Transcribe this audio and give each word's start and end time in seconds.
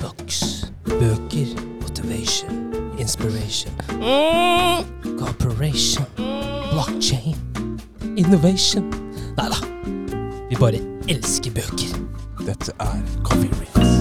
Books. 0.00 0.64
Bøker. 0.84 1.46
Motivation. 1.80 2.74
Inspiration. 2.98 3.72
Cooperation. 5.18 6.04
Blockchain. 6.72 7.36
Innovation. 8.16 8.90
Nei 9.36 9.48
da. 9.50 9.58
Vi 10.50 10.58
bare 10.60 10.78
elsker 11.10 11.50
bøker. 11.56 11.96
Dette 12.46 12.74
er 12.80 13.00
Coffee 13.26 13.50
Rings. 13.58 13.96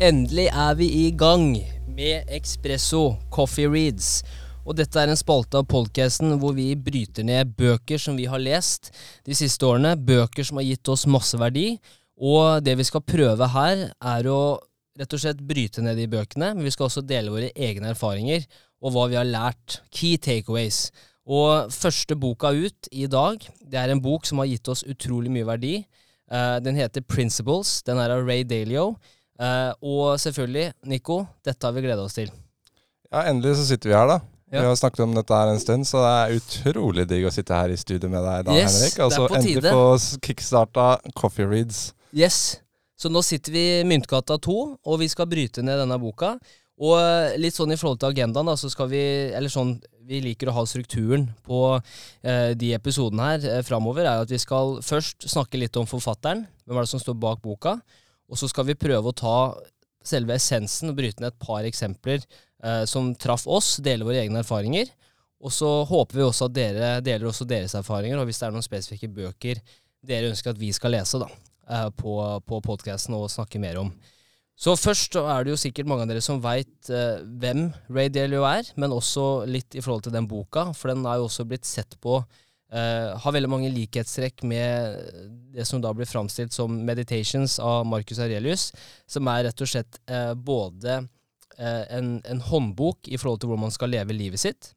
Endelig 0.00 0.48
er 0.52 0.74
vi 0.74 0.88
i 1.06 1.10
gang 1.10 1.56
med 1.96 2.26
Expresso 2.28 3.16
Coffee 3.30 3.70
Reads. 3.70 4.24
Og 4.66 4.74
dette 4.76 4.98
er 4.98 5.12
en 5.12 5.18
spalte 5.18 5.60
av 5.60 5.68
podcasten 5.70 6.34
hvor 6.42 6.56
vi 6.58 6.72
bryter 6.74 7.24
ned 7.26 7.54
bøker 7.56 8.02
som 8.02 8.18
vi 8.18 8.26
har 8.26 8.42
lest 8.42 8.90
de 9.26 9.34
siste 9.38 9.66
årene. 9.66 9.94
Bøker 9.94 10.42
som 10.44 10.58
har 10.58 10.66
gitt 10.66 10.90
oss 10.90 11.06
masse 11.06 11.38
verdi. 11.38 11.76
Og 12.16 12.62
det 12.64 12.76
vi 12.78 12.86
skal 12.88 13.04
prøve 13.04 13.48
her, 13.52 13.90
er 13.92 14.28
å 14.32 14.40
rett 14.96 15.12
og 15.12 15.20
slett 15.20 15.42
bryte 15.44 15.82
ned 15.84 15.98
de 16.00 16.06
bøkene. 16.08 16.54
Men 16.56 16.64
vi 16.64 16.72
skal 16.72 16.88
også 16.88 17.04
dele 17.04 17.34
våre 17.34 17.50
egne 17.52 17.92
erfaringer 17.92 18.46
og 18.84 18.94
hva 18.94 19.06
vi 19.10 19.18
har 19.18 19.28
lært. 19.28 19.80
Key 19.92 20.16
takeaways. 20.22 20.88
Og 21.26 21.72
første 21.74 22.16
boka 22.18 22.52
ut 22.54 22.88
i 22.94 23.08
dag, 23.10 23.42
det 23.66 23.80
er 23.80 23.92
en 23.92 24.02
bok 24.02 24.28
som 24.28 24.40
har 24.40 24.48
gitt 24.48 24.68
oss 24.70 24.84
utrolig 24.86 25.32
mye 25.34 25.48
verdi. 25.48 25.74
Eh, 26.30 26.56
den 26.62 26.78
heter 26.78 27.02
Principles. 27.02 27.80
Den 27.86 27.98
er 28.02 28.14
av 28.14 28.24
Ray 28.26 28.46
Dalio. 28.46 28.94
Eh, 29.36 29.72
og 29.82 30.16
selvfølgelig, 30.22 30.70
Nico, 30.88 31.24
dette 31.44 31.66
har 31.66 31.74
vi 31.76 31.84
gleda 31.84 32.06
oss 32.06 32.16
til. 32.16 32.30
Ja, 33.10 33.26
endelig 33.26 33.58
så 33.58 33.66
sitter 33.72 33.90
vi 33.90 33.98
her, 33.98 34.08
da. 34.14 34.20
Ja. 34.54 34.60
Vi 34.62 34.68
har 34.68 34.78
snakket 34.78 35.02
om 35.02 35.14
dette 35.16 35.34
her 35.34 35.50
en 35.50 35.60
stund, 35.60 35.86
så 35.88 35.98
det 36.04 36.10
er 36.14 36.38
utrolig 36.38 37.04
digg 37.10 37.26
å 37.26 37.32
sitte 37.34 37.58
her 37.58 37.72
i 37.74 37.78
studio 37.78 38.08
med 38.12 38.22
deg 38.22 38.46
da, 38.46 38.54
Yes, 38.54 38.76
Henrik. 38.78 39.00
Og 39.02 39.14
så 39.14 39.26
endelig 39.40 39.72
få 39.74 40.20
kickstarta 40.22 40.86
Coffee 41.18 41.48
Reads. 41.50 41.88
Yes. 42.16 42.62
Så 42.96 43.10
nå 43.12 43.20
sitter 43.20 43.52
vi 43.52 43.62
i 43.80 43.84
Myntgata 43.84 44.38
2, 44.40 44.54
og 44.88 45.02
vi 45.02 45.08
skal 45.12 45.28
bryte 45.28 45.60
ned 45.60 45.82
denne 45.82 45.98
boka. 46.00 46.38
Og 46.80 46.94
eh, 46.96 47.36
litt 47.40 47.56
sånn 47.56 47.74
i 47.74 47.76
forhold 47.76 48.00
til 48.00 48.14
agendaen, 48.14 48.48
da, 48.48 48.54
så 48.56 48.70
skal 48.72 48.88
vi 48.88 49.00
Eller 49.36 49.52
sånn 49.52 49.76
vi 50.06 50.20
liker 50.22 50.48
å 50.48 50.54
ha 50.54 50.62
strukturen 50.68 51.26
på 51.44 51.58
eh, 51.74 52.52
de 52.56 52.70
episodene 52.76 53.26
her 53.26 53.46
eh, 53.50 53.62
framover, 53.66 54.06
er 54.06 54.22
at 54.22 54.32
vi 54.32 54.38
skal 54.40 54.78
først 54.84 55.26
snakke 55.28 55.60
litt 55.60 55.76
om 55.76 55.88
forfatteren. 55.88 56.44
Hvem 56.64 56.78
er 56.78 56.86
det 56.86 56.92
som 56.92 57.02
står 57.02 57.18
bak 57.20 57.42
boka? 57.44 57.74
Og 58.30 58.40
så 58.40 58.48
skal 58.48 58.68
vi 58.70 58.78
prøve 58.78 59.10
å 59.10 59.16
ta 59.16 59.38
selve 60.06 60.36
essensen 60.38 60.92
og 60.92 61.00
bryte 61.00 61.20
ned 61.20 61.34
et 61.34 61.42
par 61.42 61.66
eksempler 61.68 62.22
eh, 62.22 62.84
som 62.88 63.10
traff 63.18 63.44
oss, 63.50 63.74
dele 63.82 64.06
våre 64.06 64.22
egne 64.22 64.40
erfaringer. 64.44 64.88
Og 65.42 65.52
så 65.52 65.68
håper 65.90 66.20
vi 66.20 66.24
også 66.24 66.48
at 66.48 66.56
dere 66.56 66.94
deler 67.04 67.28
også 67.28 67.44
deres 67.48 67.76
erfaringer, 67.76 68.22
og 68.22 68.30
hvis 68.30 68.40
det 68.40 68.48
er 68.48 68.56
noen 68.56 68.64
spesifikke 68.64 69.10
bøker 69.18 69.60
dere 70.06 70.30
ønsker 70.30 70.54
at 70.54 70.60
vi 70.60 70.70
skal 70.72 70.94
lese 70.94 71.18
da, 71.18 71.26
eh, 71.70 71.88
på, 71.96 72.18
på 72.46 72.60
podkasten 72.64 73.16
og 73.18 73.30
snakke 73.32 73.60
mer 73.62 73.82
om. 73.82 73.92
Så 74.56 74.72
først 74.80 75.18
er 75.20 75.44
det 75.44 75.52
jo 75.52 75.60
sikkert 75.60 75.88
mange 75.88 76.06
av 76.06 76.10
dere 76.10 76.24
som 76.24 76.40
veit 76.40 76.88
eh, 76.88 77.20
hvem 77.20 77.68
Ray 77.92 78.08
Dalio 78.08 78.46
er, 78.48 78.64
men 78.80 78.94
også 78.94 79.44
litt 79.44 79.76
i 79.76 79.82
forhold 79.84 80.06
til 80.06 80.14
den 80.14 80.28
boka, 80.30 80.70
for 80.72 80.92
den 80.92 81.04
er 81.04 81.20
jo 81.20 81.26
også 81.28 81.44
blitt 81.48 81.68
sett 81.68 81.98
på 82.00 82.16
eh, 82.72 83.12
Har 83.20 83.34
veldig 83.36 83.50
mange 83.52 83.72
likhetstrekk 83.74 84.46
med 84.48 84.96
det 85.52 85.66
som 85.68 85.82
da 85.84 85.92
blir 85.92 86.08
framstilt 86.08 86.56
som 86.56 86.72
Meditations 86.88 87.58
av 87.60 87.84
Marcus 87.84 88.22
Aurelius, 88.24 88.70
som 89.04 89.28
er 89.28 89.44
rett 89.50 89.60
og 89.60 89.72
slett 89.74 90.00
eh, 90.08 90.32
både 90.32 91.02
eh, 91.02 91.84
en, 91.98 92.16
en 92.24 92.42
håndbok 92.48 93.12
i 93.12 93.20
forhold 93.20 93.44
til 93.44 93.52
hvordan 93.52 93.68
man 93.68 93.76
skal 93.76 93.92
leve 93.92 94.16
livet 94.16 94.40
sitt, 94.40 94.72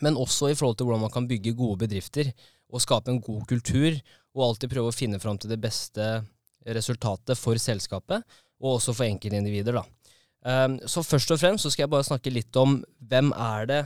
men 0.00 0.14
også 0.14 0.52
i 0.52 0.54
forhold 0.54 0.78
til 0.78 0.86
hvordan 0.86 1.08
man 1.08 1.14
kan 1.18 1.26
bygge 1.26 1.58
gode 1.58 1.82
bedrifter 1.82 2.30
og 2.72 2.82
skape 2.82 3.12
en 3.12 3.20
god 3.22 3.44
kultur, 3.50 3.98
og 4.32 4.46
alltid 4.46 4.72
prøve 4.72 4.92
å 4.92 4.96
finne 4.96 5.20
fram 5.20 5.38
til 5.38 5.52
det 5.52 5.60
beste 5.60 6.22
resultatet 6.64 7.38
for 7.38 7.58
selskapet, 7.60 8.22
og 8.62 8.78
også 8.78 8.94
for 8.96 9.08
enkeltindivider. 9.08 9.80
da. 9.80 9.84
Um, 10.42 10.78
så 10.90 11.04
først 11.06 11.30
og 11.30 11.38
fremst 11.38 11.62
så 11.62 11.70
skal 11.70 11.84
jeg 11.84 11.92
bare 11.92 12.06
snakke 12.06 12.32
litt 12.32 12.56
om 12.58 12.80
hvem 12.98 13.30
er 13.38 13.66
det 13.70 13.82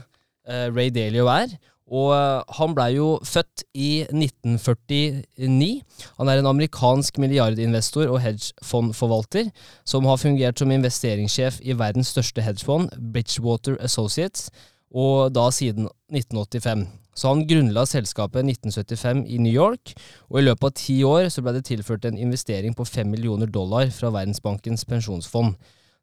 eh, 0.47 0.69
Ray 0.73 0.89
Dalio 0.89 1.27
er. 1.29 1.51
Og 1.87 2.11
eh, 2.11 2.55
han 2.57 2.73
blei 2.75 2.89
jo 2.97 3.13
født 3.23 3.63
i 3.77 4.03
1949. 4.09 5.69
Han 6.17 6.31
er 6.31 6.41
en 6.41 6.49
amerikansk 6.51 7.19
milliardinvestor 7.23 8.09
og 8.11 8.19
hedgefondforvalter 8.25 9.51
som 9.87 10.07
har 10.09 10.19
fungert 10.19 10.59
som 10.59 10.73
investeringssjef 10.73 11.61
i 11.63 11.77
verdens 11.79 12.11
største 12.15 12.43
hedgefond, 12.43 12.91
Bridgewater 13.13 13.77
Associates, 13.79 14.49
og 14.91 15.31
da 15.35 15.47
siden 15.53 15.87
1985. 16.11 16.87
Så 17.17 17.31
han 17.31 17.47
grunnla 17.49 17.85
selskapet 17.89 18.45
1975 18.45 19.23
i 19.25 19.39
New 19.41 19.53
York, 19.53 19.95
og 20.29 20.39
i 20.39 20.45
løpet 20.45 20.67
av 20.69 20.75
ti 20.77 20.99
år 21.07 21.31
så 21.33 21.41
ble 21.41 21.55
det 21.55 21.65
tilført 21.71 22.05
en 22.05 22.19
investering 22.21 22.77
på 22.77 22.85
fem 22.85 23.09
millioner 23.09 23.49
dollar 23.49 23.89
fra 23.95 24.11
Verdensbankens 24.13 24.85
pensjonsfond. 24.85 25.57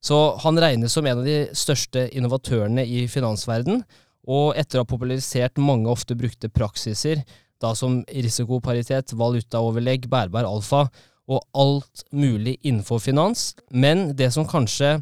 Så 0.05 0.19
han 0.43 0.59
regnes 0.61 0.93
som 0.93 1.07
en 1.07 1.23
av 1.23 1.25
de 1.29 1.39
største 1.57 2.09
innovatørene 2.13 2.83
i 2.83 3.07
finansverden, 3.09 3.85
og 4.27 4.59
etter 4.59 4.81
å 4.81 4.85
ha 4.85 4.91
popularisert 4.91 5.61
mange 5.61 5.89
ofte 5.93 6.17
brukte 6.19 6.51
praksiser, 6.53 7.23
da 7.63 7.73
som 7.79 8.03
risikoparitet, 8.11 9.15
valutaoverlegg, 9.17 10.09
bærbar 10.11 10.49
alfa 10.49 10.89
og 11.31 11.45
alt 11.57 12.05
mulig 12.13 12.59
innenfor 12.61 13.01
finans. 13.01 13.53
Men 13.71 14.11
det 14.19 14.33
som 14.35 14.49
kanskje 14.49 14.99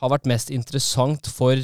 har 0.00 0.12
vært 0.12 0.28
mest 0.30 0.52
interessant 0.54 1.28
for 1.28 1.58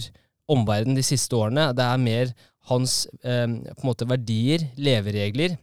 omverdenen 0.51 0.99
de 0.99 1.05
siste 1.07 1.37
årene, 1.37 1.71
det 1.77 1.87
er 1.87 2.03
mer 2.03 2.35
hans 2.71 3.05
eh, 3.23 3.47
på 3.47 3.83
en 3.85 3.89
måte 3.89 4.09
verdier, 4.09 4.67
leveregler, 4.81 5.57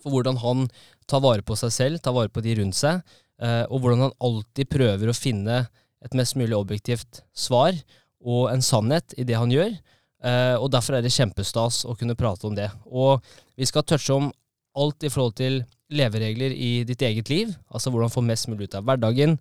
for 0.00 0.14
hvordan 0.14 0.40
han 0.40 0.66
tar 1.10 1.22
vare 1.24 1.44
på 1.44 1.56
seg 1.58 1.72
selv, 1.74 2.00
tar 2.02 2.16
vare 2.16 2.32
på 2.32 2.42
de 2.44 2.56
rundt 2.60 2.78
seg, 2.78 3.00
eh, 3.42 3.64
og 3.68 3.80
hvordan 3.82 4.06
han 4.06 4.18
alltid 4.22 4.70
prøver 4.72 5.10
å 5.10 5.16
finne 5.16 5.64
et 6.00 6.16
mest 6.16 6.36
mulig 6.40 6.56
objektivt 6.56 7.22
svar 7.36 7.76
og 8.20 8.50
en 8.52 8.64
sannhet 8.64 9.14
i 9.20 9.26
det 9.28 9.36
han 9.36 9.52
gjør. 9.52 9.74
Eh, 10.20 10.56
og 10.60 10.70
derfor 10.72 10.96
er 10.96 11.04
det 11.04 11.12
kjempestas 11.14 11.84
å 11.88 11.96
kunne 11.96 12.16
prate 12.18 12.48
om 12.48 12.56
det. 12.56 12.68
Og 12.86 13.24
vi 13.56 13.68
skal 13.68 13.84
touche 13.84 14.16
om 14.16 14.30
alt 14.76 15.04
i 15.04 15.10
forhold 15.12 15.36
til 15.40 15.62
leveregler 15.90 16.52
i 16.54 16.72
ditt 16.86 17.02
eget 17.02 17.32
liv, 17.32 17.50
altså 17.72 17.90
hvordan 17.90 18.12
få 18.12 18.22
mest 18.22 18.46
mulig 18.48 18.68
ut 18.68 18.76
av 18.78 18.86
hverdagen, 18.86 19.34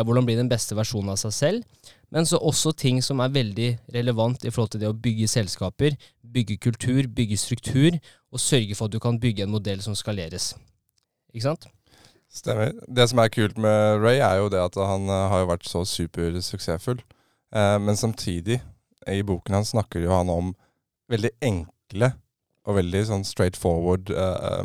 hvordan 0.00 0.24
bli 0.24 0.38
den 0.38 0.48
beste 0.48 0.76
versjonen 0.78 1.12
av 1.12 1.18
seg 1.20 1.34
selv, 1.36 1.88
men 2.12 2.24
så 2.28 2.40
også 2.40 2.72
ting 2.76 3.02
som 3.04 3.20
er 3.20 3.32
veldig 3.32 3.68
relevant 3.92 4.44
i 4.44 4.50
forhold 4.52 4.72
til 4.72 4.82
det 4.82 4.88
å 4.88 4.96
bygge 4.96 5.28
selskaper, 5.28 5.96
bygge 6.32 6.56
kultur, 6.64 7.04
bygge 7.08 7.36
struktur, 7.40 7.98
og 8.32 8.40
sørge 8.40 8.76
for 8.76 8.88
at 8.88 8.94
du 8.94 9.00
kan 9.02 9.20
bygge 9.20 9.44
en 9.44 9.52
modell 9.52 9.80
som 9.84 9.96
skaleres. 9.96 10.54
Ikke 11.32 11.46
sant? 11.50 11.68
Stemmer. 12.32 12.72
Det 12.88 13.04
som 13.10 13.20
er 13.20 13.32
kult 13.32 13.58
med 13.60 14.00
Ray, 14.00 14.20
er 14.24 14.40
jo 14.40 14.48
det 14.52 14.60
at 14.62 14.76
han 14.80 15.08
eh, 15.12 15.26
har 15.32 15.48
vært 15.50 15.68
så 15.68 15.84
supersuksessfull. 15.88 17.02
Eh, 17.52 17.76
men 17.84 17.98
samtidig, 17.98 18.62
i 19.08 19.20
boken 19.26 19.58
hans 19.58 19.74
snakker 19.74 20.04
jo 20.04 20.14
han 20.14 20.30
om 20.32 20.54
veldig 21.12 21.34
enkle 21.44 22.14
og 22.64 22.78
veldig 22.78 23.02
sånn 23.08 23.26
straight 23.28 23.58
forward 23.58 24.12
eh, 24.14 24.64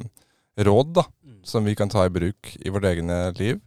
råd, 0.63 0.93
da. 1.01 1.07
Som 1.47 1.67
vi 1.67 1.75
kan 1.79 1.91
ta 1.91 2.05
i 2.07 2.13
bruk 2.13 2.53
i 2.59 2.71
vårt 2.71 2.87
egne 2.87 3.19
liv. 3.39 3.59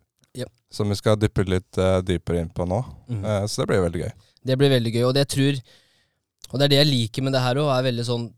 Som 0.71 0.91
vi 0.93 0.99
skal 0.99 1.19
dyppe 1.19 1.45
litt 1.49 1.79
uh, 1.81 1.99
dypere 2.07 2.45
inn 2.45 2.51
på 2.55 2.67
nå. 2.69 2.81
Mm. 3.11 3.23
Uh, 3.25 3.45
så 3.51 3.63
det 3.63 3.71
blir 3.73 3.85
veldig 3.87 4.03
gøy. 4.05 4.13
Det 4.47 4.57
blir 4.57 4.73
veldig 4.73 4.93
gøy, 4.95 5.05
og 5.09 5.15
det 5.15 5.27
jeg 5.27 5.33
tror 5.35 5.57
Og 6.51 6.55
det 6.57 6.65
er 6.65 6.71
det 6.73 6.79
jeg 6.79 6.89
liker 6.89 7.25
med 7.27 7.35
det 7.37 7.43
her 7.45 7.59
òg, 7.61 7.69
er 7.75 7.89
veldig 7.91 8.07
sånn 8.09 8.31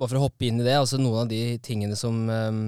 Bare 0.00 0.08
for 0.08 0.20
å 0.20 0.22
hoppe 0.24 0.46
inn 0.48 0.62
i 0.62 0.64
det, 0.64 0.78
altså 0.78 0.96
noen 0.98 1.26
av 1.26 1.28
de 1.30 1.58
tingene 1.62 1.98
som, 1.98 2.16
um, 2.26 2.62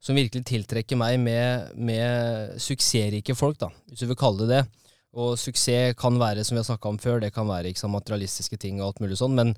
som 0.00 0.16
virkelig 0.16 0.44
tiltrekker 0.48 0.96
meg 0.96 1.18
med, 1.20 1.72
med 1.74 2.60
suksessrike 2.62 3.34
folk, 3.36 3.58
da, 3.60 3.68
hvis 3.90 4.04
du 4.04 4.06
vil 4.08 4.18
kalle 4.20 4.46
det 4.46 4.54
det. 4.54 4.60
Og 5.18 5.34
suksess 5.36 5.96
kan 5.98 6.16
være, 6.20 6.44
som 6.46 6.54
vi 6.54 6.62
har 6.62 6.68
snakka 6.68 6.92
om 6.92 7.00
før, 7.02 7.18
det 7.20 7.32
kan 7.34 7.48
være 7.50 7.72
ikke 7.72 7.82
sant, 7.82 7.96
materialistiske 7.96 8.56
ting 8.62 8.78
og 8.78 8.86
alt 8.86 9.02
mulig 9.02 9.18
sånn, 9.18 9.34
men 9.36 9.52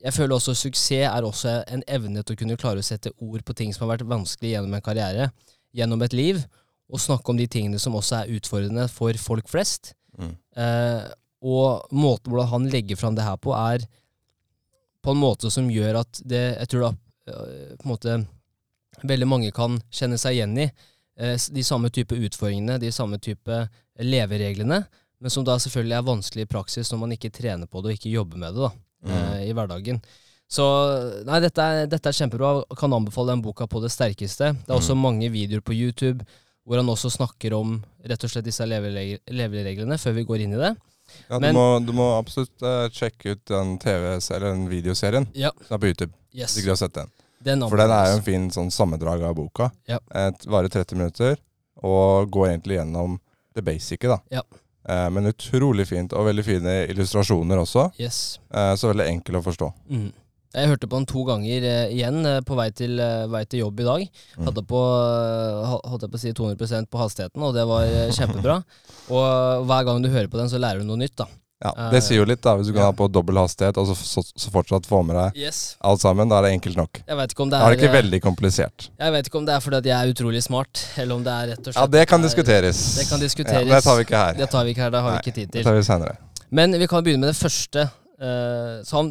jeg 0.00 0.14
føler 0.14 0.36
også 0.36 0.54
suksess 0.56 1.10
er 1.10 1.26
også 1.26 1.58
en 1.68 1.84
evne 1.90 2.22
til 2.22 2.36
å 2.36 2.40
kunne 2.40 2.58
klare 2.58 2.82
å 2.82 2.86
sette 2.86 3.12
ord 3.18 3.44
på 3.44 3.56
ting 3.58 3.74
som 3.74 3.84
har 3.84 3.96
vært 3.96 4.08
vanskelig 4.08 4.54
gjennom 4.54 4.76
en 4.78 4.84
karriere, 4.84 5.30
gjennom 5.76 6.02
et 6.06 6.16
liv, 6.16 6.40
og 6.88 7.02
snakke 7.02 7.32
om 7.32 7.38
de 7.38 7.46
tingene 7.50 7.80
som 7.80 7.96
også 7.98 8.22
er 8.22 8.36
utfordrende 8.38 8.86
for 8.92 9.16
folk 9.20 9.48
flest. 9.50 9.92
Mm. 10.18 10.34
Eh, 10.56 11.08
og 11.44 11.88
måten 11.94 12.32
hvordan 12.32 12.50
han 12.52 12.68
legger 12.72 12.98
fram 12.98 13.16
det 13.16 13.26
her 13.26 13.36
på, 13.40 13.52
er 13.54 13.84
på 15.04 15.14
en 15.14 15.20
måte 15.20 15.50
som 15.54 15.68
gjør 15.70 16.00
at 16.00 16.20
det 16.26 16.40
Jeg 16.58 16.68
tror 16.72 16.86
da 16.88 16.92
eh, 17.30 17.74
på 17.78 17.86
en 17.86 17.92
måte 17.92 18.16
veldig 19.06 19.28
mange 19.30 19.50
kan 19.54 19.78
kjenne 19.94 20.18
seg 20.18 20.38
igjen 20.38 20.56
i 20.58 20.66
eh, 20.66 21.36
de 21.36 21.64
samme 21.64 21.90
type 21.94 22.16
utfordringene, 22.16 22.80
de 22.82 22.90
samme 22.94 23.20
type 23.22 23.60
levereglene, 23.98 24.82
men 25.18 25.34
som 25.34 25.44
da 25.46 25.58
selvfølgelig 25.58 25.98
er 25.98 26.08
vanskelig 26.08 26.46
i 26.46 26.50
praksis 26.50 26.90
når 26.92 27.02
man 27.04 27.14
ikke 27.14 27.34
trener 27.34 27.70
på 27.70 27.82
det 27.82 27.92
og 27.92 28.00
ikke 28.00 28.14
jobber 28.14 28.42
med 28.42 28.56
det 28.56 28.64
da, 28.64 28.72
eh, 29.12 29.46
i 29.50 29.54
hverdagen. 29.54 30.02
Så 30.48 30.64
nei, 31.28 31.42
dette 31.44 31.60
er, 31.60 31.86
dette 31.92 32.08
er 32.08 32.16
kjempebra. 32.16 32.62
Kan 32.80 32.94
anbefale 32.96 33.34
den 33.34 33.42
boka 33.44 33.66
på 33.68 33.82
det 33.84 33.90
sterkeste. 33.92 34.54
Det 34.56 34.72
er 34.72 34.78
også 34.78 34.96
mange 34.96 35.28
videoer 35.28 35.60
på 35.60 35.76
YouTube 35.76 36.24
hvor 36.68 36.76
han 36.82 36.90
også 36.92 37.08
snakker 37.14 37.54
om 37.56 37.78
rett 38.04 38.24
og 38.26 38.30
slett 38.30 38.44
disse 38.44 38.66
levereg- 38.68 39.22
levereglene, 39.32 39.96
før 39.98 40.12
vi 40.18 40.24
går 40.28 40.44
inn 40.44 40.52
i 40.52 40.60
det. 40.60 40.74
Ja, 41.30 41.38
Men- 41.40 41.54
du, 41.54 41.58
må, 41.58 41.66
du 41.86 41.92
må 41.96 42.06
absolutt 42.18 42.60
eh, 42.62 42.90
sjekke 42.92 43.32
ut 43.32 43.44
den 43.48 43.78
TV-serien, 43.80 44.66
den 44.66 44.68
videoserien 44.68 45.26
Ja. 45.34 45.50
som 45.66 45.78
er 45.78 45.80
på 45.80 45.88
YouTube. 45.94 46.12
Yes. 46.34 46.52
Hvis 46.52 46.60
ikke 46.60 46.68
du 46.68 46.74
har 46.76 46.82
sett 46.82 46.92
den. 46.98 47.10
Den 47.48 47.62
For 47.70 47.80
den 47.80 47.90
er 47.94 48.10
jo 48.10 48.16
en 48.18 48.22
fin 48.26 48.50
sånn 48.52 48.68
sammendrag 48.74 49.22
av 49.24 49.34
boka. 49.38 49.70
Ja. 49.88 49.98
Et, 50.12 50.44
varer 50.50 50.68
30 50.68 50.98
minutter, 50.98 51.38
og 51.82 52.28
går 52.34 52.50
egentlig 52.50 52.76
gjennom 52.80 53.18
det 53.54 53.64
basice, 53.64 53.96
da. 54.10 54.18
Ja. 54.30 54.42
Eh, 54.88 55.08
men 55.14 55.30
utrolig 55.32 55.86
fint, 55.88 56.12
og 56.12 56.26
veldig 56.28 56.44
fine 56.44 56.74
illustrasjoner 56.92 57.62
også. 57.64 57.88
Yes. 57.98 58.38
Eh, 58.52 58.74
så 58.76 58.92
veldig 58.92 59.06
enkel 59.08 59.38
å 59.40 59.42
forstå. 59.44 59.72
Mm. 59.88 60.12
Jeg 60.54 60.68
hørte 60.70 60.88
på 60.88 60.96
den 60.96 61.06
to 61.10 61.24
ganger 61.28 61.64
eh, 61.68 61.90
igjen 61.92 62.22
eh, 62.26 62.38
på 62.40 62.56
vei 62.56 62.70
til, 62.72 62.94
eh, 63.04 63.26
vei 63.28 63.42
til 63.44 63.60
jobb 63.66 63.80
i 63.80 63.88
dag. 63.88 64.06
Mm. 64.38 64.46
Hadde 64.48 64.62
på, 64.70 64.78
eh, 64.80 65.66
ha- 65.72 65.82
holdt 65.92 66.06
jeg 66.06 66.10
på 66.14 66.16
å 66.16 66.22
si 66.22 66.32
200% 66.32 66.88
på 66.88 66.98
hastigheten, 67.02 67.42
og 67.44 67.52
det 67.54 67.66
var 67.68 67.84
eh, 67.84 68.08
kjempebra. 68.18 68.62
Og 69.12 69.66
hver 69.68 69.84
gang 69.84 70.00
du 70.02 70.08
hører 70.08 70.30
på 70.32 70.40
den, 70.40 70.48
så 70.48 70.60
lærer 70.62 70.80
du 70.80 70.88
noe 70.88 70.96
nytt, 71.02 71.16
da. 71.20 71.26
Ja, 71.58 71.72
Det 71.90 72.00
sier 72.06 72.20
jo 72.20 72.24
litt, 72.30 72.38
da, 72.40 72.52
hvis 72.54 72.68
du 72.68 72.72
kan 72.72 72.84
ja. 72.84 72.88
ha 72.92 72.94
på 72.94 73.08
dobbel 73.10 73.34
hastighet 73.40 73.76
og 73.82 73.88
så, 73.90 73.94
så, 73.98 74.22
så 74.22 74.50
fortsatt 74.54 74.84
få 74.86 75.00
med 75.02 75.16
deg 75.18 75.40
Yes. 75.42 75.74
alt 75.82 75.98
sammen. 76.04 76.30
Da 76.30 76.38
er 76.38 76.46
det 76.46 76.52
enkelt 76.54 76.78
nok. 76.78 77.00
Jeg 77.02 77.18
vet 77.18 77.34
ikke 77.34 77.42
om 77.42 77.50
det 77.50 77.58
Da 77.58 77.66
er 77.66 77.74
det 77.74 77.80
ikke 77.82 77.96
veldig 77.96 78.20
komplisert. 78.22 78.86
Jeg 78.94 79.14
vet 79.16 79.26
ikke 79.26 79.40
om 79.40 79.48
det 79.48 79.56
er 79.56 79.64
fordi 79.64 79.80
at 79.80 79.88
jeg 79.90 79.96
er 79.98 80.12
utrolig 80.14 80.42
smart, 80.46 80.84
eller 81.02 81.18
om 81.18 81.24
det 81.26 81.34
er 81.34 81.50
rett 81.50 81.58
og 81.66 81.72
slett 81.74 81.80
Ja, 81.82 81.86
det 81.98 82.04
kan 82.14 82.22
diskuteres. 82.22 82.82
Det 83.00 83.08
kan 83.10 83.18
Ja, 83.18 83.24
diskuteres. 83.26 83.66
men 83.66 83.74
det 83.74 83.82
tar 83.88 83.98
vi 83.98 84.06
ikke 84.06 84.20
her. 84.22 84.38
Det 84.38 84.48
tar 84.54 84.64
vi 84.68 84.70
ikke 84.76 84.84
her, 84.86 84.94
det 84.94 85.02
har 85.02 85.10
Nei, 85.10 85.18
vi 85.18 85.24
ikke 85.26 85.34
tid 85.40 85.50
Det 85.50 85.58
til. 85.58 85.66
tar 85.66 85.74
vi 85.80 85.82
senere. 85.90 86.14
Men 86.60 86.78
vi 86.78 86.86
kan 86.94 87.02
begynne 87.04 87.26
med 87.26 87.34
det 87.34 87.40
første. 87.42 87.88
Eh, 88.22 88.78
så 88.86 88.96
han, 89.02 89.10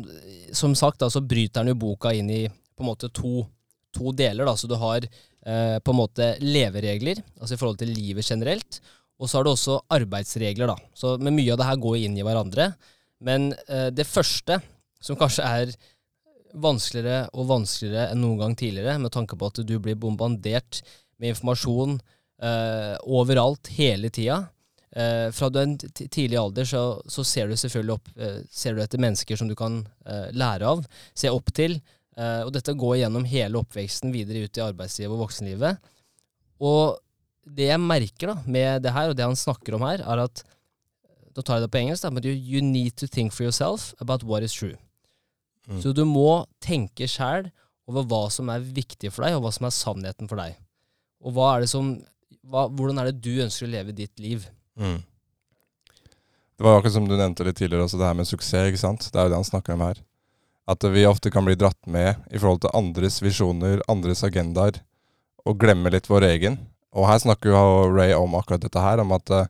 som 0.56 0.76
sagt, 0.76 1.00
da, 1.02 1.10
så 1.10 1.22
bryter 1.22 1.64
han 1.64 1.72
jo 1.72 1.80
boka 1.80 2.14
inn 2.16 2.30
i 2.34 2.44
på 2.48 2.86
en 2.86 2.92
måte 2.92 3.10
to, 3.10 3.42
to 3.96 4.14
deler. 4.16 4.46
Da. 4.48 4.56
Så 4.58 4.70
du 4.70 4.76
har 4.80 5.04
eh, 5.04 5.78
på 5.80 5.94
en 5.94 6.00
måte 6.00 6.36
leveregler, 6.44 7.24
altså 7.40 7.56
i 7.56 7.60
forhold 7.60 7.82
til 7.82 7.94
livet 7.94 8.28
generelt. 8.28 8.80
Og 9.18 9.30
så 9.30 9.40
har 9.40 9.48
du 9.48 9.52
også 9.52 9.80
arbeidsregler, 9.94 10.70
da. 10.70 10.78
Så 10.94 11.16
men 11.22 11.36
mye 11.38 11.54
av 11.54 11.62
det 11.62 11.70
her 11.70 11.80
går 11.82 12.00
inn 12.04 12.18
i 12.20 12.26
hverandre. 12.26 12.72
Men 13.26 13.52
eh, 13.66 13.90
det 13.94 14.06
første, 14.10 14.60
som 15.02 15.18
kanskje 15.20 15.46
er 15.46 15.74
vanskeligere 16.58 17.28
og 17.38 17.50
vanskeligere 17.50 18.12
enn 18.14 18.22
noen 18.24 18.42
gang 18.44 18.56
tidligere, 18.58 18.98
med 19.02 19.14
tanke 19.14 19.38
på 19.38 19.50
at 19.50 19.62
du 19.66 19.76
blir 19.82 19.98
bombardert 20.00 20.82
med 21.18 21.34
informasjon 21.34 21.98
eh, 21.98 22.94
overalt 23.06 23.72
hele 23.78 24.12
tida. 24.14 24.44
Eh, 24.98 25.28
fra 25.36 25.50
du 25.54 25.60
er 25.62 25.68
en 25.68 25.76
tidlig 25.78 26.40
alder 26.40 26.66
så, 26.66 26.82
så 27.06 27.26
ser 27.28 27.52
du 27.52 27.58
selvfølgelig 27.60 27.94
opp 27.94 28.08
eh, 28.18 28.40
Ser 28.50 28.74
du 28.74 28.82
etter 28.82 29.02
mennesker 29.02 29.38
som 29.38 29.50
du 29.50 29.54
kan 29.58 29.84
eh, 30.10 30.32
lære 30.34 30.66
av, 30.66 30.82
se 31.14 31.30
opp 31.30 31.52
til. 31.54 31.78
Eh, 32.18 32.42
og 32.42 32.54
dette 32.56 32.74
går 32.74 33.04
gjennom 33.04 33.28
hele 33.30 33.62
oppveksten 33.62 34.14
videre 34.16 34.48
ut 34.48 34.58
i 34.58 34.66
arbeidslivet 34.66 35.14
og 35.14 35.28
voksenlivet. 35.28 35.92
Og 36.66 36.98
det 37.48 37.70
jeg 37.70 37.84
merker 37.84 38.34
da 38.34 38.38
med 38.50 38.84
det 38.84 38.94
her, 38.96 39.12
og 39.12 39.20
det 39.20 39.28
han 39.28 39.38
snakker 39.38 39.78
om 39.78 39.86
her, 39.88 40.04
er 40.04 40.28
at 40.28 40.46
Da 41.38 41.44
tar 41.46 41.60
jeg 41.60 41.68
det 41.68 41.70
på 41.70 41.78
engelsk, 41.78 42.02
da, 42.02 42.10
men 42.10 42.26
you, 42.26 42.34
you 42.34 42.62
need 42.66 42.96
to 42.98 43.06
think 43.06 43.30
for 43.30 43.46
yourself 43.46 43.92
about 44.02 44.24
what 44.26 44.42
is 44.42 44.56
true. 44.58 44.74
Mm. 45.70 45.82
Så 45.84 45.92
du 45.94 46.02
må 46.02 46.48
tenke 46.66 47.06
sjæl 47.06 47.52
over 47.86 48.08
hva 48.10 48.24
som 48.34 48.50
er 48.50 48.66
viktig 48.66 49.12
for 49.14 49.22
deg, 49.22 49.36
og 49.38 49.44
hva 49.46 49.52
som 49.54 49.68
er 49.68 49.76
sannheten 49.76 50.26
for 50.32 50.42
deg. 50.42 50.58
Og 51.22 51.36
hva 51.36 51.52
er 51.54 51.62
det 51.62 51.70
som 51.70 51.92
hva, 52.48 52.66
Hvordan 52.74 52.98
er 52.98 53.12
det 53.12 53.22
du 53.22 53.44
ønsker 53.44 53.68
å 53.68 53.70
leve 53.70 53.94
ditt 53.94 54.18
liv? 54.24 54.48
Mm. 54.78 55.02
Det 56.58 56.66
var 56.66 56.78
akkurat 56.78 56.94
som 56.94 57.08
du 57.08 57.18
nevnte 57.18 57.46
litt 57.46 57.58
tidligere, 57.60 57.86
også 57.86 58.00
det 58.00 58.08
her 58.08 58.18
med 58.18 58.28
suksess. 58.28 58.72
ikke 58.72 58.82
sant? 58.82 59.10
Det 59.12 59.20
er 59.20 59.28
jo 59.28 59.34
det 59.34 59.42
han 59.42 59.52
snakker 59.52 59.76
om 59.76 59.86
her. 59.86 60.02
At 60.68 60.84
vi 60.84 61.06
ofte 61.08 61.32
kan 61.32 61.46
bli 61.46 61.56
dratt 61.56 61.80
med 61.86 62.18
i 62.32 62.40
forhold 62.40 62.64
til 62.66 62.74
andres 62.76 63.22
visjoner, 63.22 63.84
andres 63.88 64.24
agendaer, 64.26 64.82
og 65.46 65.60
glemme 65.62 65.94
litt 65.94 66.10
vår 66.10 66.26
egen. 66.32 66.58
Og 66.98 67.08
her 67.08 67.22
snakker 67.22 67.54
jo 67.54 67.62
Ray 67.94 68.16
om 68.18 68.36
akkurat 68.40 68.64
dette 68.66 68.82
her, 68.82 69.04
om 69.04 69.14
at 69.16 69.30
eh, 69.30 69.50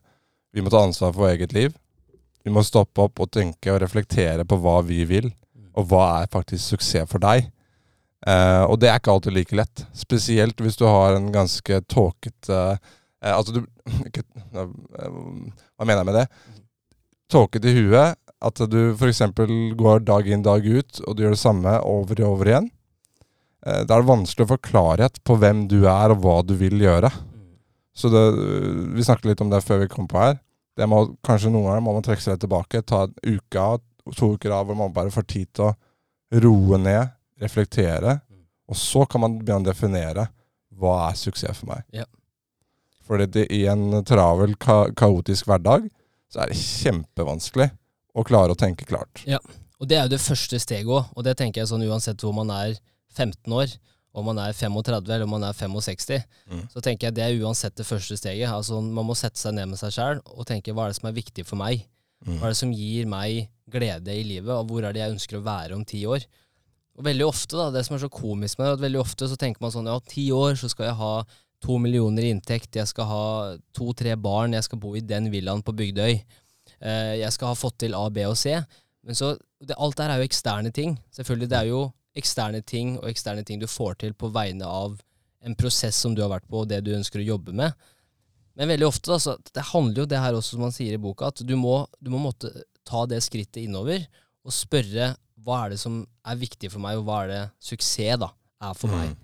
vi 0.52 0.62
må 0.62 0.70
ta 0.70 0.82
ansvar 0.84 1.14
for 1.16 1.30
eget 1.30 1.54
liv. 1.56 1.72
Vi 2.44 2.52
må 2.52 2.62
stoppe 2.64 3.08
opp 3.08 3.20
og 3.24 3.32
tenke 3.34 3.72
og 3.72 3.80
reflektere 3.82 4.44
på 4.48 4.60
hva 4.62 4.78
vi 4.86 5.02
vil, 5.08 5.32
og 5.76 5.88
hva 5.90 6.04
er 6.20 6.30
faktisk 6.32 6.76
suksess 6.76 7.08
for 7.10 7.24
deg. 7.24 7.48
Eh, 8.26 8.62
og 8.68 8.78
det 8.82 8.92
er 8.92 9.00
ikke 9.00 9.16
alltid 9.16 9.36
like 9.36 9.56
lett. 9.56 9.84
Spesielt 9.96 10.60
hvis 10.60 10.76
du 10.76 10.86
har 10.88 11.16
en 11.16 11.32
ganske 11.32 11.82
tåkete 11.88 12.62
eh, 12.74 12.94
Altså 13.26 13.56
du 13.56 13.60
eh, 13.90 14.64
Hva 15.02 15.86
mener 15.86 16.00
jeg 16.02 16.08
med 16.08 16.18
det? 16.20 16.26
Tåkete 17.32 17.70
i 17.70 17.76
huet. 17.82 18.18
At 18.38 18.60
du 18.70 18.78
f.eks. 18.94 19.22
går 19.78 20.04
dag 20.06 20.28
inn 20.30 20.44
dag 20.46 20.62
ut, 20.62 21.00
og 21.02 21.16
du 21.16 21.24
gjør 21.24 21.34
det 21.34 21.40
samme 21.40 21.72
over 21.82 22.20
og 22.22 22.28
over 22.36 22.52
igjen. 22.52 22.68
Eh, 23.66 23.82
da 23.82 23.96
er 23.96 24.04
det 24.04 24.10
vanskelig 24.12 24.46
å 24.46 24.52
få 24.52 24.60
klarhet 24.62 25.18
på 25.26 25.38
hvem 25.42 25.66
du 25.70 25.80
er, 25.90 26.14
og 26.14 26.22
hva 26.22 26.36
du 26.46 26.54
vil 26.60 26.78
gjøre. 26.84 27.10
Så 27.98 28.10
det, 28.12 28.22
Vi 28.94 29.04
snakket 29.04 29.32
litt 29.32 29.42
om 29.42 29.50
det 29.50 29.64
før 29.66 29.82
vi 29.82 29.90
kom 29.90 30.06
på 30.10 30.20
her. 30.22 30.38
Det 30.78 30.86
må, 30.86 31.02
kanskje 31.26 31.50
Noen 31.50 31.66
ganger 31.66 31.82
må 31.82 31.96
man 31.96 32.04
trekke 32.06 32.22
seg 32.22 32.36
litt 32.36 32.44
tilbake. 32.46 32.84
Ta 32.86 33.08
en 33.08 33.14
uke 33.26 33.58
av, 33.58 33.80
to 34.14 34.36
uker 34.38 34.54
av 34.54 34.68
hvor 34.68 34.78
man 34.78 34.94
bare 34.94 35.10
får 35.10 35.26
tid 35.26 35.50
til 35.58 35.72
å 35.72 35.74
roe 36.44 36.78
ned, 36.78 37.16
reflektere. 37.42 38.20
Og 38.70 38.78
så 38.78 39.02
kan 39.10 39.24
man 39.24 39.40
begynne 39.40 39.66
å 39.66 39.70
definere 39.72 40.28
hva 40.78 41.08
er 41.08 41.18
suksess 41.18 41.58
for 41.58 41.72
meg. 41.72 41.82
Ja. 41.90 42.06
Fordi 43.08 43.26
det, 43.32 43.46
i 43.54 43.62
en 43.72 44.02
travel, 44.04 44.54
ka 44.60 44.90
kaotisk 44.96 45.48
hverdag 45.48 45.88
så 46.28 46.42
er 46.44 46.50
det 46.52 46.58
kjempevanskelig 46.60 47.70
å 48.18 48.24
klare 48.26 48.52
å 48.52 48.58
tenke 48.58 48.84
klart. 48.88 49.22
Ja, 49.28 49.38
Og 49.80 49.86
det 49.88 49.94
er 49.96 50.08
jo 50.08 50.16
det 50.16 50.20
første 50.20 50.58
steget 50.58 50.88
òg, 50.90 51.06
og 51.14 51.22
det 51.24 51.36
tenker 51.38 51.60
jeg 51.62 51.68
sånn 51.70 51.84
uansett 51.86 52.18
hvor 52.24 52.34
man 52.34 52.50
er 52.50 52.72
15 53.14 53.52
år, 53.54 53.76
om 54.18 54.24
man 54.26 54.40
er 54.42 54.52
35 54.56 55.06
eller 55.14 55.22
om 55.22 55.30
man 55.36 55.44
er 55.46 55.52
65, 55.54 56.24
Mm. 56.50 56.64
så 56.72 56.80
tenker 56.82 57.06
jeg 57.06 57.14
det 57.14 57.22
er 57.24 57.38
uansett 57.44 57.76
det 57.76 57.86
første 57.86 58.16
steget. 58.18 58.48
Altså 58.50 58.80
Man 58.82 59.06
må 59.06 59.14
sette 59.14 59.38
seg 59.38 59.54
ned 59.54 59.68
med 59.68 59.78
seg 59.78 59.92
sjæl 59.94 60.20
og 60.24 60.46
tenke 60.48 60.72
hva 60.74 60.86
er 60.88 60.90
det 60.92 60.96
som 60.98 61.08
er 61.08 61.14
viktig 61.20 61.44
for 61.46 61.56
meg? 61.60 61.84
Mm. 62.26 62.38
Hva 62.40 62.48
er 62.48 62.50
det 62.56 62.58
som 62.58 62.72
gir 62.74 63.06
meg 63.06 63.48
glede 63.70 64.10
i 64.18 64.24
livet, 64.26 64.50
og 64.50 64.66
hvor 64.66 64.82
er 64.82 64.92
det 64.92 65.00
jeg 65.04 65.12
ønsker 65.14 65.38
å 65.38 65.44
være 65.46 65.76
om 65.78 65.84
ti 65.86 66.02
år? 66.10 66.26
Og 66.98 67.04
veldig 67.06 67.28
ofte, 67.28 67.54
da, 67.54 67.70
det 67.70 67.84
som 67.86 67.94
er 67.94 68.02
så 68.02 68.10
komisk 68.10 68.58
med 68.58 68.66
det, 68.66 68.72
at 68.80 68.82
veldig 68.82 68.98
ofte 69.04 69.28
så 69.30 69.36
tenker 69.38 69.62
man 69.62 69.70
sånn 69.70 69.86
ja, 69.86 70.00
ti 70.02 70.26
år 70.34 70.58
så 70.58 70.66
skal 70.72 70.88
jeg 70.90 70.98
ha 70.98 71.12
to 71.64 71.78
millioner 71.82 72.26
i 72.26 72.32
inntekt, 72.34 72.76
jeg 72.78 72.90
skal 72.90 73.08
ha 73.10 73.24
to-tre 73.74 74.14
barn, 74.20 74.54
jeg 74.54 74.66
skal 74.66 74.80
bo 74.82 74.94
i 74.96 75.04
den 75.04 75.30
villaen 75.32 75.64
på 75.66 75.74
Bygdøy, 75.76 76.14
eh, 76.14 77.14
jeg 77.20 77.34
skal 77.34 77.52
ha 77.52 77.58
fått 77.58 77.80
til 77.82 77.96
A, 77.98 78.04
B 78.14 78.26
og 78.28 78.36
C. 78.38 78.54
Men 79.06 79.18
så, 79.18 79.34
det, 79.60 79.76
alt 79.78 79.98
der 79.98 80.12
er 80.12 80.20
jo 80.20 80.28
eksterne 80.28 80.72
ting. 80.74 80.96
Selvfølgelig, 81.14 81.50
det 81.50 81.58
er 81.58 81.70
jo 81.70 81.82
eksterne 82.18 82.62
ting 82.66 82.96
og 82.98 83.10
eksterne 83.10 83.44
ting 83.46 83.60
du 83.62 83.68
får 83.70 84.00
til 84.02 84.16
på 84.18 84.30
vegne 84.34 84.66
av 84.66 84.98
en 85.46 85.54
prosess 85.58 85.98
som 86.02 86.14
du 86.14 86.22
har 86.24 86.32
vært 86.32 86.48
på, 86.50 86.62
og 86.62 86.70
det 86.70 86.82
du 86.86 86.94
ønsker 86.96 87.22
å 87.22 87.28
jobbe 87.34 87.54
med. 87.56 87.74
Men 88.58 88.72
veldig 88.72 88.88
ofte, 88.88 89.12
da, 89.12 89.20
så 89.22 89.36
det 89.54 89.68
handler 89.70 90.02
jo 90.02 90.10
det 90.10 90.18
her 90.18 90.34
også, 90.34 90.56
som 90.56 90.66
man 90.66 90.74
sier 90.74 90.96
i 90.96 91.00
boka, 91.00 91.30
at 91.30 91.44
du 91.46 91.54
må, 91.58 91.80
du 92.02 92.10
må 92.10 92.18
måtte 92.22 92.50
ta 92.88 93.04
det 93.06 93.20
skrittet 93.22 93.62
innover 93.62 94.02
og 94.46 94.54
spørre 94.54 95.12
hva 95.46 95.62
er 95.64 95.74
det 95.74 95.80
som 95.80 96.00
er 96.26 96.40
viktig 96.40 96.70
for 96.72 96.82
meg, 96.82 96.98
og 96.98 97.06
hva 97.06 97.22
er 97.24 97.30
det 97.30 97.42
suksess 97.62 98.18
da, 98.24 98.32
er 98.66 98.74
for 98.76 98.90
meg. 98.90 99.14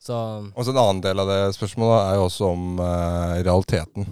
Så 0.00 0.16
Og 0.54 0.64
så 0.64 0.72
En 0.72 0.80
annen 0.80 1.02
del 1.04 1.20
av 1.20 1.28
det 1.28 1.40
spørsmålet 1.56 1.98
er 2.02 2.18
jo 2.18 2.26
også 2.28 2.52
om 2.54 2.80
eh, 2.80 3.34
realiteten. 3.44 4.06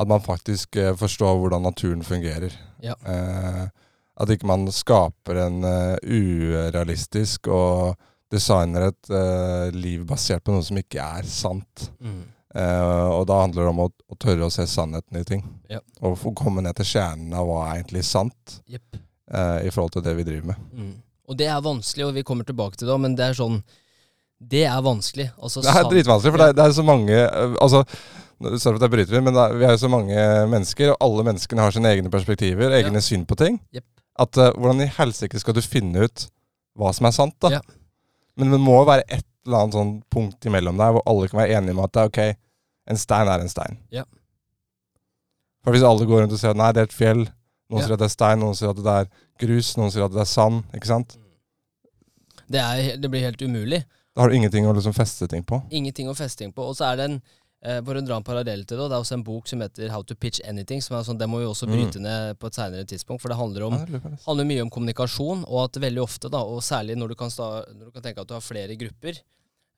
At 0.00 0.08
man 0.10 0.24
faktisk 0.24 0.76
eh, 0.76 0.96
forstår 0.96 1.38
hvordan 1.38 1.62
naturen 1.62 2.02
fungerer. 2.04 2.56
Ja. 2.82 2.96
Eh, 3.06 3.68
at 4.20 4.32
ikke 4.34 4.48
man 4.50 4.66
skaper 4.74 5.38
en 5.46 5.62
urealistisk 6.04 7.48
og 7.48 7.94
designer 8.30 8.90
et 8.90 9.72
liv 9.72 10.02
basert 10.04 10.44
på 10.44 10.52
noe 10.52 10.62
som 10.66 10.76
ikke 10.76 11.00
er 11.00 11.24
sant. 11.24 11.86
mm, 11.98 12.20
Eh, 12.54 13.08
og 13.14 13.28
da 13.30 13.44
handler 13.44 13.62
det 13.62 13.70
om 13.70 13.82
å, 13.84 13.90
å 14.10 14.16
tørre 14.18 14.48
å 14.48 14.52
se 14.52 14.66
sannheten 14.66 15.20
i 15.20 15.26
ting. 15.26 15.44
Ja. 15.70 15.80
Og 16.02 16.18
få 16.18 16.32
komme 16.36 16.64
ned 16.64 16.78
til 16.80 16.88
kjernen 16.96 17.34
av 17.36 17.46
hva 17.46 17.62
er 17.68 17.78
egentlig 17.78 18.02
sant 18.08 18.56
yep. 18.66 18.98
eh, 19.30 19.68
i 19.68 19.70
forhold 19.70 19.94
til 19.94 20.04
det 20.06 20.16
vi 20.18 20.26
driver 20.26 20.52
med. 20.52 20.64
Mm. 20.74 20.96
Og 21.30 21.38
det 21.38 21.46
er 21.46 21.62
vanskelig, 21.62 22.08
og 22.08 22.16
vi 22.16 22.26
kommer 22.26 22.48
tilbake 22.48 22.80
til 22.80 22.90
det, 22.90 22.96
men 23.04 23.14
det 23.18 23.28
er 23.28 23.38
sånn 23.38 23.60
Det 24.40 24.64
er 24.64 24.80
vanskelig. 24.82 25.28
Altså, 25.36 25.60
Det 25.60 25.68
er 25.68 25.88
dritvanskelig, 25.90 26.32
for 26.32 26.40
det, 26.40 26.48
er, 26.48 26.56
det 26.56 26.64
er 26.64 26.72
så 26.72 26.82
mange 26.86 27.12
øh, 27.12 27.56
Altså, 27.60 27.84
Sorry 28.40 28.78
for 28.78 28.80
at 28.80 28.86
jeg 28.86 28.92
bryter 28.94 29.16
inn, 29.18 29.24
men 29.26 29.36
er, 29.36 29.52
vi 29.52 29.66
er 29.68 29.74
jo 29.74 29.80
så 29.82 29.88
mange 29.92 30.16
mennesker, 30.48 30.94
og 30.94 31.02
alle 31.04 31.24
menneskene 31.28 31.60
har 31.60 31.74
sine 31.76 31.90
egne 31.92 32.08
perspektiver, 32.10 32.72
egne 32.72 33.02
syn 33.04 33.26
på 33.28 33.36
ting. 33.36 33.58
Yep. 33.76 33.84
At 34.24 34.38
uh, 34.40 34.46
Hvordan 34.56 34.80
i 34.80 34.86
helsike 34.96 35.40
skal 35.42 35.58
du 35.58 35.60
finne 35.60 36.06
ut 36.08 36.24
hva 36.80 36.92
som 36.96 37.04
er 37.10 37.12
sant, 37.12 37.36
da? 37.44 37.50
Ja. 37.58 37.60
Men 38.40 38.54
det 38.54 38.62
må 38.64 38.78
være 38.88 39.04
et 39.12 39.26
eller 39.44 39.66
annet 39.66 39.76
sånn 39.76 39.92
punkt 40.12 40.48
imellom 40.48 40.80
der 40.80 40.94
hvor 40.96 41.04
alle 41.10 41.28
kan 41.28 41.42
være 41.42 41.58
enige 41.58 41.76
om 41.76 41.84
at 41.84 41.92
det 41.92 42.00
er 42.00 42.10
ok, 42.14 42.40
en 42.94 43.00
stein 43.04 43.28
er 43.28 43.44
en 43.44 43.52
stein. 43.52 43.76
Ja. 43.92 44.06
For 45.60 45.76
hvis 45.76 45.84
alle 45.84 46.08
går 46.08 46.22
rundt 46.24 46.32
og 46.32 46.40
sier 46.40 46.54
at 46.54 46.60
nei, 46.60 46.72
det 46.72 46.80
er 46.86 46.88
et 46.88 46.96
fjell, 46.96 47.26
noen 47.70 47.82
Ja. 47.82 47.86
sier 47.86 47.98
at 47.98 48.00
det 48.00 48.08
er 48.08 48.16
stein, 48.16 48.40
noen 48.40 48.56
sier 48.56 48.72
at 48.72 48.80
det 48.80 48.96
er 49.02 49.10
grus, 49.44 49.74
noen 49.76 49.92
sier 49.92 50.08
at 50.08 50.16
det 50.16 50.24
er 50.24 50.32
sand, 50.32 50.62
ikke 50.76 50.88
sant? 50.88 51.18
Det, 52.48 52.60
er, 52.60 52.96
det 52.96 53.10
blir 53.12 53.28
helt 53.28 53.42
umulig. 53.44 53.84
Da 54.20 54.26
har 54.26 54.32
du 54.34 54.36
ingenting 54.36 54.66
å 54.68 54.74
liksom 54.76 54.92
feste 54.92 55.24
ting 55.32 55.40
på. 55.48 55.62
Ingenting 55.72 56.10
å 56.12 56.14
feste 56.18 56.42
ting 56.44 56.50
på. 56.52 56.60
Og 56.68 56.74
så 56.76 56.90
er 56.92 56.98
det 57.00 57.04
en 57.08 57.14
eh, 57.64 57.78
For 57.84 57.96
å 57.96 58.02
dra 58.04 58.18
en 58.20 58.24
parallell 58.24 58.66
til 58.68 58.76
det, 58.76 58.88
det 58.90 58.96
er 58.98 59.00
også 59.00 59.16
en 59.16 59.24
bok 59.24 59.48
som 59.48 59.60
heter 59.64 59.88
How 59.92 60.02
to 60.04 60.14
pitch 60.14 60.40
anything. 60.48 60.82
Som 60.84 60.98
er 60.98 61.06
sånn, 61.08 61.16
Det 61.20 61.28
må 61.28 61.40
vi 61.40 61.46
også 61.48 61.64
Mm. 61.68 61.72
bryte 61.72 62.00
ned 62.04 62.38
på 62.38 62.46
et 62.48 62.54
seinere 62.54 62.84
tidspunkt, 62.84 63.22
for 63.22 63.28
det 63.32 63.38
handler 63.40 63.62
om 63.66 63.78
Ja, 63.78 63.84
det 63.86 64.20
handler 64.26 64.44
mye 64.44 64.62
om 64.62 64.70
kommunikasjon, 64.70 65.44
og 65.48 65.64
at 65.64 65.80
veldig 65.80 66.02
ofte, 66.04 66.30
da, 66.30 66.38
og 66.44 66.60
særlig 66.60 66.96
når 67.00 67.08
du 67.08 67.14
kan, 67.14 67.30
sta, 67.30 67.64
når 67.72 67.84
du 67.86 67.90
kan 67.92 68.02
tenke 68.02 68.20
at 68.20 68.28
du 68.28 68.34
har 68.34 68.40
flere 68.44 68.76
grupper, 68.76 69.20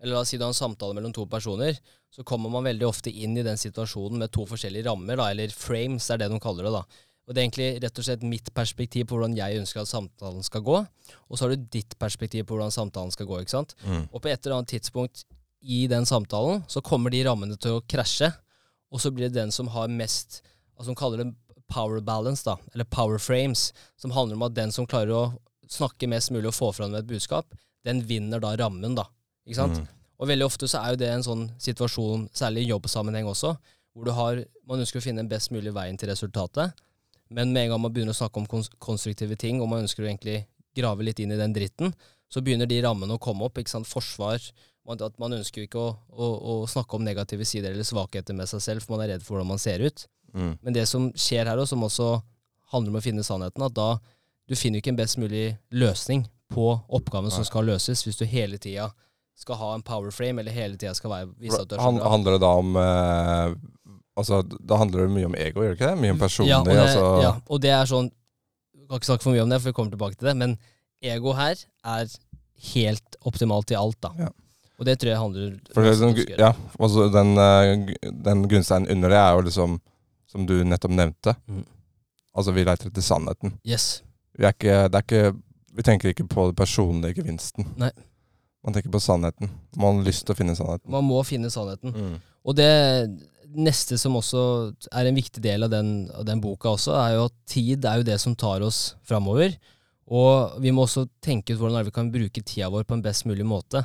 eller 0.02 0.14
la 0.14 0.20
oss 0.22 0.28
si 0.30 0.36
du 0.38 0.42
har 0.44 0.50
en 0.50 0.54
samtale 0.54 0.94
mellom 0.94 1.12
to 1.14 1.26
personer, 1.26 1.78
så 2.10 2.24
kommer 2.24 2.50
man 2.50 2.64
veldig 2.64 2.86
ofte 2.88 3.10
inn 3.14 3.36
i 3.38 3.42
den 3.46 3.56
situasjonen 3.56 4.18
med 4.18 4.32
to 4.32 4.44
forskjellige 4.46 4.86
rammer, 4.86 5.16
da, 5.16 5.30
eller 5.30 5.48
frames, 5.54 6.10
er 6.10 6.18
det 6.18 6.30
de 6.30 6.40
kaller 6.40 6.64
det. 6.66 6.72
da. 6.72 6.82
Og 7.26 7.34
Det 7.34 7.40
er 7.40 7.46
egentlig 7.46 7.82
rett 7.84 7.98
og 8.00 8.04
slett 8.04 8.24
mitt 8.26 8.48
perspektiv 8.54 9.06
på 9.06 9.16
hvordan 9.16 9.36
jeg 9.36 9.60
ønsker 9.60 9.82
at 9.82 9.90
samtalen 9.90 10.42
skal 10.42 10.64
gå, 10.66 10.80
og 10.82 11.38
så 11.38 11.44
har 11.44 11.54
du 11.54 11.68
ditt 11.70 11.94
perspektiv 11.98 12.48
på 12.48 12.56
hvordan 12.56 12.74
samtalen 12.74 13.12
skal 13.14 13.28
gå. 13.30 13.38
ikke 13.40 13.54
sant? 13.54 13.76
Mm. 13.86 14.08
Og 14.10 14.22
på 14.22 14.28
et 14.28 14.42
eller 14.42 14.58
annet 14.58 14.72
tidspunkt 14.74 15.24
i 15.62 15.86
den 15.86 16.06
samtalen 16.06 16.64
så 16.68 16.82
kommer 16.82 17.14
de 17.14 17.22
rammene 17.24 17.56
til 17.56 17.78
å 17.78 17.84
krasje, 17.86 18.32
og 18.90 19.00
så 19.00 19.12
blir 19.14 19.30
det 19.30 19.38
den 19.38 19.54
som 19.54 19.70
har 19.72 19.88
mest 19.88 20.42
altså 20.72 20.88
Som 20.88 20.96
kaller 20.96 21.20
det 21.20 21.34
power 21.68 22.00
balance, 22.00 22.42
da, 22.44 22.56
eller 22.74 22.84
power 22.84 23.18
frames, 23.18 23.72
som 23.96 24.10
handler 24.10 24.36
om 24.36 24.42
at 24.42 24.54
den 24.56 24.72
som 24.72 24.86
klarer 24.88 25.12
å 25.14 25.24
snakke 25.70 26.08
mest 26.10 26.32
mulig 26.32 26.48
og 26.50 26.56
få 26.56 26.70
fram 26.74 26.94
et 26.96 27.06
budskap, 27.06 27.54
den 27.86 28.02
vinner 28.08 28.40
da 28.42 28.54
rammen, 28.58 28.96
da. 28.96 29.04
Ikke 29.46 29.60
sant? 29.60 29.78
Mm. 29.78 29.86
Og 30.18 30.28
veldig 30.30 30.46
ofte 30.46 30.68
så 30.70 30.80
er 30.82 30.94
jo 30.94 31.00
det 31.02 31.10
en 31.12 31.24
sånn 31.26 31.44
situasjon, 31.62 32.28
særlig 32.34 32.64
i 32.64 32.72
jobbsammenheng 32.72 33.28
også, 33.30 33.54
hvor 33.92 34.08
du 34.08 34.12
har, 34.16 34.42
man 34.68 34.82
ønsker 34.82 35.00
å 35.00 35.04
finne 35.04 35.24
en 35.24 35.30
best 35.30 35.52
mulig 35.54 35.72
veien 35.76 35.98
til 36.00 36.10
resultatet, 36.12 36.76
men 37.32 37.52
med 37.52 37.66
en 37.66 37.74
gang 37.74 37.82
man 37.84 37.94
begynner 37.94 38.14
å 38.14 38.20
snakke 38.20 38.42
om 38.42 38.48
kons 38.50 38.70
konstruktive 38.82 39.36
ting, 39.40 39.60
og 39.62 39.70
man 39.70 39.84
ønsker 39.84 40.04
å 40.04 40.10
egentlig 40.10 40.44
grave 40.76 41.04
litt 41.04 41.20
inn 41.20 41.34
i 41.34 41.40
den 41.40 41.54
dritten, 41.56 41.92
så 42.32 42.40
begynner 42.44 42.68
de 42.68 42.80
rammene 42.84 43.16
å 43.16 43.20
komme 43.20 43.44
opp. 43.44 43.58
ikke 43.60 43.74
sant? 43.74 43.88
Forsvar. 43.88 44.40
At 44.92 45.18
man 45.20 45.36
ønsker 45.36 45.66
ikke 45.66 45.78
å, 45.78 45.90
å, 46.10 46.28
å 46.52 46.54
snakke 46.66 46.96
om 46.96 47.04
negative 47.06 47.44
sider 47.46 47.74
eller 47.74 47.86
svakheter 47.86 48.34
med 48.34 48.50
seg 48.50 48.64
selv, 48.64 48.84
for 48.84 48.96
man 48.96 49.04
er 49.04 49.14
redd 49.14 49.24
for 49.26 49.36
hvordan 49.36 49.52
man 49.52 49.62
ser 49.62 49.84
ut. 49.84 50.06
Mm. 50.32 50.56
Men 50.64 50.76
det 50.76 50.86
som 50.90 51.10
skjer 51.12 51.50
her, 51.50 51.60
og 51.60 51.68
som 51.70 51.84
også 51.84 52.16
handler 52.72 52.94
om 52.94 52.98
å 52.98 53.04
finne 53.04 53.24
sannheten, 53.26 53.66
at 53.68 53.76
da 53.76 53.90
du 54.48 54.56
finner 54.58 54.80
ikke 54.80 54.92
en 54.92 54.98
best 54.98 55.20
mulig 55.20 55.52
løsning 55.70 56.24
på 56.52 56.66
oppgaven 56.92 57.32
som 57.32 57.44
skal 57.46 57.68
løses, 57.68 58.02
hvis 58.04 58.18
du 58.18 58.26
hele 58.28 58.58
tida 58.60 58.90
skal 59.38 59.58
ha 59.60 59.70
en 59.76 59.84
power 59.84 60.12
frame, 60.14 60.42
eller 60.42 60.54
hele 60.54 60.76
tida 60.76 60.92
skal 60.96 61.12
være, 61.12 61.30
vise 61.40 61.60
at 61.60 61.68
du 61.68 61.76
er 61.76 61.80
så 61.80 61.92
bra. 61.96 62.10
handler 62.12 62.36
det 62.36 62.42
da 62.42 62.50
om 62.60 62.76
eh, 62.76 63.54
Altså, 64.18 64.42
Da 64.44 64.76
handler 64.76 65.06
det 65.06 65.14
mye 65.14 65.30
om 65.30 65.34
ego, 65.40 65.62
gjør 65.64 65.72
det 65.72 65.78
ikke 65.78 65.90
det? 65.94 66.00
Mye 66.02 66.12
om 66.12 66.20
personlig, 66.20 66.52
ja, 66.52 66.58
og 66.60 66.68
det, 66.68 66.78
altså 66.82 67.04
ja, 67.22 67.32
og 67.48 67.62
det 67.64 67.70
er 67.72 67.88
sånn 67.88 68.10
Jeg 68.12 68.88
kan 68.88 69.00
ikke 69.00 69.08
snakke 69.08 69.24
for 69.24 69.32
mye 69.32 69.44
om 69.46 69.52
det, 69.54 69.58
for 69.62 69.70
vi 69.70 69.76
kommer 69.78 69.94
tilbake 69.94 70.18
til 70.18 70.28
det, 70.28 70.34
men 70.36 70.56
ego 71.02 71.32
her 71.38 71.56
er 71.94 72.16
helt 72.74 73.16
optimalt 73.24 73.72
i 73.72 73.78
alt, 73.78 73.96
da. 74.04 74.10
Ja. 74.18 74.28
Og 74.78 74.86
det 74.86 74.98
tror 75.00 75.12
jeg 75.12 75.20
handler 75.22 75.54
For 75.72 75.86
det, 75.86 75.94
om 75.94 76.00
sånn, 76.02 76.36
ja, 76.42 76.50
altså 76.78 77.06
den, 77.14 77.32
eh, 77.38 78.12
den 78.28 78.44
grunnsteinen 78.50 78.90
under 78.92 79.14
det 79.14 79.20
er 79.22 79.36
jo 79.38 79.46
liksom, 79.48 79.78
som 80.28 80.46
du 80.48 80.58
nettopp 80.64 80.96
nevnte 80.98 81.36
Mm. 81.46 81.64
Altså, 82.32 82.52
vi 82.56 82.62
leiter 82.64 82.88
etter 82.88 83.04
sannheten. 83.04 83.58
Yes. 83.68 84.02
Vi, 84.38 84.46
er 84.46 84.54
ikke, 84.54 84.76
det 84.88 84.96
er 84.96 85.04
ikke, 85.04 85.32
vi 85.76 85.82
tenker 85.84 86.08
ikke 86.08 86.24
på 86.32 86.46
den 86.48 86.56
personlige 86.56 87.18
gevinsten. 87.20 87.66
Nei. 87.76 87.90
Man 88.64 88.72
tenker 88.72 88.88
på 88.94 89.00
sannheten. 89.04 89.50
Man 89.76 89.98
har 89.98 90.06
lyst 90.06 90.24
til 90.24 90.32
å 90.32 90.38
finne 90.38 90.54
sannheten. 90.56 90.88
Man 90.94 91.04
må 91.04 91.18
finne 91.28 91.50
sannheten. 91.52 91.92
Mm. 91.92 92.14
Og 92.48 92.56
det 92.56 92.70
neste 93.54 93.98
som 94.00 94.16
også 94.18 94.42
er 94.92 95.08
en 95.08 95.18
viktig 95.18 95.42
del 95.44 95.66
av 95.66 95.70
den, 95.72 96.10
av 96.14 96.24
den 96.28 96.40
boka 96.40 96.72
også, 96.74 96.94
er 96.96 97.16
jo 97.16 97.26
at 97.28 97.34
tid 97.50 97.84
er 97.84 98.00
jo 98.00 98.06
det 98.08 98.18
som 98.20 98.36
tar 98.38 98.62
oss 98.64 98.94
framover. 99.08 99.56
Og 100.12 100.58
vi 100.60 100.72
må 100.74 100.84
også 100.86 101.06
tenke 101.24 101.54
ut 101.54 101.60
hvordan 101.60 101.84
vi 101.86 101.94
kan 101.94 102.10
bruke 102.12 102.42
tida 102.44 102.68
vår 102.72 102.84
på 102.84 102.94
en 102.98 103.04
best 103.04 103.24
mulig 103.28 103.46
måte. 103.46 103.84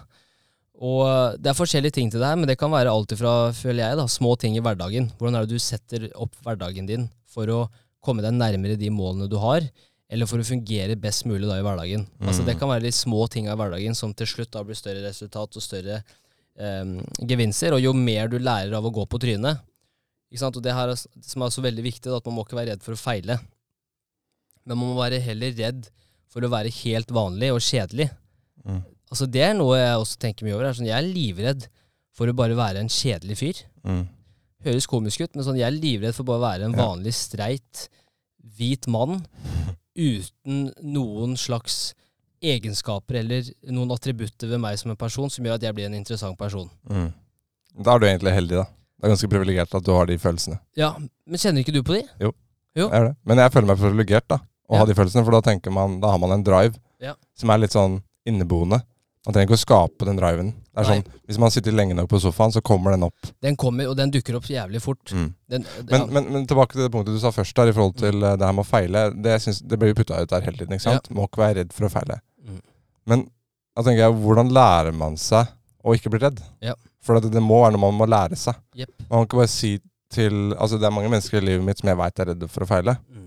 Og 0.77 1.37
det 1.41 1.49
er 1.49 1.57
forskjellige 1.57 1.95
ting 1.97 2.11
til 2.13 2.21
det 2.21 2.29
her, 2.29 2.37
men 2.37 2.49
det 2.49 2.57
kan 2.61 2.71
være 2.73 2.91
alt 2.91 3.13
ifra, 3.15 3.51
føler 3.55 3.81
jeg, 3.81 3.97
da, 3.97 4.05
små 4.11 4.35
ting 4.37 4.57
i 4.57 4.61
hverdagen. 4.61 5.09
Hvordan 5.17 5.39
er 5.39 5.47
det 5.47 5.57
du 5.57 5.61
setter 5.63 6.09
opp 6.15 6.35
hverdagen 6.45 6.89
din 6.89 7.07
for 7.31 7.49
å 7.49 7.61
komme 8.05 8.21
deg 8.21 8.35
nærmere 8.37 8.77
de 8.77 8.91
målene 8.93 9.29
du 9.29 9.39
har, 9.41 9.65
eller 10.07 10.29
for 10.29 10.39
å 10.39 10.45
fungere 10.47 10.95
best 11.01 11.25
mulig 11.27 11.49
da 11.49 11.57
i 11.59 11.65
hverdagen. 11.65 12.05
Altså 12.21 12.45
Det 12.45 12.55
Mm. 12.55 12.59
kan 12.59 12.69
være 12.69 12.85
de 12.85 12.91
små 12.95 13.27
tinga 13.27 13.51
i 13.51 13.57
hverdagen 13.57 13.95
som 13.95 14.13
til 14.13 14.27
slutt 14.27 14.51
da 14.51 14.63
blir 14.63 14.75
større 14.77 15.03
resultat 15.03 15.57
og 15.57 15.61
større 15.61 16.03
em, 16.57 16.97
gevinster, 17.29 17.73
og 17.77 17.81
jo 17.83 17.93
mer 17.97 18.27
du 18.31 18.37
lærer 18.39 18.73
av 18.77 18.85
å 18.85 18.93
gå 18.93 19.05
på 19.09 19.19
trynet. 19.21 19.61
Ikke 20.31 20.41
sant? 20.43 20.57
Og 20.59 20.63
det 20.65 20.73
her 20.75 20.91
er, 20.91 20.99
som 21.23 21.41
er 21.41 21.47
også 21.51 21.63
veldig 21.63 21.85
viktig, 21.85 22.09
er 22.11 22.17
at 22.19 22.25
man 22.27 22.35
må 22.37 22.43
ikke 22.45 22.57
være 22.59 22.73
redd 22.75 22.83
for 22.83 22.97
å 22.97 22.99
feile. 22.99 23.37
Men 24.67 24.75
man 24.75 24.89
må 24.91 24.97
være 24.99 25.21
heller 25.23 25.53
redd 25.55 25.87
for 26.27 26.43
å 26.43 26.51
være 26.51 26.73
helt 26.83 27.13
vanlig 27.15 27.53
og 27.55 27.61
kjedelig. 27.63 28.09
Mm. 28.67 28.81
Altså 29.07 29.25
Det 29.31 29.43
er 29.45 29.53
noe 29.55 29.77
jeg 29.79 30.01
også 30.01 30.19
tenker 30.19 30.43
mye 30.47 30.57
over. 30.57 30.67
Er 30.67 30.75
sånn, 30.75 30.89
jeg 30.89 30.97
er 30.99 31.07
livredd 31.07 31.67
for 32.17 32.27
å 32.27 32.35
bare 32.35 32.57
være 32.57 32.81
en 32.83 32.91
kjedelig 32.91 33.37
fyr. 33.39 33.61
Mm. 33.87 34.03
Høres 34.67 34.89
komisk 34.89 35.21
ut, 35.23 35.35
men 35.37 35.45
sånn, 35.47 35.59
jeg 35.61 35.69
er 35.69 35.77
livredd 35.77 36.17
for 36.17 36.27
bare 36.27 36.41
å 36.41 36.47
være 36.49 36.67
en 36.67 36.75
Ja. 36.75 36.81
vanlig, 36.89 37.13
streit, 37.15 37.87
hvit 38.57 38.87
mann 38.91 39.21
uten 39.95 40.73
noen 40.83 41.37
slags 41.39 41.93
egenskaper 42.41 43.15
eller 43.21 43.43
noen 43.73 43.91
attributter 43.95 44.47
ved 44.51 44.59
meg 44.61 44.77
som 44.79 44.91
en 44.93 44.99
person 44.99 45.29
som 45.33 45.45
gjør 45.45 45.55
at 45.57 45.63
jeg 45.67 45.73
blir 45.77 45.85
en 45.89 45.97
interessant 45.97 46.37
person. 46.37 46.69
Mm. 46.89 47.11
Da 47.83 47.93
er 47.95 47.99
du 47.99 48.05
egentlig 48.07 48.33
heldig, 48.33 48.57
da. 48.61 48.65
Det 48.97 49.05
er 49.05 49.13
ganske 49.13 49.29
privilegert 49.29 49.75
at 49.77 49.85
du 49.85 49.91
har 49.93 50.05
de 50.09 50.17
følelsene. 50.17 50.59
Ja, 50.77 50.95
Men 51.27 51.37
kjenner 51.41 51.61
ikke 51.61 51.73
du 51.75 51.83
på 51.83 51.93
de? 51.97 52.03
Jo. 52.21 52.31
Jeg 52.77 52.89
er 52.93 53.03
det. 53.09 53.15
Men 53.25 53.37
jeg 53.41 53.51
føler 53.53 53.67
meg 53.67 53.77
privilegert 53.81 54.27
da, 54.29 54.37
å 54.69 54.73
Ja. 54.73 54.79
ha 54.79 54.85
de 54.85 54.93
følelsene, 54.97 55.23
for 55.25 55.31
da 55.31 55.41
tenker 55.41 55.71
man, 55.71 55.99
da 55.99 56.11
har 56.11 56.17
man 56.19 56.31
en 56.31 56.43
drive 56.43 56.75
Ja. 57.01 57.13
som 57.35 57.49
er 57.49 57.57
litt 57.57 57.71
sånn 57.71 58.01
inneboende. 58.25 58.81
Man 59.25 59.33
trenger 59.33 59.47
ikke 59.49 59.57
å 59.59 59.65
skape 59.65 60.05
den 60.05 60.17
driven. 60.17 60.53
Det 60.77 60.83
er 60.83 60.89
Nei. 60.91 60.95
sånn, 61.01 61.21
Hvis 61.25 61.37
man 61.41 61.49
sitter 61.53 61.73
lenge 61.73 61.95
nok 61.97 62.07
på 62.11 62.19
sofaen, 62.21 62.51
så 62.53 62.61
kommer 62.61 62.93
den 62.93 63.07
opp. 63.07 63.29
Den 63.41 63.55
kommer, 63.57 63.87
og 63.89 63.95
den 63.97 64.11
dukker 64.13 64.35
opp 64.37 64.45
jævlig 64.45 64.77
fort. 64.83 65.09
Mm. 65.09 65.31
Den, 65.49 65.63
Men, 65.89 66.01
ja. 66.03 66.05
men, 66.05 66.27
men 66.35 66.43
tilbake 66.45 66.77
til 66.77 66.83
det 66.85 66.91
punktet 66.93 67.17
du 67.17 67.21
sa 67.23 67.31
først 67.33 67.55
der, 67.57 67.71
i 67.71 67.73
forhold 67.73 67.95
til 67.97 68.21
eh, 68.21 68.35
det 68.37 68.45
her 68.45 68.53
med 68.53 68.61
å 68.61 68.69
feile. 68.69 69.01
Det, 69.25 69.39
synes, 69.41 69.63
det 69.65 69.79
blir 69.81 69.89
jo 69.89 69.97
putta 69.97 70.19
ut 70.21 70.29
der 70.29 70.45
hele 70.45 70.59
tiden. 70.59 70.75
ikke 70.77 70.85
sant? 70.85 71.09
Må 71.17 71.25
ikke 71.25 71.41
være 71.41 71.57
redd 71.63 71.73
for 71.73 71.89
å 71.89 71.91
feile. 71.95 72.19
Mm. 72.45 72.61
Men 73.09 73.25
da 73.73 73.87
tenker 73.87 74.03
jeg, 74.03 74.17
hvordan 74.21 74.53
lærer 74.53 74.93
man 75.01 75.17
seg 75.17 75.49
å 75.81 75.97
ikke 75.97 76.13
bli 76.13 76.21
redd? 76.27 76.43
Ja. 76.61 76.77
For 77.01 77.17
det, 77.17 77.33
det 77.33 77.41
må 77.41 77.63
være 77.63 77.73
noe 77.73 77.87
man 77.87 77.97
må 77.97 78.09
lære 78.13 78.37
seg. 78.37 78.61
Yep. 78.77 78.93
Man 79.07 79.17
kan 79.17 79.27
ikke 79.31 79.41
bare 79.41 79.53
si 79.57 79.73
til 80.13 80.53
Altså, 80.55 80.77
det 80.79 80.85
er 80.87 80.93
mange 80.95 81.09
mennesker 81.11 81.41
i 81.41 81.43
livet 81.43 81.65
mitt 81.67 81.81
som 81.81 81.89
jeg 81.89 81.97
veit 81.99 82.21
er 82.21 82.29
redde 82.31 82.47
for 82.53 82.63
å 82.63 82.69
feile. 82.69 82.93
Mm. 83.11 83.25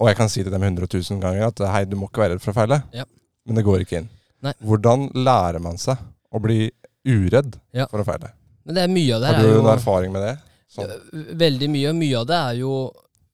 Og 0.00 0.08
jeg 0.10 0.16
kan 0.18 0.32
si 0.32 0.42
til 0.42 0.50
dem 0.56 0.64
100 0.66 0.88
000 0.88 1.20
ganger 1.22 1.46
at 1.52 1.60
hei, 1.76 1.84
du 1.86 1.94
må 2.00 2.08
ikke 2.08 2.24
være 2.24 2.34
redd 2.34 2.42
for 2.42 2.52
å 2.52 2.56
feile. 2.56 2.80
Ja. 2.96 3.04
Men 3.46 3.60
det 3.60 3.64
går 3.68 3.84
ikke 3.84 4.00
inn. 4.00 4.08
Nei. 4.44 4.52
Hvordan 4.66 5.10
lærer 5.14 5.60
man 5.62 5.78
seg 5.80 6.00
å 6.38 6.42
bli 6.42 6.70
uredd 7.06 7.56
Ja. 7.74 7.86
for 7.90 8.02
å 8.02 8.06
feile? 8.06 8.32
Men 8.66 8.74
det 8.74 8.82
er 8.84 8.88
mye 8.92 9.14
av 9.14 9.20
det 9.22 9.28
Har 9.34 9.42
du 9.42 9.48
jo 9.48 9.62
noen 9.62 9.76
erfaring 9.78 10.12
med 10.12 10.22
det? 10.22 10.34
Sånn. 10.74 10.90
Veldig 11.38 11.68
mye. 11.70 11.88
og 11.90 11.96
Mye 12.00 12.16
av 12.18 12.26
det 12.26 12.34
er 12.36 12.54
jo 12.60 12.72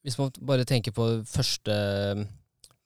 Hvis 0.04 0.18
man 0.18 0.30
bare 0.42 0.64
tenker 0.66 0.90
på 0.92 1.06
første 1.25 2.26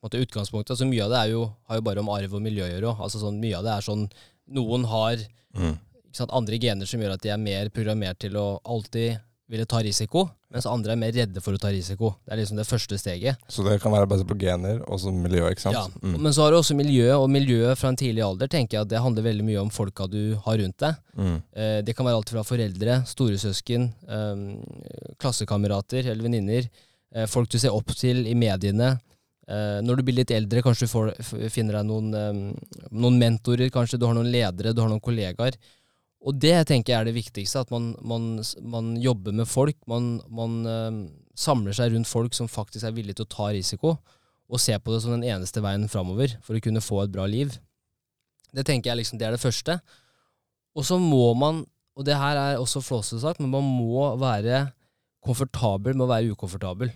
måte, 0.04 0.20
utgangspunktet, 0.20 0.70
altså 0.76 0.87
mye 0.87 1.02
av 1.06 1.11
det 1.11 1.18
er 1.25 1.30
jo, 1.32 1.46
har 1.68 1.78
jo 1.80 1.85
bare 1.87 1.99
om 2.02 2.11
arv 2.12 2.35
og 2.37 2.42
miljø 2.44 2.62
å 2.66 2.68
gjøre. 2.70 2.90
Altså 3.00 3.18
sånn, 3.23 3.40
mye 3.40 3.56
av 3.58 3.64
det 3.64 3.73
er 3.73 3.87
sånn 3.87 4.04
Noen 4.52 4.85
har 4.87 5.16
Mm. 5.56 5.78
ikke 6.06 6.14
sant, 6.20 6.30
andre 6.37 6.58
gener 6.61 6.87
som 6.87 7.00
gjør 7.00 7.14
at 7.14 7.23
de 7.23 7.30
er 7.30 7.38
mer 7.40 7.68
programmert 7.70 8.18
til 8.20 8.37
å 8.37 8.61
alltid 8.62 9.18
ville 9.49 9.64
ta 9.66 9.78
risiko, 9.80 10.30
mens 10.56 10.66
andre 10.70 10.94
er 10.94 11.00
mer 11.00 11.12
redde 11.12 11.42
for 11.44 11.52
å 11.52 11.60
ta 11.60 11.68
risiko. 11.68 12.14
Det 12.25 12.32
er 12.32 12.40
liksom 12.40 12.56
det 12.56 12.64
første 12.66 12.96
steget. 12.98 13.42
Så 13.52 13.64
det 13.66 13.76
kan 13.82 13.92
være 13.92 14.08
basert 14.08 14.30
på 14.30 14.38
gener 14.40 14.80
og 14.88 14.98
så 15.02 15.12
miljø, 15.12 15.44
ikke 15.52 15.66
sant? 15.66 15.76
Ja, 15.76 15.84
Mm. 16.06 16.16
Men 16.22 16.32
så 16.32 16.42
har 16.46 16.52
du 16.54 16.56
også 16.58 16.75
miljøet, 16.78 17.14
og 17.18 17.28
miljøet 17.30 17.78
fra 17.78 17.88
en 17.92 17.96
tidlig 17.98 18.22
alder 18.25 18.48
tenker 18.48 18.76
jeg 18.78 18.86
at 18.86 18.90
det 18.90 19.00
handler 19.02 19.25
veldig 19.26 19.44
mye 19.44 19.60
om 19.60 19.70
folka 19.75 20.06
du 20.08 20.36
har 20.44 20.58
rundt 20.60 20.78
deg. 20.82 20.98
Mm. 21.18 21.36
Eh, 21.52 21.78
det 21.86 21.94
kan 21.96 22.06
være 22.06 22.20
alt 22.20 22.30
fra 22.32 22.44
foreldre, 22.46 22.98
storesøsken, 23.10 23.88
eh, 24.08 25.12
klassekamerater 25.20 26.06
eller 26.10 26.22
venninner. 26.26 26.68
Eh, 27.14 27.26
folk 27.30 27.50
du 27.52 27.58
ser 27.58 27.75
opp 27.75 27.92
til 27.96 28.25
i 28.26 28.34
mediene. 28.38 28.96
Eh, 29.48 29.78
når 29.86 30.00
du 30.00 30.02
blir 30.08 30.18
litt 30.20 30.32
eldre, 30.34 30.62
kanskje 30.64 30.88
du 30.88 30.92
får, 30.92 31.12
finner 31.54 31.78
deg 31.78 31.86
noen, 31.86 32.08
eh, 32.14 32.88
noen 32.90 33.18
mentorer, 33.20 33.70
kanskje 33.70 33.98
du 33.98 34.06
har 34.08 34.16
noen 34.16 34.30
ledere, 34.32 34.75
du 34.75 34.80
har 34.82 34.90
noen 34.90 35.02
kollegaer. 35.02 35.54
Og 36.26 36.38
det 36.40 36.54
tenker 36.70 36.92
jeg 36.92 36.99
er 37.00 37.08
det 37.11 37.16
viktigste, 37.18 37.62
at 37.62 37.70
man, 37.70 37.92
man, 38.00 38.40
man 38.64 38.94
jobber 38.99 39.35
med 39.37 39.49
folk. 39.49 39.76
Man, 39.90 40.16
man 40.32 40.56
eh, 40.66 41.00
samler 41.38 41.76
seg 41.76 41.92
rundt 41.92 42.11
folk 42.11 42.35
som 42.35 42.50
faktisk 42.50 42.88
er 42.88 42.96
villige 42.96 43.20
til 43.20 43.28
å 43.28 43.35
ta 43.37 43.50
risiko, 43.54 43.96
og 44.46 44.62
ser 44.62 44.80
på 44.80 44.94
det 44.94 45.02
som 45.04 45.14
den 45.14 45.26
eneste 45.26 45.62
veien 45.62 45.87
framover 45.90 46.37
for 46.46 46.56
å 46.56 46.62
kunne 46.62 46.82
få 46.82 47.02
et 47.04 47.14
bra 47.14 47.26
liv. 47.30 47.54
Det 48.54 48.64
tenker 48.66 48.92
jeg 48.92 49.02
liksom, 49.02 49.20
det 49.20 49.28
er 49.28 49.37
det 49.37 49.42
første. 49.42 49.78
Og 50.76 50.87
så 50.87 50.99
må 51.02 51.30
man, 51.38 51.64
og 51.96 52.06
det 52.06 52.16
her 52.18 52.38
er 52.40 52.61
også 52.61 52.85
flåsete 52.85 53.23
sagt, 53.23 53.42
men 53.42 53.52
man 53.52 53.66
må 53.66 54.08
være 54.20 54.68
komfortabel 55.26 55.96
med 55.96 56.06
å 56.06 56.12
være 56.12 56.37
ukomfortabel. 56.37 56.92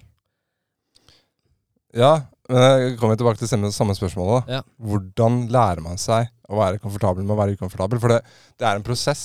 Ja, 1.97 2.13
men 2.51 2.63
jeg 2.63 2.99
kommer 3.01 3.19
tilbake 3.19 3.41
til 3.41 3.51
samme, 3.51 3.73
samme 3.75 3.97
spørsmålet. 3.99 4.47
da. 4.47 4.61
Ja. 4.61 4.63
Hvordan 4.79 5.45
lærer 5.51 5.83
man 5.83 5.99
seg 5.99 6.31
å 6.51 6.59
være 6.59 6.81
komfortabel 6.83 7.25
med 7.25 7.37
å 7.37 7.39
være 7.41 7.55
ukomfortabel? 7.59 8.03
For 8.03 8.15
det, 8.17 8.21
det 8.59 8.67
er 8.69 8.81
en 8.81 8.87
prosess. 8.87 9.23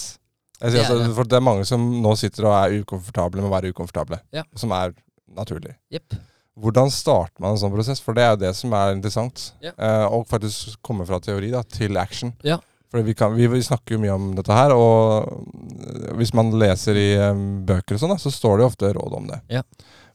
Jeg 0.61 0.71
sier, 0.71 0.77
Det 0.77 0.85
er 0.85 0.93
altså, 0.93 1.01
det. 1.09 1.15
for 1.17 1.31
det 1.31 1.39
er 1.39 1.43
mange 1.43 1.65
som 1.67 1.83
nå 2.01 2.13
sitter 2.19 2.47
og 2.47 2.55
er 2.59 2.77
ukomfortable 2.85 3.41
med 3.41 3.49
å 3.49 3.55
være 3.55 3.73
ukomfortable. 3.73 4.21
Ja. 4.35 4.45
Som 4.57 4.73
er 4.75 4.93
naturlig. 5.35 5.75
Yep. 5.93 6.15
Hvordan 6.63 6.91
starter 6.93 7.43
man 7.43 7.55
en 7.55 7.59
sånn 7.59 7.73
prosess? 7.73 7.99
For 8.03 8.15
det 8.15 8.23
er 8.23 8.31
jo 8.35 8.43
det 8.45 8.53
som 8.55 8.71
er 8.77 8.93
interessant. 8.95 9.49
Ja. 9.63 9.73
Eh, 9.75 10.05
og 10.07 10.29
faktisk 10.31 10.77
komme 10.85 11.07
fra 11.07 11.19
teori 11.23 11.51
da, 11.51 11.65
til 11.67 11.99
action. 11.99 12.31
Ja. 12.47 12.61
For 12.93 13.03
vi, 13.03 13.15
kan, 13.17 13.33
vi, 13.35 13.49
vi 13.51 13.59
snakker 13.65 13.97
jo 13.97 13.99
mye 13.99 14.13
om 14.15 14.29
dette 14.37 14.55
her, 14.55 14.71
og 14.71 16.15
hvis 16.15 16.31
man 16.37 16.53
leser 16.55 16.95
i 16.95 17.09
um, 17.19 17.65
bøker 17.67 17.97
og 17.97 18.03
sånn, 18.05 18.15
så 18.21 18.31
står 18.31 18.55
det 18.55 18.63
jo 18.63 18.69
ofte 18.69 18.91
råd 18.95 19.17
om 19.17 19.27
det. 19.33 19.41
Ja. 19.57 19.65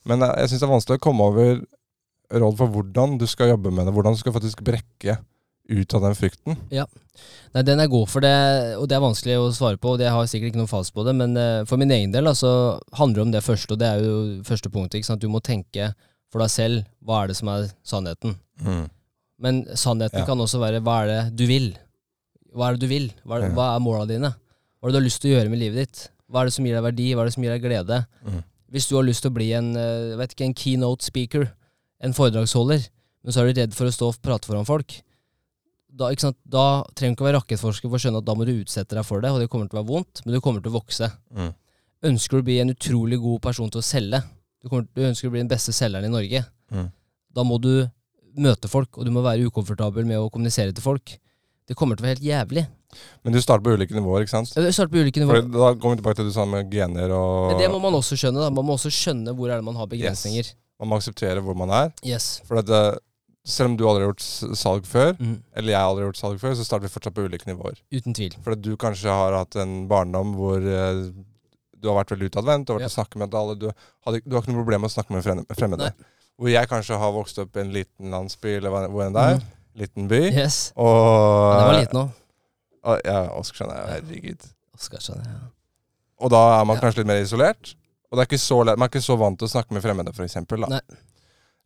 Men 0.08 0.24
eh, 0.24 0.32
jeg 0.40 0.54
syns 0.54 0.62
det 0.62 0.68
er 0.70 0.72
vanskelig 0.72 1.00
å 1.02 1.04
komme 1.04 1.28
over 1.28 1.60
råd 2.40 2.56
for 2.56 2.72
hvordan 2.72 3.18
du 3.20 3.26
skal 3.28 3.52
jobbe 3.52 3.74
med 3.74 3.84
det. 3.84 3.94
Hvordan 3.98 4.16
du 4.16 4.22
skal 4.22 4.34
faktisk 4.38 4.62
brekke 4.64 5.18
ut 5.70 5.94
av 5.94 6.02
den 6.08 6.16
frykten. 6.18 6.58
Nei, 7.50 7.62
den 7.66 7.80
er 7.82 7.88
god 7.90 8.06
for 8.08 8.22
det, 8.24 8.30
og 8.78 8.86
det 8.90 8.94
er 8.96 9.02
vanskelig 9.02 9.34
å 9.40 9.48
svare 9.54 9.78
på, 9.82 9.94
og 9.94 9.98
det 9.98 10.08
har 10.10 10.28
sikkert 10.30 10.52
ikke 10.52 10.60
noen 10.62 10.70
fast 10.70 10.92
på 10.94 11.02
det, 11.06 11.14
men 11.18 11.34
eh, 11.36 11.64
for 11.68 11.80
min 11.82 11.90
egen 11.90 12.12
del 12.14 12.30
altså, 12.30 12.78
handler 12.98 13.20
det 13.20 13.26
om 13.26 13.32
det 13.34 13.42
første, 13.44 13.74
og 13.74 13.80
det 13.82 13.88
er 13.90 14.04
jo 14.04 14.14
første 14.46 14.70
punktet. 14.70 15.00
ikke 15.00 15.10
sant? 15.10 15.20
Du 15.24 15.28
må 15.32 15.40
tenke 15.42 15.90
for 16.30 16.42
deg 16.44 16.52
selv 16.54 16.84
hva 17.04 17.24
er 17.24 17.32
det 17.32 17.36
som 17.40 17.50
er 17.50 17.66
sannheten. 17.82 18.36
Men 19.40 19.62
sannheten 19.74 20.20
Ja. 20.22 20.26
kan 20.28 20.38
også 20.38 20.60
være 20.62 20.82
hva 20.84 21.00
er 21.02 21.10
det 21.10 21.36
du 21.40 21.46
vil? 21.50 21.72
Hva 22.54 22.68
er 22.70 22.76
det 22.76 22.80
du 22.84 22.90
vil? 22.90 23.10
Hva 23.26 23.38
er, 23.40 23.48
Ja. 23.48 23.54
hva 23.56 23.66
er 23.74 23.80
måla 23.82 24.06
dine? 24.06 24.30
Hva 24.78 24.86
er 24.88 24.92
det 24.92 24.94
du 24.94 25.00
har 25.00 25.08
lyst 25.08 25.20
til 25.22 25.30
å 25.32 25.34
gjøre 25.40 25.50
med 25.50 25.58
livet 25.58 25.76
ditt? 25.82 26.08
Hva 26.30 26.42
er 26.42 26.44
det 26.46 26.52
som 26.54 26.64
gir 26.64 26.74
deg 26.78 26.84
verdi? 26.86 27.08
Hva 27.14 27.22
er 27.22 27.24
det 27.26 27.34
som 27.34 27.42
gir 27.42 27.50
deg 27.58 27.62
glede? 27.66 28.06
Mm. 28.24 28.42
Hvis 28.70 28.88
du 28.88 28.94
har 28.96 29.02
lyst 29.02 29.22
til 29.22 29.30
å 29.32 29.34
bli 29.34 29.52
en, 29.52 29.74
eh, 29.76 30.16
vet 30.16 30.34
ikke, 30.36 30.44
en 30.46 30.54
keynote 30.54 31.02
speaker, 31.02 31.50
en 32.00 32.12
foredragsholder, 32.14 32.88
men 33.24 33.32
så 33.32 33.40
er 33.42 33.52
du 33.52 33.60
redd 33.60 33.74
for 33.74 33.86
å 33.86 33.92
stå 33.92 34.08
og 34.08 34.22
prate 34.22 34.46
foran 34.46 34.64
folk, 34.64 35.02
da, 36.00 36.08
ikke 36.14 36.24
sant? 36.26 36.36
da 36.48 36.64
trenger 36.96 37.12
du 37.14 37.18
ikke 37.18 37.24
å 37.26 37.28
være 37.28 37.38
rakettforsker 37.42 37.88
for 37.92 37.98
å 37.98 38.02
skjønne 38.02 38.20
at 38.22 38.26
da 38.28 38.34
må 38.38 38.46
du 38.48 38.52
utsette 38.56 38.96
deg 38.98 39.06
for 39.06 39.20
det, 39.24 39.30
og 39.34 39.40
det 39.42 39.48
kommer 39.52 39.68
til 39.70 39.78
å 39.78 39.82
være 39.82 39.90
vondt, 39.92 40.22
men 40.24 40.34
du 40.36 40.40
kommer 40.44 40.64
til 40.64 40.72
å 40.72 40.78
vokse. 40.80 41.10
Mm. 41.36 41.50
Ønsker 42.10 42.38
du 42.38 42.42
å 42.42 42.46
bli 42.48 42.58
en 42.62 42.72
utrolig 42.72 43.18
god 43.20 43.40
person 43.44 43.70
til 43.72 43.82
å 43.82 43.84
selge, 43.84 44.22
du, 44.60 44.68
kommer, 44.72 44.86
du 44.96 45.02
ønsker 45.08 45.28
å 45.28 45.34
bli 45.34 45.42
den 45.44 45.50
beste 45.52 45.72
selgeren 45.76 46.08
i 46.10 46.14
Norge, 46.16 46.44
Mm. 46.70 46.86
da 47.34 47.42
må 47.42 47.56
du 47.58 47.72
møte 48.38 48.68
folk, 48.70 48.94
og 48.98 49.04
du 49.04 49.10
må 49.10 49.24
være 49.24 49.42
ukomfortabel 49.50 50.04
med 50.06 50.20
å 50.22 50.28
kommunisere 50.30 50.70
til 50.72 50.84
folk. 50.84 51.16
Det 51.66 51.74
kommer 51.78 51.96
til 51.98 52.04
å 52.04 52.06
være 52.06 52.14
helt 52.20 52.28
jævlig. 52.28 52.62
Men 53.24 53.34
du 53.34 53.40
starter 53.42 53.64
på 53.66 53.72
ulike 53.74 53.94
nivåer, 53.96 54.22
ikke 54.22 54.30
sant? 54.36 54.52
Du 54.54 54.70
starter 54.70 54.90
på 54.94 55.02
ulike 55.02 55.18
nivåer. 55.22 55.42
da 55.50 55.72
kommer 55.74 55.96
vi 55.96 56.00
tilbake 56.02 56.16
til 56.20 56.28
det 56.28 56.30
du 56.30 56.36
sa 56.36 56.44
med 56.46 56.70
gener 56.70 57.10
og 57.14 57.50
Men 57.52 57.58
det 57.58 57.68
må 57.74 57.80
man 57.82 57.94
også 57.98 58.14
skjønne. 58.18 58.38
da. 58.42 58.50
Man 58.54 58.66
må 58.66 58.74
også 58.78 58.90
skjønne 58.94 59.34
hvor 59.34 59.50
er 59.50 59.58
det 59.58 59.66
man 59.66 59.74
har 59.78 59.86
begrensninger. 59.90 60.52
Man 60.78 60.88
må 60.90 60.98
akseptere 60.98 61.42
hvor 61.42 61.58
man 61.58 61.70
er. 61.74 61.92
Yes. 62.06 62.40
For 62.46 62.62
det, 62.62 62.80
selv 63.44 63.70
om 63.70 63.76
du 63.76 63.84
aldri 63.88 64.04
har 64.04 64.12
gjort 64.12 64.56
salg 64.58 64.84
før, 64.86 65.14
Mm. 65.18 65.42
eller 65.56 65.72
jeg 65.72 65.80
aldri 65.80 66.04
har 66.04 66.12
gjort 66.12 66.20
salg 66.20 66.38
før, 66.40 66.54
så 66.54 66.64
starter 66.64 66.88
vi 66.88 66.92
fortsatt 66.92 67.14
på 67.14 67.24
ulike 67.24 67.46
nivåer. 67.48 67.78
Uten 67.92 68.14
tvil. 68.14 68.34
For 68.42 68.54
du 68.54 68.76
kanskje 68.76 69.08
har 69.08 69.32
hatt 69.32 69.56
en 69.56 69.88
barndom 69.88 70.34
hvor 70.36 70.58
uh, 70.60 71.10
du 71.80 71.88
har 71.88 72.04
vært 72.04 72.12
veldig 72.16 72.28
utadvendt, 72.30 72.66
du 72.66 72.72
har 72.74 72.80
vært 72.80 72.88
Ja. 72.90 72.92
å 72.92 72.98
snakke 73.04 73.16
med 73.16 73.34
alle, 73.34 73.54
du, 73.56 73.70
hadde, 74.06 74.20
du 74.26 74.36
har 74.36 74.42
ikke 74.42 74.52
noe 74.52 74.62
problem 74.62 74.80
med 74.82 74.90
å 74.90 74.94
snakke 74.94 75.10
med 75.16 75.24
fremmede. 75.56 75.78
Nei. 75.88 76.06
Hvor 76.38 76.48
jeg 76.52 76.68
kanskje 76.68 76.98
har 76.98 77.12
vokst 77.12 77.38
opp 77.38 77.56
i 77.56 77.60
en 77.60 77.72
liten 77.72 78.10
landsby, 78.10 78.56
eller 78.58 78.88
hvor 78.88 79.06
enn 79.06 79.12
det 79.16 79.22
er, 79.22 79.36
Mm. 79.40 79.46
liten 79.76 80.08
by, 80.08 80.20
Yes. 80.36 80.72
og 80.76 81.54
Ja, 81.54 81.58
det 81.58 81.66
var 81.66 81.80
liten 81.80 82.00
òg. 82.00 82.12
og- 82.84 83.00
Ja, 83.04 83.42
skjønner 83.42 83.76
jeg. 83.76 84.04
herregud. 84.04 84.52
Skjønner 84.78 85.24
jeg. 85.24 85.40
Og 86.20 86.30
da 86.30 86.60
er 86.60 86.64
man 86.66 86.76
Ja. 86.76 86.82
kanskje 86.82 86.96
litt 86.98 87.06
mer 87.06 87.22
isolert. 87.22 87.74
Og 88.12 88.18
det 88.18 88.32
er 88.32 88.36
så 88.36 88.64
man 88.64 88.82
er 88.82 88.88
ikke 88.88 89.00
så 89.00 89.16
vant 89.16 89.38
til 89.38 89.46
å 89.48 89.50
snakke 89.50 89.70
med 89.70 89.82
fremmede, 89.82 90.08
f.eks. 90.12 90.34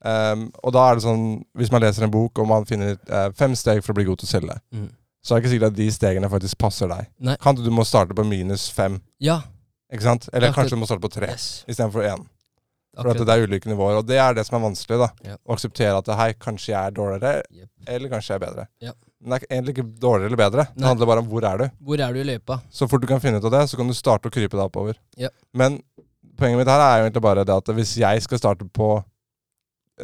Nei. 0.04 0.32
Um, 0.32 0.50
og 0.62 0.72
da 0.76 0.90
er 0.90 0.94
det 0.98 1.04
sånn, 1.06 1.24
hvis 1.56 1.70
man 1.72 1.80
leser 1.82 2.04
en 2.04 2.10
bok 2.12 2.38
og 2.38 2.48
man 2.48 2.64
finner 2.68 2.98
uh, 3.10 3.30
fem 3.32 3.54
steg 3.56 3.82
for 3.82 3.92
å 3.92 3.96
bli 3.96 4.04
god 4.04 4.18
til 4.20 4.26
å 4.28 4.32
selge, 4.34 4.58
Mm. 4.74 4.90
så 5.24 5.34
er 5.34 5.40
det 5.40 5.44
ikke 5.44 5.54
sikkert 5.54 5.70
at 5.72 5.76
de 5.78 5.88
stegene 5.90 6.28
faktisk 6.30 6.58
passer 6.58 6.88
deg. 6.88 7.06
Nei. 7.20 7.36
Kan 7.40 7.54
du 7.56 7.70
må 7.70 7.84
starte 7.88 8.14
på 8.14 8.24
minus 8.28 8.68
fem, 8.70 9.00
Ja. 9.20 9.40
ikke 9.92 10.02
sant? 10.02 10.28
Eller 10.32 10.48
Akkurat. 10.50 10.64
kanskje 10.66 10.76
du 10.76 10.82
må 10.82 10.86
starte 10.86 11.00
på 11.00 11.10
tre 11.12 11.28
Yes. 11.32 11.64
istedenfor 11.68 12.02
én. 12.04 12.26
For 12.94 13.10
at 13.10 13.16
det 13.18 13.28
er 13.28 13.42
ulike 13.48 13.66
nivåer, 13.66 13.96
og 13.98 14.06
det 14.06 14.18
er 14.22 14.34
det 14.34 14.44
som 14.46 14.54
er 14.62 14.68
vanskelig. 14.68 14.98
da 15.00 15.08
Ja. 15.30 15.36
Å 15.48 15.56
akseptere 15.56 15.96
at 15.98 16.06
hei, 16.16 16.32
kanskje 16.34 16.66
jeg 16.68 16.86
er 16.86 16.90
dårligere, 16.92 17.42
yep. 17.50 17.68
eller 17.88 18.08
kanskje 18.08 18.28
jeg 18.28 18.42
er 18.42 18.46
bedre. 18.46 18.66
Ja. 18.80 18.92
Men 19.20 19.30
det 19.40 19.46
er 19.50 19.56
egentlig 19.56 19.74
ikke 19.78 19.98
dårligere 19.98 20.26
eller 20.26 20.36
bedre. 20.36 20.68
Det 20.76 20.84
handler 20.84 21.06
bare 21.06 21.18
om 21.18 21.26
hvor 21.26 21.42
er 21.42 21.58
du. 21.58 21.70
Hvor 21.82 21.98
er 21.98 22.12
du 22.12 22.20
i 22.20 22.24
løypa? 22.24 22.60
Så 22.70 22.86
fort 22.88 23.00
du 23.00 23.06
kan 23.08 23.18
finne 23.20 23.38
ut 23.40 23.44
av 23.44 23.50
det, 23.50 23.62
så 23.70 23.76
kan 23.76 23.88
du 23.88 23.94
starte 23.94 24.28
å 24.28 24.30
krype 24.30 24.50
deg 24.54 24.68
oppover. 24.70 24.94
Ja. 25.16 25.28
Men 25.54 25.80
poenget 26.36 26.58
mitt 26.58 26.68
her 26.68 26.78
er 26.78 26.98
jo 27.02 27.10
egentlig 27.10 27.22
bare 27.22 27.44
det 27.44 27.56
at 27.56 27.64
hvis 27.74 27.96
jeg 27.96 28.22
skal 28.22 28.38
starte 28.38 28.64
på 28.70 29.02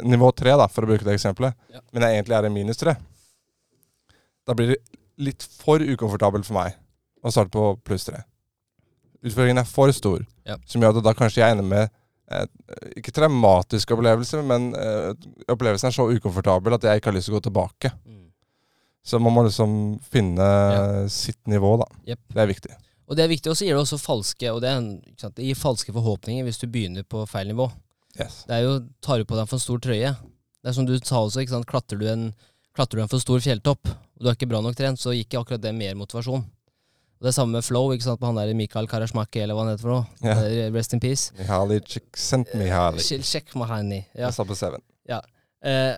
nivå 0.03 0.31
tre, 0.35 0.53
da, 0.57 0.67
for 0.71 0.85
å 0.85 0.91
bruke 0.91 1.03
det 1.03 1.17
eksempelet, 1.17 1.53
Ja. 1.73 1.79
men 1.91 2.03
jeg 2.03 2.23
egentlig 2.23 2.37
er 2.37 2.45
i 2.45 2.49
minus 2.53 2.77
tre, 2.77 2.95
da 4.47 4.53
blir 4.57 4.67
det 4.73 4.77
litt 5.17 5.43
for 5.43 5.79
ukomfortabelt 5.83 6.45
for 6.47 6.53
meg 6.57 6.77
å 7.23 7.31
starte 7.31 7.51
på 7.53 7.75
pluss 7.85 8.05
tre. 8.07 8.23
Utfordringen 9.23 9.59
er 9.61 9.65
for 9.69 9.91
stor, 9.91 10.25
Ja. 10.45 10.55
som 10.65 10.81
gjør 10.81 10.97
at 10.97 11.03
da 11.03 11.13
kanskje 11.13 11.43
jeg 11.43 11.51
ender 11.51 11.63
med 11.67 11.89
eh, 12.31 12.45
ikke 12.97 13.11
traumatisk 13.11 13.91
opplevelse, 13.91 14.41
men 14.47 14.73
eh, 14.73 15.13
opplevelsen 15.51 15.87
er 15.89 15.91
så 15.91 16.07
ukomfortabel 16.15 16.73
at 16.73 16.81
jeg 16.87 17.01
ikke 17.01 17.11
har 17.11 17.17
lyst 17.17 17.27
til 17.27 17.35
å 17.35 17.39
gå 17.41 17.43
tilbake. 17.49 17.91
Så 19.03 19.19
man 19.19 19.33
må 19.33 19.43
liksom 19.43 19.99
finne 20.01 20.37
Ja. 20.39 21.07
sitt 21.09 21.39
nivå, 21.47 21.77
da. 21.79 21.85
Yep. 22.07 22.19
Det 22.33 22.37
er 22.37 22.47
viktig. 22.47 22.71
Og 23.09 23.15
det 23.17 23.23
er 23.25 23.27
viktig, 23.27 23.49
og 23.51 23.57
så 23.57 23.65
gir 23.65 23.75
det 23.75 23.81
også 23.83 23.99
falske 23.99 24.47
og 24.53 24.61
det, 24.61 24.69
er 24.71 25.29
det 25.35 25.43
gir 25.43 25.55
falske 25.55 25.91
forhåpninger 25.91 26.45
hvis 26.45 26.59
du 26.61 26.67
begynner 26.67 27.03
på 27.03 27.27
feil 27.27 27.47
nivå. 27.51 27.69
Yes. 28.19 28.43
Det 28.47 28.55
er 28.57 28.63
jo, 28.65 28.73
tar 29.01 29.21
du 29.21 29.25
på 29.29 29.37
deg 29.39 29.47
for 29.49 29.61
stor 29.63 29.79
trøye. 29.79 30.15
Det 30.61 30.69
er 30.69 30.73
som 30.77 30.85
du 30.85 30.95
sa 30.99 31.21
også, 31.23 31.41
ikke 31.43 31.55
sant? 31.55 31.65
Klatrer 31.69 31.99
du 32.01 32.07
en, 32.11 32.25
klatrer 32.75 32.99
du 32.99 33.03
en 33.05 33.11
for 33.11 33.23
stor 33.23 33.39
fjelltopp, 33.43 33.87
og 33.87 34.19
du 34.25 34.29
er 34.29 34.35
ikke 34.37 34.49
bra 34.51 34.59
nok 34.61 34.75
trent, 34.77 34.99
så 35.01 35.13
gikk 35.15 35.37
akkurat 35.39 35.61
det 35.63 35.71
mer 35.75 35.95
motivasjon. 35.99 36.43
Og 36.43 37.25
det 37.25 37.29
er 37.31 37.35
samme 37.37 37.53
med 37.59 37.63
flow, 37.65 37.91
ikke 37.93 38.03
sant, 38.07 38.19
på 38.21 38.25
han 38.29 38.37
der 38.39 38.51
Mikael 38.57 38.87
Karasjmaki, 38.89 39.43
eller 39.43 39.53
hva 39.57 39.65
han 39.67 39.73
heter 39.75 39.85
for 39.85 39.93
noe. 39.93 40.05
Yeah. 40.25 40.67
Eh, 40.67 40.71
Rest 40.73 40.93
in 40.97 40.99
peace. 41.03 41.29
Mihali 41.37 41.79
Csikszentmihalyi. 41.85 43.21
Sjekk 43.21 43.53
Mahani. 43.61 43.99
Ja. 44.15 44.27
Jeg 44.27 44.33
sa 44.39 44.45
på 44.49 44.57
Seven. 44.57 44.81
Eh, 45.09 45.95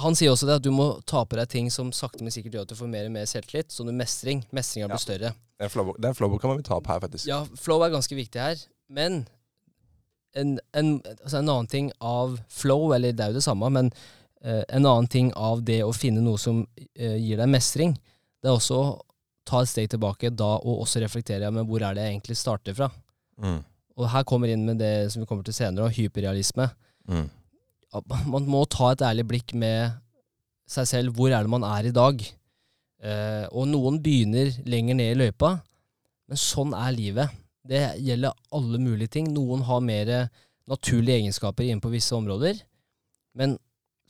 han 0.00 0.16
sier 0.16 0.32
også 0.32 0.46
det 0.48 0.54
at 0.58 0.64
du 0.64 0.70
må 0.72 0.86
ta 1.08 1.22
på 1.28 1.36
deg 1.36 1.48
ting 1.52 1.68
som 1.72 1.90
sakte, 1.92 2.22
men 2.24 2.32
sikkert 2.32 2.56
gjør 2.56 2.64
at 2.66 2.72
du 2.72 2.76
får 2.78 2.88
mer 2.88 3.08
og 3.08 3.12
mer 3.12 3.28
selvtillit, 3.28 3.68
sånn 3.72 3.92
mestring. 3.96 4.42
Mestringa 4.56 4.88
blir 4.92 5.00
større. 5.00 5.34
Den 5.60 5.72
flowbook- 5.72 6.00
Den 6.00 6.16
flowboka 6.16 6.48
må 6.48 6.56
vi 6.58 6.64
ta 6.68 6.76
opp 6.76 6.88
her, 6.88 7.00
faktisk. 7.04 7.28
Ja, 7.28 7.42
flow 7.56 7.84
er 7.84 7.92
ganske 7.92 8.16
viktig 8.16 8.40
her, 8.40 8.56
men 8.88 9.26
en, 10.34 10.56
en, 10.76 10.92
altså 11.22 11.38
en 11.38 11.48
annen 11.48 11.70
ting 11.70 11.90
av 12.00 12.38
flow, 12.52 12.90
eller 12.96 13.14
det 13.14 13.24
er 13.24 13.32
jo 13.32 13.38
det 13.38 13.46
samme, 13.46 13.70
men 13.72 13.90
eh, 14.42 14.62
en 14.68 14.84
annen 14.84 15.08
ting 15.12 15.30
av 15.36 15.62
det 15.66 15.82
å 15.84 15.94
finne 15.96 16.24
noe 16.24 16.40
som 16.40 16.64
eh, 16.94 17.16
gir 17.20 17.40
deg 17.40 17.52
mestring, 17.52 17.96
det 18.42 18.50
er 18.50 18.58
også 18.58 18.80
å 18.80 18.90
ta 19.46 19.62
et 19.62 19.70
steg 19.70 19.90
tilbake 19.92 20.32
da 20.34 20.56
og 20.56 20.82
også 20.82 21.00
reflektere 21.02 21.48
men 21.54 21.68
hvor 21.68 21.84
er 21.86 21.94
det 21.94 22.04
jeg 22.04 22.16
egentlig 22.16 22.38
starter 22.40 22.76
fra. 22.76 22.90
Mm. 23.38 23.60
Og 23.96 24.08
her 24.12 24.26
kommer 24.28 24.50
inn 24.52 24.64
med 24.66 24.80
det 24.82 25.08
som 25.12 25.22
vi 25.22 25.28
kommer 25.28 25.46
til 25.46 25.56
senere, 25.56 25.92
hyperrealisme. 25.94 26.68
Mm. 27.08 27.28
Man 28.28 28.48
må 28.50 28.64
ta 28.68 28.90
et 28.92 29.04
ærlig 29.06 29.24
blikk 29.30 29.54
med 29.56 29.94
seg 30.68 30.88
selv. 30.90 31.14
Hvor 31.16 31.32
er 31.32 31.46
det 31.46 31.52
man 31.52 31.64
er 31.64 31.88
i 31.88 31.94
dag? 31.94 32.20
Eh, 33.06 33.46
og 33.52 33.68
noen 33.70 34.00
begynner 34.04 34.50
lenger 34.68 34.98
ned 34.98 35.14
i 35.14 35.18
løypa, 35.22 35.54
men 36.26 36.40
sånn 36.40 36.74
er 36.76 36.92
livet. 36.96 37.42
Det 37.66 37.82
gjelder 38.04 38.34
alle 38.54 38.80
mulige 38.82 39.12
ting. 39.18 39.30
Noen 39.34 39.64
har 39.66 39.84
mer 39.84 40.12
naturlige 40.70 41.20
egenskaper 41.22 41.66
innenfor 41.66 41.94
visse 41.94 42.14
områder. 42.16 42.58
Men 43.38 43.56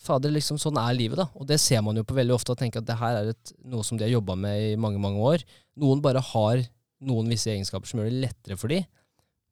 fader, 0.00 0.32
liksom 0.32 0.58
sånn 0.60 0.78
er 0.80 0.96
livet, 0.96 1.18
da. 1.20 1.28
Og 1.36 1.48
det 1.48 1.58
ser 1.62 1.82
man 1.84 1.96
jo 1.98 2.04
på 2.06 2.16
veldig 2.16 2.34
ofte, 2.36 2.54
og 2.54 2.60
tenker 2.60 2.82
at 2.82 2.88
det 2.88 2.98
her 3.00 3.20
er 3.20 3.32
et, 3.32 3.54
noe 3.68 3.84
som 3.86 3.98
de 3.98 4.06
har 4.06 4.12
jobba 4.12 4.36
med 4.38 4.72
i 4.72 4.74
mange, 4.80 5.00
mange 5.02 5.22
år. 5.22 5.44
Noen 5.80 6.02
bare 6.04 6.22
har 6.32 6.62
noen 7.06 7.32
visse 7.32 7.50
egenskaper 7.52 7.88
som 7.88 8.00
gjør 8.00 8.12
det 8.12 8.22
lettere 8.26 8.58
for 8.60 8.72
de, 8.72 8.80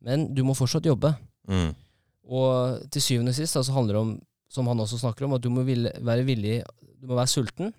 men 0.04 0.28
du 0.36 0.42
må 0.46 0.56
fortsatt 0.56 0.86
jobbe. 0.88 1.12
Mm. 1.48 1.72
Og 2.24 2.84
til 2.92 3.04
syvende 3.04 3.34
og 3.34 3.36
sist 3.36 3.56
altså, 3.60 3.74
handler 3.76 3.96
det 3.96 4.02
om, 4.04 4.12
som 4.52 4.68
han 4.70 4.80
også 4.80 5.00
snakker 5.02 5.26
om, 5.26 5.36
at 5.36 5.44
du 5.44 5.50
må 5.52 5.64
ville, 5.66 5.90
være 6.04 6.24
villig 6.24 6.60
Du 7.00 7.08
må 7.10 7.18
være 7.18 7.28
sulten. 7.28 7.72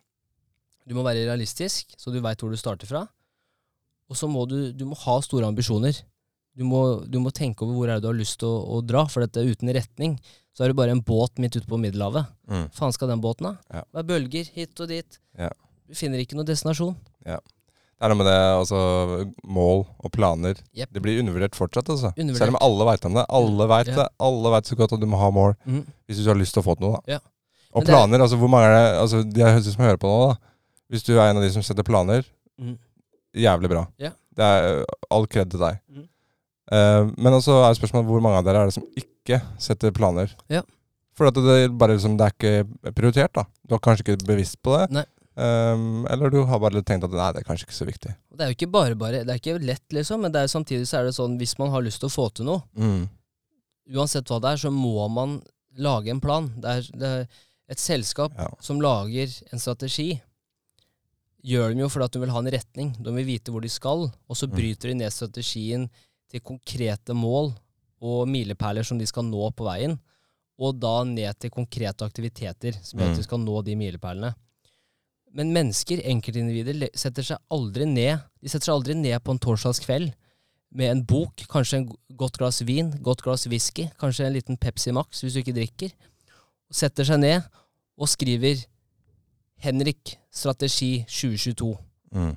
Du 0.85 0.93
må 0.93 1.01
være 1.05 1.23
realistisk, 1.25 1.95
så 1.97 2.11
du 2.13 2.19
veit 2.21 2.41
hvor 2.41 2.51
du 2.53 2.59
starter 2.61 2.85
fra. 2.85 3.07
Og 4.05 4.17
så 4.19 4.29
må 4.29 4.43
du, 4.45 4.69
du 4.69 4.83
må 4.85 4.97
ha 5.01 5.15
store 5.25 5.47
ambisjoner. 5.49 5.97
Du 6.55 6.63
må, 6.63 6.81
du 7.03 7.19
må 7.19 7.33
tenke 7.35 7.65
over 7.65 7.75
hvor 7.75 7.89
er 7.89 7.97
det 7.99 8.05
du 8.05 8.11
har 8.11 8.17
lyst 8.17 8.39
til 8.39 8.47
å, 8.47 8.77
å 8.77 8.81
dra, 8.85 9.05
for 9.11 9.25
dette 9.25 9.43
uten 9.43 9.71
retning 9.75 10.15
så 10.55 10.63
er 10.63 10.71
det 10.71 10.77
bare 10.79 10.93
en 10.95 11.01
båt 11.03 11.41
midt 11.43 11.57
ute 11.57 11.67
på 11.67 11.77
Middelhavet. 11.81 12.29
Mm. 12.47 12.69
Faen 12.71 12.93
skal 12.95 13.09
den 13.11 13.19
båten 13.23 13.49
da? 13.49 13.57
Ja. 13.73 13.81
Det 13.91 13.99
er 13.99 14.07
bølger 14.07 14.51
hit 14.55 14.79
og 14.79 14.87
dit. 14.87 15.17
Ja. 15.35 15.49
Du 15.85 15.97
finner 15.99 16.21
ikke 16.23 16.37
noen 16.37 16.47
destinasjon. 16.47 16.95
Det 17.25 18.03
er 18.03 18.11
noe 18.11 18.19
med 18.19 18.27
det, 18.27 18.39
altså 18.61 18.79
mål 19.43 19.83
og 19.99 20.13
planer. 20.15 20.57
Yep. 20.75 20.93
Det 20.95 21.03
blir 21.03 21.19
undervurdert 21.19 21.55
fortsatt, 21.59 21.91
altså. 21.91 22.13
Undervurdert. 22.15 22.39
Selv 22.39 22.55
om 22.55 22.59
alle 22.63 22.87
veit 22.87 23.07
om 23.07 23.19
det. 23.19 23.25
Alle 23.39 23.67
veit 23.71 23.91
Ja. 23.91 23.95
det. 23.99 24.07
Alle 24.29 24.55
veit 24.55 24.71
så 24.71 24.79
godt 24.79 24.95
at 24.95 25.03
du 25.03 25.07
må 25.11 25.19
ha 25.19 25.29
mål 25.31 25.55
mm. 25.65 25.83
hvis 26.07 26.23
du 26.23 26.31
har 26.31 26.39
lyst 26.39 26.55
til 26.55 26.63
å 26.63 26.67
få 26.69 26.75
til 26.79 26.87
noe, 26.87 26.99
da. 27.03 27.17
Ja. 27.17 27.19
Og 27.75 27.83
Men 27.83 27.91
planer, 27.91 28.17
er- 28.19 28.23
altså 28.29 28.39
hvor 28.39 28.51
mange 28.51 28.71
er 28.71 28.75
det 28.75 29.01
Altså 29.01 29.23
de 29.27 29.41
er- 29.43 29.61
som 29.61 29.83
hører 29.83 29.99
på 29.99 30.07
nå, 30.07 30.31
da. 30.31 30.35
Hvis 30.91 31.03
du 31.03 31.13
er 31.19 31.29
en 31.29 31.37
av 31.37 31.43
de 31.43 31.51
som 31.51 31.63
setter 31.63 31.83
planer, 31.83 32.23
mm. 32.59 32.77
jævlig 33.35 33.69
bra. 33.75 33.87
Ja. 33.99 34.11
Det 34.35 34.43
er 34.43 34.85
all 35.11 35.27
kred 35.27 35.51
til 35.51 35.59
deg. 35.59 35.79
Eh, 36.71 37.03
men 37.17 37.33
også 37.37 37.59
er 37.67 37.75
spørsmålet 37.77 38.07
hvor 38.09 38.21
mange 38.25 38.39
av 38.39 38.45
dere 38.47 38.63
er 38.63 38.71
det 38.71 38.73
som 38.77 38.87
ikke 38.97 39.41
setter 39.61 39.91
planer? 39.95 40.31
Ja. 40.49 40.61
For 41.15 41.27
at 41.29 41.35
det, 41.37 41.43
er 41.65 41.69
bare 41.69 41.95
liksom, 41.95 42.17
det 42.19 42.25
er 42.25 42.33
ikke 42.35 42.93
prioritert, 42.97 43.33
da. 43.37 43.45
Du 43.65 43.75
har 43.75 43.79
kanskje 43.85 44.03
ikke 44.03 44.25
bevisst 44.27 44.57
på 44.65 44.73
det. 44.79 44.89
Nei. 44.91 45.05
Um, 45.35 46.05
eller 46.07 46.29
du 46.31 46.37
har 46.47 46.59
bare 46.63 46.79
tenkt 46.87 47.03
at 47.03 47.11
nei, 47.11 47.31
det 47.35 47.41
er 47.41 47.47
kanskje 47.47 47.65
ikke 47.67 47.75
så 47.75 47.85
viktig. 47.87 48.11
Det 48.35 48.43
er 48.45 48.51
jo 48.51 48.55
ikke 48.55 48.69
bare 48.71 48.95
bare, 48.95 49.23
det 49.27 49.33
er 49.33 49.39
ikke 49.41 49.57
lett, 49.67 49.83
liksom, 49.91 50.21
men 50.23 50.31
det 50.31 50.41
er, 50.45 50.47
samtidig 50.47 50.87
så 50.87 51.01
er 51.01 51.09
det 51.09 51.15
sånn 51.17 51.35
hvis 51.39 51.57
man 51.59 51.73
har 51.73 51.83
lyst 51.83 51.99
til 51.99 52.07
å 52.07 52.13
få 52.13 52.29
til 52.35 52.47
noe, 52.47 52.61
Mm. 52.79 53.09
uansett 53.95 54.27
hva 54.31 54.39
det 54.41 54.53
er, 54.53 54.61
så 54.63 54.71
må 54.71 55.07
man 55.11 55.41
lage 55.77 56.07
en 56.09 56.21
plan. 56.23 56.47
Det 56.55 56.71
er, 56.71 56.87
det 56.95 57.09
er 57.11 57.27
et 57.75 57.79
selskap 57.83 58.31
Ja. 58.39 58.47
som 58.63 58.79
lager 58.79 59.27
en 59.51 59.59
strategi, 59.59 60.21
gjør 61.45 61.73
de 61.75 61.83
jo 61.83 61.89
fordi 61.91 62.05
at 62.07 62.15
de 62.15 62.19
vil 62.23 62.33
ha 62.33 62.39
en 62.41 62.51
retning. 62.55 62.95
De 63.03 63.11
vil 63.19 63.27
vite 63.27 63.51
hvor 63.53 63.61
de 63.61 63.69
skal, 63.69 64.07
og 64.29 64.35
så 64.39 64.47
Mm. 64.47 64.55
bryter 64.55 64.87
de 64.89 64.93
ned 64.95 65.11
strategien 65.13 65.89
til 66.35 66.43
konkrete 66.43 67.15
mål 67.15 67.53
og 68.03 68.27
milepæler 68.27 68.83
som 68.85 68.99
de 68.99 69.07
skal 69.07 69.25
nå 69.27 69.47
på 69.55 69.67
veien, 69.67 69.95
og 70.59 70.75
da 70.79 71.03
ned 71.07 71.39
til 71.39 71.51
konkrete 71.51 72.05
aktiviteter 72.05 72.75
som 72.81 72.99
gjør 72.99 73.07
Mm. 73.07 73.11
at 73.11 73.17
de 73.17 73.23
skal 73.23 73.39
nå 73.39 73.61
de 73.63 73.75
milepælene. 73.75 74.33
Men 75.35 75.51
mennesker, 75.51 75.99
enkeltindivider, 76.03 76.87
setter 76.95 77.23
seg 77.23 77.37
aldri 77.51 77.85
ned 77.85 78.19
De 78.41 78.47
setter 78.47 78.69
seg 78.69 78.75
aldri 78.75 78.93
ned 78.95 79.19
på 79.19 79.31
en 79.31 79.39
torsdagskveld 79.39 80.13
med 80.71 80.91
en 80.91 81.05
bok, 81.05 81.35
kanskje 81.49 81.77
en 81.77 81.89
godt 82.15 82.37
glass 82.37 82.61
vin, 82.65 82.91
godt 83.03 83.21
glass 83.21 83.47
whisky, 83.47 83.89
kanskje 83.99 84.27
en 84.27 84.33
liten 84.33 84.57
Pepsi 84.57 84.91
Max 84.91 85.21
hvis 85.21 85.33
du 85.33 85.39
ikke 85.39 85.55
drikker, 85.55 85.91
og 86.69 86.75
setter 86.75 87.03
seg 87.03 87.19
ned 87.19 87.41
og 87.97 88.07
skriver 88.07 88.65
'Henrik, 89.59 90.17
strategi 90.31 91.05
2022'. 91.07 91.77
Mm. 92.11 92.35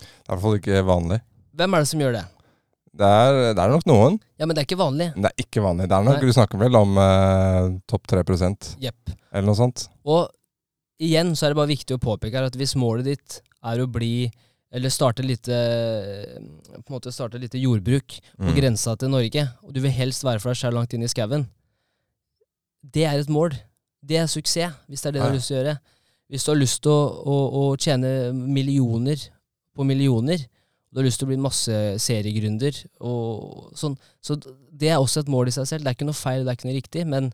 Det 0.00 0.28
er 0.28 0.32
i 0.32 0.36
hvert 0.36 0.40
fall 0.40 0.56
ikke 0.56 0.86
vanlig. 0.86 1.20
Hvem 1.52 1.74
er 1.74 1.78
det 1.78 1.88
som 1.88 2.00
gjør 2.00 2.12
det? 2.12 2.24
Det 2.94 3.06
er, 3.10 3.38
det 3.56 3.58
er 3.58 3.72
nok 3.72 3.86
noen. 3.90 4.20
Ja, 4.38 4.46
men 4.46 4.54
det 4.54 4.62
er 4.62 4.68
ikke 4.68 4.78
vanlig. 4.78 5.08
Det 5.18 5.26
er 5.32 5.42
ikke 5.42 5.62
vanlig. 5.64 5.88
Det 5.90 5.96
er 5.96 6.04
nok, 6.06 6.20
Nei. 6.20 6.28
Du 6.30 6.36
snakker 6.36 6.60
vel 6.60 6.76
om 6.78 6.96
eh, 7.02 7.68
topp 7.90 8.06
3 8.12 8.22
Jepp. 8.84 9.10
eller 9.32 9.48
noe 9.48 9.58
sånt? 9.58 9.88
Og 10.06 10.28
igjen 11.02 11.32
så 11.34 11.46
er 11.48 11.54
det 11.54 11.58
bare 11.58 11.72
viktig 11.74 11.96
å 11.96 12.02
påpeke 12.04 12.38
her 12.38 12.46
at 12.46 12.54
hvis 12.60 12.76
målet 12.78 13.08
ditt 13.08 13.40
er 13.66 13.82
å 13.82 13.88
bli 13.90 14.30
eller 14.74 14.90
starte 14.90 15.22
litt, 15.22 15.46
eh, 15.50 16.38
på 16.82 16.88
en 16.90 16.96
måte 16.96 17.12
starte 17.14 17.38
litt 17.38 17.54
jordbruk 17.54 18.16
på 18.38 18.48
Mm. 18.48 18.54
grensa 18.56 18.96
til 18.98 19.08
Norge, 19.12 19.44
og 19.62 19.72
du 19.74 19.80
vil 19.80 19.90
helst 19.94 20.24
være 20.26 20.40
for 20.42 20.50
deg 20.50 20.58
sjøl 20.58 20.74
langt 20.74 20.94
inn 20.94 21.02
i 21.02 21.10
skauen, 21.10 21.46
det 22.82 23.04
er 23.06 23.18
et 23.20 23.28
mål. 23.30 23.54
Det 24.04 24.16
er 24.18 24.26
suksess, 24.26 24.74
hvis 24.88 25.00
det 25.02 25.08
er 25.08 25.12
det 25.12 25.20
du 25.20 25.26
har 25.28 25.34
lyst 25.36 25.48
til 25.48 25.56
å 25.56 25.60
gjøre. 25.62 25.76
Hvis 26.30 26.44
du 26.44 26.50
har 26.50 26.58
lyst 26.58 26.82
til 26.82 26.90
å, 26.90 27.04
å, 27.24 27.36
å 27.60 27.76
tjene 27.80 28.32
millioner 28.34 29.16
på 29.76 29.86
millioner, 29.86 30.42
du 30.94 31.00
har 31.00 31.08
lyst 31.08 31.18
til 31.18 31.26
å 31.26 31.32
bli 31.32 31.40
masse 31.42 31.78
seriegründer, 31.98 32.76
og 33.02 33.72
sånn, 33.74 33.96
så 34.22 34.36
det 34.38 34.92
er 34.92 35.00
også 35.02 35.24
et 35.24 35.32
mål 35.32 35.50
i 35.50 35.54
seg 35.56 35.66
selv. 35.66 35.82
Det 35.82 35.90
er 35.90 35.96
ikke 35.98 36.06
noe 36.06 36.14
feil, 36.14 36.44
det 36.46 36.52
er 36.52 36.58
ikke 36.58 36.68
noe 36.68 36.76
riktig, 36.76 37.02
men 37.10 37.32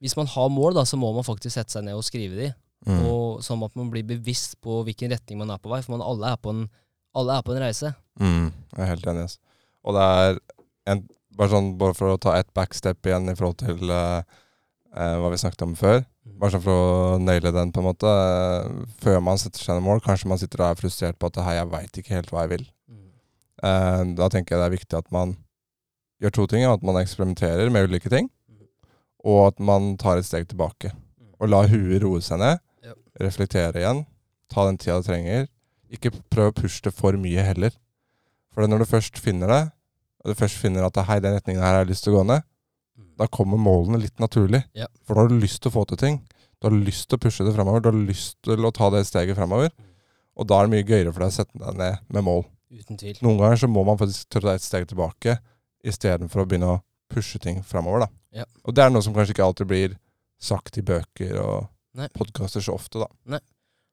hvis 0.00 0.16
man 0.16 0.30
har 0.32 0.48
mål, 0.48 0.78
da, 0.78 0.86
så 0.88 0.96
må 0.96 1.12
man 1.12 1.26
faktisk 1.26 1.54
sette 1.54 1.76
seg 1.76 1.84
ned 1.84 1.98
og 1.98 2.06
skrive 2.06 2.38
de. 2.38 2.48
Mm. 2.88 3.02
Og 3.06 3.42
sånn 3.44 3.60
at 3.62 3.76
man 3.78 3.92
blir 3.92 4.06
bevisst 4.06 4.56
på 4.64 4.80
hvilken 4.86 5.12
retning 5.12 5.38
man 5.42 5.52
er 5.54 5.60
på 5.62 5.70
vei. 5.70 5.82
For 5.84 5.94
man, 5.94 6.02
alle, 6.02 6.32
er 6.32 6.40
på 6.42 6.54
en, 6.54 6.64
alle 7.18 7.36
er 7.36 7.44
på 7.46 7.54
en 7.54 7.60
reise. 7.62 7.92
Mm, 8.18 8.48
jeg 8.48 8.80
er 8.80 8.90
helt 8.90 9.10
enig. 9.12 9.28
Yes. 9.28 9.36
Og 9.86 9.94
det 9.98 10.06
er 10.08 10.40
en, 10.90 11.04
bare, 11.36 11.52
sånn, 11.52 11.70
bare 11.78 11.94
for 12.00 12.14
å 12.14 12.18
ta 12.24 12.34
et 12.40 12.50
backstep 12.56 13.06
igjen 13.06 13.30
i 13.30 13.36
forhold 13.38 13.60
til 13.62 13.92
eh, 13.94 14.40
eh, 14.96 15.14
hva 15.20 15.30
vi 15.32 15.40
snakket 15.40 15.64
om 15.66 15.74
før. 15.78 16.02
Bare 16.38 16.54
sånn 16.54 16.64
for 16.64 16.72
å 16.72 17.18
naile 17.22 17.52
den, 17.54 17.72
på 17.72 17.82
en 17.82 17.88
måte. 17.88 18.06
eh, 18.06 18.84
før 19.02 19.20
man 19.20 19.38
setter 19.38 19.58
seg 19.62 19.76
noen 19.76 19.88
mål. 19.88 20.02
Kanskje 20.04 20.28
man 20.28 20.38
sitter 20.38 20.62
og 20.62 20.70
er 20.70 20.80
frustrert 20.80 21.18
på 21.18 21.30
at 21.30 21.40
hei, 21.46 21.56
jeg 21.58 21.70
veit 21.72 21.98
ikke 22.02 22.14
helt 22.16 22.30
hva 22.32 22.44
jeg 22.46 22.52
vil. 22.56 22.66
Mm. 22.90 23.06
Eh, 23.62 24.02
da 24.18 24.28
tenker 24.28 24.56
jeg 24.56 24.62
det 24.62 24.68
er 24.68 24.76
viktig 24.78 24.98
at 24.98 25.10
man 25.12 25.36
gjør 26.22 26.36
to 26.38 26.46
ting. 26.46 26.64
At 26.68 26.82
man 26.82 27.00
eksperimenterer 27.02 27.70
med 27.70 27.88
ulike 27.90 28.10
ting. 28.12 28.30
Mhm. 28.48 28.66
Og 29.24 29.46
at 29.52 29.60
man 29.60 29.96
tar 29.96 30.18
et 30.18 30.28
steg 30.28 30.48
tilbake. 30.48 30.92
Og 31.40 31.48
la 31.50 31.64
huet 31.66 32.02
roe 32.02 32.20
seg 32.22 32.38
ned. 32.38 32.60
Reflektere 33.20 33.76
igjen. 33.82 34.06
Ta 34.48 34.64
den 34.66 34.78
tida 34.78 35.00
du 35.00 35.06
trenger. 35.06 35.48
Ikke 35.92 36.10
prøv 36.32 36.52
å 36.52 36.54
pushe 36.62 36.80
det 36.86 36.94
for 36.94 37.12
mye 37.20 37.42
heller. 37.44 37.74
For 38.52 38.64
når 38.68 38.82
du 38.82 38.84
først 38.88 39.18
finner 39.20 39.48
det, 39.48 39.62
og 40.22 40.30
du 40.32 40.38
først 40.38 40.56
finner 40.60 40.86
at 40.86 40.96
hei, 41.08 41.18
den 41.20 41.34
retningen 41.36 41.62
her 41.62 41.74
har 41.74 41.82
jeg 41.84 41.90
lyst 41.92 42.04
til 42.04 42.14
å 42.14 42.20
gå 42.20 42.26
ned, 42.30 42.44
da 43.18 43.26
kommer 43.28 43.58
målene 43.60 44.00
litt 44.02 44.18
naturlig. 44.22 44.62
Ja. 44.78 44.86
For 45.06 45.14
da 45.14 45.24
har 45.24 45.28
du 45.32 45.38
lyst 45.42 45.60
til 45.62 45.70
å 45.70 45.74
få 45.74 45.84
til 45.92 46.00
ting. 46.00 46.20
Du 46.60 46.68
har 46.68 46.76
lyst 46.76 47.08
til 47.10 47.18
å 47.18 47.22
pushe 47.22 47.44
det 47.44 47.54
framover. 47.56 47.80
Du 47.82 47.90
har 47.90 47.98
lyst 48.08 48.36
til 48.46 48.64
å 48.64 48.72
ta 48.74 48.88
det 48.94 49.04
steget 49.08 49.36
framover. 49.36 49.70
Og 50.38 50.46
da 50.48 50.60
er 50.62 50.68
det 50.68 50.72
mye 50.76 50.86
gøyere 50.88 51.12
for 51.12 51.20
deg 51.24 51.32
å 51.32 51.36
sette 51.36 51.58
deg 51.58 51.76
ned 51.76 51.98
med 52.08 52.24
mål. 52.24 52.44
Uten 52.72 52.96
tvil. 52.96 53.18
Noen 53.20 53.38
ganger 53.42 53.56
så 53.60 53.68
må 53.68 53.82
man 53.84 53.98
faktisk 54.00 54.30
ta 54.32 54.40
et 54.54 54.64
steg 54.64 54.86
tilbake 54.88 55.38
istedenfor 55.84 56.42
å 56.42 56.46
begynne 56.48 56.70
å 56.76 56.80
pushe 57.12 57.38
ting 57.42 57.60
framover. 57.66 58.06
Ja. 58.32 58.46
Og 58.64 58.72
det 58.74 58.84
er 58.86 58.90
noe 58.94 59.02
som 59.04 59.12
kanskje 59.14 59.34
ikke 59.36 59.44
alltid 59.44 59.68
blir 59.68 59.96
sagt 60.42 60.78
i 60.80 60.82
bøker 60.86 61.36
og 61.42 61.66
Nei. 61.98 62.08
podkaster 62.16 62.64
så 62.64 62.74
ofte, 62.78 63.02
da. 63.02 63.08
Men 63.28 63.40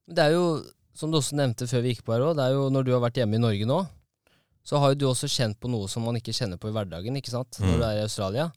Det 0.09 0.23
er 0.23 0.31
jo, 0.37 0.63
som 0.95 1.11
du 1.11 1.17
også 1.19 1.35
nevnte 1.37 1.67
før 1.69 1.83
vi 1.83 1.91
gikk 1.93 2.05
på 2.07 2.13
her 2.15 2.23
òg, 2.29 2.37
det 2.39 2.45
er 2.47 2.53
jo 2.55 2.69
når 2.73 2.85
du 2.87 2.91
har 2.95 3.01
vært 3.03 3.19
hjemme 3.19 3.35
i 3.37 3.41
Norge 3.43 3.65
nå, 3.69 3.81
så 4.65 4.79
har 4.81 4.93
jo 4.93 4.97
du 5.01 5.05
også 5.09 5.27
kjent 5.29 5.59
på 5.61 5.69
noe 5.69 5.87
som 5.91 6.01
man 6.07 6.15
ikke 6.17 6.33
kjenner 6.33 6.57
på 6.61 6.69
i 6.69 6.73
hverdagen, 6.73 7.17
ikke 7.19 7.29
sant, 7.33 7.59
når 7.59 7.75
Mm. 7.75 7.77
du 7.79 7.83
er 7.85 7.97
i 7.99 8.05
Australia. 8.07 8.47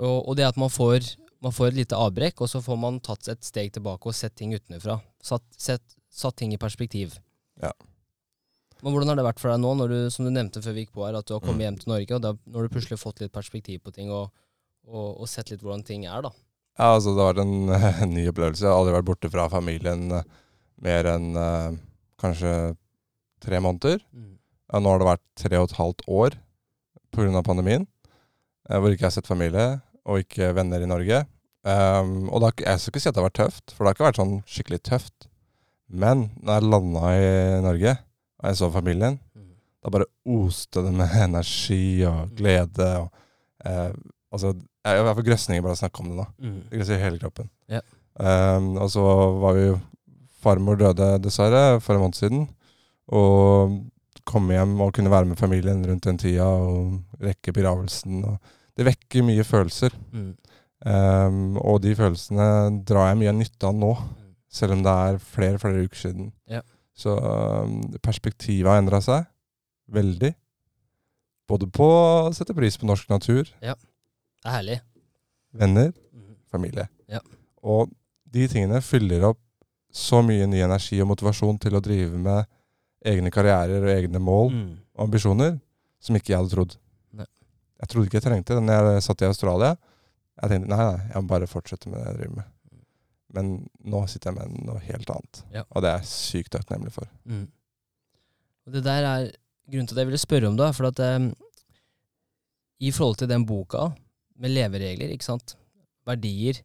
Og, 0.00 0.16
og 0.30 0.36
det 0.38 0.48
at 0.48 0.58
man 0.60 0.72
får, 0.72 1.12
man 1.44 1.54
får 1.54 1.70
et 1.70 1.80
lite 1.82 1.98
avbrekk, 1.98 2.40
og 2.40 2.50
så 2.52 2.62
får 2.64 2.78
man 2.80 3.00
tatt 3.04 3.28
et 3.32 3.44
steg 3.44 3.72
tilbake 3.76 4.08
og 4.08 4.16
sett 4.16 4.36
ting 4.38 4.54
utenfra. 4.56 4.98
Satt, 5.22 5.44
satt 5.60 6.36
ting 6.40 6.54
i 6.56 6.60
perspektiv. 6.60 7.18
Ja. 7.60 7.72
Men 8.80 8.94
hvordan 8.94 9.12
har 9.12 9.18
det 9.18 9.26
vært 9.26 9.40
for 9.42 9.52
deg 9.52 9.60
nå, 9.60 9.74
når 9.76 9.92
du, 9.92 9.98
som 10.12 10.24
du 10.24 10.32
nevnte 10.32 10.62
før 10.64 10.76
vi 10.76 10.86
gikk 10.86 10.94
på 10.96 11.04
her, 11.04 11.18
at 11.18 11.28
du 11.28 11.34
har 11.36 11.42
kommet 11.44 11.60
Mm. 11.60 11.66
hjem 11.66 11.80
til 11.82 11.92
Norge, 11.92 12.14
og 12.16 12.22
da, 12.24 12.32
når 12.48 12.62
du 12.62 12.72
plutselig 12.72 12.96
har 12.96 13.02
fått 13.04 13.20
litt 13.20 13.34
perspektiv 13.34 13.82
på 13.84 13.92
ting, 13.92 14.08
og, 14.08 14.30
og, 14.88 15.20
og 15.20 15.28
sett 15.28 15.52
litt 15.52 15.60
hvordan 15.60 15.84
ting 15.84 16.06
er, 16.08 16.24
da? 16.24 16.32
Ja, 16.80 16.94
altså 16.94 17.12
det 17.12 17.20
har 17.20 17.34
vært 17.34 17.44
en 17.44 17.72
eh, 17.76 18.04
ny 18.08 18.24
opplevelse. 18.30 18.64
Jeg 18.64 18.72
har 18.72 18.80
aldri 18.80 18.96
vært 18.96 19.10
borte 19.10 19.32
fra 19.32 19.48
familien 19.52 20.08
eh, 20.16 20.24
mer 20.80 21.04
enn 21.10 21.34
uh, 21.36 21.76
kanskje 22.16 22.72
tre 23.44 23.58
måneder. 23.60 24.00
Ja, 24.70 24.80
nå 24.80 24.88
har 24.88 25.02
det 25.02 25.10
vært 25.10 25.26
tre 25.36 25.58
og 25.60 25.66
et 25.68 25.76
halvt 25.76 26.06
år 26.08 26.38
pga. 27.12 27.42
pandemien, 27.44 27.84
uh, 28.70 28.78
hvor 28.78 28.88
ikke 28.88 29.04
jeg 29.04 29.10
har 29.10 29.16
sett 29.18 29.28
familie 29.28 29.66
og 30.06 30.22
ikke 30.22 30.52
venner 30.56 30.82
i 30.84 30.88
Norge. 30.90 31.24
Um, 31.60 32.28
og 32.32 32.40
det 32.40 32.48
har, 32.48 32.54
jeg 32.72 32.80
skal 32.80 32.92
ikke 32.94 33.02
si 33.04 33.08
at 33.10 33.16
det 33.16 33.20
har 33.22 33.28
vært 33.28 33.40
tøft, 33.42 33.74
for 33.74 33.84
det 33.84 33.90
har 33.90 33.96
ikke 33.98 34.06
vært 34.08 34.20
sånn 34.22 34.36
skikkelig 34.48 34.80
tøft. 34.88 35.26
Men 35.90 36.28
når 36.40 36.54
jeg 36.60 36.70
landa 36.72 37.10
i 37.18 37.28
Norge, 37.66 37.96
og 38.40 38.48
jeg 38.48 38.60
så 38.62 38.70
familien, 38.72 39.18
Mm. 39.36 39.50
da 39.84 39.90
bare 39.90 40.06
oste 40.26 40.82
det 40.86 40.92
med 40.96 41.12
energi 41.26 41.82
og 42.08 42.32
glede. 42.38 42.88
Og, 43.02 43.10
eh, 43.64 43.92
altså, 44.32 44.54
jeg 44.84 45.04
får 45.16 45.26
grøsninger 45.28 45.62
bare 45.62 45.74
av 45.74 45.78
å 45.78 45.82
snakke 45.82 46.00
om 46.02 46.08
det 46.10 46.16
nå. 46.20 46.26
Mm. 46.40 46.58
Det 46.70 46.78
grøsser 46.80 47.02
hele 47.04 47.20
kroppen. 47.20 47.50
Yeah. 47.68 47.84
Um, 48.20 48.74
og 48.80 48.90
så 48.92 49.04
var 49.40 49.54
vi 49.56 49.66
jo 49.70 49.78
Farmor 50.40 50.76
døde 50.80 51.18
dessverre 51.20 51.80
for 51.84 51.94
en 51.94 52.00
måned 52.06 52.16
siden. 52.16 52.46
Og 53.12 53.74
komme 54.24 54.54
hjem 54.54 54.78
og 54.80 54.94
kunne 54.96 55.10
være 55.12 55.28
med 55.28 55.38
familien 55.40 55.82
rundt 55.84 56.06
den 56.06 56.16
tida 56.20 56.46
og 56.46 57.00
rekke 57.20 57.52
begravelsen. 57.52 58.22
Og 58.24 58.38
det 58.76 58.86
vekker 58.86 59.22
mye 59.26 59.44
følelser. 59.44 59.90
Mm. 60.12 60.34
Um, 60.86 61.56
og 61.60 61.82
de 61.84 61.94
følelsene 61.94 62.84
drar 62.88 63.10
jeg 63.10 63.18
mye 63.20 63.32
nytte 63.36 63.66
av 63.68 63.74
nå, 63.76 63.94
Mm. 64.00 64.34
selv 64.50 64.72
om 64.72 64.82
det 64.82 64.92
er 64.92 65.18
flere 65.18 65.58
flere 65.58 65.84
uker 65.84 65.96
siden. 65.96 66.32
Ja. 66.48 66.60
Så 66.96 67.12
um, 67.16 67.80
perspektivet 68.02 68.66
har 68.70 68.78
endra 68.80 69.00
seg 69.04 69.26
veldig. 69.92 70.34
Både 71.48 71.66
på 71.66 71.84
å 71.84 72.32
sette 72.34 72.54
pris 72.54 72.76
på 72.78 72.86
norsk 72.86 73.08
natur, 73.10 73.48
Ja, 73.62 73.74
Det 73.74 74.46
er 74.46 74.50
herlig. 74.56 74.80
venner, 75.52 75.92
Mm. 76.14 76.36
familie. 76.50 76.88
Ja. 77.08 77.18
Og 77.62 77.90
de 78.30 78.46
tingene 78.48 78.80
fyller 78.80 79.24
opp 79.30 79.38
så 79.92 80.22
mye 80.24 80.46
ny 80.48 80.60
energi 80.62 81.00
og 81.02 81.08
motivasjon 81.08 81.58
til 81.60 81.72
å 81.72 81.82
drive 81.82 82.16
med 82.16 82.46
egne 83.04 83.30
karrierer 83.30 83.82
og 83.82 83.90
egne 84.04 84.18
mål 84.20 84.50
Mm. 84.52 84.78
og 84.96 85.08
ambisjoner 85.08 85.60
som 86.00 86.16
ikke 86.16 86.28
jeg 86.28 86.36
hadde 86.38 86.50
trodd. 86.54 86.76
Jeg 87.80 87.90
trodde 87.90 88.08
ikke 88.08 88.20
jeg 88.20 88.26
trengte 88.26 88.56
det 88.58 88.64
når 88.64 88.90
jeg 88.94 89.04
satt 89.06 89.22
i 89.24 89.28
Australia. 89.30 89.74
Jeg 90.40 90.52
tenkte 90.52 90.72
nei, 90.72 90.80
nei, 90.80 91.04
jeg 91.12 91.22
må 91.22 91.30
bare 91.30 91.48
fortsette 91.50 91.90
med 91.90 92.00
det 92.00 92.08
jeg 92.10 92.18
driver 92.18 92.40
med. 92.40 92.50
Men 93.36 93.50
nå 93.92 94.02
sitter 94.10 94.32
jeg 94.32 94.38
med 94.40 94.66
noe 94.66 94.82
helt 94.84 95.12
annet. 95.14 95.42
Ja. 95.54 95.64
Og 95.70 95.84
det 95.84 95.92
er 95.92 96.00
jeg 96.00 96.10
sykt 96.10 96.52
takknemlig 96.56 96.92
for. 96.94 97.08
Mm. 97.28 97.46
Det 98.70 98.82
der 98.84 99.06
er 99.06 99.30
grunnen 99.70 99.88
til 99.88 99.96
at 99.96 100.02
jeg 100.02 100.10
ville 100.10 100.20
spørre 100.20 100.50
om 100.50 100.58
det, 100.58 100.68
for 100.76 100.90
at 100.90 101.02
um, 101.16 101.30
i 102.80 102.90
forhold 102.94 103.20
til 103.20 103.30
den 103.30 103.46
boka 103.46 103.90
med 104.40 104.54
leveregler, 104.54 105.12
ikke 105.14 105.28
sant, 105.28 105.54
verdier 106.08 106.60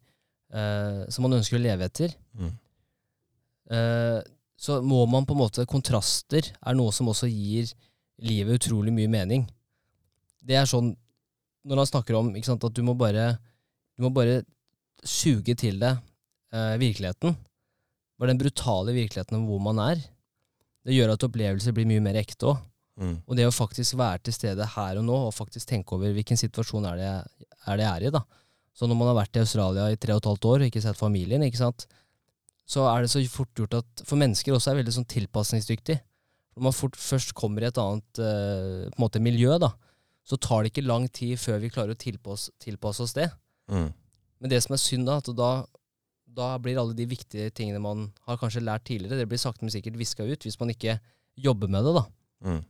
uh, 0.56 1.06
som 1.12 1.28
man 1.28 1.38
ønsker 1.40 1.60
å 1.60 1.64
leve 1.64 1.88
etter, 1.90 2.16
eh, 3.72 4.20
så 4.56 4.78
må 4.86 5.02
man 5.12 5.26
på 5.28 5.36
en 5.36 5.42
måte 5.42 5.66
Kontraster 5.68 6.48
er 6.56 6.78
noe 6.78 6.94
som 6.96 7.10
også 7.12 7.28
gir 7.28 7.74
livet 8.24 8.62
utrolig 8.62 8.94
mye 8.96 9.12
mening. 9.12 9.44
Det 10.46 10.56
er 10.56 10.70
sånn 10.70 10.94
når 11.66 11.82
han 11.82 11.90
snakker 11.90 12.18
om 12.18 12.32
sant, 12.46 12.64
at 12.64 12.76
du 12.76 12.84
må 12.86 12.94
bare 12.98 13.34
du 13.96 14.06
må 14.06 14.12
bare 14.14 14.44
suge 15.06 15.56
til 15.58 15.80
deg 15.82 15.98
eh, 16.54 16.76
virkeligheten. 16.82 17.36
Bare 18.20 18.32
den 18.32 18.40
brutale 18.42 18.96
virkeligheten 18.96 19.38
om 19.40 19.48
hvor 19.50 19.62
man 19.64 19.82
er. 19.84 20.02
Det 20.86 20.96
gjør 20.96 21.16
at 21.16 21.26
opplevelser 21.26 21.76
blir 21.76 21.88
mye 21.90 22.04
mer 22.04 22.20
ekte 22.20 22.52
òg. 22.52 22.64
Mm. 22.96 23.16
Og 23.28 23.36
det 23.36 23.48
å 23.48 23.52
faktisk 23.52 23.98
være 24.00 24.22
til 24.24 24.36
stede 24.38 24.68
her 24.76 25.00
og 25.02 25.06
nå, 25.08 25.16
og 25.28 25.36
faktisk 25.36 25.68
tenke 25.68 25.98
over 25.98 26.14
hvilken 26.16 26.40
situasjon 26.40 26.88
er 26.94 27.00
det 27.02 27.10
er, 27.12 27.76
det 27.76 27.84
jeg 27.84 27.92
er 27.92 28.08
i, 28.08 28.14
da. 28.16 28.22
Så 28.76 28.88
når 28.88 29.00
man 29.00 29.10
har 29.12 29.18
vært 29.20 29.40
i 29.40 29.44
Australia 29.44 29.88
i 29.92 30.00
tre 30.00 30.16
og 30.16 30.22
et 30.22 30.30
halvt 30.30 30.48
år 30.52 30.64
og 30.64 30.70
ikke 30.70 30.84
sett 30.84 31.00
familien, 31.00 31.44
ikke 31.44 31.64
sant, 31.64 31.88
så 32.68 32.86
er 32.90 33.04
det 33.04 33.12
så 33.12 33.22
fort 33.30 33.52
gjort 33.54 33.76
at 33.78 34.04
For 34.08 34.18
mennesker 34.18 34.56
også 34.56 34.72
er 34.72 34.80
veldig 34.80 34.94
sånn 34.96 35.08
tilpasningsdyktig. 35.12 36.00
Når 36.56 36.66
man 36.66 36.76
fort 36.76 36.96
først 36.98 37.36
kommer 37.38 37.64
i 37.64 37.70
et 37.70 37.80
annet 37.82 38.22
eh, 38.24 38.88
på 38.90 38.96
en 38.96 39.04
måte 39.04 39.22
miljø, 39.24 39.58
da, 39.62 39.74
så 40.26 40.38
tar 40.42 40.64
det 40.64 40.72
ikke 40.74 40.88
lang 40.88 41.08
tid 41.14 41.38
før 41.40 41.60
vi 41.62 41.70
klarer 41.74 41.94
å 41.94 42.02
tilpasse, 42.02 42.52
tilpasse 42.62 43.04
oss 43.06 43.14
det. 43.14 43.30
Mm. 43.70 43.92
Men 44.42 44.52
det 44.52 44.62
som 44.66 44.74
er 44.76 44.82
synd, 44.82 45.06
da, 45.08 45.20
at 45.22 45.30
da, 45.38 45.50
da 46.26 46.48
blir 46.62 46.80
alle 46.82 46.96
de 46.98 47.06
viktige 47.10 47.52
tingene 47.56 47.82
man 47.82 48.08
har 48.26 48.40
kanskje 48.42 48.64
lært 48.66 48.88
tidligere, 48.90 49.22
det 49.22 49.30
blir 49.30 49.42
sakte, 49.42 49.64
men 49.66 49.74
sikkert 49.74 50.00
viska 50.02 50.26
ut 50.26 50.48
hvis 50.48 50.58
man 50.60 50.74
ikke 50.74 50.98
jobber 51.38 51.70
med 51.72 51.86
det. 51.86 51.94
da. 52.00 52.06
Mm. 52.50 52.64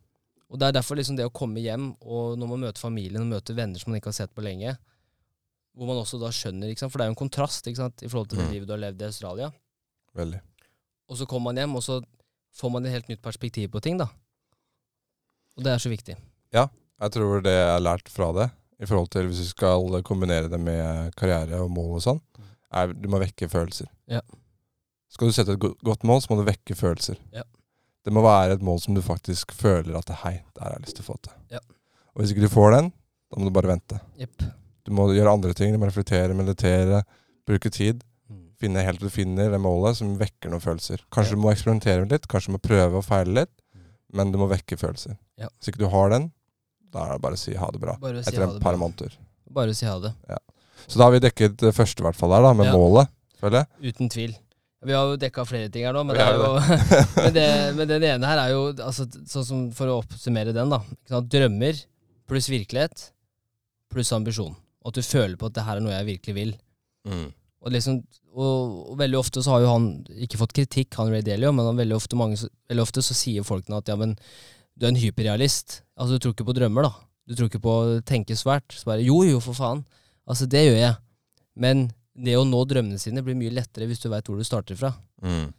Og 0.52 0.60
det 0.60 0.68
er 0.68 0.76
derfor 0.78 1.00
liksom 1.00 1.18
det 1.18 1.26
å 1.26 1.34
komme 1.34 1.64
hjem, 1.64 1.94
og 2.06 2.36
når 2.38 2.52
man 2.52 2.66
møter 2.68 2.84
familien 2.84 3.24
og 3.24 3.32
møter 3.32 3.58
venner 3.58 3.82
som 3.82 3.92
man 3.92 4.00
ikke 4.02 4.12
har 4.12 4.20
sett 4.20 4.36
på 4.36 4.44
lenge, 4.46 4.76
hvor 5.76 5.90
man 5.90 5.98
også 6.00 6.20
da 6.22 6.30
skjønner, 6.32 6.72
for 6.80 7.00
det 7.00 7.04
er 7.06 7.10
jo 7.10 7.16
en 7.16 7.24
kontrast 7.24 7.68
sant? 7.76 8.04
i 8.04 8.08
forhold 8.08 8.30
til 8.30 8.40
det 8.40 8.46
Mm. 8.46 8.54
livet 8.54 8.68
du 8.68 8.74
har 8.74 8.84
levd 8.84 9.02
i 9.02 9.06
Australia. 9.06 9.52
Veldig. 10.16 10.40
Og 11.10 11.18
så 11.18 11.26
kommer 11.28 11.52
man 11.52 11.58
hjem, 11.58 11.76
og 11.76 11.84
så 11.84 12.02
får 12.54 12.72
man 12.72 12.86
et 12.86 12.92
helt 12.92 13.10
nytt 13.10 13.22
perspektiv 13.22 13.70
på 13.72 13.82
ting. 13.82 13.98
da. 13.98 14.08
Og 15.58 15.64
det 15.64 15.72
er 15.74 15.78
så 15.80 15.90
viktig. 15.90 16.16
Jeg 17.06 17.14
tror 17.16 17.44
det 17.46 17.54
jeg 17.54 17.70
har 17.70 17.84
lært 17.86 18.10
fra 18.12 18.32
det, 18.36 18.48
i 18.82 18.88
forhold 18.90 19.12
til 19.14 19.28
hvis 19.30 19.44
du 19.44 19.50
skal 19.54 20.02
kombinere 20.08 20.50
det 20.52 20.60
med 20.60 21.14
karriere 21.20 21.62
og 21.64 21.70
mål 21.72 22.00
og 22.00 22.04
sånn, 22.04 22.22
er 22.76 22.92
du 22.98 23.06
må 23.12 23.20
vekke 23.22 23.48
følelser. 23.52 23.88
Ja. 24.12 24.20
Skal 25.14 25.30
du 25.30 25.36
sette 25.38 25.54
et 25.56 25.62
godt 25.86 26.04
mål, 26.04 26.20
så 26.24 26.34
må 26.34 26.42
du 26.42 26.48
vekke 26.50 26.76
følelser. 26.76 27.20
Ja. 27.32 27.46
Det 28.06 28.12
må 28.14 28.22
være 28.26 28.58
et 28.58 28.66
mål 28.66 28.82
som 28.84 28.98
du 28.98 29.02
faktisk 29.06 29.54
føler 29.56 29.96
at 29.98 30.12
hei, 30.26 30.36
der 30.58 30.66
har 30.66 30.76
jeg 30.76 30.84
lyst 30.88 30.98
til 31.00 31.06
å 31.06 31.10
få 31.14 31.16
til. 31.26 31.38
Ja. 31.56 31.62
Og 32.14 32.22
hvis 32.22 32.34
ikke 32.34 32.44
du 32.46 32.52
får 32.52 32.76
den, 32.76 32.92
da 33.32 33.40
må 33.40 33.48
du 33.48 33.56
bare 33.56 33.72
vente. 33.72 34.02
Yep. 34.22 34.44
Du 34.86 34.92
må 34.94 35.08
gjøre 35.16 35.32
andre 35.34 35.56
ting. 35.58 35.72
Du 35.74 35.80
må 35.82 35.88
reflektere, 35.90 36.36
meditere, 36.38 37.00
bruke 37.48 37.72
tid. 37.74 38.04
Mm. 38.30 38.44
Finne 38.62 38.84
helt 38.86 39.02
til 39.02 39.10
du 39.10 39.14
finner 39.16 39.50
det 39.56 39.60
målet 39.64 39.98
som 39.98 40.14
vekker 40.20 40.52
noen 40.54 40.62
følelser. 40.64 41.02
Kanskje 41.16 41.38
du 41.38 41.42
må 41.42 41.50
eksperimentere 41.54 42.06
litt, 42.12 42.28
kanskje 42.32 42.52
du 42.52 42.58
må 42.58 42.62
prøve 42.66 43.00
og 43.02 43.08
feile 43.08 43.40
litt, 43.42 43.54
Mm. 43.76 43.88
men 44.20 44.32
du 44.32 44.38
må 44.40 44.48
vekke 44.52 44.78
følelser. 44.80 45.18
Ja. 45.42 45.50
Hvis 45.58 45.72
ikke 45.74 45.82
du 45.84 45.90
har 45.92 46.10
den, 46.14 46.30
da 46.96 47.04
er 47.10 47.18
det 47.18 47.24
bare 47.26 47.38
å 47.38 47.42
si 47.42 47.54
ha 47.60 47.68
det 47.76 47.82
bra. 47.84 47.98
Si 48.00 48.24
Etter 48.24 48.46
et 48.48 48.58
par 48.64 48.74
bra. 48.76 48.82
måneder. 48.86 49.14
Bare 49.56 49.74
å 49.76 49.78
si 49.78 49.88
ha 49.88 49.98
det. 50.04 50.14
Så 50.86 51.00
da 51.00 51.08
har 51.08 51.16
vi 51.16 51.22
dekket 51.24 51.58
det 51.62 51.74
første, 51.76 52.02
i 52.04 52.06
hvert 52.08 52.18
fall, 52.18 52.34
der, 52.36 52.46
da, 52.46 52.54
med 52.58 52.68
Ja. 52.70 52.74
målet, 52.78 53.12
føler 53.42 53.64
jeg. 53.64 53.94
Uten 53.94 54.12
tvil. 54.14 54.36
Vi 54.86 54.94
har 54.94 55.08
jo 55.10 55.16
dekka 55.18 55.46
flere 55.50 55.72
ting 55.74 55.86
her 55.88 55.96
nå, 55.98 56.04
men, 56.06 56.14
det 56.16 56.26
jo, 56.38 56.50
men, 57.24 57.32
det, 57.34 57.46
men 57.76 57.88
den 57.90 58.04
ene 58.06 58.30
her 58.30 58.42
er 58.44 58.52
jo 58.54 58.68
altså, 58.86 59.08
sånn 59.26 59.46
som 59.48 59.64
For 59.74 59.90
å 59.90 59.96
oppsummere 60.04 60.54
den, 60.54 60.70
da. 60.70 60.82
Drømmer 61.26 61.80
pluss 62.30 62.50
virkelighet 62.54 63.08
pluss 63.96 64.12
ambisjon. 64.14 64.54
Og 64.84 64.92
at 64.92 65.00
du 65.00 65.06
føler 65.08 65.38
på 65.40 65.48
at 65.50 65.56
det 65.58 65.64
her 65.66 65.80
er 65.80 65.86
noe 65.86 65.96
jeg 65.96 66.10
virkelig 66.12 66.36
vil. 66.38 66.54
Og, 67.10 67.72
liksom, 67.74 68.02
og, 68.36 68.92
og 68.92 68.98
veldig 69.00 69.18
ofte 69.18 69.42
så 69.42 69.56
har 69.56 69.64
jo 69.64 69.72
han 69.72 69.88
ikke 70.22 70.38
fått 70.42 70.54
kritikk, 70.58 70.98
han 71.00 71.10
Ray 71.10 71.24
Dalio, 71.26 71.50
men 71.56 71.66
han 71.66 71.80
veldig, 71.80 71.96
ofte, 71.98 72.18
mange, 72.20 72.38
veldig 72.70 72.84
ofte 72.84 73.02
så 73.06 73.16
sier 73.18 73.46
folkene 73.48 73.80
at 73.82 73.90
ja, 73.90 73.96
men 73.98 74.14
du 74.76 74.86
er 74.86 74.92
en 74.92 75.00
hyperrealist. 75.02 75.80
Altså 75.96 76.16
du 76.16 76.24
tror 76.24 76.36
ikke 76.36 76.48
på 76.48 76.56
drømmer, 76.58 76.88
da. 76.88 76.94
Du 77.26 77.36
tror 77.36 77.50
ikke 77.50 77.64
på 77.64 77.74
å 77.74 78.00
tenke 78.06 78.38
svært. 78.38 78.68
Så 78.76 78.88
bare 78.88 79.06
jo, 79.06 79.22
jo, 79.28 79.40
for 79.44 79.58
faen. 79.58 79.84
Altså 80.28 80.48
det 80.50 80.66
gjør 80.68 80.80
jeg. 80.80 80.98
Men 81.56 81.88
det 82.16 82.36
å 82.40 82.46
nå 82.48 82.62
drømmene 82.68 83.00
sine 83.02 83.24
blir 83.26 83.38
mye 83.38 83.54
lettere 83.54 83.88
hvis 83.90 84.02
du 84.04 84.10
veit 84.12 84.28
hvor 84.28 84.40
du 84.40 84.48
starter 84.48 84.78
fra. 84.80 84.94
Mm. 85.24 85.50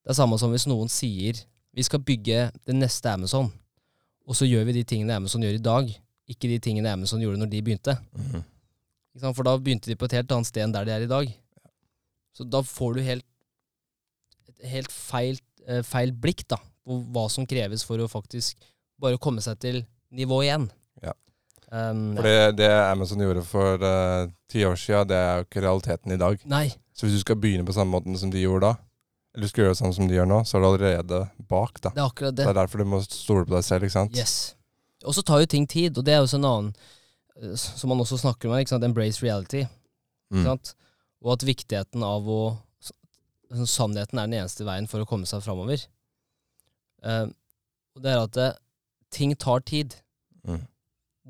Det 0.00 0.12
er 0.12 0.18
samme 0.18 0.38
som 0.40 0.52
hvis 0.54 0.68
noen 0.70 0.90
sier 0.92 1.42
vi 1.76 1.84
skal 1.86 2.02
bygge 2.02 2.48
det 2.66 2.74
neste 2.74 3.12
Amazon, 3.12 3.50
og 4.26 4.36
så 4.36 4.46
gjør 4.46 4.64
vi 4.68 4.80
de 4.80 4.86
tingene 4.86 5.14
Amazon 5.14 5.44
gjør 5.44 5.58
i 5.58 5.62
dag, 5.62 5.92
ikke 6.30 6.50
de 6.50 6.58
tingene 6.62 6.90
Amazon 6.90 7.22
gjorde 7.22 7.38
når 7.42 7.50
de 7.52 7.60
begynte. 7.66 7.94
Mm. 8.14 8.42
For 9.22 9.46
da 9.46 9.56
begynte 9.58 9.90
de 9.90 9.98
på 9.98 10.08
et 10.08 10.16
helt 10.18 10.34
annet 10.34 10.50
sted 10.50 10.64
enn 10.64 10.74
der 10.74 10.86
de 10.86 10.94
er 10.94 11.06
i 11.06 11.10
dag. 11.10 11.30
Så 12.34 12.46
da 12.46 12.62
får 12.66 12.96
du 12.96 13.04
helt, 13.06 13.26
et 14.50 14.66
helt 14.72 14.92
feil, 14.94 15.38
eh, 15.66 15.82
feil 15.86 16.14
blikk 16.14 16.44
da, 16.50 16.58
på 16.86 17.00
hva 17.14 17.26
som 17.30 17.46
kreves 17.46 17.84
for 17.86 18.02
å 18.02 18.10
faktisk 18.10 18.58
bare 19.00 19.16
å 19.18 19.22
komme 19.22 19.42
seg 19.44 19.58
til 19.62 19.80
nivå 20.14 20.42
igjen. 20.44 20.68
Ja. 21.04 21.14
Um, 21.70 22.16
For 22.18 22.26
det, 22.26 22.36
det 22.58 22.70
Amazon 22.90 23.22
gjorde 23.24 23.42
for 23.46 23.82
eh, 23.86 24.28
ti 24.50 24.64
år 24.66 24.78
siden, 24.80 25.08
det 25.10 25.18
er 25.18 25.40
jo 25.40 25.46
ikke 25.48 25.64
realiteten 25.64 26.14
i 26.14 26.20
dag. 26.20 26.40
Nei, 26.50 26.66
Så 26.92 27.06
hvis 27.06 27.18
du 27.20 27.24
skal 27.24 27.38
begynne 27.40 27.64
på 27.68 27.72
samme 27.76 27.94
måten 27.94 28.16
som 28.20 28.32
de 28.32 28.42
gjorde 28.42 28.68
da, 28.72 28.76
eller 29.34 29.46
du 29.46 29.52
skal 29.52 29.62
gjøre 29.64 29.74
det 29.76 29.78
sånn 29.78 29.94
som 29.94 30.08
de 30.10 30.16
gjør 30.18 30.26
nå, 30.26 30.40
så 30.44 30.56
er 30.58 30.62
du 30.64 30.68
allerede 30.72 31.20
bak. 31.48 31.76
da. 31.84 31.92
det 31.94 32.02
er 32.02 32.08
akkurat 32.08 32.34
Det 32.34 32.42
det. 32.42 32.48
er 32.50 32.58
derfor 32.58 32.82
du 32.82 32.88
må 32.90 32.98
stole 33.06 33.44
på 33.46 33.54
deg 33.54 33.62
selv. 33.68 33.86
ikke 33.86 33.94
sant? 33.94 34.16
Yes. 34.18 34.34
Og 35.06 35.14
så 35.16 35.22
tar 35.22 35.40
jo 35.44 35.46
ting 35.48 35.68
tid, 35.70 35.96
og 35.96 36.04
det 36.04 36.16
er 36.16 36.24
jo 36.24 36.32
en 36.36 36.48
annen 36.48 36.72
eh, 37.38 37.54
som 37.56 37.88
man 37.94 38.02
også 38.02 38.18
snakker 38.20 38.48
om 38.50 38.56
her, 38.56 38.64
ikke 38.66 38.74
sant? 38.74 38.84
embrace 38.88 39.22
reality. 39.22 39.62
Mm. 40.34 40.40
Ikke 40.42 40.48
sant? 40.50 40.74
Og 41.22 41.32
at 41.36 41.46
viktigheten 41.46 42.02
av 42.04 42.26
å 42.28 42.40
altså, 42.50 43.66
Sannheten 43.70 44.18
er 44.18 44.26
den 44.28 44.40
eneste 44.42 44.66
veien 44.66 44.86
for 44.90 45.02
å 45.02 45.06
komme 45.08 45.26
seg 45.30 45.42
framover. 45.46 45.86
Uh, 47.06 47.30
det 48.00 48.10
er 48.12 48.20
at 48.26 48.34
det, 48.36 48.48
ting 49.14 49.34
tar 49.38 49.64
tid. 49.66 49.96
Mm. 50.46 50.64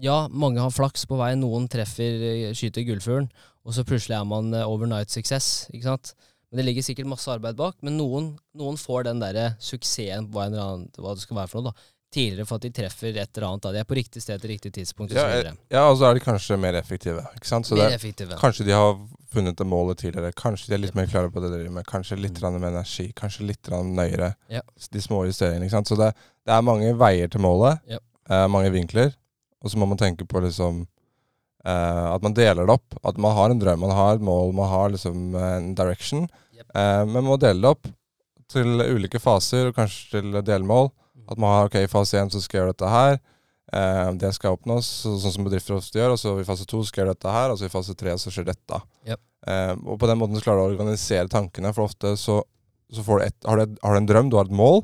Ja, 0.00 0.24
mange 0.28 0.62
har 0.62 0.72
flaks 0.72 1.06
på 1.08 1.18
vei. 1.20 1.32
Noen 1.38 1.68
treffer, 1.68 2.24
eh, 2.30 2.50
skyter 2.56 2.86
gullfuglen, 2.86 3.30
og 3.64 3.76
så 3.76 3.84
plutselig 3.84 4.16
er 4.16 4.26
man 4.28 4.52
eh, 4.54 4.66
overnight 4.66 5.10
success. 5.12 5.68
Ikke 5.74 5.90
sant? 5.90 6.14
Men 6.50 6.60
det 6.60 6.66
ligger 6.66 6.86
sikkert 6.86 7.10
masse 7.10 7.30
arbeid 7.30 7.58
bak. 7.58 7.78
Men 7.86 7.98
noen, 8.00 8.32
noen 8.58 8.78
får 8.80 9.06
den 9.10 9.22
der 9.22 9.56
suksessen, 9.62 10.30
hva, 10.32 10.46
en 10.46 10.56
eller 10.56 10.66
annen, 10.66 10.86
hva 10.98 11.14
det 11.14 11.24
skal 11.24 11.42
være 11.42 11.52
for 11.52 11.60
noe, 11.62 11.74
da, 11.74 11.90
tidligere 12.10 12.46
for 12.48 12.58
at 12.58 12.64
de 12.66 12.70
treffer 12.74 13.14
et 13.14 13.36
eller 13.38 13.46
annet. 13.48 13.62
Da. 13.62 13.70
De 13.72 13.78
er 13.82 13.86
på 13.86 13.94
riktig 13.98 14.22
sted 14.24 14.40
til 14.42 14.50
riktig 14.50 14.72
tidspunkt. 14.74 15.12
Ja, 15.14 15.24
og 15.28 15.30
så 15.30 15.46
eh, 15.52 15.58
ja, 15.70 15.82
og 15.90 15.96
så 16.00 16.08
er 16.08 16.14
de 16.18 16.22
kanskje 16.24 16.56
mer 16.58 16.74
effektive. 16.80 17.22
ikke 17.38 17.46
sant? 17.46 17.68
Så 17.68 17.76
det, 17.78 17.84
er, 17.86 17.94
effektive. 17.94 18.38
kanskje 18.40 18.66
de 18.66 18.74
har 18.74 18.96
funnet 19.30 19.56
det 19.60 19.66
målet 19.70 19.98
tidligere. 20.02 20.32
Kanskje 20.34 20.72
de 20.72 20.74
er 20.74 20.82
litt 20.82 20.96
mer 20.98 21.06
klare 21.06 21.30
på 21.30 21.38
det 21.44 21.52
de 21.52 21.60
driver 21.60 21.76
med. 21.78 21.86
Kanskje 21.86 22.18
litt 22.18 22.40
Mm. 22.42 22.58
med 22.60 22.70
energi. 22.72 23.12
Kanskje 23.14 23.46
litt 23.46 23.70
nøyere. 23.70 24.32
Ja. 24.50 24.60
De 24.90 25.00
små 25.02 25.24
justeringene. 25.28 25.64
ikke 25.68 25.76
sant? 25.78 25.88
Så 25.92 25.96
det, 26.00 26.10
det 26.46 26.52
er 26.56 26.62
mange 26.66 26.90
veier 26.98 27.28
til 27.30 27.40
målet. 27.46 27.78
Ja. 27.86 27.98
eh, 28.28 28.46
mange 28.48 28.70
vinkler. 28.74 29.14
Og 29.62 29.70
så 29.70 29.78
må 29.78 29.86
man 29.86 29.98
tenke 30.00 30.26
på 30.26 30.40
liksom 30.42 30.86
eh, 31.64 32.06
at 32.14 32.22
man 32.22 32.34
deler 32.34 32.66
det 32.66 32.74
opp. 32.74 32.98
At 33.04 33.18
man 33.18 33.36
har 33.36 33.50
en 33.54 33.60
drøm, 33.60 33.80
man 33.86 33.94
har 33.94 34.14
et 34.18 34.20
mål, 34.24 34.52
man 34.56 34.68
har 34.68 34.90
liksom 34.90 35.34
en 35.36 35.74
direction. 35.78 36.26
Yep. 36.56 36.66
Eh, 36.74 37.04
men 37.06 37.12
man 37.20 37.24
må 37.30 37.38
dele 37.38 37.60
det 37.62 37.70
opp 37.70 37.86
til 38.50 38.80
ulike 38.82 39.20
faser, 39.22 39.68
og 39.70 39.76
kanskje 39.76 40.10
til 40.16 40.40
delmål. 40.42 40.90
At 41.30 41.38
man 41.38 41.54
har 41.54 41.70
ok, 41.70 41.78
i 41.84 41.90
fase 41.90 42.18
én 42.20 42.32
så 42.32 42.42
skal 42.42 42.58
jeg 42.58 42.64
gjøre 42.64 42.74
dette 42.74 42.92
her. 42.92 43.18
Eh, 43.72 44.12
det 44.18 44.32
skal 44.34 44.56
oppnås, 44.58 44.88
så, 45.04 45.14
sånn 45.22 45.36
som 45.36 45.46
bedrifter 45.46 45.78
ofte 45.78 46.00
gjør. 46.00 46.16
Og 46.16 46.22
så 46.22 46.36
i 46.42 46.46
fase 46.48 46.68
to 46.68 46.82
skal 46.86 47.02
jeg 47.02 47.06
gjøre 47.06 47.18
dette 47.18 47.34
her, 47.38 47.52
og 47.52 47.60
så 47.60 47.68
i 47.68 47.72
fase 47.72 47.96
tre 47.98 48.16
så 48.18 48.34
skjer 48.34 48.50
dette. 48.50 48.80
Yep. 49.08 49.22
Eh, 49.50 49.74
og 49.86 50.00
på 50.02 50.10
den 50.10 50.20
måten 50.20 50.38
så 50.38 50.44
klarer 50.46 50.64
du 50.64 50.66
å 50.66 50.74
organisere 50.74 51.30
tankene, 51.32 51.74
for 51.76 51.86
ofte 51.86 52.16
så, 52.20 52.40
så 52.92 53.04
får 53.06 53.20
du 53.20 53.28
et, 53.28 53.38
har, 53.46 53.62
du 53.62 53.84
har 53.86 53.96
du 53.96 54.02
en 54.02 54.10
drøm, 54.10 54.32
du 54.32 54.40
har 54.40 54.50
et 54.50 54.58
mål 54.62 54.82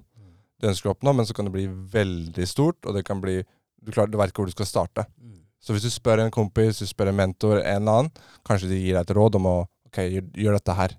du 0.61 0.69
ønsker 0.71 0.91
å 0.91 0.95
oppnå, 0.97 1.13
men 1.17 1.27
så 1.29 1.37
kan 1.37 1.49
det 1.49 1.55
bli 1.55 1.67
veldig 1.69 2.47
stort, 2.49 2.79
og 2.87 2.97
det 2.97 3.05
kan 3.07 3.23
bli 3.23 3.43
Du, 3.87 3.93
klarer, 3.95 4.11
du 4.11 4.17
vet 4.19 4.33
ikke 4.33 4.41
hvor 4.43 4.49
du 4.51 4.55
skal 4.57 4.67
starte. 4.67 5.03
Mm. 5.23 5.43
Så 5.63 5.71
hvis 5.71 5.85
du 5.87 5.93
spør 5.95 6.19
en 6.19 6.33
kompis, 6.35 6.81
du 6.81 6.89
spør 6.91 7.13
en 7.13 7.19
mentor, 7.21 7.61
en 7.61 7.85
eller 7.85 7.99
annen, 8.01 8.25
kanskje 8.43 8.71
de 8.73 8.81
gir 8.81 8.97
deg 8.97 9.05
et 9.05 9.13
råd 9.15 9.39
om 9.39 9.51
å 9.53 9.57
Ok, 9.87 10.01
gjør, 10.03 10.25
gjør 10.43 10.57
dette 10.57 10.75
her. 10.75 10.95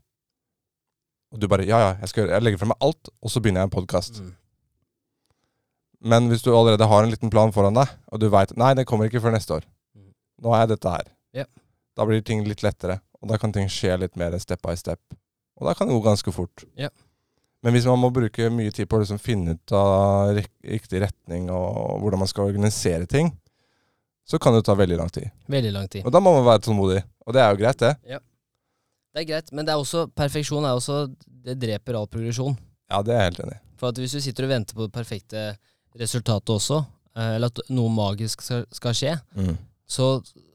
Og 1.36 1.41
du 1.41 1.49
bare 1.51 1.65
Ja, 1.67 1.81
ja, 1.83 1.89
jeg, 1.99 2.10
skal, 2.13 2.29
jeg 2.31 2.45
legger 2.45 2.62
fra 2.62 2.69
meg 2.71 2.86
alt, 2.88 3.10
og 3.19 3.33
så 3.33 3.41
begynner 3.43 3.65
jeg 3.65 3.67
en 3.67 3.73
podkast. 3.73 4.21
Mm. 4.23 4.29
Men 5.99 6.29
hvis 6.29 6.43
du 6.45 6.51
allerede 6.53 6.88
har 6.88 7.03
en 7.03 7.12
liten 7.12 7.31
plan 7.33 7.53
foran 7.53 7.77
deg, 7.77 7.89
og 8.12 8.21
du 8.21 8.27
veit 8.29 8.53
Nei, 8.60 8.73
det 8.77 8.86
kommer 8.89 9.10
ikke 9.10 9.21
før 9.23 9.33
neste 9.33 9.55
år. 9.57 9.65
Mm. 9.97 10.12
Nå 10.45 10.53
er 10.53 10.63
jeg 10.63 10.73
dette 10.75 10.93
her. 10.93 11.10
Ja. 11.41 11.47
Da 11.97 12.05
blir 12.05 12.21
ting 12.21 12.43
litt 12.45 12.62
lettere, 12.65 12.99
og 13.21 13.31
da 13.31 13.39
kan 13.41 13.53
ting 13.55 13.69
skje 13.71 13.97
litt 14.03 14.15
mer 14.19 14.38
step 14.41 14.62
by 14.65 14.75
step. 14.77 15.01
Og 15.57 15.65
da 15.65 15.73
kan 15.73 15.89
det 15.89 15.97
gå 15.97 16.03
ganske 16.05 16.33
fort. 16.33 16.67
Ja. 16.77 16.91
Men 17.65 17.73
hvis 17.73 17.88
man 17.89 17.97
må 17.99 18.12
bruke 18.13 18.51
mye 18.53 18.71
tid 18.71 18.86
på 18.89 18.99
å 18.99 19.01
liksom 19.01 19.17
finne 19.19 19.57
ut 19.57 19.73
av 19.73 20.38
riktig 20.38 21.01
retning 21.01 21.49
og 21.49 21.97
hvordan 22.03 22.21
man 22.21 22.29
skal 22.29 22.51
organisere 22.51 23.10
ting, 23.10 23.31
så 24.27 24.38
kan 24.39 24.53
det 24.53 24.65
ta 24.67 24.75
veldig 24.77 24.99
lang 24.99 25.10
tid. 25.13 25.31
Veldig 25.49 25.71
lang 25.73 25.88
tid. 25.89 26.05
Og 26.05 26.13
da 26.13 26.21
må 26.21 26.36
man 26.36 26.45
være 26.45 26.67
tålmodig. 26.67 27.01
Og 27.25 27.33
det 27.33 27.41
er 27.41 27.49
jo 27.49 27.60
greit, 27.63 27.81
det. 27.81 28.19
Det 29.15 29.23
er 29.23 29.29
greit, 29.31 29.49
men 29.55 29.65
det 29.65 29.73
er 29.73 29.81
også, 29.81 30.05
perfeksjon 30.13 30.67
er 30.67 30.77
også 30.77 31.07
Det 31.47 31.55
dreper 31.57 31.95
all 31.97 32.10
progresjon. 32.12 32.57
Ja, 32.91 32.99
det 33.01 33.15
er 33.15 33.21
jeg 33.21 33.31
helt 33.31 33.43
enig 33.45 33.55
i. 33.55 33.62
For 33.79 33.93
at 33.93 33.99
hvis 34.01 34.13
du 34.17 34.19
sitter 34.21 34.45
og 34.45 34.51
venter 34.51 34.75
på 34.75 34.86
det 34.86 34.93
perfekte 34.93 35.43
resultatet 35.99 36.53
også, 36.55 36.81
eh, 37.17 37.36
eller 37.38 37.51
at 37.51 37.60
noe 37.73 37.89
magisk 37.93 38.41
skal, 38.45 38.65
skal 38.71 38.93
skje, 38.97 39.13
så, 39.88 40.07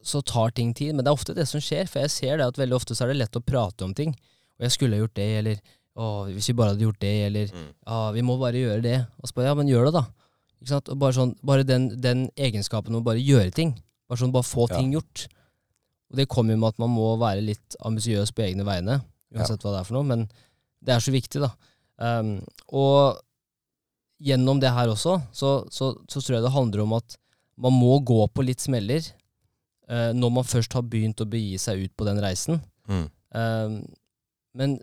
så 0.04 0.20
tar 0.22 0.50
ting 0.56 0.72
tid. 0.76 0.94
Men 0.94 1.04
det 1.04 1.10
er 1.12 1.18
ofte 1.18 1.34
det 1.36 1.46
som 1.48 1.60
skjer, 1.62 1.86
for 1.90 2.04
jeg 2.04 2.10
ser 2.14 2.38
det 2.40 2.46
at 2.50 2.58
veldig 2.60 2.76
ofte 2.76 2.94
så 2.94 3.04
er 3.06 3.12
det 3.12 3.20
lett 3.22 3.38
å 3.38 3.44
prate 3.44 3.84
om 3.86 3.94
ting. 3.96 4.12
Og 4.58 4.66
jeg 4.68 4.74
skulle 4.76 4.98
ha 4.98 5.02
gjort 5.06 5.16
det, 5.18 5.28
eller 5.40 5.60
å, 5.96 6.08
hvis 6.30 6.48
vi 6.50 6.54
bare 6.56 6.74
hadde 6.74 6.86
gjort 6.86 7.00
det, 7.02 7.14
eller 7.28 7.52
ja, 7.52 8.00
vi 8.14 8.22
må 8.24 8.36
bare 8.40 8.60
gjøre 8.60 8.82
det. 8.84 8.98
Og 9.20 9.28
så 9.28 9.36
bare, 9.38 9.50
ja, 9.50 9.54
men 9.58 9.68
gjør 9.72 9.88
det, 9.90 9.94
da. 9.98 10.04
Ikke 10.62 10.70
sant? 10.76 10.88
Og 10.94 11.00
bare, 11.02 11.16
sånn, 11.16 11.32
bare 11.42 11.66
den, 11.66 11.88
den 12.00 12.26
egenskapen 12.38 12.94
å 12.94 13.02
bare 13.04 13.20
gjøre 13.22 13.50
ting. 13.56 13.74
Bare 14.08 14.20
sånn, 14.20 14.32
bare 14.34 14.46
få 14.46 14.68
Ja. 14.70 14.78
ting 14.78 14.92
gjort. 14.94 15.26
Og 16.12 16.20
det 16.20 16.28
kommer 16.28 16.52
jo 16.54 16.60
med 16.62 16.74
at 16.74 16.78
man 16.78 16.92
må 16.92 17.16
være 17.18 17.40
litt 17.42 17.76
ambisiøs 17.88 18.30
på 18.36 18.44
egne 18.44 18.64
vegne, 18.68 19.00
uansett 19.34 19.62
hva 19.64 19.72
det 19.72 19.80
er 19.80 19.88
for 19.88 19.96
noe. 19.96 20.04
Men 20.12 20.26
det 20.84 20.92
er 20.94 21.00
så 21.00 21.12
viktig, 21.14 21.40
da. 21.40 21.50
Um, 22.02 22.34
og 22.68 23.18
gjennom 24.22 24.60
det 24.62 24.70
her 24.72 24.92
også, 24.92 25.18
så, 25.34 25.50
så, 25.72 25.92
så 26.08 26.20
tror 26.20 26.36
jeg 26.36 26.44
det 26.44 26.54
handler 26.54 26.84
om 26.84 26.94
at 26.98 27.16
man 27.62 27.74
må 27.76 27.98
gå 28.06 28.20
på 28.32 28.44
litt 28.46 28.62
smeller 28.62 29.02
eh, 29.02 30.12
når 30.16 30.32
man 30.38 30.46
først 30.48 30.74
har 30.76 30.86
begynt 30.86 31.22
å 31.22 31.28
begi 31.28 31.58
seg 31.60 31.84
ut 31.84 31.94
på 31.98 32.06
den 32.08 32.20
reisen. 32.22 32.62
Mm. 32.88 33.04
Um, 33.34 33.76
men 34.58 34.76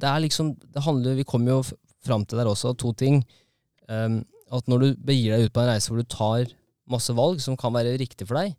det 0.00 0.08
er 0.08 0.22
liksom 0.24 0.48
Det 0.58 0.80
handler 0.82 1.18
Vi 1.18 1.26
kommer 1.28 1.52
jo 1.52 1.58
fram 2.02 2.24
til 2.26 2.40
der 2.40 2.48
også 2.50 2.72
to 2.78 2.90
ting. 2.98 3.20
Um, 3.86 4.22
at 4.54 4.66
når 4.70 4.82
du 4.82 5.02
begir 5.06 5.34
deg 5.34 5.46
ut 5.46 5.54
på 5.54 5.62
en 5.62 5.70
reise 5.70 5.90
hvor 5.90 6.00
du 6.00 6.08
tar 6.10 6.50
masse 6.90 7.14
valg 7.16 7.40
som 7.42 7.56
kan 7.58 7.72
være 7.74 7.96
riktig 8.00 8.26
for 8.28 8.38
deg, 8.38 8.56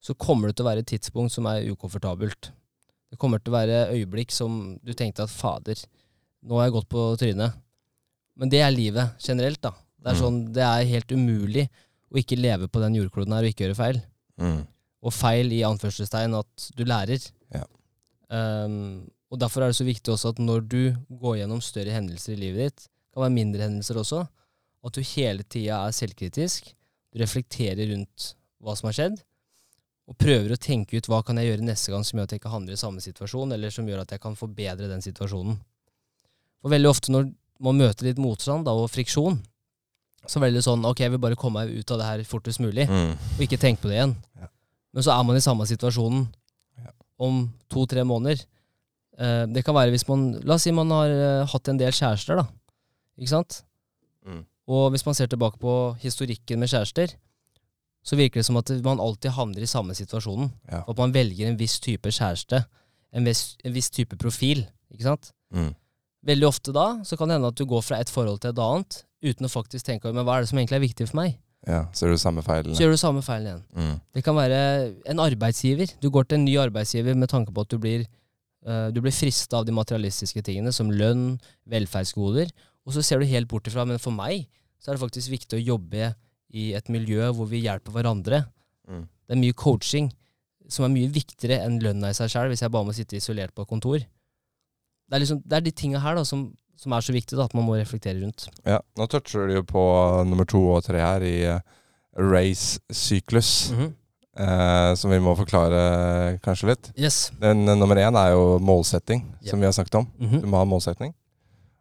så 0.00 0.14
kommer 0.14 0.48
det 0.48 0.56
til 0.58 0.66
å 0.66 0.70
være 0.70 0.84
et 0.84 0.90
tidspunkt 0.94 1.34
som 1.34 1.48
er 1.50 1.66
ukomfortabelt. 1.72 2.50
Det 3.12 3.18
kommer 3.20 3.42
til 3.42 3.52
å 3.52 3.58
være 3.58 3.80
øyeblikk 3.94 4.32
som 4.34 4.76
du 4.82 4.92
tenkte 4.96 5.26
at 5.26 5.32
fader, 5.32 5.78
nå 6.46 6.58
har 6.58 6.68
jeg 6.68 6.76
gått 6.78 6.88
på 6.92 7.04
trynet. 7.20 7.58
Men 8.36 8.52
det 8.52 8.60
er 8.60 8.72
livet 8.74 9.16
generelt, 9.22 9.60
da. 9.64 9.72
Det 10.00 10.12
er, 10.12 10.14
Mm. 10.16 10.22
sånn, 10.22 10.52
det 10.52 10.62
er 10.62 10.90
helt 10.92 11.12
umulig 11.12 11.68
å 12.12 12.18
ikke 12.20 12.38
leve 12.38 12.68
på 12.68 12.80
den 12.80 12.94
jordkloden 12.94 13.32
her 13.32 13.42
og 13.42 13.50
ikke 13.50 13.64
gjøre 13.66 13.76
feil. 13.78 14.02
Mm. 14.38 14.66
Og 15.02 15.12
feil 15.12 15.52
i 15.52 15.62
anførselstegn 15.66 16.34
at 16.38 16.70
du 16.76 16.84
lærer. 16.84 17.30
Ja. 17.54 17.64
Um, 18.28 19.10
og 19.30 19.38
Derfor 19.40 19.62
er 19.62 19.72
det 19.72 19.78
så 19.80 19.86
viktig 19.86 20.12
også 20.12 20.30
at 20.34 20.38
når 20.38 20.68
du 20.68 20.96
går 21.10 21.40
gjennom 21.40 21.62
større 21.62 21.90
hendelser 21.94 22.34
i 22.34 22.40
livet 22.40 22.70
ditt, 22.70 22.88
kan 23.12 23.24
være 23.24 23.34
mindre 23.34 23.62
hendelser 23.66 23.98
også, 23.98 24.28
at 24.84 24.92
du 24.92 25.00
hele 25.02 25.42
tida 25.42 25.80
er 25.86 25.96
selvkritisk, 25.96 26.74
du 27.12 27.18
reflekterer 27.18 27.90
rundt 27.90 28.34
hva 28.62 28.76
som 28.76 28.86
har 28.86 28.94
skjedd, 28.94 29.22
og 30.06 30.18
prøver 30.18 30.54
å 30.54 30.60
tenke 30.60 30.96
ut 31.00 31.08
hva 31.10 31.24
kan 31.26 31.36
jeg 31.40 31.48
gjøre 31.50 31.66
neste 31.66 31.90
gang 31.90 32.04
som 32.06 32.18
gjør 32.18 32.28
at 32.28 32.34
jeg 32.36 32.40
ikke 32.40 32.52
handler 32.52 32.76
i 32.76 32.78
samme 32.78 33.02
situasjon, 33.02 33.52
eller 33.56 33.70
som 33.74 33.88
gjør 33.88 34.04
at 34.04 34.14
jeg 34.14 34.22
kan 34.22 34.36
forbedre 34.38 34.86
den 34.86 35.02
situasjonen. 35.02 35.58
For 36.62 36.70
veldig 36.70 36.90
ofte 36.92 37.10
når 37.10 37.26
veldig 37.26 37.32
ofte 37.32 37.45
man 37.60 37.78
møter 37.78 38.04
litt 38.08 38.18
motstand 38.18 38.64
da, 38.66 38.72
og 38.76 38.90
friksjon, 38.90 39.38
så 40.26 40.40
veldig 40.42 40.62
sånn 40.64 40.84
Ok, 40.84 41.00
jeg 41.04 41.10
vil 41.14 41.18
bare 41.22 41.36
komme 41.38 41.62
meg 41.64 41.78
ut 41.78 41.90
av 41.94 41.98
det 42.00 42.06
her 42.06 42.24
fortest 42.24 42.58
mulig, 42.60 42.88
Mm. 42.88 43.12
og 43.14 43.40
ikke 43.40 43.58
tenke 43.60 43.80
på 43.82 43.88
det 43.88 43.96
igjen. 44.00 44.16
Ja. 44.40 44.48
Men 44.92 45.02
så 45.02 45.12
er 45.18 45.22
man 45.24 45.36
i 45.36 45.40
samme 45.44 45.66
situasjonen 45.66 46.26
Ja. 46.78 46.90
om 47.18 47.52
to-tre 47.70 48.02
måneder. 48.04 48.44
Eh, 49.18 49.46
det 49.46 49.64
kan 49.64 49.74
være 49.74 49.90
hvis 49.90 50.08
man 50.08 50.40
La 50.44 50.54
oss 50.54 50.62
si 50.62 50.70
man 50.72 50.90
har 50.90 51.08
eh, 51.08 51.46
hatt 51.46 51.68
en 51.68 51.78
del 51.78 51.92
kjærester, 51.92 52.36
da. 52.36 52.46
Ikke 53.18 53.28
sant? 53.28 53.62
Mm. 54.26 54.44
Og 54.68 54.90
hvis 54.90 55.06
man 55.06 55.14
ser 55.14 55.26
tilbake 55.28 55.58
på 55.58 55.96
historikken 56.02 56.58
med 56.58 56.68
kjærester, 56.68 57.14
så 58.04 58.16
virker 58.16 58.40
det 58.40 58.44
som 58.46 58.56
at 58.56 58.68
man 58.84 58.98
alltid 59.00 59.30
havner 59.32 59.62
i 59.62 59.66
samme 59.66 59.94
situasjonen. 59.94 60.50
Ja. 60.70 60.82
At 60.88 60.96
man 60.98 61.12
velger 61.12 61.46
en 61.48 61.56
viss 61.56 61.78
type 61.80 62.06
kjæreste, 62.10 62.64
en 63.12 63.24
viss, 63.24 63.56
en 63.64 63.72
viss 63.72 63.90
type 63.90 64.16
profil. 64.18 64.66
Ikke 64.92 65.02
sant? 65.02 65.32
Mm. 65.54 65.74
Veldig 66.26 66.46
ofte 66.48 66.72
da 66.74 66.86
så 67.06 67.18
kan 67.18 67.28
det 67.28 67.36
hende 67.36 67.50
at 67.52 67.58
du 67.58 67.66
går 67.68 67.82
fra 67.84 67.98
et 68.00 68.12
forhold 68.12 68.40
til 68.42 68.54
et 68.54 68.62
annet 68.62 69.02
uten 69.26 69.48
å 69.48 69.50
faktisk 69.50 69.88
tenke 69.88 70.08
over 70.08 70.24
hva 70.26 70.38
er 70.38 70.44
det 70.44 70.50
som 70.50 70.60
egentlig 70.60 70.78
er 70.78 70.86
viktig 70.86 71.08
for 71.10 71.20
meg. 71.20 71.36
Ja, 71.66 71.80
så 71.96 72.06
gjør 72.06 72.14
du 72.14 72.22
samme 72.22 72.44
feilen. 72.46 72.76
Så 72.78 72.84
gjør 72.84 72.94
du 72.94 73.00
samme 73.00 73.22
feilen 73.26 73.48
igjen. 73.48 73.62
Mm. 73.74 73.94
Det 74.14 74.22
kan 74.26 74.36
være 74.38 74.58
en 75.10 75.22
arbeidsgiver. 75.22 75.96
Du 76.02 76.08
går 76.14 76.28
til 76.28 76.38
en 76.38 76.46
ny 76.46 76.54
arbeidsgiver 76.62 77.18
med 77.18 77.30
tanke 77.32 77.54
på 77.54 77.64
at 77.66 77.72
du 77.72 77.80
blir, 77.82 78.04
uh, 78.68 78.88
du 78.94 79.00
blir 79.02 79.14
frista 79.14 79.60
av 79.60 79.66
de 79.66 79.74
materialistiske 79.74 80.44
tingene, 80.46 80.74
som 80.74 80.92
lønn, 80.94 81.40
velferdsgoder, 81.66 82.52
og 82.86 82.94
så 82.94 83.02
ser 83.02 83.18
du 83.18 83.26
helt 83.26 83.50
bort 83.50 83.66
ifra 83.66 83.86
men 83.88 83.98
for 83.98 84.14
meg 84.14 84.46
så 84.78 84.92
er 84.92 84.96
det 84.96 85.02
faktisk 85.02 85.32
viktig 85.32 85.58
å 85.58 85.64
jobbe 85.74 86.12
i 86.54 86.68
et 86.78 86.90
miljø 86.92 87.32
hvor 87.34 87.48
vi 87.50 87.64
hjelper 87.64 87.96
hverandre. 87.96 88.44
Mm. 88.86 89.08
Det 89.26 89.34
er 89.34 89.42
mye 89.42 89.56
coaching 89.58 90.12
som 90.70 90.86
er 90.86 90.92
mye 90.94 91.10
viktigere 91.10 91.58
enn 91.64 91.80
lønna 91.82 92.12
i 92.12 92.16
seg 92.16 92.30
sjøl, 92.30 92.52
hvis 92.52 92.62
jeg 92.62 92.72
bare 92.74 92.86
må 92.86 92.94
sitte 92.94 93.18
isolert 93.18 93.54
på 93.56 93.66
kontor. 93.66 94.04
Det 95.06 95.14
er, 95.16 95.22
liksom, 95.22 95.42
det 95.46 95.56
er 95.56 95.60
de 95.66 95.70
tinga 95.70 96.00
her 96.02 96.16
da, 96.18 96.24
som, 96.26 96.48
som 96.76 96.92
er 96.96 97.04
så 97.06 97.12
viktige 97.14 97.38
da, 97.38 97.44
at 97.46 97.54
man 97.54 97.66
må 97.68 97.76
reflektere 97.78 98.18
rundt. 98.22 98.48
Ja, 98.66 98.80
nå 98.98 99.06
toucher 99.12 99.46
du 99.46 99.54
jo 99.60 99.62
på 99.66 99.82
nummer 100.26 100.44
to 100.50 100.60
og 100.74 100.82
tre 100.86 100.98
her 101.02 101.22
i 101.26 101.36
uh, 101.46 101.60
race-syklus, 102.16 103.70
Mhm. 103.72 103.94
eh, 104.38 104.94
som 104.94 105.10
vi 105.10 105.18
må 105.18 105.36
forklare 105.36 106.40
kanskje 106.42 106.68
litt. 106.68 106.92
Yes. 106.98 107.30
Den 107.40 107.68
eh, 107.68 107.76
nummer 107.76 107.96
én 107.96 108.16
er 108.16 108.32
jo 108.32 108.58
målsetting, 108.58 109.22
yep. 109.40 109.50
som 109.50 109.60
vi 109.60 109.66
har 109.66 109.72
snakket 109.72 109.94
om. 109.94 110.06
Mhm. 110.18 110.40
Du 110.42 110.46
må 110.46 110.56
ha 110.58 110.64
målsetting. 110.64 111.14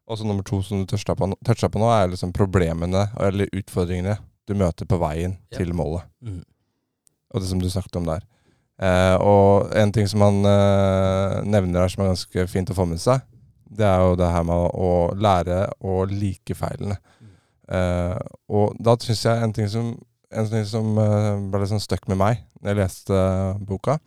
Og 0.07 0.17
så 0.19 0.25
nummer 0.25 0.43
to 0.43 0.61
som 0.61 0.83
du 0.83 0.85
toucha 0.85 1.15
på, 1.15 1.25
på 1.25 1.79
nå, 1.81 1.89
er 1.89 2.11
liksom 2.13 2.31
problemene 2.33 3.07
eller 3.19 3.49
utfordringene 3.51 4.19
du 4.47 4.53
møter 4.53 4.85
på 4.85 4.99
veien 5.01 5.31
yep. 5.51 5.57
til 5.57 5.73
målet. 5.73 6.03
Mhm. 6.21 6.43
Og 7.33 7.41
det 7.41 7.49
som 7.49 7.59
du 7.59 7.69
snakket 7.69 7.95
om 7.95 8.05
der. 8.05 8.21
Eh, 8.75 9.15
og 9.23 9.71
en 9.79 9.91
ting 9.95 10.07
som 10.11 10.23
han 10.25 10.41
eh, 10.49 11.37
nevner 11.47 11.85
her 11.85 11.91
som 11.91 12.03
er 12.03 12.11
ganske 12.11 12.47
fint 12.51 12.71
å 12.71 12.75
få 12.75 12.87
med 12.89 12.99
seg, 12.99 13.23
det 13.75 13.85
er 13.87 14.03
jo 14.03 14.17
det 14.19 14.31
her 14.31 14.43
med 14.47 14.75
å, 14.75 14.89
lære 15.15 15.61
å 15.83 16.01
like 16.09 16.57
feilene. 16.57 16.97
Eh, 17.71 18.19
og 18.51 18.75
da 18.83 18.97
syns 19.01 19.23
jeg 19.25 19.41
en 19.43 19.55
ting 19.55 19.71
som, 19.71 19.93
en 20.35 20.51
ting 20.51 20.67
som 20.67 20.91
ble 20.95 21.61
litt 21.61 21.71
sånn 21.71 21.83
stuck 21.83 22.05
med 22.11 22.19
meg 22.19 22.43
når 22.59 22.71
jeg 22.71 22.81
leste 22.81 23.23
boka, 23.67 23.97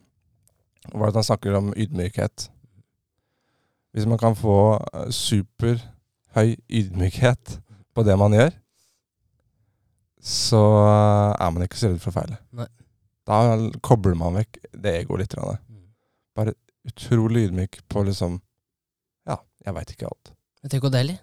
var 0.92 1.10
at 1.10 1.18
han 1.18 1.26
snakker 1.26 1.56
om 1.58 1.72
ydmykhet. 1.76 2.48
Hvis 3.96 4.08
man 4.08 4.20
kan 4.20 4.36
få 4.36 4.78
superhøy 5.12 6.56
ydmykhet 6.68 7.58
på 7.96 8.04
det 8.06 8.16
man 8.20 8.36
gjør, 8.36 8.52
så 10.20 10.60
er 11.38 11.54
man 11.54 11.64
ikke 11.64 11.80
så 11.80 11.90
redd 11.90 12.02
for 12.02 12.12
å 12.12 12.20
feile. 12.20 12.40
Nei. 12.56 12.68
Da 13.28 13.38
kobler 13.84 14.16
man 14.16 14.38
vekk 14.40 14.56
det 14.72 14.94
egoet 15.02 15.20
litt. 15.26 15.34
Bare. 16.38 16.54
Utrolig 16.88 17.48
ydmyk 17.48 17.82
på 17.90 18.04
liksom 18.08 18.38
Ja, 19.28 19.36
jeg 19.66 19.74
veit 19.76 19.90
ikke 19.92 20.08
alt. 20.08 20.30
Men 20.62 20.72
tenk 20.72 20.86
hvor 20.86 20.92
deilig. 20.94 21.18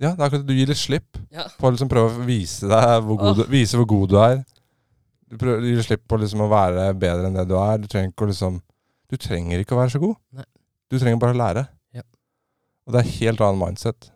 Ja, 0.00 0.14
det 0.16 0.22
er 0.22 0.30
akkurat 0.30 0.46
du 0.48 0.54
gir 0.56 0.70
litt 0.70 0.80
slipp 0.80 1.18
Ja. 1.30 1.44
på 1.60 1.68
å 1.68 1.72
liksom 1.74 1.90
prøve 1.92 2.14
å 2.16 2.24
vise 2.24 2.66
deg 2.70 3.02
hvor 3.04 3.18
god, 3.20 3.36
du, 3.36 3.42
vise 3.52 3.76
hvor 3.76 3.86
god 3.90 4.08
du 4.08 4.16
er. 4.16 4.38
Du 5.28 5.36
prøver, 5.36 5.66
gir 5.68 5.82
slipp 5.84 6.06
på 6.08 6.16
liksom 6.22 6.40
å 6.46 6.48
være 6.50 6.86
bedre 6.96 7.28
enn 7.28 7.36
det 7.36 7.44
du 7.50 7.54
er. 7.60 7.76
Du 7.78 7.86
trenger 7.86 8.08
ikke 8.14 8.24
å 8.24 8.30
liksom 8.32 8.62
Du 9.10 9.16
trenger 9.18 9.58
ikke 9.60 9.74
å 9.74 9.80
være 9.82 9.90
så 9.90 9.98
god. 10.00 10.16
Nei. 10.38 10.44
Du 10.88 10.96
trenger 10.98 11.18
bare 11.18 11.34
å 11.34 11.38
lære. 11.40 11.66
Ja. 11.92 12.02
Og 12.86 12.94
det 12.94 13.00
er 13.02 13.12
helt 13.18 13.40
annen 13.42 13.58
mindset. 13.58 14.08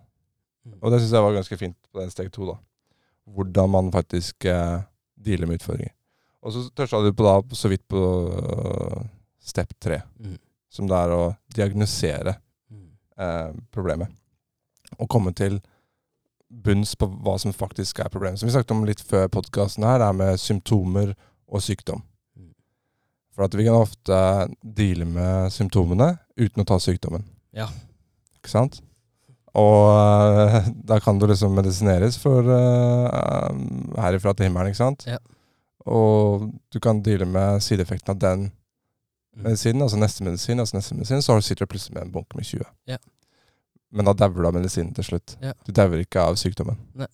Mm. 0.64 0.76
Og 0.80 0.92
det 0.94 1.00
syns 1.02 1.12
jeg 1.12 1.24
var 1.26 1.35
ganske 1.35 1.59
fint 1.59 1.76
på 1.92 2.00
den 2.00 2.11
steg 2.14 2.30
to. 2.33 2.46
da. 2.46 2.54
Hvordan 3.26 3.70
man 3.74 3.90
faktisk 3.92 4.46
eh, 4.46 4.85
dealer 5.18 5.50
med 5.50 5.59
utfordringer. 5.61 5.92
Og 6.44 6.52
så 6.52 6.64
toucha 6.76 7.00
du 7.00 7.11
på 7.16 7.24
da 7.24 7.38
så 7.57 7.70
vidt 7.72 7.87
på 7.88 8.00
uh, 8.28 9.04
step 9.40 9.72
tre, 9.80 10.02
Mm. 10.20 10.37
som 10.70 10.88
det 10.90 10.96
er 10.98 11.12
å 11.14 11.22
diagnosere 11.54 12.37
Mm. 12.70 12.88
eh, 13.18 13.52
problemet. 13.72 14.09
Og 14.98 15.09
komme 15.09 15.33
til 15.35 15.61
bunns 16.50 16.94
på 16.94 17.07
hva 17.22 17.38
som 17.40 17.52
faktisk 17.52 18.00
er 18.04 18.09
problemet. 18.11 18.38
Som 18.38 18.48
vi 18.48 18.52
snakket 18.54 18.70
om 18.74 18.85
litt 18.85 19.00
før 19.00 19.28
podkasten 19.28 19.85
her, 19.87 19.98
det 19.98 20.09
er 20.09 20.12
med 20.18 20.38
symptomer 20.40 21.14
og 21.48 21.61
sykdom. 21.62 22.02
Mm. 22.38 22.50
For 23.35 23.44
at 23.44 23.54
vi 23.54 23.64
kan 23.64 23.74
ofte 23.74 24.18
deale 24.62 25.04
med 25.07 25.50
symptomene 25.54 26.18
uten 26.37 26.62
å 26.62 26.66
ta 26.66 26.78
sykdommen. 26.78 27.24
Ja. 27.54 27.68
Ikke 28.38 28.50
sant? 28.50 28.80
Og 29.54 29.87
uh, 29.94 30.66
da 30.90 30.98
kan 31.00 31.18
du 31.18 31.26
liksom 31.30 31.54
medisineres 31.54 32.18
for 32.18 32.42
uh, 32.42 33.48
herifra 34.02 34.35
til 34.35 34.48
himmelen, 34.48 34.72
ikke 34.72 34.83
sant? 34.83 35.07
Ja. 35.07 35.18
Og 35.86 36.46
du 36.72 36.78
kan 36.80 37.02
deale 37.04 37.26
med 37.28 37.60
sideeffekten 37.64 38.14
av 38.14 38.18
den 38.22 38.50
Mm. 39.34 39.42
medisinen, 39.48 39.82
altså 39.82 39.98
neste 39.98 40.22
medisin, 40.22 40.60
altså 40.62 40.76
neste 40.76 40.94
medisin, 40.94 41.18
så 41.22 41.34
sitter 41.42 41.66
du 41.66 41.72
plutselig 41.72 41.94
med 41.96 42.04
en 42.04 42.10
bunke 42.12 42.36
med 42.38 42.44
20. 42.46 42.60
Ja. 42.86 42.98
Men 43.90 44.04
da 44.06 44.12
dauer 44.14 44.42
du 44.42 44.46
av 44.46 44.54
medisinen 44.54 44.94
til 44.94 45.02
slutt. 45.08 45.34
Ja. 45.42 45.52
Du 45.66 45.72
dauer 45.74 45.98
ikke 46.04 46.22
av 46.22 46.36
sykdommen. 46.38 46.76
Nei. 46.94 47.08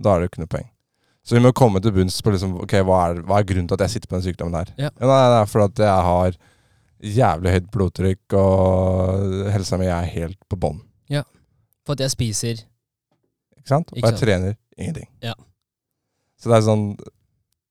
Da 0.00 0.12
er 0.14 0.20
det 0.20 0.28
jo 0.28 0.30
ikke 0.30 0.42
noe 0.44 0.52
poeng. 0.52 0.68
Så 1.26 1.34
vi 1.34 1.42
må 1.42 1.50
komme 1.52 1.82
til 1.82 1.90
bunns 1.90 2.20
på 2.22 2.30
liksom, 2.30 2.54
ok, 2.62 2.76
hva 2.86 3.00
er, 3.10 3.18
hva 3.26 3.40
er 3.40 3.48
grunnen 3.50 3.66
til 3.66 3.74
at 3.74 3.80
jeg 3.82 3.90
sitter 3.96 4.06
på 4.12 4.20
den 4.20 4.24
sykdommen 4.28 4.54
her. 4.60 4.70
Ja. 4.78 4.90
nei, 5.02 5.08
det 5.10 5.40
er 5.40 5.50
fordi 5.50 5.82
jeg 5.82 6.06
har 6.06 6.38
jævlig 7.18 7.50
høyt 7.56 7.70
blodtrykk, 7.74 8.32
og 8.38 9.50
helsa 9.50 9.76
mi 9.76 9.86
er 9.90 10.06
helt 10.14 10.38
på 10.48 10.56
bånn. 10.56 10.80
For 11.86 11.96
at 11.96 12.00
jeg 12.04 12.10
spiser 12.12 12.58
Ikke 13.58 13.66
sant? 13.72 13.90
Og 13.90 13.98
Ikke 13.98 14.06
jeg 14.12 14.18
sant. 14.18 14.22
trener 14.22 14.56
ingenting. 14.78 15.08
Ja. 15.24 15.34
Så 16.38 16.48
det 16.52 16.58
er 16.60 16.66
sånn 16.70 16.84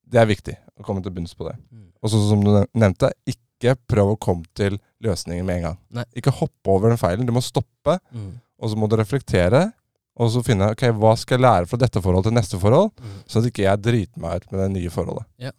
Det 0.10 0.20
er 0.22 0.26
viktig 0.30 0.56
å 0.80 0.84
komme 0.88 1.04
til 1.06 1.14
bunns 1.14 1.36
på 1.38 1.46
det. 1.50 1.56
Mm. 1.72 1.88
Og 2.02 2.10
så 2.10 2.22
som 2.30 2.42
du 2.44 2.52
nevnte, 2.74 3.12
ikke 3.30 3.76
prøv 3.88 4.14
å 4.16 4.20
komme 4.20 4.46
til 4.58 4.80
løsningen 5.06 5.46
med 5.46 5.60
en 5.60 5.66
gang. 5.70 5.78
Nei. 6.00 6.06
Ikke 6.18 6.34
hoppe 6.34 6.72
over 6.74 6.90
den 6.90 6.98
feilen. 7.02 7.28
Du 7.28 7.34
må 7.36 7.44
stoppe, 7.46 8.00
Mm. 8.14 8.40
og 8.60 8.70
så 8.72 8.76
må 8.80 8.90
du 8.90 8.96
reflektere. 8.98 9.74
Og 10.20 10.32
så 10.32 10.42
finne 10.44 10.72
ok, 10.72 10.82
hva 11.00 11.14
skal 11.18 11.38
jeg 11.38 11.44
lære 11.46 11.68
fra 11.70 11.78
dette 11.78 12.02
forholdet 12.02 12.26
til 12.32 12.34
neste 12.40 12.60
forhold, 12.60 12.92
Mm. 13.00 13.24
sånn 13.28 13.44
at 13.46 13.52
ikke 13.52 13.64
jeg 13.68 13.82
driter 13.82 14.18
meg 14.20 14.36
ut 14.42 14.52
med 14.52 14.60
det 14.62 14.72
nye 14.82 14.90
forholdet. 14.90 15.26
Ja. 15.38 15.52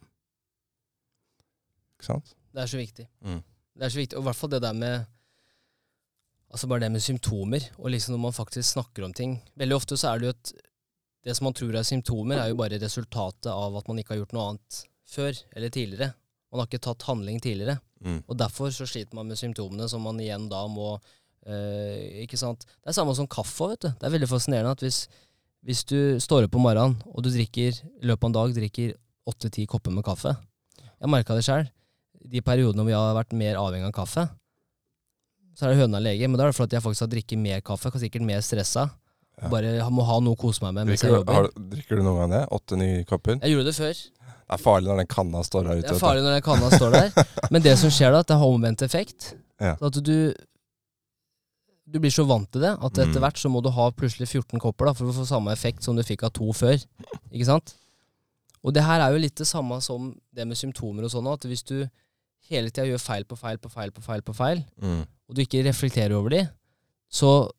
Ikke 1.97 2.09
sant? 2.09 2.35
Det 2.55 2.63
er 2.65 2.67
så 2.71 2.81
viktig. 2.81 3.07
Mm. 3.25 3.43
Det 3.77 3.87
er 3.87 3.93
så 3.95 4.01
viktig, 4.01 4.17
og 4.19 4.25
i 4.25 4.29
hvert 4.29 4.37
fall 4.41 4.51
det 4.51 4.63
der 4.63 4.73
med 4.77 5.07
Altså 6.53 6.67
bare 6.67 6.81
det 6.81 6.91
med 6.91 7.01
symptomer, 7.01 7.63
og 7.79 7.93
liksom 7.93 8.11
når 8.17 8.19
man 8.25 8.33
faktisk 8.35 8.73
snakker 8.75 9.05
om 9.07 9.13
ting 9.15 9.37
Veldig 9.57 9.77
ofte 9.77 9.95
så 9.97 10.09
er 10.11 10.19
det 10.19 10.27
jo 10.27 10.31
et 10.35 10.53
Det 11.25 11.35
som 11.37 11.49
man 11.49 11.57
tror 11.57 11.77
er 11.77 11.87
symptomer, 11.87 12.41
er 12.41 12.51
jo 12.51 12.59
bare 12.61 12.81
resultatet 12.81 13.51
av 13.53 13.77
at 13.77 13.89
man 13.91 14.01
ikke 14.01 14.15
har 14.15 14.23
gjort 14.23 14.35
noe 14.37 14.47
annet 14.51 14.83
før 15.11 15.33
eller 15.57 15.73
tidligere. 15.73 16.13
Man 16.51 16.63
har 16.63 16.69
ikke 16.71 16.83
tatt 16.83 17.07
handling 17.07 17.41
tidligere. 17.43 17.79
Mm. 18.01 18.23
Og 18.27 18.39
derfor 18.41 18.73
så 18.73 18.87
sliter 18.89 19.19
man 19.19 19.29
med 19.29 19.39
symptomene 19.39 19.89
som 19.91 20.03
man 20.07 20.21
igjen 20.23 20.49
da 20.49 20.63
må 20.73 20.95
øh, 20.97 22.23
Ikke 22.23 22.39
sant. 22.41 22.65
Det 22.65 22.89
er 22.91 22.97
samme 22.97 23.15
som 23.19 23.29
kaffe, 23.29 23.69
vet 23.75 23.85
du. 23.85 23.91
Det 23.93 24.09
er 24.09 24.15
veldig 24.17 24.31
fascinerende 24.31 24.73
at 24.73 24.85
hvis, 24.85 25.03
hvis 25.67 25.85
du 25.85 25.99
står 26.23 26.49
opp 26.49 26.57
om 26.57 26.65
morgenen, 26.65 26.97
og 27.13 27.25
du 27.27 27.31
drikker 27.35 27.77
i 27.77 28.09
løpet 28.09 28.25
av 28.25 28.31
en 28.31 28.39
dag 28.39 28.57
drikker 28.57 28.97
åtte-ti 29.31 29.67
kopper 29.69 29.93
med 29.93 30.03
kaffe 30.07 30.33
Jeg 30.81 31.13
merka 31.13 31.37
det 31.37 31.45
sjøl. 31.45 31.69
De 32.31 32.41
periodene 32.45 32.85
hvor 32.85 32.93
jeg 32.93 33.01
har 33.01 33.17
vært 33.17 33.37
mer 33.37 33.61
avhengig 33.61 33.89
av 33.89 33.97
kaffe, 33.97 34.27
så 35.57 35.67
er 35.67 35.73
det 35.73 35.83
høna 35.83 36.01
lege. 36.01 36.29
Men 36.29 36.39
da 36.39 36.47
er 36.47 36.53
det 36.53 36.57
fordi 36.57 36.77
jeg 36.77 36.85
faktisk 36.85 37.05
har 37.05 37.13
drikket 37.15 37.41
mer 37.41 37.63
kaffe, 37.65 37.93
sikkert 38.01 38.25
mer 38.25 38.43
stressa. 38.45 38.89
Ja. 39.41 39.49
Bare 39.49 39.91
må 39.91 40.05
ha 40.05 40.19
noe 40.21 40.37
å 40.37 40.39
kose 40.41 40.61
meg 40.67 40.75
med 40.77 40.87
mens 40.91 41.01
jeg 41.03 41.11
Drikker, 41.13 41.25
du, 41.27 41.33
har, 41.33 41.47
du- 41.49 41.69
drikker 41.77 41.97
du 41.97 42.03
noen 42.05 42.19
gang 42.21 42.31
det? 42.35 42.43
Åtte-ni 42.53 42.89
kopper? 43.09 43.39
Jeg 43.41 43.55
gjorde 43.55 43.65
det 43.71 43.77
før. 43.79 43.95
Det 44.51 44.57
er 44.59 44.61
farlig 44.61 44.89
når 44.91 44.97
den 45.01 45.07
kanna 45.15 45.41
står 45.47 45.65
der 45.65 45.79
ute. 45.79 45.81
Det 45.81 45.89
er 45.89 45.95
vet 45.95 46.01
du. 46.01 46.05
farlig 46.05 46.23
når 46.27 46.35
den 46.37 46.43
kanna 46.43 46.71
står 46.75 46.91
der. 46.97 47.27
Men 47.55 47.63
det 47.65 47.75
som 47.79 47.91
skjer 47.95 48.13
da, 48.13 48.21
at 48.21 48.29
det 48.33 48.37
har 48.43 48.53
omvendt 48.53 48.83
effekt. 48.83 49.35
Ja. 49.61 49.77
Så 49.81 49.87
At 49.93 50.01
du 50.05 50.17
du 51.91 51.99
blir 51.99 52.13
så 52.15 52.23
vant 52.29 52.47
til 52.55 52.63
det 52.63 52.71
at 52.77 52.99
etter 53.03 53.17
Mm. 53.19 53.23
hvert 53.25 53.39
så 53.41 53.51
må 53.51 53.61
du 53.63 53.71
ha 53.75 53.89
plutselig 53.91 54.29
14 54.31 54.61
kopper 54.63 54.87
da, 54.87 54.93
for 54.95 55.07
å 55.11 55.15
få 55.17 55.25
samme 55.27 55.51
effekt 55.51 55.83
som 55.83 55.97
du 55.97 56.03
fikk 56.07 56.23
av 56.23 56.31
to 56.37 56.53
før. 56.55 56.79
Ikke 57.33 57.47
sant? 57.49 57.75
Og 58.63 58.73
det 58.77 58.85
her 58.85 59.01
er 59.01 59.11
jo 59.11 59.19
litt 59.19 59.35
det 59.41 59.47
samme 59.49 59.81
som 59.83 60.13
det 60.33 60.47
med 60.47 60.57
symptomer 60.57 61.03
og 61.05 61.11
sånn, 61.11 61.27
at 61.33 61.43
hvis 61.49 61.65
du 61.67 61.89
hele 62.51 62.71
tida 62.71 62.87
gjør 62.87 63.01
feil 63.03 63.25
på 63.25 63.37
feil 63.39 63.59
på 63.59 63.71
feil 63.73 63.91
på 63.91 64.03
feil, 64.05 64.23
på 64.23 64.35
feil, 64.37 64.65
Mm. 64.81 65.03
og 65.29 65.35
du 65.35 65.43
ikke 65.43 65.65
reflekterer 65.67 66.13
over 66.15 66.31
de, 66.31 66.49
så 67.11 67.51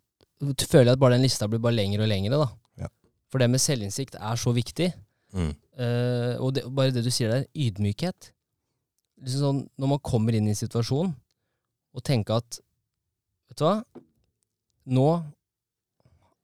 føler 0.42 0.92
jeg 0.92 0.98
at 0.98 1.02
bare 1.02 1.18
den 1.18 1.26
lista 1.26 1.48
blir 1.50 1.62
bare 1.62 1.78
lengre 1.78 2.06
og 2.06 2.12
lengre. 2.12 2.39
da. 2.42 2.50
Ja. 2.86 2.92
For 3.32 3.42
det 3.42 3.50
med 3.52 3.62
selvinnsikt 3.62 4.18
er 4.20 4.39
så 4.39 4.54
viktig. 4.56 4.92
Mm. 5.34 5.54
Uh, 5.78 6.36
og 6.44 6.56
det, 6.56 6.66
bare 6.68 6.94
det 6.94 7.06
du 7.06 7.12
sier 7.14 7.32
der, 7.32 7.46
ydmykhet. 7.56 8.32
Liksom 9.22 9.46
sånn, 9.46 9.62
når 9.78 9.94
man 9.94 10.04
kommer 10.04 10.36
inn 10.36 10.50
i 10.50 10.56
en 10.56 10.58
situasjon 10.58 11.14
og 11.92 12.04
tenker 12.08 12.42
at 12.42 12.62
Vet 13.52 13.60
du 13.60 13.66
hva? 13.66 13.82
Nå 14.96 15.08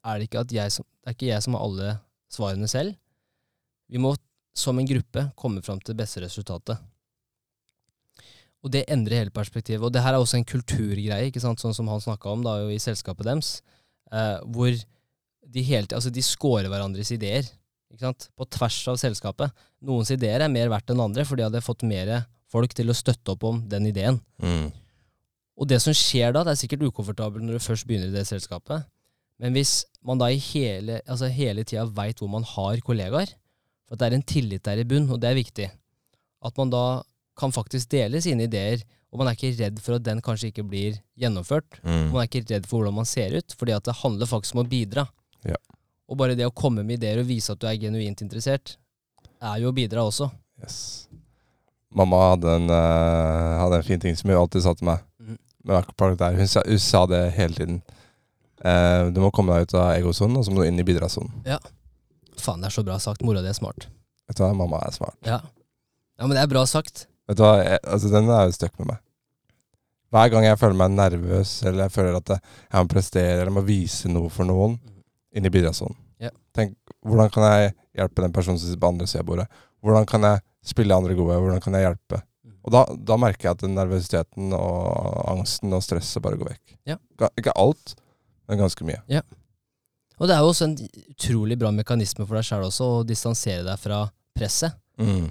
er 0.04 0.18
det 0.20 0.26
ikke 0.28 0.42
at 0.44 0.52
jeg 0.52 0.74
som, 0.76 0.84
det 1.00 1.08
er 1.08 1.16
ikke 1.16 1.30
jeg 1.30 1.44
som 1.46 1.56
har 1.56 1.64
alle 1.64 1.94
svarene 2.36 2.68
selv. 2.68 2.98
Vi 3.88 4.02
må 4.04 4.12
som 4.58 4.76
en 4.76 4.90
gruppe 4.90 5.24
komme 5.40 5.64
fram 5.64 5.80
til 5.80 5.94
det 5.94 6.02
beste 6.02 6.20
resultatet. 6.24 6.82
Og 8.66 8.74
det 8.74 8.84
endrer 8.92 9.22
hele 9.22 9.32
perspektivet. 9.32 9.86
Og 9.86 9.94
det 9.94 10.02
her 10.04 10.18
er 10.18 10.20
også 10.20 10.40
en 10.40 10.48
kulturgreie, 10.48 11.30
ikke 11.30 11.40
sant? 11.44 11.62
sånn 11.62 11.76
som 11.78 11.88
han 11.92 12.04
snakka 12.04 12.34
om 12.34 12.44
da, 12.44 12.58
i 12.68 12.80
selskapet 12.82 13.30
deres, 13.30 13.52
eh, 14.12 14.40
hvor 14.54 14.74
de 15.48 15.64
hele 15.64 15.88
tida 15.88 16.00
Altså, 16.00 16.12
de 16.14 16.24
scorer 16.26 16.70
hverandres 16.72 17.12
ideer. 17.16 17.48
På 18.38 18.46
tvers 18.52 18.82
av 18.92 18.98
selskapet. 19.00 19.54
Noens 19.88 20.12
ideer 20.12 20.44
er 20.44 20.52
mer 20.52 20.68
verdt 20.70 20.92
enn 20.92 21.02
andre, 21.02 21.24
for 21.26 21.40
de 21.40 21.46
hadde 21.48 21.64
fått 21.64 21.86
mer 21.88 22.28
folk 22.52 22.74
til 22.76 22.92
å 22.92 22.96
støtte 22.96 23.34
opp 23.34 23.46
om 23.48 23.64
den 23.70 23.88
ideen. 23.90 24.20
Mm. 24.44 24.70
Og 25.58 25.70
det 25.72 25.80
som 25.82 25.96
skjer 25.96 26.36
da, 26.36 26.44
det 26.46 26.54
er 26.54 26.60
sikkert 26.62 26.86
ukomfortabelt 26.92 27.46
når 27.46 27.58
du 27.58 27.64
først 27.64 27.88
begynner 27.90 28.12
i 28.12 28.18
det 28.20 28.28
selskapet, 28.30 28.86
men 29.42 29.54
hvis 29.54 29.84
man 30.06 30.22
da 30.22 30.30
i 30.34 30.40
hele, 30.42 31.00
altså 31.06 31.30
hele 31.30 31.66
tida 31.68 31.86
veit 31.98 32.22
hvor 32.22 32.30
man 32.32 32.46
har 32.46 32.82
kollegaer, 32.86 33.34
for 33.88 33.96
at 33.96 34.02
det 34.02 34.08
er 34.08 34.18
en 34.18 34.28
tillit 34.30 34.66
der 34.66 34.82
i 34.82 34.88
bunn, 34.88 35.10
og 35.14 35.22
det 35.22 35.30
er 35.30 35.38
viktig, 35.38 35.68
at 36.48 36.60
man 36.60 36.74
da 36.74 36.86
kan 37.38 37.54
faktisk 37.54 37.90
dele 37.94 38.22
sine 38.24 38.48
ideer, 38.50 38.82
og 39.12 39.22
man 39.22 39.30
er 39.30 39.38
ikke 39.38 39.54
redd 39.56 39.80
for 39.84 39.98
at 39.98 40.06
den 40.06 40.20
kanskje 40.24 40.52
ikke 40.52 40.66
blir 40.68 40.98
gjennomført. 41.20 41.80
Mm. 41.84 42.10
Man 42.12 42.22
er 42.22 42.28
ikke 42.28 42.44
redd 42.50 42.68
for 42.68 42.82
hvordan 42.82 42.98
man 42.98 43.08
ser 43.08 43.38
ut, 43.40 43.56
fordi 43.60 43.76
at 43.76 43.88
det 43.88 43.96
handler 44.02 44.30
faktisk 44.30 44.58
om 44.58 44.66
å 44.66 44.68
bidra. 44.68 45.08
Ja. 45.48 45.60
Og 46.08 46.20
bare 46.20 46.36
det 46.40 46.48
å 46.48 46.56
komme 46.56 46.84
med 46.84 47.00
ideer 47.00 47.22
og 47.22 47.30
vise 47.30 47.54
at 47.54 47.62
du 47.62 47.68
er 47.70 47.80
genuint 47.80 48.24
interessert, 48.24 48.76
er 49.38 49.62
jo 49.62 49.72
å 49.72 49.76
bidra 49.76 50.04
også. 50.08 50.30
Yes. 50.60 50.80
Mamma 51.96 52.20
hadde 52.34 52.56
en, 52.60 52.68
uh, 52.72 53.58
hadde 53.62 53.80
en 53.80 53.88
fin 53.88 54.02
ting 54.02 54.16
som 54.18 54.32
hun 54.32 54.42
alltid 54.42 54.66
sa 54.66 54.76
til 54.76 54.90
meg. 54.90 55.04
Mm. 55.24 55.40
Med 55.68 55.80
akkurat 55.80 56.20
der. 56.20 56.40
Hun 56.40 56.52
sa, 56.52 56.64
hun 56.68 56.84
sa 56.84 57.06
det 57.10 57.24
hele 57.38 57.56
tiden. 57.56 57.82
Uh, 58.60 59.08
du 59.14 59.22
må 59.24 59.32
komme 59.32 59.56
deg 59.56 59.70
ut 59.70 59.78
av 59.80 59.94
egosonen, 59.96 60.40
og 60.40 60.46
så 60.46 60.54
må 60.54 60.64
du 60.64 60.70
inn 60.70 60.82
i 60.82 60.88
bidragssonen. 60.88 61.44
Faen, 62.38 62.62
det 62.62 62.70
er 62.70 62.76
så 62.76 62.84
bra 62.86 62.98
sagt. 63.02 63.24
Mora 63.26 63.44
di 63.46 63.50
er 63.50 63.58
smart. 63.58 63.88
Vet 64.28 64.40
du 64.40 64.44
hva, 64.44 64.52
mamma 64.58 64.82
er 64.86 64.96
smart. 64.96 65.18
Ja. 65.26 65.40
ja, 66.20 66.26
men 66.26 66.36
det 66.36 66.44
er 66.44 66.52
bra 66.52 66.66
sagt. 66.70 67.08
Vet 67.28 67.40
du 67.40 67.44
hva, 67.44 67.58
jeg, 67.60 67.80
altså 67.84 68.12
Den 68.14 68.32
er 68.32 68.48
jo 68.48 68.56
stuck 68.56 68.74
med 68.80 68.94
meg. 68.94 69.04
Hver 70.16 70.30
gang 70.32 70.46
jeg 70.48 70.60
føler 70.62 70.80
meg 70.80 70.94
nervøs, 70.96 71.58
eller 71.68 71.88
jeg 71.88 71.96
føler 71.98 72.20
at 72.22 72.30
jeg 72.38 72.80
må 72.80 72.92
prestere 72.92 73.42
eller 73.42 73.52
må 73.58 73.64
vise 73.68 74.08
noe 74.12 74.32
for 74.32 74.48
noen, 74.48 74.78
inn 75.36 75.48
i 75.48 75.52
bidragssonen. 75.52 75.98
Yeah. 76.24 76.34
Tenk, 76.56 76.78
hvordan 77.06 77.32
kan 77.34 77.44
jeg 77.50 77.74
hjelpe 78.00 78.24
den 78.24 78.36
personen 78.36 78.60
som 78.62 78.70
sitter 78.70 78.82
på 78.86 78.92
andre 78.94 79.08
siden 79.10 79.26
av 79.26 79.28
bordet? 79.28 79.48
Hvordan 79.84 80.08
kan 80.10 80.28
jeg 80.30 80.44
spille 80.66 80.96
andre 80.96 81.18
gode? 81.18 81.36
Hvordan 81.44 81.64
kan 81.64 81.76
jeg 81.76 81.90
hjelpe? 81.90 82.22
Og 82.68 82.74
da, 82.76 82.84
da 83.12 83.16
merker 83.20 83.48
jeg 83.48 83.58
at 83.58 83.64
den 83.64 83.76
nervøsiteten 83.78 84.56
og 84.56 85.20
angsten 85.32 85.76
og 85.76 85.84
stresset 85.84 86.24
bare 86.24 86.40
går 86.40 86.54
vekk. 86.54 86.78
Yeah. 86.90 87.30
Ikke 87.40 87.56
alt, 87.60 87.94
men 88.48 88.64
ganske 88.64 88.88
mye. 88.88 89.02
Og 90.18 90.28
det 90.28 90.36
er 90.36 90.42
jo 90.42 90.52
også 90.52 90.68
en 90.68 90.78
utrolig 91.14 91.60
bra 91.60 91.72
mekanisme 91.76 92.26
for 92.26 92.40
deg 92.40 92.48
sjæl 92.48 92.66
å 92.68 92.90
distansere 93.08 93.64
deg 93.68 93.80
fra 93.80 94.02
presset. 94.36 94.76
Mm. 95.00 95.30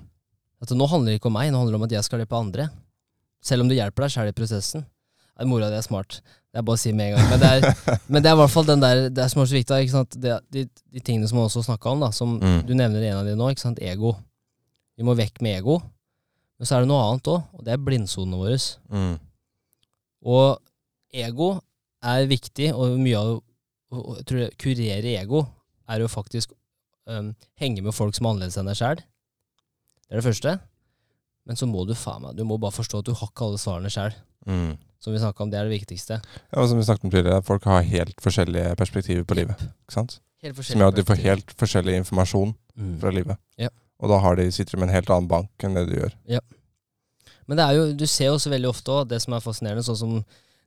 At 0.63 0.71
nå 0.73 0.87
handler 0.89 1.13
det 1.13 1.19
ikke 1.21 1.29
om 1.31 1.37
meg, 1.37 1.51
nå 1.53 1.59
handler 1.61 1.77
det 1.77 1.81
om 1.83 1.87
at 1.89 1.95
jeg 1.99 2.07
skal 2.07 2.23
hjelpe 2.23 2.39
andre. 2.39 2.69
Selv 3.45 3.63
om 3.65 3.69
du 3.71 3.75
hjelper 3.77 4.07
deg 4.07 4.15
sjøl 4.15 4.31
i 4.31 4.37
prosessen. 4.37 4.87
Mora 5.45 5.69
di 5.69 5.77
er 5.77 5.85
smart. 5.85 6.21
Det 6.49 6.63
er 6.63 6.65
bare 6.65 6.79
å 6.79 6.81
si 6.81 6.95
med 6.97 7.11
en 7.13 7.19
gang. 7.19 7.27
Men 7.29 7.41
det 7.43 7.49
er, 7.53 7.99
men 8.13 8.23
det 8.25 8.31
er 8.31 8.39
i 8.39 8.41
hvert 8.41 8.53
fall 8.55 8.65
den 8.71 8.81
der 8.81 9.03
Det 9.13 9.21
er 9.21 9.29
som 9.29 9.43
er 9.43 9.51
så 9.51 9.57
viktig. 9.59 9.81
Ikke 9.85 9.93
sant? 9.93 10.17
Det, 10.17 10.39
de, 10.55 10.63
de 10.97 11.03
tingene 11.05 11.29
som 11.29 11.37
man 11.37 11.51
også 11.51 11.67
snakka 11.67 11.93
om, 11.93 12.01
da, 12.07 12.09
som 12.17 12.39
Mm. 12.41 12.63
du 12.65 12.73
nevner 12.75 13.05
en 13.11 13.19
av 13.21 13.29
de 13.29 13.35
nå, 13.37 13.51
ikke 13.53 13.61
sant? 13.67 13.83
ego. 13.85 14.15
Vi 14.97 15.05
må 15.05 15.13
vekk 15.19 15.43
med 15.45 15.59
ego. 15.61 15.77
Men 16.57 16.65
så 16.71 16.79
er 16.79 16.87
det 16.87 16.89
noe 16.89 17.03
annet 17.05 17.29
òg, 17.29 17.43
og 17.53 17.65
det 17.67 17.75
er 17.75 17.83
blindsonene 17.85 18.39
våre. 18.41 18.57
Mm. 18.89 19.19
Og 20.25 20.57
ego 21.27 21.51
er 22.07 22.25
viktig, 22.31 22.71
og 22.73 22.97
mye 23.01 23.21
av 23.21 23.35
å 23.93 24.17
kurere 24.59 25.13
ego 25.21 25.43
er 25.93 26.01
jo 26.03 26.09
faktisk 26.11 26.55
um, 27.07 27.35
henge 27.61 27.85
med 27.85 27.95
folk 27.95 28.17
som 28.17 28.25
er 28.27 28.33
annerledes 28.33 28.57
enn 28.59 28.71
deg 28.73 28.79
sjæl. 28.81 29.05
Det 30.07 30.17
er 30.17 30.21
det 30.23 30.27
første. 30.29 30.57
Men 31.47 31.57
så 31.59 31.67
må 31.71 31.85
du 31.87 31.95
faen 31.95 32.23
meg 32.23 32.37
Du 32.37 32.45
må 32.45 32.57
bare 32.59 32.75
forstå 32.75 32.99
at 33.03 33.07
du 33.07 33.13
har 33.15 33.29
ikke 33.31 33.47
alle 33.47 33.59
svarene 33.63 33.91
sjøl. 33.93 34.15
Mm. 34.47 34.77
Som 35.03 35.13
vi 35.15 35.19
snakka 35.23 35.43
om, 35.45 35.51
det 35.51 35.59
er 35.61 35.69
det 35.69 35.75
viktigste. 35.81 36.21
Ja, 36.23 36.61
og 36.63 36.69
som 36.71 36.79
vi 36.79 36.85
snakket 36.87 37.05
om 37.07 37.11
tidligere, 37.13 37.43
folk 37.47 37.65
har 37.69 37.83
helt 37.87 38.17
forskjellige 38.23 38.77
perspektiver 38.79 39.25
på 39.29 39.37
livet. 39.39 39.61
Ikke 39.85 39.95
sant? 39.99 40.19
Helt 40.43 40.59
Som 40.65 40.81
gjør 40.83 40.93
at 40.93 40.99
de 40.99 41.05
får 41.07 41.23
helt 41.25 41.55
forskjellig 41.59 41.97
informasjon 42.03 42.55
Mm. 42.77 42.99
fra 43.01 43.09
livet. 43.11 43.39
Ja. 43.57 43.69
Og 44.01 44.11
da 44.11 44.19
har 44.21 44.37
de, 44.37 44.51
sitter 44.53 44.77
de 44.77 44.81
med 44.83 44.89
en 44.91 44.95
helt 44.95 45.09
annen 45.09 45.29
bank 45.29 45.49
enn 45.65 45.75
det 45.79 45.87
du 45.89 45.95
gjør. 45.97 46.13
Ja. 46.29 46.41
Men 47.49 47.57
det 47.57 47.65
er 47.65 47.73
jo, 47.79 47.85
du 47.97 48.07
ser 48.07 48.27
jo 48.27 48.35
også 48.35 48.51
veldig 48.53 48.69
ofte 48.69 48.91
også, 48.93 49.09
det 49.09 49.21
som 49.23 49.33
er 49.33 49.41
fascinerende, 49.41 49.85
sånn 49.87 49.97
som 49.97 50.13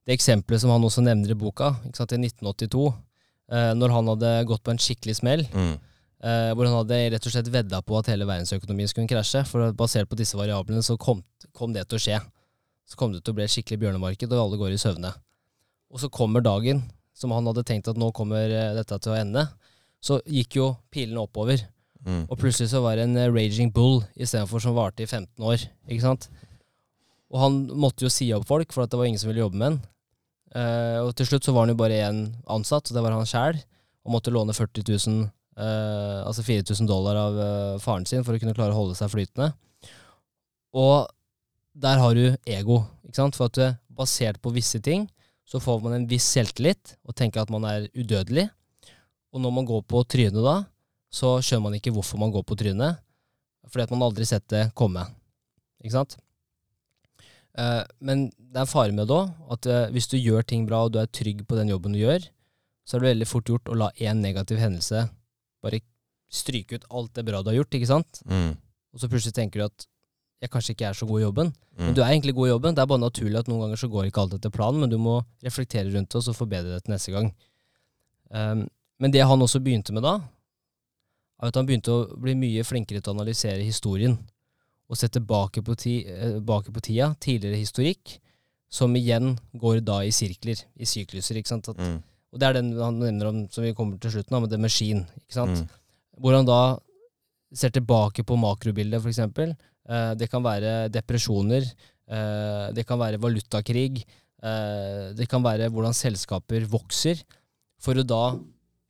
det 0.08 0.16
eksempelet 0.16 0.62
som 0.64 0.72
han 0.74 0.82
også 0.88 1.04
nevner 1.06 1.30
i 1.30 1.38
boka, 1.38 1.76
ikke 1.86 2.00
sant, 2.02 2.16
i 2.16 2.18
1982, 2.18 2.88
eh, 3.52 3.74
når 3.78 3.94
han 3.94 4.08
hadde 4.08 4.32
gått 4.50 4.64
på 4.64 4.72
en 4.74 4.82
skikkelig 4.82 5.16
smell, 5.20 5.46
Mm. 5.54 5.78
Eh, 6.24 6.52
hvor 6.54 6.68
han 6.68 6.78
hadde 6.82 7.00
rett 7.16 7.28
og 7.30 7.34
slett 7.34 7.52
vedda 7.54 7.82
på 7.86 7.98
at 8.00 8.12
hele 8.12 8.28
verdensøkonomien 8.30 8.92
skulle 8.92 9.10
krasje. 9.12 9.46
For 9.50 9.72
basert 9.78 10.10
på 10.12 10.20
disse 10.20 10.38
variablene 10.40 10.84
så 10.86 10.98
kom, 11.00 11.24
kom 11.56 11.76
det 11.76 11.88
til 11.90 12.00
å 12.00 12.04
skje. 12.06 12.20
Så 12.90 13.00
kom 13.00 13.14
det 13.14 13.24
til 13.24 13.36
å 13.36 13.40
bli 13.40 13.46
et 13.46 13.54
skikkelig 13.54 13.84
bjørnemarked, 13.84 14.32
og 14.34 14.46
alle 14.46 14.60
går 14.62 14.76
i 14.76 14.82
søvne. 14.82 15.14
Og 15.90 16.02
så 16.02 16.10
kommer 16.14 16.46
dagen 16.46 16.84
som 17.18 17.34
han 17.36 17.48
hadde 17.50 17.66
tenkt 17.68 17.90
at 17.92 18.00
nå 18.00 18.12
kommer 18.16 18.50
eh, 18.50 18.76
dette 18.78 18.98
til 19.02 19.14
å 19.14 19.20
ende. 19.20 19.46
Så 20.00 20.22
gikk 20.30 20.60
jo 20.60 20.72
pilene 20.94 21.26
oppover. 21.26 21.66
Mm. 22.08 22.24
Og 22.32 22.38
plutselig 22.40 22.72
så 22.72 22.82
var 22.84 22.96
det 22.96 23.10
en 23.10 23.18
eh, 23.20 23.32
raging 23.32 23.74
bull 23.76 24.00
istedenfor 24.16 24.64
som 24.64 24.78
varte 24.78 25.04
i 25.04 25.10
15 25.10 25.44
år. 25.44 25.66
Ikke 25.90 26.06
sant? 26.06 26.30
Og 27.30 27.42
han 27.44 27.58
måtte 27.78 28.06
jo 28.06 28.12
si 28.14 28.30
opp 28.34 28.48
folk, 28.50 28.72
for 28.74 28.86
at 28.86 28.94
det 28.94 29.00
var 29.00 29.10
ingen 29.10 29.22
som 29.22 29.30
ville 29.30 29.44
jobbe 29.44 29.60
med 29.60 29.72
han. 29.72 29.82
Uh, 30.50 31.06
og 31.06 31.12
til 31.14 31.28
slutt 31.30 31.46
så 31.46 31.54
var 31.54 31.68
han 31.68 31.76
jo 31.76 31.78
bare 31.78 32.00
én 32.08 32.24
ansatt, 32.50 32.90
og 32.90 32.96
det 32.96 33.04
var 33.06 33.14
han 33.14 33.28
sjæl. 33.30 33.60
Og 34.02 34.16
måtte 34.16 34.34
låne 34.34 34.56
40 34.56 34.82
000, 34.88 35.28
eh, 35.60 36.20
altså 36.26 36.44
4000 36.46 36.88
dollar 36.90 37.20
av 37.20 37.38
uh, 37.40 37.80
faren 37.84 38.08
sin 38.08 38.24
for 38.26 38.36
å 38.36 38.42
kunne 38.42 38.56
klare 38.58 38.74
å 38.74 38.80
holde 38.80 38.98
seg 38.98 39.12
flytende. 39.12 39.52
Og 40.78 41.10
der 41.80 42.02
har 42.02 42.16
du 42.16 42.26
ego, 42.50 42.84
ikke 43.06 43.20
sant? 43.20 43.38
For 43.38 43.50
at 43.50 43.60
eh, 43.64 43.78
basert 44.00 44.40
på 44.44 44.54
visse 44.56 44.82
ting, 44.84 45.08
så 45.50 45.62
får 45.64 45.82
man 45.84 45.98
en 45.98 46.08
viss 46.10 46.28
selvtillit 46.30 46.96
og 47.04 47.16
tenker 47.18 47.42
at 47.42 47.52
man 47.54 47.66
er 47.68 47.90
udødelig. 47.98 48.48
Og 49.34 49.44
når 49.44 49.54
man 49.56 49.68
går 49.70 49.86
på 49.90 50.04
trynet 50.10 50.42
da, 50.46 50.58
så 51.10 51.38
skjønner 51.42 51.68
man 51.68 51.78
ikke 51.80 51.94
hvorfor 51.94 52.22
man 52.22 52.34
går 52.34 52.46
på 52.46 52.58
trynet, 52.58 53.02
fordi 53.70 53.86
at 53.86 53.94
man 53.94 54.06
aldri 54.06 54.28
sett 54.30 54.46
det 54.52 54.68
komme. 54.78 55.04
Ikke 55.82 55.96
sant? 55.96 56.18
Men 57.98 58.28
det 58.30 58.56
er 58.56 58.64
en 58.64 58.70
fare 58.70 58.94
med 58.94 59.10
det 59.10 59.16
òg, 59.18 59.32
at 59.54 59.68
hvis 59.94 60.10
du 60.12 60.20
gjør 60.20 60.46
ting 60.46 60.68
bra 60.70 60.84
og 60.86 60.94
du 60.94 61.00
er 61.02 61.10
trygg 61.10 61.42
på 61.50 61.58
den 61.58 61.74
jobben 61.74 61.98
du 61.98 62.02
gjør, 62.02 62.28
så 62.86 62.98
er 62.98 63.02
det 63.02 63.10
veldig 63.10 63.30
fort 63.30 63.50
gjort 63.50 63.70
å 63.74 63.78
la 63.78 63.90
én 63.98 64.22
negativ 64.22 64.62
hendelse 64.62 65.08
bare 65.64 65.80
stryke 66.30 66.76
ut 66.80 66.86
alt 66.92 67.14
det 67.14 67.26
bra 67.26 67.42
du 67.42 67.50
har 67.50 67.58
gjort, 67.64 67.74
ikke 67.74 67.88
sant? 67.90 68.22
Mm. 68.30 68.52
Og 68.94 69.00
så 69.02 69.10
plutselig 69.10 69.34
tenker 69.34 69.60
du 69.60 69.66
at 69.66 69.88
jeg 70.42 70.50
kanskje 70.54 70.72
ikke 70.76 70.88
er 70.88 70.94
så 70.96 71.06
god 71.10 71.20
i 71.20 71.24
jobben. 71.26 71.54
Men 71.78 71.90
Mm. 71.90 71.96
du 71.96 72.02
er 72.02 72.10
egentlig 72.14 72.36
god 72.36 72.48
i 72.48 72.52
jobben, 72.52 72.76
det 72.76 72.82
er 72.82 72.86
bare 72.88 73.00
naturlig 73.04 73.40
at 73.40 73.48
noen 73.48 73.62
ganger 73.66 73.76
så 73.78 73.90
går 73.92 74.06
ikke 74.08 74.22
alt 74.22 74.34
etter 74.38 74.50
planen, 74.52 74.80
men 74.80 74.90
du 74.90 74.98
må 74.98 75.18
reflektere 75.44 75.92
rundt 75.94 76.10
det 76.10 76.16
og 76.16 76.24
så 76.24 76.34
forbedre 76.36 76.76
det 76.76 76.84
til 76.86 76.94
neste 76.94 77.12
gang. 77.12 77.34
Um, 78.32 78.70
men 79.00 79.12
det 79.12 79.26
han 79.26 79.40
også 79.42 79.60
begynte 79.64 79.92
med 79.96 80.04
da, 80.04 80.14
er 81.42 81.48
at 81.48 81.56
han 81.56 81.66
begynte 81.68 81.92
å 81.92 82.18
bli 82.20 82.36
mye 82.36 82.64
flinkere 82.68 83.02
til 83.02 83.14
å 83.14 83.18
analysere 83.18 83.64
historien. 83.64 84.18
Og 84.90 84.98
se 84.98 85.08
tilbake 85.08 85.62
på, 85.64 85.76
ti, 85.78 86.06
eh, 86.08 86.34
tilbake 86.40 86.72
på 86.74 86.82
tida, 86.82 87.12
tidligere 87.22 87.60
historikk, 87.62 88.18
som 88.70 88.94
igjen 88.96 89.38
går 89.58 89.80
da 89.86 90.00
i 90.06 90.10
sirkler, 90.12 90.64
i 90.78 90.86
sykluser. 90.86 91.38
ikke 91.38 91.48
sant? 91.48 91.70
At, 91.70 91.78
Mm. 91.78 92.04
Og 92.30 92.42
det 92.42 92.48
er 92.48 92.60
den 92.60 92.74
han 92.78 93.00
nevner 93.02 93.32
om, 93.32 93.42
som 93.50 93.66
vi 93.66 93.74
kommer 93.78 93.98
til 94.02 94.14
slutten 94.14 94.38
av, 94.38 94.46
med 94.46 94.54
The 94.54 94.62
Machine. 94.62 95.06
ikke 95.24 95.38
sant? 95.38 95.64
Mm. 95.64 95.80
Hvor 96.20 96.38
han 96.38 96.48
da 96.48 96.62
ser 97.56 97.74
tilbake 97.74 98.26
på 98.28 98.38
makrobildet, 98.38 99.02
f.eks. 99.02 99.22
Eh, 99.90 100.12
det 100.20 100.30
kan 100.30 100.46
være 100.46 100.92
depresjoner, 100.94 101.66
eh, 101.66 102.68
det 102.76 102.86
kan 102.86 103.02
være 103.02 103.22
valutakrig, 103.22 104.04
eh, 104.44 105.10
det 105.18 105.28
kan 105.30 105.44
være 105.44 105.72
hvordan 105.74 105.98
selskaper 105.98 106.68
vokser, 106.70 107.24
for 107.82 107.98
å 107.98 108.06
da 108.06 108.38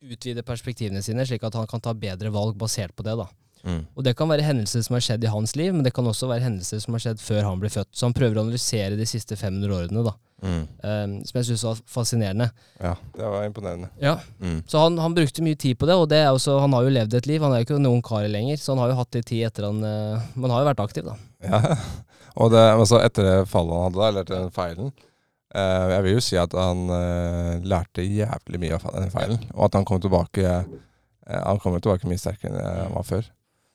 utvide 0.00 0.44
perspektivene 0.44 1.02
sine, 1.04 1.24
slik 1.24 1.44
at 1.44 1.56
han 1.56 1.68
kan 1.70 1.80
ta 1.80 1.94
bedre 1.94 2.32
valg 2.32 2.56
basert 2.58 2.92
på 2.96 3.04
det. 3.06 3.16
da. 3.16 3.28
Mm. 3.66 3.82
Og 3.94 4.04
det 4.06 4.14
kan 4.18 4.30
være 4.30 4.44
hendelser 4.46 4.84
som 4.86 4.96
har 4.96 5.04
skjedd 5.04 5.24
i 5.26 5.30
hans 5.32 5.54
liv, 5.58 5.74
men 5.74 5.84
det 5.84 5.92
kan 5.96 6.06
også 6.08 6.28
være 6.30 6.46
hendelser 6.46 6.80
som 6.82 6.96
har 6.96 7.02
skjedd 7.04 7.22
før 7.22 7.42
han 7.48 7.60
ble 7.62 7.70
født. 7.72 7.90
Så 7.92 8.08
han 8.08 8.16
prøver 8.16 8.38
å 8.38 8.44
analysere 8.46 8.98
de 8.98 9.06
siste 9.08 9.36
500 9.36 9.76
årene, 9.82 10.04
da, 10.08 10.16
Mm. 10.40 10.62
Um, 10.80 11.14
som 11.28 11.36
jeg 11.36 11.46
syns 11.50 11.62
var 11.66 11.80
fascinerende. 11.84 12.46
Ja, 12.80 12.94
det 13.12 13.26
var 13.28 13.42
imponerende. 13.44 13.90
Ja, 14.00 14.14
Mm. 14.40 14.62
Så 14.66 14.80
han, 14.80 14.96
han 14.98 15.12
brukte 15.14 15.42
mye 15.44 15.58
tid 15.60 15.76
på 15.76 15.84
det, 15.84 15.94
og 16.00 16.08
det 16.08 16.16
er 16.16 16.30
også, 16.32 16.54
han 16.62 16.72
har 16.72 16.86
jo 16.86 16.94
levd 16.94 17.14
et 17.18 17.26
liv. 17.28 17.42
Han 17.42 17.52
er 17.52 17.60
jo 17.60 17.66
ikke 17.66 17.82
noen 17.82 18.00
kar 18.00 18.24
lenger, 18.24 18.56
så 18.56 18.72
han 18.72 18.80
har 18.80 18.88
jo 18.88 18.96
hatt 19.02 19.18
litt 19.18 19.26
tid 19.28 19.44
etter 19.50 19.66
han 19.68 19.84
uh, 19.84 20.16
Men 20.32 20.48
han 20.48 20.54
har 20.56 20.62
jo 20.64 20.70
vært 20.70 20.80
aktiv, 20.86 21.04
da. 21.04 21.18
Ja. 21.44 21.76
Og 22.40 22.54
det, 22.54 22.62
altså 22.72 23.02
etter 23.04 23.26
det 23.26 23.36
fallet 23.52 23.76
han 23.76 23.90
hadde, 23.90 24.08
eller 24.08 24.24
etter 24.24 24.38
den 24.38 24.52
feilen 24.54 24.92
Uh, 25.50 25.90
Jeg 25.90 26.02
vil 26.04 26.12
jo 26.14 26.20
si 26.22 26.36
at 26.38 26.52
han 26.54 26.84
uh, 26.86 27.56
lærte 27.66 28.04
jævlig 28.06 28.60
mye 28.62 28.76
av 28.78 28.92
den 28.94 29.10
feilen. 29.10 29.40
Og 29.56 29.64
at 29.66 29.74
han 29.74 29.86
kom 29.88 29.98
tilbake 29.98 30.44
uh, 30.46 30.68
Han 31.26 31.58
kom 31.58 31.74
tilbake 31.80 32.06
mye 32.06 32.22
sterkere 32.22 32.54
enn 32.54 32.84
han 32.84 32.94
var 32.94 33.06
før. 33.08 33.26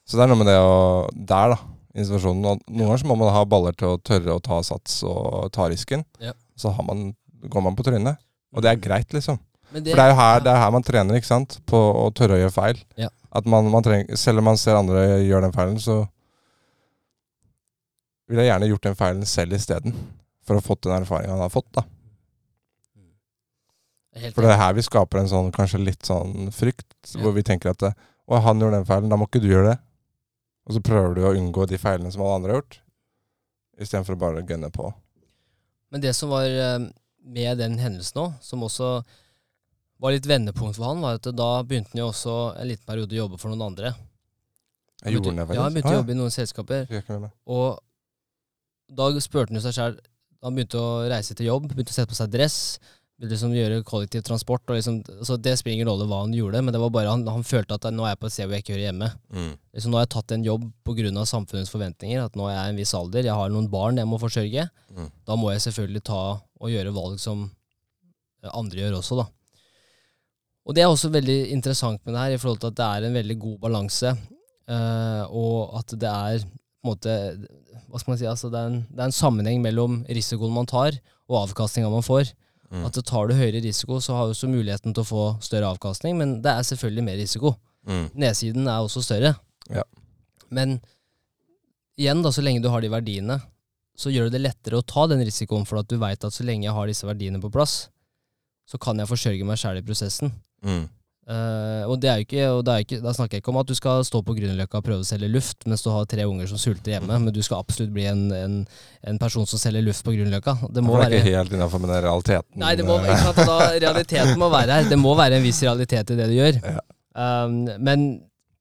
Så 0.05 0.17
det 0.19 0.25
er 0.25 0.29
noe 0.31 0.37
med 0.37 0.47
det 0.51 0.57
å 0.61 0.75
Der, 1.13 1.55
da. 1.55 1.57
i 1.95 2.03
situasjonen. 2.05 2.45
Og 2.45 2.61
noen 2.69 2.85
ganger 2.91 3.01
så 3.01 3.07
må 3.09 3.15
man 3.17 3.33
ha 3.33 3.43
baller 3.49 3.73
til 3.77 3.95
å 3.95 3.99
tørre 4.05 4.35
å 4.35 4.41
ta 4.43 4.59
sats 4.63 4.99
og 5.07 5.49
ta 5.55 5.67
risken. 5.71 6.03
Ja. 6.21 6.33
Så 6.59 6.69
har 6.75 6.83
man, 6.85 7.15
går 7.49 7.61
man 7.65 7.75
på 7.77 7.83
trynet. 7.87 8.19
Og 8.55 8.61
det 8.63 8.71
er 8.71 8.81
greit, 8.83 9.11
liksom. 9.15 9.39
Det, 9.73 9.81
For 9.91 9.97
det 9.97 10.03
er 10.05 10.11
jo 10.13 10.17
her, 10.19 10.39
det 10.45 10.51
er 10.53 10.59
her 10.61 10.71
man 10.71 10.83
trener, 10.85 11.17
ikke 11.17 11.27
sant? 11.31 11.57
På 11.67 11.79
å 12.05 12.11
tørre 12.15 12.37
å 12.37 12.41
gjøre 12.43 12.53
feil. 12.55 12.83
Ja. 13.01 13.09
At 13.35 13.47
man, 13.49 13.65
man 13.73 13.83
trenger, 13.83 14.15
selv 14.15 14.39
om 14.39 14.45
man 14.51 14.57
ser 14.61 14.77
andre 14.79 15.07
gjøre 15.25 15.47
den 15.49 15.55
feilen, 15.55 15.79
så 15.83 16.03
ville 18.29 18.45
jeg 18.45 18.51
gjerne 18.53 18.69
gjort 18.69 18.85
den 18.87 18.95
feilen 18.99 19.25
selv 19.29 19.57
isteden. 19.57 19.97
For 20.45 20.55
å 20.55 20.61
ha 20.61 20.65
fått 20.65 20.85
den 20.85 20.95
erfaringen 20.99 21.33
han 21.35 21.43
har 21.43 21.51
fått. 21.53 21.67
da. 21.75 21.83
For 24.31 24.45
det 24.45 24.53
er 24.53 24.61
her 24.61 24.75
vi 24.77 24.83
skaper 24.85 25.19
en 25.19 25.27
sånn 25.31 25.49
kanskje 25.55 25.81
litt 25.83 26.07
sånn 26.07 26.47
frykt, 26.55 26.85
Ja. 27.11 27.19
hvor 27.21 27.33
vi 27.35 27.43
tenker 27.43 27.73
at 27.73 27.81
å, 27.83 28.39
han 28.41 28.59
gjorde 28.61 28.79
den 28.79 28.85
feilen, 28.87 29.09
da 29.11 29.17
må 29.19 29.27
ikke 29.27 29.41
du 29.43 29.49
gjøre 29.49 29.73
det. 29.73 29.79
Og 30.65 30.77
så 30.77 30.81
prøver 30.81 31.15
du 31.15 31.23
å 31.25 31.33
unngå 31.37 31.67
de 31.69 31.77
feilene 31.81 32.11
som 32.13 32.23
alle 32.25 32.39
andre 32.39 32.53
har 32.53 32.61
gjort, 32.61 32.79
istedenfor 33.81 34.15
å 34.15 34.21
bare 34.21 34.45
gønne 34.47 34.71
på. 34.73 34.89
Men 35.93 36.01
det 36.03 36.15
som 36.17 36.31
var 36.33 36.47
eh, 36.49 36.87
med 37.25 37.61
den 37.61 37.77
hendelsen 37.81 38.23
òg, 38.23 38.33
som 38.41 38.65
også 38.65 38.89
var 40.01 40.15
litt 40.15 40.27
vendepunkt 40.27 40.77
for 40.77 40.89
han, 40.89 41.03
var 41.03 41.19
at 41.19 41.29
da 41.37 41.49
begynte 41.63 41.93
han 41.93 42.01
jo 42.01 42.09
også 42.09 42.35
en 42.59 42.69
liten 42.71 42.87
periode 42.87 43.15
å 43.15 43.21
jobbe 43.23 43.39
for 43.39 43.53
noen 43.53 43.67
andre. 43.69 43.93
Jeg 45.03 45.15
gjorde 45.17 45.35
det, 45.35 45.45
faktisk. 45.45 45.57
Ja, 45.59 45.63
han 45.67 45.75
begynte 45.75 45.93
å 45.93 45.99
jobbe 45.99 46.13
i 46.15 46.19
noen 46.19 46.33
selskaper. 46.33 46.89
Og 47.55 48.97
da 48.99 49.07
spurte 49.21 49.51
han 49.51 49.59
jo 49.59 49.63
seg 49.65 49.73
sjøl 49.73 49.95
Han 50.45 50.53
begynte 50.53 50.77
å 50.77 51.05
reise 51.09 51.33
til 51.33 51.47
jobb, 51.47 51.71
begynte 51.71 51.89
å 51.89 51.95
sette 51.95 52.11
på 52.11 52.17
seg 52.17 52.29
dress. 52.33 52.57
Liksom 53.23 53.53
gjøre 53.55 53.83
kollektiv 53.87 54.25
transport. 54.27 54.65
Og 54.67 54.75
liksom, 54.75 54.97
altså 55.13 55.37
det 55.39 55.53
spiller 55.59 55.77
ingen 55.77 55.87
rolle 55.87 56.07
hva 56.09 56.23
han 56.25 56.33
gjorde, 56.35 56.61
men 56.65 56.75
det 56.75 56.81
var 56.81 56.91
bare 56.91 57.13
han, 57.13 57.23
han 57.31 57.45
følte 57.47 57.77
at 57.77 57.87
nå 57.93 58.03
er 58.03 58.11
jeg 58.11 58.21
på 58.21 58.27
et 58.27 58.35
sted 58.35 58.49
hvor 58.49 58.57
jeg 58.57 58.65
ikke 58.65 58.75
hører 58.75 58.87
hjemme. 58.89 59.11
Mm. 59.31 59.53
Liksom, 59.77 59.93
nå 59.93 59.99
har 59.99 60.07
jeg 60.07 60.13
tatt 60.17 60.35
en 60.35 60.47
jobb 60.49 60.65
pga. 60.83 61.25
samfunnets 61.29 61.71
forventninger. 61.71 62.25
At 62.25 62.35
nå 62.35 62.49
er 62.49 62.57
jeg 62.57 62.73
en 62.73 62.81
viss 62.81 62.95
alder, 62.97 63.29
jeg 63.29 63.39
har 63.39 63.53
noen 63.53 63.69
barn 63.71 64.01
jeg 64.01 64.09
må 64.09 64.19
forsørge. 64.19 64.67
Mm. 64.91 65.09
Da 65.25 65.39
må 65.39 65.53
jeg 65.53 65.63
selvfølgelig 65.69 66.03
ta 66.11 66.21
og 66.41 66.71
gjøre 66.71 66.95
valg 66.95 67.19
som 67.23 67.47
andre 68.53 68.83
gjør 68.83 68.99
også, 68.99 69.17
da. 69.23 69.25
Og 70.65 70.75
det 70.75 70.81
er 70.81 70.89
også 70.89 71.11
veldig 71.13 71.39
interessant 71.53 72.01
med 72.05 72.15
det 72.15 72.21
her, 72.21 72.35
i 72.35 72.39
forhold 72.41 72.61
til 72.61 72.71
at 72.71 72.77
det 72.79 72.85
er 72.85 73.07
en 73.07 73.17
veldig 73.19 73.37
god 73.41 73.57
balanse. 73.67 74.15
eh, 74.67 75.23
og 75.29 75.77
at 75.79 75.93
det 75.93 76.09
er 76.09 76.39
på 76.41 76.89
en 76.89 76.91
måte 76.91 77.13
Hva 77.89 77.99
skal 78.01 78.11
man 78.11 78.17
si? 78.17 78.25
Altså, 78.25 78.49
det, 78.49 78.59
er 78.59 78.71
en, 78.71 78.79
det 78.89 78.99
er 78.99 79.09
en 79.09 79.15
sammenheng 79.15 79.61
mellom 79.61 80.01
risikoen 80.09 80.53
man 80.53 80.65
tar, 80.65 80.97
og 81.29 81.45
avkastninga 81.45 81.89
man 81.89 82.05
får. 82.05 82.33
Mm. 82.73 82.85
At 82.87 82.97
tar 83.05 83.29
du 83.29 83.35
høyere 83.37 83.61
risiko, 83.63 83.99
så 84.01 84.15
har 84.17 84.27
du 84.27 84.33
også 84.33 84.49
muligheten 84.49 84.95
til 84.95 85.03
å 85.03 85.07
få 85.07 85.25
større 85.45 85.69
avkastning, 85.75 86.17
men 86.19 86.39
det 86.43 86.51
er 86.51 86.67
selvfølgelig 86.67 87.05
mer 87.05 87.19
risiko. 87.21 87.53
Mm. 87.85 88.07
Nedsiden 88.25 88.67
er 88.67 88.81
også 88.81 89.03
større. 89.05 89.35
Ja. 89.69 89.83
Men 90.53 90.79
igjen, 91.99 92.23
da, 92.25 92.31
så 92.33 92.43
lenge 92.43 92.63
du 92.63 92.71
har 92.73 92.83
de 92.83 92.91
verdiene, 92.91 93.39
så 93.95 94.11
gjør 94.11 94.31
det 94.33 94.41
lettere 94.43 94.79
å 94.79 94.85
ta 94.85 95.05
den 95.07 95.23
risikoen, 95.23 95.67
for 95.67 95.79
at 95.79 95.89
du 95.91 95.99
veit 96.01 96.25
at 96.25 96.35
så 96.35 96.43
lenge 96.47 96.67
jeg 96.67 96.75
har 96.75 96.89
disse 96.89 97.07
verdiene 97.07 97.39
på 97.43 97.51
plass, 97.53 97.85
så 98.65 98.79
kan 98.81 98.99
jeg 98.99 99.09
forsørge 99.09 99.47
meg 99.47 99.61
sjæl 99.61 99.79
i 99.79 99.85
prosessen. 99.85 100.33
Mm. 100.65 100.87
Eh, 101.25 101.83
og 101.89 102.03
er 102.05 102.21
ikke, 102.21 102.43
og 102.53 102.59
det 102.67 102.73
ikke, 102.83 102.99
da 103.01 103.11
snakker 103.17 103.39
jeg 103.39 103.41
ikke 103.41 103.49
om 103.49 103.57
at 103.57 103.69
du 103.69 103.73
skal 103.73 104.03
stå 104.05 104.19
på 104.21 104.35
Grünerløkka 104.37 104.77
og 104.77 104.85
prøve 104.85 105.01
å 105.01 105.07
selge 105.07 105.29
luft 105.33 105.65
mens 105.65 105.81
du 105.81 105.87
har 105.89 106.05
tre 106.09 106.27
unger 106.29 106.51
som 106.51 106.59
sulter 106.61 106.93
hjemme, 106.93 107.17
men 107.23 107.33
du 107.33 107.39
skal 107.45 107.63
absolutt 107.63 107.89
bli 107.95 108.05
en, 108.11 108.27
en, 108.35 108.59
en 109.09 109.21
person 109.21 109.47
som 109.49 109.61
selger 109.61 109.81
luft 109.87 110.05
på 110.05 110.13
Grünerløkka. 110.13 110.53
Det 110.69 110.83
må 110.85 110.93
det 110.93 110.99
er 110.99 111.03
være 111.05 111.21
ikke 111.23 111.33
helt 111.39 111.57
innafor 111.57 111.81
med 111.81 111.93
den 111.95 112.05
realiteten. 112.05 112.59
Nei, 112.61 112.75
det 112.77 112.85
må, 112.85 112.99
sant, 113.09 113.41
da, 113.41 113.57
realiteten 113.87 114.37
må 114.41 114.51
være 114.53 114.77
her. 114.77 114.91
Det 114.93 115.01
må 115.01 115.15
være 115.17 115.39
en 115.39 115.47
viss 115.47 115.63
realitet 115.65 116.13
i 116.13 116.19
det 116.21 116.29
du 116.29 116.37
gjør. 116.37 116.61
Ja. 116.61 116.85
Um, 117.15 117.57
men, 117.81 118.07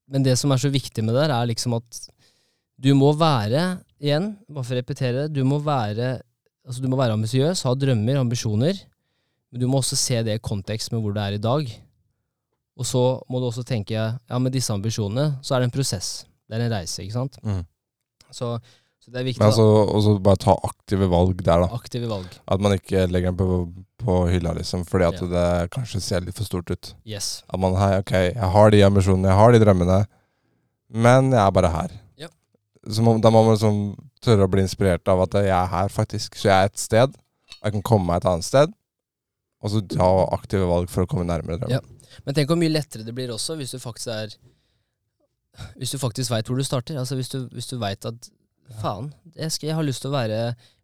men 0.09 0.25
det 0.25 0.39
som 0.41 0.55
er 0.55 0.63
så 0.63 0.73
viktig 0.73 1.05
med 1.05 1.19
det, 1.19 1.29
er 1.29 1.53
liksom 1.53 1.77
at 1.77 2.05
du 2.81 2.95
må 2.97 3.13
være, 3.19 3.75
igjen, 4.01 4.35
bare 4.49 4.65
for 4.65 4.73
å 4.73 4.81
repetere, 4.81 5.27
det, 5.27 5.37
du 5.37 5.45
må 5.49 5.61
være 5.63 6.17
altså 6.65 6.81
du 6.81 6.89
må 6.89 6.97
være 6.97 7.17
ambisiøs, 7.19 7.67
ha 7.67 7.73
drømmer, 7.77 8.19
ambisjoner, 8.23 8.79
men 9.53 9.61
du 9.61 9.69
må 9.69 9.83
også 9.83 9.99
se 10.01 10.23
det 10.25 10.39
i 10.39 10.43
kontekst 10.43 10.93
med 10.95 11.05
hvor 11.05 11.13
du 11.13 11.21
er 11.21 11.37
i 11.37 11.43
dag. 11.43 11.69
Og 12.75 12.87
så 12.89 13.01
må 13.31 13.39
du 13.39 13.47
også 13.49 13.63
tenke 13.67 13.95
ja, 13.95 14.39
med 14.43 14.55
disse 14.55 14.73
ambisjonene 14.75 15.37
så 15.45 15.55
er 15.55 15.63
det 15.63 15.69
en 15.71 15.75
prosess. 15.77 16.25
Det 16.49 16.57
er 16.59 16.65
en 16.67 16.73
reise, 16.75 17.05
ikke 17.05 17.15
sant. 17.15 17.39
Mm. 17.47 17.61
Så, 18.35 18.49
så 18.99 19.13
det 19.15 19.21
er 19.21 19.27
viktig 19.29 19.41
Men 19.43 19.53
altså, 19.53 19.67
også 19.95 20.15
bare 20.27 20.41
ta 20.43 20.57
aktive 20.67 21.07
valg 21.13 21.39
der, 21.39 21.63
da. 21.63 21.69
Aktive 21.77 22.11
valg. 22.11 22.35
At 22.51 22.65
man 22.65 22.75
ikke 22.75 23.05
legger 23.13 23.31
den 23.31 23.39
på, 23.39 23.61
på 24.03 24.17
hylla, 24.33 24.57
liksom, 24.59 24.83
fordi 24.91 25.07
at 25.07 25.23
Ja. 25.23 25.31
det 25.37 25.71
kanskje 25.77 26.03
ser 26.03 26.27
litt 26.27 26.37
for 26.37 26.49
stort 26.51 26.71
ut. 26.75 26.95
Yes. 27.07 27.45
At 27.49 27.63
man 27.63 27.79
hei, 27.79 27.93
ok, 28.03 28.13
jeg 28.35 28.51
har 28.57 28.75
de 28.75 28.83
ambisjonene, 28.89 29.31
jeg 29.31 29.39
har 29.39 29.55
de 29.55 29.63
drømmene, 29.63 30.01
men 31.07 31.31
jeg 31.33 31.43
er 31.47 31.55
bare 31.55 31.71
her. 31.79 31.95
Ja. 32.27 32.29
Så 32.91 33.07
må, 33.07 33.17
da 33.23 33.31
må 33.31 33.45
man 33.47 33.55
liksom 33.55 33.83
tørre 34.25 34.49
å 34.49 34.51
bli 34.51 34.67
inspirert 34.67 35.07
av 35.09 35.23
at 35.29 35.39
jeg 35.45 35.55
er 35.55 35.71
her, 35.71 35.89
faktisk. 35.95 36.35
Så 36.41 36.51
jeg 36.51 36.57
er 36.59 36.73
et 36.73 36.81
sted, 36.83 37.15
jeg 37.63 37.77
kan 37.79 37.87
komme 37.87 38.11
meg 38.11 38.21
et 38.23 38.29
annet 38.35 38.47
sted, 38.51 38.75
og 39.65 39.71
så 39.73 39.81
ta 39.95 40.11
aktive 40.35 40.67
valg 40.69 40.91
for 40.93 41.07
å 41.07 41.09
komme 41.09 41.25
nærmere 41.29 41.63
drømmen. 41.63 41.79
Ja. 41.79 42.04
Men 42.25 42.37
tenk 42.37 42.51
hvor 42.51 42.61
mye 42.61 42.73
lettere 42.73 43.07
det 43.07 43.15
blir 43.17 43.33
også 43.35 43.57
hvis 43.61 43.75
du 43.75 43.79
faktisk 43.83 44.13
er 44.15 44.35
Hvis 45.79 45.95
du 45.95 45.99
faktisk 46.03 46.33
veit 46.33 46.49
hvor 46.51 46.59
du 46.59 46.65
starter. 46.67 46.99
Altså 46.99 47.15
Hvis 47.15 47.31
du, 47.31 47.45
hvis 47.53 47.71
du 47.71 47.79
veit 47.79 48.05
at 48.05 48.31
faen, 48.81 49.13
jeg, 49.37 49.53
skal, 49.53 49.69
jeg 49.69 49.77
har 49.77 49.85
lyst 49.85 50.03
til 50.03 50.11
å 50.11 50.17
være 50.17 50.39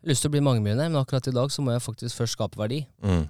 lyst 0.07 0.25
til 0.25 0.31
å 0.31 0.35
bli 0.35 0.43
mangemillionær, 0.45 0.91
men 0.93 1.01
akkurat 1.01 1.29
i 1.31 1.35
dag 1.35 1.53
så 1.53 1.65
må 1.65 1.73
jeg 1.75 1.85
faktisk 1.85 2.17
først 2.17 2.37
skape 2.37 2.61
verdi. 2.61 2.83
Mm. 3.05 3.25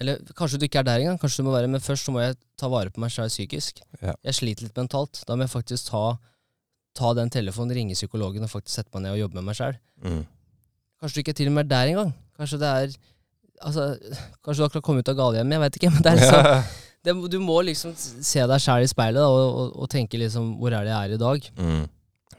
Eller 0.00 0.20
kanskje 0.36 0.60
du 0.60 0.66
ikke 0.66 0.80
er 0.80 0.88
der 0.88 1.02
engang, 1.04 1.18
kanskje 1.20 1.42
du 1.42 1.48
må 1.48 1.54
være, 1.54 1.68
men 1.70 1.84
først 1.84 2.08
så 2.08 2.14
må 2.14 2.22
jeg 2.22 2.38
ta 2.60 2.70
vare 2.72 2.92
på 2.92 3.02
meg 3.02 3.12
sjøl 3.12 3.30
psykisk. 3.32 3.82
Ja. 4.00 4.14
Jeg 4.24 4.38
sliter 4.38 4.66
litt 4.66 4.78
mentalt. 4.80 5.20
Da 5.28 5.36
må 5.36 5.44
jeg 5.44 5.52
faktisk 5.52 5.90
ta, 5.90 6.04
ta 6.96 7.12
den 7.18 7.32
telefonen, 7.32 7.74
ringe 7.76 7.96
psykologen 7.98 8.46
og 8.46 8.52
faktisk 8.52 8.80
sette 8.80 8.92
meg 8.96 9.04
ned 9.04 9.18
og 9.18 9.24
jobbe 9.26 9.40
med 9.40 9.50
meg 9.50 9.58
sjøl. 9.58 9.76
Mm. 10.04 10.22
Kanskje 11.02 11.18
du 11.18 11.22
ikke 11.24 11.34
er 11.34 11.40
til 11.42 11.52
og 11.52 11.56
med 11.58 11.66
er 11.66 11.72
der 11.74 11.92
engang. 11.92 12.14
Kanskje 12.40 12.60
det 12.62 12.72
er 12.72 12.96
Altså, 13.62 13.88
kanskje 14.42 14.60
du 14.60 14.66
akkurat 14.66 14.84
kom 14.86 14.98
ut 14.98 15.10
av 15.12 15.18
galehjemmet, 15.18 15.56
jeg 15.56 15.62
veit 15.62 15.78
ikke. 15.78 15.90
Men 15.94 16.04
det 16.04 16.12
er 16.12 16.20
liksom 16.20 16.46
det, 17.06 17.14
Du 17.30 17.38
må 17.42 17.56
liksom 17.66 17.94
se 17.96 18.46
deg 18.50 18.62
sjæl 18.62 18.86
i 18.86 18.90
speilet 18.90 19.22
da, 19.22 19.28
og, 19.30 19.48
og, 19.48 19.72
og 19.84 19.90
tenke 19.90 20.20
liksom 20.20 20.54
Hvor 20.60 20.74
er 20.74 20.86
det 20.86 20.94
jeg 20.94 21.10
er 21.10 21.16
i 21.16 21.20
dag? 21.22 21.50
mm. 21.58 21.82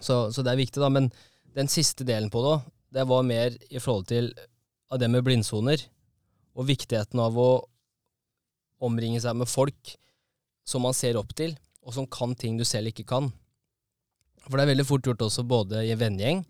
Så, 0.04 0.16
så 0.36 0.44
det 0.44 0.52
er 0.52 0.60
viktig, 0.60 0.82
da. 0.84 0.90
Men 0.92 1.08
den 1.56 1.70
siste 1.72 2.04
delen 2.04 2.28
på 2.34 2.42
det, 2.44 2.56
det 2.98 3.06
var 3.08 3.24
mer 3.24 3.54
i 3.72 3.80
forhold 3.80 4.10
til 4.10 4.34
av 4.92 5.00
det 5.00 5.08
med 5.08 5.24
blindsoner. 5.24 5.80
Og 6.60 6.68
viktigheten 6.68 7.22
av 7.24 7.38
å 7.40 7.52
omringe 8.84 9.22
seg 9.24 9.38
med 9.40 9.48
folk 9.48 9.96
som 10.68 10.84
man 10.84 10.96
ser 10.98 11.16
opp 11.20 11.32
til, 11.38 11.56
og 11.84 11.96
som 11.96 12.08
kan 12.08 12.36
ting 12.36 12.60
du 12.60 12.66
selv 12.68 12.92
ikke 12.92 13.08
kan. 13.08 13.32
For 14.44 14.60
det 14.60 14.66
er 14.66 14.74
veldig 14.74 14.86
fort 14.88 15.08
gjort 15.08 15.24
også 15.24 15.46
både 15.48 15.86
i 15.88 15.94
en 15.96 16.02
vennegjeng, 16.02 16.44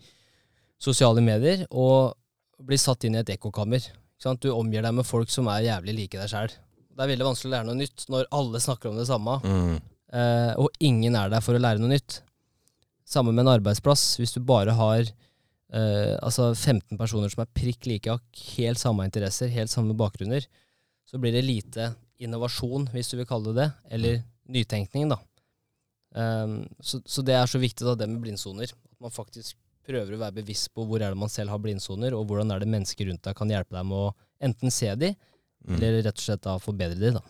sosiale 0.81 1.21
medier, 1.21 1.65
og 1.69 2.17
bli 2.63 2.77
satt 2.81 3.05
inn 3.05 3.17
i 3.17 3.21
et 3.21 3.31
ekkokammer. 3.35 3.85
Du 4.21 4.49
omgir 4.53 4.81
deg 4.85 4.93
med 4.93 5.05
folk 5.05 5.29
som 5.29 5.47
er 5.51 5.65
jævlig 5.65 5.95
like 5.95 6.19
deg 6.19 6.29
sjæl. 6.31 6.51
Det 6.93 7.01
er 7.03 7.09
veldig 7.09 7.25
vanskelig 7.25 7.49
å 7.49 7.53
lære 7.55 7.67
noe 7.67 7.79
nytt 7.79 8.05
når 8.09 8.27
alle 8.31 8.59
snakker 8.61 8.89
om 8.91 8.97
det 8.97 9.07
samme, 9.07 9.39
Mm. 9.43 9.81
eh, 10.13 10.53
og 10.61 10.69
ingen 10.79 11.15
er 11.15 11.29
der 11.29 11.41
for 11.41 11.53
å 11.55 11.59
lære 11.59 11.79
noe 11.79 11.89
nytt. 11.89 12.21
Samme 13.05 13.33
med 13.33 13.45
en 13.45 13.59
arbeidsplass. 13.59 14.17
Hvis 14.17 14.33
du 14.33 14.39
bare 14.39 14.71
har 14.71 15.01
eh, 15.73 16.17
altså 16.21 16.53
15 16.55 16.97
personer 16.97 17.29
som 17.29 17.41
er 17.41 17.49
prikk 17.53 17.85
like, 17.87 18.07
har 18.09 18.21
helt 18.57 18.77
samme 18.79 19.03
interesser, 19.05 19.49
helt 19.49 19.69
samme 19.69 19.93
bakgrunner, 19.97 20.45
så 21.09 21.17
blir 21.19 21.33
det 21.33 21.43
lite 21.43 21.95
innovasjon, 22.19 22.87
hvis 22.93 23.09
du 23.11 23.17
vil 23.17 23.25
kalle 23.27 23.51
det 23.53 23.55
det, 23.63 23.71
eller 23.91 24.23
nytenkning, 24.47 25.09
da. 25.09 25.17
Um, 26.15 26.67
så, 26.79 27.01
så 27.05 27.23
det 27.25 27.33
er 27.33 27.47
så 27.49 27.57
viktig, 27.59 27.83
da, 27.85 27.95
det 27.95 28.07
med 28.07 28.21
blindsoner. 28.21 28.69
At 28.69 28.99
man 29.01 29.11
faktisk 29.11 29.57
prøver 29.85 30.15
å 30.15 30.21
være 30.21 30.37
bevisst 30.41 30.71
på 30.73 30.85
hvor 30.87 31.01
er 31.03 31.11
det 31.13 31.19
man 31.19 31.29
selv 31.31 31.49
har 31.53 31.59
blindsoner, 31.63 32.15
og 32.17 32.25
hvordan 32.29 32.51
er 32.55 32.59
det 32.63 32.69
mennesker 32.71 33.09
rundt 33.09 33.23
deg 33.27 33.35
kan 33.35 33.49
hjelpe 33.51 33.75
deg 33.75 33.85
med 33.89 33.97
å 33.97 34.11
enten 34.43 34.71
se 34.71 34.93
de, 34.95 35.13
Mm. 35.63 35.77
eller 35.77 36.01
rett 36.03 36.17
og 36.19 36.23
slett 36.25 36.41
da 36.43 36.57
forbedre 36.59 36.99
de, 36.99 37.11
da. 37.15 37.21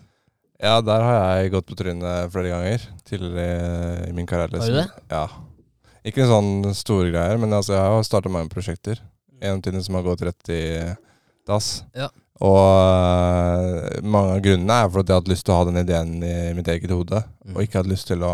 Ja, 0.64 0.82
der 0.82 1.02
har 1.06 1.18
jeg 1.44 1.52
gått 1.54 1.68
på 1.70 1.76
trynet 1.78 2.32
flere 2.34 2.50
ganger 2.50 2.86
tidligere 3.06 4.08
i 4.10 4.14
min 4.18 4.26
karriere. 4.26 4.58
Har 4.58 4.72
du 4.72 4.78
det? 4.80 4.88
Ja. 5.12 5.28
Ikke 6.04 6.26
sånn 6.26 6.64
store 6.74 7.12
greier, 7.14 7.38
men 7.38 7.54
altså, 7.54 7.76
jeg 7.78 7.92
har 7.94 8.02
starta 8.08 8.32
mange 8.34 8.50
prosjekter. 8.50 8.98
En 9.40 9.60
av 9.60 9.62
tingene 9.62 9.84
som 9.86 9.94
har 10.00 10.04
gått 10.08 10.24
rett 10.26 10.50
i 10.50 10.64
dass. 11.46 11.84
Ja. 11.94 12.10
Og 12.42 12.58
uh, 12.58 14.02
mange 14.02 14.34
av 14.40 14.42
grunnene 14.44 14.80
er 14.82 14.90
fordi 14.90 15.14
jeg 15.14 15.20
hadde 15.22 15.32
lyst 15.36 15.46
til 15.46 15.54
å 15.54 15.60
ha 15.60 15.68
den 15.70 15.82
ideen 15.84 16.16
i 16.26 16.34
mitt 16.58 16.68
eget 16.74 16.90
hode, 16.94 17.22
Mm. 17.46 17.54
og 17.56 17.62
ikke 17.68 17.82
hadde 17.84 17.92
lyst 17.94 18.08
til 18.08 18.24
å 18.26 18.34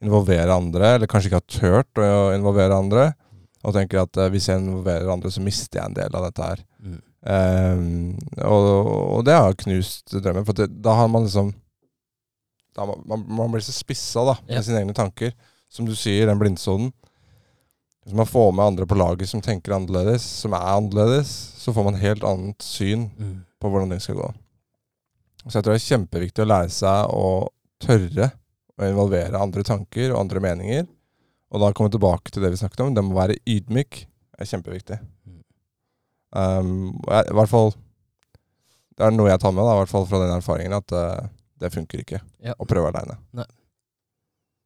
involvere 0.00 0.54
andre, 0.54 0.94
eller 0.96 1.06
kanskje 1.10 1.28
ikke 1.28 1.40
har 1.42 1.50
turt 1.84 2.00
å 2.00 2.32
involvere 2.36 2.72
andre. 2.78 3.10
Og 3.66 3.74
tenker 3.74 4.04
at 4.04 4.16
øh, 4.22 4.28
hvis 4.30 4.46
jeg 4.48 4.62
involverer 4.62 5.10
andre, 5.10 5.30
så 5.34 5.42
mister 5.42 5.80
jeg 5.80 5.90
en 5.90 5.96
del 5.98 6.14
av 6.14 6.26
dette 6.28 6.46
her. 6.46 6.60
Mm. 6.78 6.98
Um, 7.26 8.18
og, 8.46 8.66
og 9.18 9.24
det 9.26 9.34
har 9.34 9.56
knust 9.58 10.12
drømmen, 10.22 10.44
for 10.46 10.54
det, 10.54 10.68
da 10.84 10.92
har 10.94 11.08
man 11.10 11.24
liksom 11.26 11.48
da 12.76 12.84
man, 12.86 13.00
man, 13.08 13.24
man 13.38 13.50
blir 13.54 13.64
så 13.64 13.72
spissa 13.72 14.22
da, 14.28 14.34
med 14.46 14.58
Ja. 14.58 14.62
sine 14.62 14.82
egne 14.84 14.94
tanker. 14.94 15.32
Som 15.72 15.86
du 15.88 15.94
sier, 15.98 16.28
den 16.28 16.38
blindsonen. 16.38 16.92
Hvis 18.04 18.14
man 18.14 18.28
får 18.28 18.52
med 18.54 18.64
andre 18.68 18.86
på 18.86 18.94
laget 19.00 19.26
som 19.32 19.40
tenker 19.42 19.74
annerledes, 19.74 20.22
som 20.44 20.52
er 20.54 20.62
annerledes, 20.76 21.30
så 21.58 21.72
får 21.74 21.84
man 21.88 21.96
helt 21.98 22.22
annet 22.24 22.62
syn 22.62 23.08
Mm. 23.18 23.40
på 23.58 23.70
hvordan 23.72 23.90
ting 23.90 24.00
skal 24.04 24.20
gå. 24.20 24.28
Så 25.48 25.56
jeg 25.58 25.64
tror 25.64 25.72
det 25.74 25.80
er 25.80 25.88
kjempeviktig 25.96 26.44
å 26.44 26.50
lære 26.52 26.70
seg 26.70 27.10
å 27.10 27.48
tørre 27.82 28.30
å 28.78 28.86
involvere 28.90 29.40
andre 29.40 29.62
tanker 29.66 30.12
og 30.12 30.20
andre 30.20 30.40
meninger. 30.44 30.86
Og 31.54 31.62
da 31.62 31.70
kommer 31.72 31.90
vi 31.90 31.96
tilbake 31.98 32.32
til 32.34 32.42
det 32.42 32.50
vi 32.54 32.60
snakket 32.60 32.82
om. 32.84 32.94
Det 32.96 33.04
må 33.06 33.14
være 33.16 33.38
ydmyk. 33.46 34.00
Det 34.06 34.42
er 34.44 34.50
kjempeviktig. 34.50 34.98
Um, 36.36 36.96
jeg, 37.06 37.30
I 37.30 37.36
hvert 37.38 37.52
fall 37.52 37.70
det 38.96 39.04
er 39.06 39.12
noe 39.12 39.28
jeg 39.28 39.40
tar 39.42 39.52
med, 39.52 39.64
da, 39.64 39.74
i 39.76 39.80
hvert 39.82 39.92
fall 39.92 40.06
fra 40.08 40.18
den 40.22 40.32
erfaringen, 40.32 40.74
at 40.76 40.92
uh, 40.96 41.28
det 41.60 41.72
funker 41.74 42.00
ikke 42.00 42.20
Ja. 42.44 42.54
å 42.56 42.64
prøve 42.68 42.88
aleine. 42.90 43.18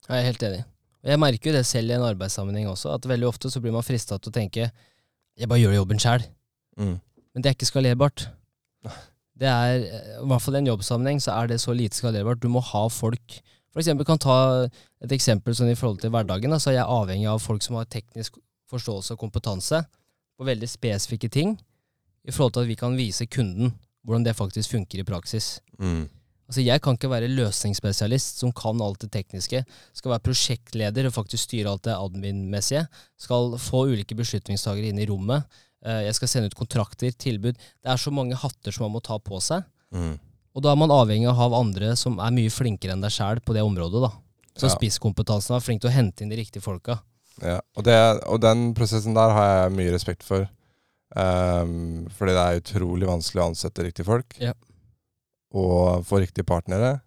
Jeg 0.06 0.16
er 0.20 0.26
helt 0.28 0.44
enig. 0.46 0.60
Jeg 1.06 1.18
merker 1.22 1.50
jo 1.50 1.56
det 1.56 1.64
selv 1.66 1.90
i 1.90 1.96
en 1.96 2.04
arbeidssammenheng 2.06 2.68
også, 2.70 2.92
at 2.94 3.08
veldig 3.10 3.26
ofte 3.28 3.50
så 3.50 3.62
blir 3.62 3.74
man 3.74 3.86
frista 3.86 4.18
til 4.18 4.30
å 4.30 4.36
tenke 4.36 4.70
jeg 5.40 5.48
bare 5.48 5.62
gjør 5.62 5.78
jobben 5.78 6.00
sjæl. 6.02 6.24
Mm. 6.76 6.96
Men 7.34 7.42
det 7.42 7.50
er 7.50 7.56
ikke 7.56 7.68
skalerbart. 7.70 8.26
Det 9.40 9.48
er, 9.48 9.84
eh, 9.86 10.08
I 10.20 10.26
hvert 10.28 10.42
fall 10.44 10.58
i 10.58 10.60
en 10.60 10.68
jobbsammenheng 10.68 11.20
så 11.24 11.32
er 11.38 11.48
det 11.48 11.60
så 11.62 11.72
lite 11.72 11.96
skalerbart. 11.96 12.42
Du 12.42 12.48
må 12.52 12.60
ha 12.60 12.82
folk. 12.92 13.38
For 13.70 13.82
eksempel 13.82 14.06
kan 14.08 14.18
ta 14.18 14.36
et 14.66 15.12
eksempel 15.14 15.54
sånn 15.54 15.70
i 15.70 15.78
forhold 15.78 16.00
til 16.02 16.12
hverdagen. 16.14 16.52
Altså, 16.52 16.68
så 16.68 16.72
er 16.72 16.80
jeg 16.80 16.90
avhengig 16.90 17.28
av 17.30 17.42
folk 17.42 17.62
som 17.62 17.78
har 17.78 17.86
teknisk 17.90 18.38
forståelse 18.70 19.14
og 19.14 19.20
kompetanse 19.22 19.82
på 20.38 20.46
veldig 20.48 20.68
spesifikke 20.70 21.30
ting, 21.30 21.58
i 22.26 22.32
forhold 22.34 22.54
til 22.54 22.64
at 22.66 22.70
vi 22.70 22.78
kan 22.78 22.96
vise 22.98 23.26
kunden 23.30 23.74
hvordan 24.04 24.24
det 24.24 24.36
faktisk 24.36 24.72
funker 24.74 25.00
i 25.02 25.06
praksis. 25.06 25.58
Mm. 25.80 26.08
Altså 26.50 26.64
Jeg 26.64 26.82
kan 26.82 26.96
ikke 26.98 27.10
være 27.12 27.30
løsningsspesialist 27.30 28.40
som 28.42 28.50
kan 28.56 28.80
alt 28.82 29.04
det 29.04 29.12
tekniske. 29.14 29.62
Skal 29.94 30.10
være 30.10 30.24
prosjektleder 30.26 31.06
og 31.06 31.14
faktisk 31.14 31.44
styre 31.46 31.70
alt 31.70 31.84
det 31.86 31.94
admin-messige. 31.94 32.88
Skal 33.20 33.54
få 33.62 33.84
ulike 33.92 34.16
beslutningstagere 34.18 34.90
inn 34.90 34.98
i 34.98 35.06
rommet. 35.06 35.46
Eh, 35.84 36.08
Jeg 36.08 36.16
skal 36.18 36.28
sende 36.32 36.50
ut 36.50 36.58
kontrakter, 36.58 37.12
tilbud. 37.12 37.54
Det 37.54 37.92
er 37.92 37.96
så 37.96 38.10
mange 38.10 38.34
hatter 38.34 38.74
som 38.74 38.88
man 38.88 38.98
må 38.98 39.04
ta 39.04 39.18
på 39.22 39.38
seg. 39.40 39.62
Mm. 39.94 40.18
Og 40.56 40.62
da 40.64 40.72
er 40.72 40.78
man 40.80 40.90
avhengig 40.90 41.28
av 41.30 41.54
andre 41.54 41.92
som 41.96 42.18
er 42.18 42.32
mye 42.34 42.50
flinkere 42.50 42.96
enn 42.96 43.04
deg 43.04 43.12
sjæl 43.14 43.40
på 43.44 43.54
det 43.54 43.62
området. 43.62 44.02
da. 44.02 44.10
Så 44.58 44.66
Ja. 44.68 44.74
spisskompetansen 44.74 45.54
er 45.56 45.60
flink 45.60 45.80
til 45.80 45.90
å 45.90 45.94
hente 45.94 46.22
inn 46.22 46.28
de 46.28 46.36
riktige 46.36 46.62
folka. 46.62 47.00
Ja, 47.40 47.60
og, 47.76 47.84
det, 47.84 47.94
og 48.26 48.40
den 48.40 48.74
prosessen 48.74 49.14
der 49.14 49.30
har 49.30 49.46
jeg 49.70 49.76
mye 49.78 49.92
respekt 49.94 50.22
for. 50.26 50.48
Um, 51.16 52.06
fordi 52.14 52.34
det 52.36 52.42
er 52.42 52.60
utrolig 52.60 53.06
vanskelig 53.08 53.40
å 53.42 53.48
ansette 53.50 53.82
riktige 53.86 54.06
folk. 54.06 54.34
Ja. 54.38 54.52
Og 55.54 56.04
få 56.06 56.20
riktige 56.22 56.44
partnere 56.46 57.00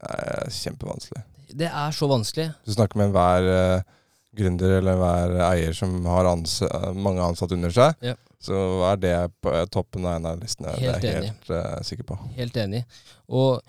er 0.00 0.48
kjempevanskelig. 0.48 1.24
Det 1.52 1.66
er 1.68 1.90
så 1.96 2.08
vanskelig. 2.08 2.54
Du 2.64 2.72
snakker 2.72 2.96
med 2.96 3.10
enhver 3.10 3.48
uh, 3.50 3.82
gründer 4.36 4.78
eller 4.78 4.94
enhver 4.94 5.34
eier 5.50 5.72
som 5.76 6.04
har 6.06 6.28
ans 6.30 6.60
mange 6.94 7.20
ansatte 7.24 7.56
under 7.58 7.70
seg, 7.74 7.94
Ja. 8.12 8.14
Så 8.40 8.56
er 8.88 9.00
det 9.00 9.14
på 9.44 9.52
eh, 9.52 9.66
toppen 9.72 10.06
av 10.08 10.16
en. 10.16 10.40
Helt 10.40 10.56
det 10.58 10.72
er 10.80 11.04
jeg 11.04 11.18
enig. 11.18 11.32
helt 11.34 11.52
uh, 11.52 11.82
sikker 11.84 12.08
på. 12.08 12.16
Helt 12.38 12.56
enig. 12.60 12.82
Og 13.28 13.60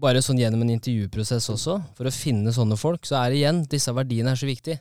bare 0.00 0.22
sånn 0.24 0.38
gjennom 0.40 0.62
en 0.64 0.72
intervjuprosess 0.76 1.50
også, 1.52 1.80
for 1.98 2.08
å 2.08 2.14
finne 2.14 2.54
sånne 2.54 2.78
folk, 2.80 3.04
så 3.08 3.18
er 3.20 3.32
det 3.32 3.42
igjen 3.42 3.64
disse 3.68 3.92
verdiene 3.96 4.32
er 4.32 4.40
så 4.40 4.48
viktige. 4.48 4.80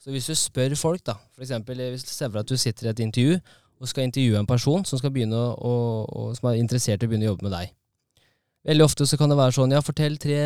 Så 0.00 0.12
hvis 0.12 0.28
du 0.28 0.36
spør 0.36 0.76
folk, 0.76 1.02
da, 1.06 1.16
for 1.34 1.44
eksempel 1.44 1.80
hvis 1.80 2.04
du 2.06 2.12
ser 2.12 2.28
for 2.28 2.38
deg 2.38 2.44
at 2.44 2.52
du 2.52 2.60
sitter 2.60 2.86
i 2.86 2.92
et 2.92 3.02
intervju 3.06 3.38
og 3.80 3.90
skal 3.90 4.06
intervjue 4.06 4.38
en 4.38 4.48
person 4.48 4.84
som, 4.86 5.00
skal 5.00 5.16
å, 5.34 5.44
å, 6.04 6.26
som 6.36 6.50
er 6.50 6.60
interessert 6.60 7.02
i 7.02 7.08
å 7.08 7.10
begynne 7.10 7.26
å 7.26 7.32
jobbe 7.32 7.48
med 7.48 7.56
deg. 7.56 7.72
Veldig 8.64 8.84
ofte 8.84 9.06
så 9.08 9.18
kan 9.20 9.32
det 9.32 9.36
være 9.36 9.56
sånn 9.56 9.74
ja, 9.74 9.82
fortell 9.84 10.16
tre, 10.20 10.38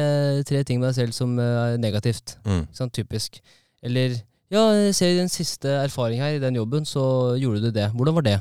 tre 0.47 0.65
ting 0.67 0.81
med 0.81 0.89
deg 0.89 0.97
selv 0.97 1.15
som 1.15 1.37
eh, 1.39 1.59
er 1.75 1.83
negativt. 1.83 2.35
Mm. 2.47 2.65
Sånn 2.75 2.91
typisk. 2.95 3.39
Eller 3.85 4.17
ja, 4.53 4.63
jeg 4.77 4.95
ser 4.97 5.13
i 5.13 5.19
den 5.19 5.33
siste 5.33 5.73
erfaring 5.83 6.23
her 6.23 6.37
i 6.37 6.43
den 6.43 6.57
jobben, 6.57 6.87
så 6.89 7.03
gjorde 7.41 7.67
du 7.67 7.75
det. 7.75 7.91
Hvordan 7.95 8.17
var 8.17 8.25
det? 8.27 8.39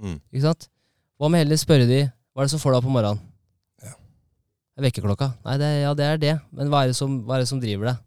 Mm. 0.00 0.20
Ikke 0.30 0.46
sant? 0.46 0.68
Hva 1.20 1.28
med 1.28 1.42
heller 1.42 1.58
spørre 1.60 1.88
de 1.88 2.04
hva 2.06 2.44
er 2.44 2.46
det 2.46 2.52
som 2.54 2.62
får 2.62 2.72
deg 2.72 2.80
opp 2.80 2.86
om 2.88 2.94
morgenen? 2.94 3.24
Ja. 3.82 3.96
Er 4.78 4.86
Vekkerklokka? 4.86 5.32
Nei, 5.44 5.56
det, 5.60 5.70
ja, 5.82 5.90
det 5.98 6.06
er 6.06 6.22
det. 6.22 6.36
Men 6.56 6.70
hva 6.70 6.84
er 6.84 6.92
det 6.92 6.96
som, 6.96 7.18
hva 7.26 7.36
er 7.36 7.44
det 7.44 7.50
som 7.50 7.60
driver 7.62 7.90
deg? 7.90 8.06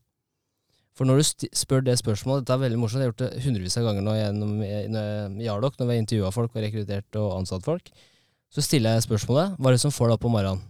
For 0.93 1.09
når 1.09 1.19
du 1.19 1.45
spør 1.57 1.81
det 1.81 1.95
spørsmålet 1.97 2.43
Dette 2.43 2.55
er 2.55 2.61
veldig 2.67 2.79
morsomt, 2.79 3.01
jeg 3.01 3.09
har 3.09 3.11
gjort 3.11 3.23
det 3.23 3.43
hundrevis 3.43 3.77
av 3.81 3.87
ganger 3.87 4.05
nå 4.05 4.13
gjennom 4.13 4.51
i 4.63 5.45
Jarlok, 5.47 5.77
når 5.79 5.89
vi 5.89 5.95
har 5.95 6.03
intervjua 6.03 6.33
folk 6.33 6.53
og 6.53 6.63
rekruttert 6.63 7.19
og 7.19 7.31
ansatt 7.39 7.65
folk. 7.65 7.89
Så 8.53 8.61
stiller 8.61 8.95
jeg 8.95 9.07
spørsmålet 9.07 9.57
hva 9.57 9.71
er 9.71 9.77
det 9.77 9.83
som 9.83 9.93
får 9.93 10.11
deg 10.11 10.17
opp 10.19 10.27
om 10.29 10.35
morgenen? 10.37 10.61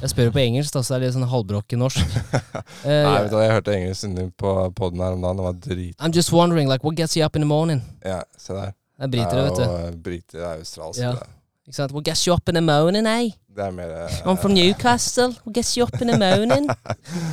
Jeg 0.00 0.08
spør 0.12 0.28
jo 0.30 0.32
på 0.32 0.40
engelsk, 0.40 0.72
da, 0.72 0.80
så 0.86 0.94
er 0.96 1.02
det 1.02 1.08
litt 1.10 1.16
sånn 1.18 1.28
halvbrokken 1.28 1.82
norsk. 1.82 2.00
Uh, 2.00 2.86
Nei, 2.86 3.18
vet 3.22 3.30
du, 3.30 3.36
hva, 3.36 3.42
jeg 3.44 3.52
hørte 3.58 3.74
engelsk 3.76 4.08
inni 4.08 4.26
på 4.40 4.54
poden 4.78 5.02
her 5.04 5.16
om 5.18 5.24
dagen. 5.24 5.40
Det 5.40 5.46
var 5.46 5.58
drit... 5.68 5.96
I'm 6.00 6.14
just 6.16 6.32
wondering, 6.32 6.70
like, 6.70 6.84
what 6.86 6.96
gets 6.96 7.16
you 7.16 7.24
up 7.26 7.36
in 7.36 7.44
the 7.44 7.50
morning? 7.50 7.82
Ja, 8.04 8.22
se 8.40 8.56
der. 8.56 8.72
Det 8.96 9.04
er 9.04 9.12
briter, 9.12 9.42
vet 9.44 9.58
du. 9.60 9.64
Er 9.66 9.98
briter, 10.04 10.38
det 10.38 10.46
er 10.46 10.62
australsk. 10.62 11.00
Ja. 11.02 11.12
det. 11.18 11.32
Ikke 11.66 11.76
sant? 11.76 11.92
What 11.92 12.04
gets 12.06 12.22
you 12.24 12.32
up 12.32 12.48
in 12.48 12.54
the 12.54 12.62
morning, 12.62 13.06
eh? 13.10 13.32
Det 13.56 13.64
er 13.64 13.72
mer 13.74 13.92
uh, 14.04 14.16
I'm 14.28 14.36
from 14.40 14.52
Newcastle. 14.54 15.32
What 15.44 15.54
gets 15.56 15.74
you 15.76 15.84
up 15.84 16.00
in 16.00 16.08
the 16.08 16.18
morning? 16.20 16.68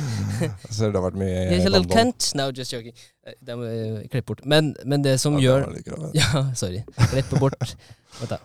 så 0.74 0.88
det 0.88 0.96
har 0.98 1.04
vært 1.04 1.18
mye 1.20 1.44
Here's 1.52 1.68
a 1.68 1.72
little 1.72 1.88
cunt. 1.88 2.32
No, 2.34 2.48
just 2.50 2.72
joking. 2.72 2.92
Eh, 3.26 3.36
Det 3.46 3.56
må 3.56 3.68
klippe 4.10 4.26
bort. 4.32 4.42
Men, 4.44 4.74
men 4.84 5.04
det 5.04 5.20
som 5.22 5.36
Ja, 5.38 5.44
gjør 5.60 5.68
det. 5.76 6.10
Ja, 6.18 6.44
sorry. 6.58 6.82
Klippe 7.12 7.38
bort. 7.40 7.76
Vent, 8.18 8.34
da. 8.34 8.40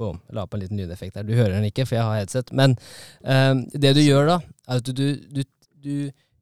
Boom. 0.00 0.20
La 0.32 0.46
på 0.48 0.56
en 0.56 0.64
liten 0.64 0.80
lydeffekt 0.80 1.18
der. 1.18 1.26
Du 1.28 1.34
hører 1.36 1.58
den 1.58 1.68
ikke, 1.68 1.84
for 1.84 1.98
jeg 1.98 2.06
har 2.08 2.20
headset. 2.22 2.52
Men 2.56 2.76
eh, 3.20 3.52
det 3.76 3.92
du 3.98 4.00
gjør 4.00 4.30
da, 4.34 4.38
er 4.66 4.80
at 4.80 4.88
du, 4.96 5.04
du, 5.28 5.42
du, 5.84 5.94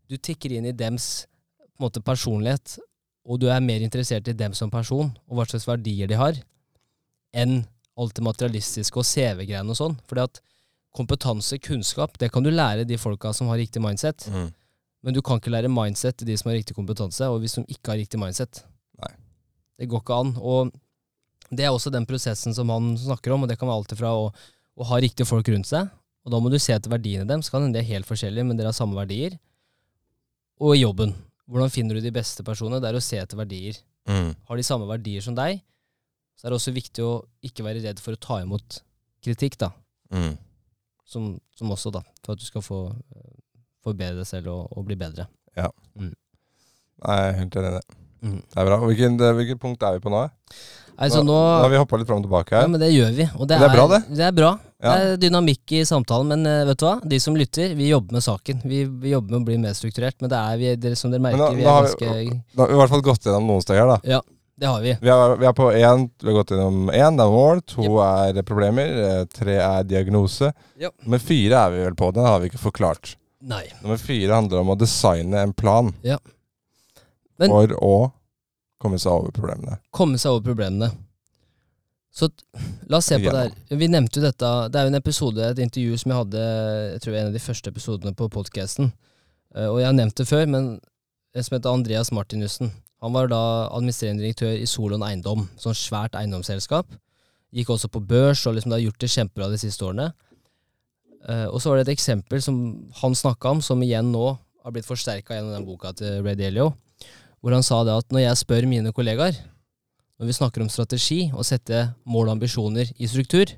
du 0.06 0.16
tikker 0.16 0.54
inn 0.54 0.68
i 0.70 0.76
dems 0.76 1.26
måte, 1.82 2.02
personlighet, 2.02 2.78
og 3.28 3.40
du 3.42 3.48
er 3.52 3.64
mer 3.64 3.82
interessert 3.84 4.30
i 4.30 4.36
dem 4.36 4.54
som 4.56 4.70
person, 4.72 5.10
og 5.28 5.38
hva 5.38 5.46
slags 5.50 5.66
verdier 5.68 6.10
de 6.10 6.16
har, 6.18 6.38
enn 7.36 7.60
alt 7.98 8.14
det 8.16 8.24
materialistiske 8.24 9.00
og 9.00 9.06
CV-greiene 9.06 9.74
og 9.74 9.78
sånn. 9.78 9.98
Fordi 10.08 10.24
at 10.24 10.40
kompetanse, 10.96 11.58
kunnskap, 11.62 12.16
det 12.18 12.30
kan 12.34 12.46
du 12.46 12.50
lære 12.50 12.86
de 12.88 12.98
folka 12.98 13.34
som 13.36 13.50
har 13.52 13.60
riktig 13.60 13.82
mindset. 13.84 14.26
Mm. 14.32 14.48
Men 15.04 15.14
du 15.14 15.20
kan 15.22 15.38
ikke 15.38 15.52
lære 15.52 15.70
mindset 15.70 16.18
til 16.18 16.30
de 16.30 16.36
som 16.38 16.50
har 16.50 16.58
riktig 16.58 16.76
kompetanse, 16.78 17.26
og 17.26 17.42
hvis 17.42 17.58
de 17.58 17.66
ikke 17.68 17.92
har 17.92 18.00
riktig 18.00 18.20
mindset. 18.22 18.62
Nei. 19.02 19.12
Det 19.78 19.90
går 19.90 20.02
ikke 20.02 20.22
an. 20.22 20.32
Og 20.38 20.72
det 21.50 21.64
er 21.64 21.72
også 21.72 21.92
den 21.92 22.06
prosessen 22.08 22.54
som 22.56 22.70
han 22.72 22.92
snakker 23.00 23.32
om, 23.34 23.44
og 23.44 23.50
det 23.50 23.58
kan 23.60 23.68
være 23.68 23.80
alt 23.80 23.94
ifra 23.94 24.12
å, 24.16 24.28
å 24.78 24.88
ha 24.90 24.98
riktige 25.00 25.28
folk 25.28 25.48
rundt 25.52 25.70
seg, 25.70 25.88
og 26.26 26.34
da 26.34 26.40
må 26.42 26.50
du 26.52 26.58
se 26.60 26.74
etter 26.74 26.92
verdiene 26.92 27.38
så 27.40 27.54
kan 27.54 27.64
hende 27.64 27.78
de 27.78 27.84
er 27.84 27.94
helt 27.94 28.08
forskjellige, 28.08 28.44
men 28.44 28.58
dere 28.58 28.68
har 28.68 28.76
samme 28.76 28.98
verdier. 28.98 29.38
Og 30.60 30.74
jobben. 30.76 31.14
Hvordan 31.48 31.72
finner 31.72 31.96
du 31.96 32.04
de 32.04 32.12
beste 32.12 32.44
personene? 32.44 32.82
Det 32.82 32.90
er 32.90 32.98
å 32.98 33.04
se 33.04 33.16
etter 33.16 33.38
verdier. 33.38 33.78
Mm. 34.10 34.34
Har 34.50 34.58
de 34.58 34.66
samme 34.66 34.88
verdier 34.90 35.24
som 35.24 35.36
deg, 35.38 35.62
så 36.36 36.46
er 36.46 36.52
det 36.52 36.58
også 36.58 36.74
viktig 36.76 37.04
å 37.04 37.12
ikke 37.48 37.64
være 37.64 37.80
redd 37.86 38.02
for 38.02 38.14
å 38.14 38.20
ta 38.20 38.40
imot 38.44 38.80
kritikk, 39.24 39.56
da. 39.62 39.70
Mm. 40.12 40.34
Som, 41.08 41.30
som 41.56 41.72
også, 41.72 41.94
da, 41.94 42.02
for 42.20 42.36
at 42.36 42.42
du 42.42 42.44
skal 42.44 42.64
få 42.64 42.82
eh, 42.92 43.38
forbedre 43.86 44.20
deg 44.20 44.28
selv 44.28 44.52
og, 44.52 44.66
og 44.76 44.84
bli 44.90 44.98
bedre. 45.00 45.28
Nei, 46.98 47.16
jeg 47.22 47.32
er 47.32 47.40
helt 47.40 47.58
enig 47.62 47.72
i 47.72 47.78
det. 47.78 47.97
Mhm. 48.22 48.42
Det 48.54 48.58
er 48.58 48.64
bra. 48.66 48.78
Hvilken, 48.86 49.16
det- 49.18 49.34
hvilket 49.36 49.60
punkt 49.60 49.82
er 49.82 49.92
vi 49.98 50.00
på 50.00 50.10
nå? 50.10 50.28
Altså, 50.98 51.20
nå, 51.22 51.30
nå 51.30 51.62
har 51.62 51.68
vi 51.70 51.76
hoppa 51.78 51.96
litt 52.00 52.08
fram 52.08 52.18
og 52.18 52.24
tilbake 52.26 52.50
her. 52.56 52.62
Ja, 52.62 52.66
men 52.66 52.80
det 52.80 52.88
gjør 52.90 53.12
vi. 53.14 53.26
Og 53.38 53.46
det, 53.46 53.58
Det 53.60 53.68
er 53.68 53.74
bra, 53.76 53.86
det. 53.86 54.00
Det 54.16 54.24
er 54.26 54.32
bra. 54.32 54.58
Ja. 54.82 54.94
Det 54.96 55.04
er 55.06 55.16
dynamikk 55.28 55.72
i 55.78 55.82
samtalen, 55.86 56.26
men 56.26 56.46
eh, 56.46 56.64
vet 56.66 56.78
du 56.78 56.86
hva? 56.86 56.96
De 57.06 57.18
som 57.20 57.36
lytter, 57.38 57.74
vi 57.78 57.88
jobber 57.92 58.12
med 58.18 58.22
saken. 58.22 58.62
Vi, 58.64 58.84
vi 58.84 59.10
jobber 59.12 59.30
med 59.30 59.40
å 59.40 59.44
bli 59.46 59.58
mer 59.58 59.76
strukturert, 59.78 60.16
men 60.20 60.28
det 60.30 60.38
er 60.38 60.56
vi, 60.58 60.72
dere, 60.76 60.96
som 60.96 61.10
dere 61.12 61.20
merker, 61.22 61.38
nå- 61.38 61.54
vi 61.54 61.62
er 61.62 61.68
har 61.70 61.82
vi- 61.82 61.94
ganske 61.94 62.42
Da 62.56 62.62
har 62.62 62.68
vi 62.68 62.74
i 62.74 62.78
hvert 62.80 62.90
fall 62.90 63.02
gått 63.02 63.22
gjennom 63.28 63.46
noen 63.46 63.62
steg 63.62 63.78
her, 63.78 63.86
da. 63.94 64.20
Det 64.58 64.66
har 64.66 64.80
vi. 64.82 64.92
Vi 65.00 65.08
er, 65.08 65.36
vi 65.38 65.46
er 65.46 65.52
på 65.54 65.68
én, 65.70 66.10
vi 66.18 66.32
har 66.32 66.42
gått 66.42 66.50
gjennom 66.50 66.90
én, 66.90 67.14
det 67.16 67.22
er 67.22 67.30
mål. 67.30 67.60
To 67.62 68.00
er 68.02 68.42
problemer. 68.42 68.88
eh, 69.20 69.24
Tre 69.32 69.54
er 69.54 69.84
diagnose. 69.84 70.52
Yep. 70.80 70.94
Nummer 71.04 71.18
fire 71.22 71.52
er 71.54 71.70
vi 71.70 71.84
vel 71.84 71.94
på. 71.94 72.12
Den 72.12 72.24
har 72.26 72.40
vi 72.40 72.48
ikke 72.50 72.58
forklart. 72.58 73.14
Nei. 73.40 73.68
Nummer 73.84 73.96
fire 74.02 74.34
handler 74.34 74.58
om 74.58 74.70
å 74.74 74.76
designe 74.76 75.34
en 75.44 75.52
plan 75.52 75.94
Men- 77.38 77.50
for 77.50 77.74
å 77.78 78.12
komme 78.80 78.98
seg 78.98 79.12
over 79.12 79.30
problemene. 79.34 79.78
Komme 79.92 80.18
seg 80.18 80.32
over 80.32 80.52
problemene. 80.52 80.90
Så 82.14 82.30
la 82.88 82.98
oss 82.98 83.06
se 83.06 83.18
på 83.18 83.30
det 83.30 83.42
her. 83.44 83.78
Vi 83.78 83.86
nevnte 83.86 84.18
jo 84.18 84.22
dette. 84.22 84.70
Det 84.72 84.78
er 84.78 84.86
jo 84.86 84.92
en 84.94 85.00
episode, 85.00 85.38
et 85.38 85.58
intervju 85.58 85.98
som 85.98 86.10
jeg 86.10 86.18
hadde 86.18 86.44
Jeg 86.92 87.00
tror 87.02 87.14
en 87.14 87.26
av 87.26 87.32
de 87.32 87.38
første 87.38 87.70
episodene 87.70 88.14
på 88.16 88.28
podkasten. 88.30 88.92
Og 89.54 89.78
jeg 89.78 89.86
har 89.86 89.94
nevnt 89.94 90.14
det 90.16 90.26
før, 90.26 90.48
men 90.48 90.80
en 91.34 91.42
som 91.44 91.56
heter 91.56 91.72
Andreas 91.72 92.10
Martinussen. 92.10 92.72
Han 93.02 93.12
var 93.12 93.28
da 93.30 93.68
administrerende 93.70 94.24
direktør 94.24 94.56
i 94.58 94.66
Solon 94.66 95.04
Eiendom, 95.06 95.46
sånn 95.60 95.76
svært 95.78 96.16
eiendomsselskap. 96.18 96.86
Gikk 97.54 97.70
også 97.70 97.88
på 97.92 98.02
børs 98.04 98.42
og 98.48 98.56
liksom 98.56 98.74
har 98.74 98.82
gjort 98.82 98.98
det 98.98 99.12
kjempebra 99.12 99.50
de 99.52 99.60
siste 99.60 99.86
årene. 99.86 100.10
Eh, 101.28 101.46
og 101.46 101.60
så 101.62 101.70
var 101.70 101.78
det 101.78 101.88
et 101.88 101.94
eksempel 101.96 102.42
som 102.42 102.58
han 103.00 103.14
snakka 103.16 103.54
om, 103.54 103.62
som 103.62 103.80
igjen 103.82 104.10
nå 104.12 104.26
har 104.64 104.74
blitt 104.74 104.88
forsterka 104.88 105.36
gjennom 105.36 105.54
den 105.54 105.66
boka 105.68 105.92
til 105.96 106.22
Ray 106.26 106.36
Dalio, 106.38 106.72
hvor 107.40 107.54
han 107.54 107.64
sa 107.66 107.80
det 107.86 107.94
at 108.00 108.12
når 108.14 108.24
jeg 108.24 108.40
spør 108.42 108.66
mine 108.70 108.92
kollegaer, 108.94 109.36
når 110.18 110.26
vi 110.26 110.34
snakker 110.34 110.64
om 110.64 110.70
strategi 110.72 111.28
og 111.30 111.46
sette 111.46 111.84
mål 112.08 112.28
og 112.28 112.36
ambisjoner 112.38 112.90
i 112.98 113.10
struktur, 113.10 113.52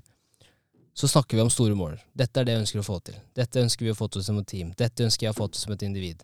så 0.92 1.08
snakker 1.08 1.38
vi 1.38 1.44
om 1.44 1.52
store 1.52 1.76
mål. 1.78 1.94
Dette 2.12 2.40
er 2.40 2.46
det 2.46 2.56
jeg 2.56 2.64
ønsker 2.64 2.82
å 2.82 2.84
få 2.84 2.98
til. 3.06 3.16
Dette 3.36 3.62
ønsker 3.62 3.86
vi 3.86 3.92
å 3.92 3.96
få 3.96 4.10
til 4.12 4.24
som 4.26 4.40
et 4.40 4.48
team. 4.50 4.74
Dette 4.76 5.06
ønsker 5.06 5.26
jeg 5.26 5.32
å 5.32 5.38
få 5.38 5.46
til 5.48 5.62
som 5.62 5.72
et 5.72 5.84
individ. 5.86 6.20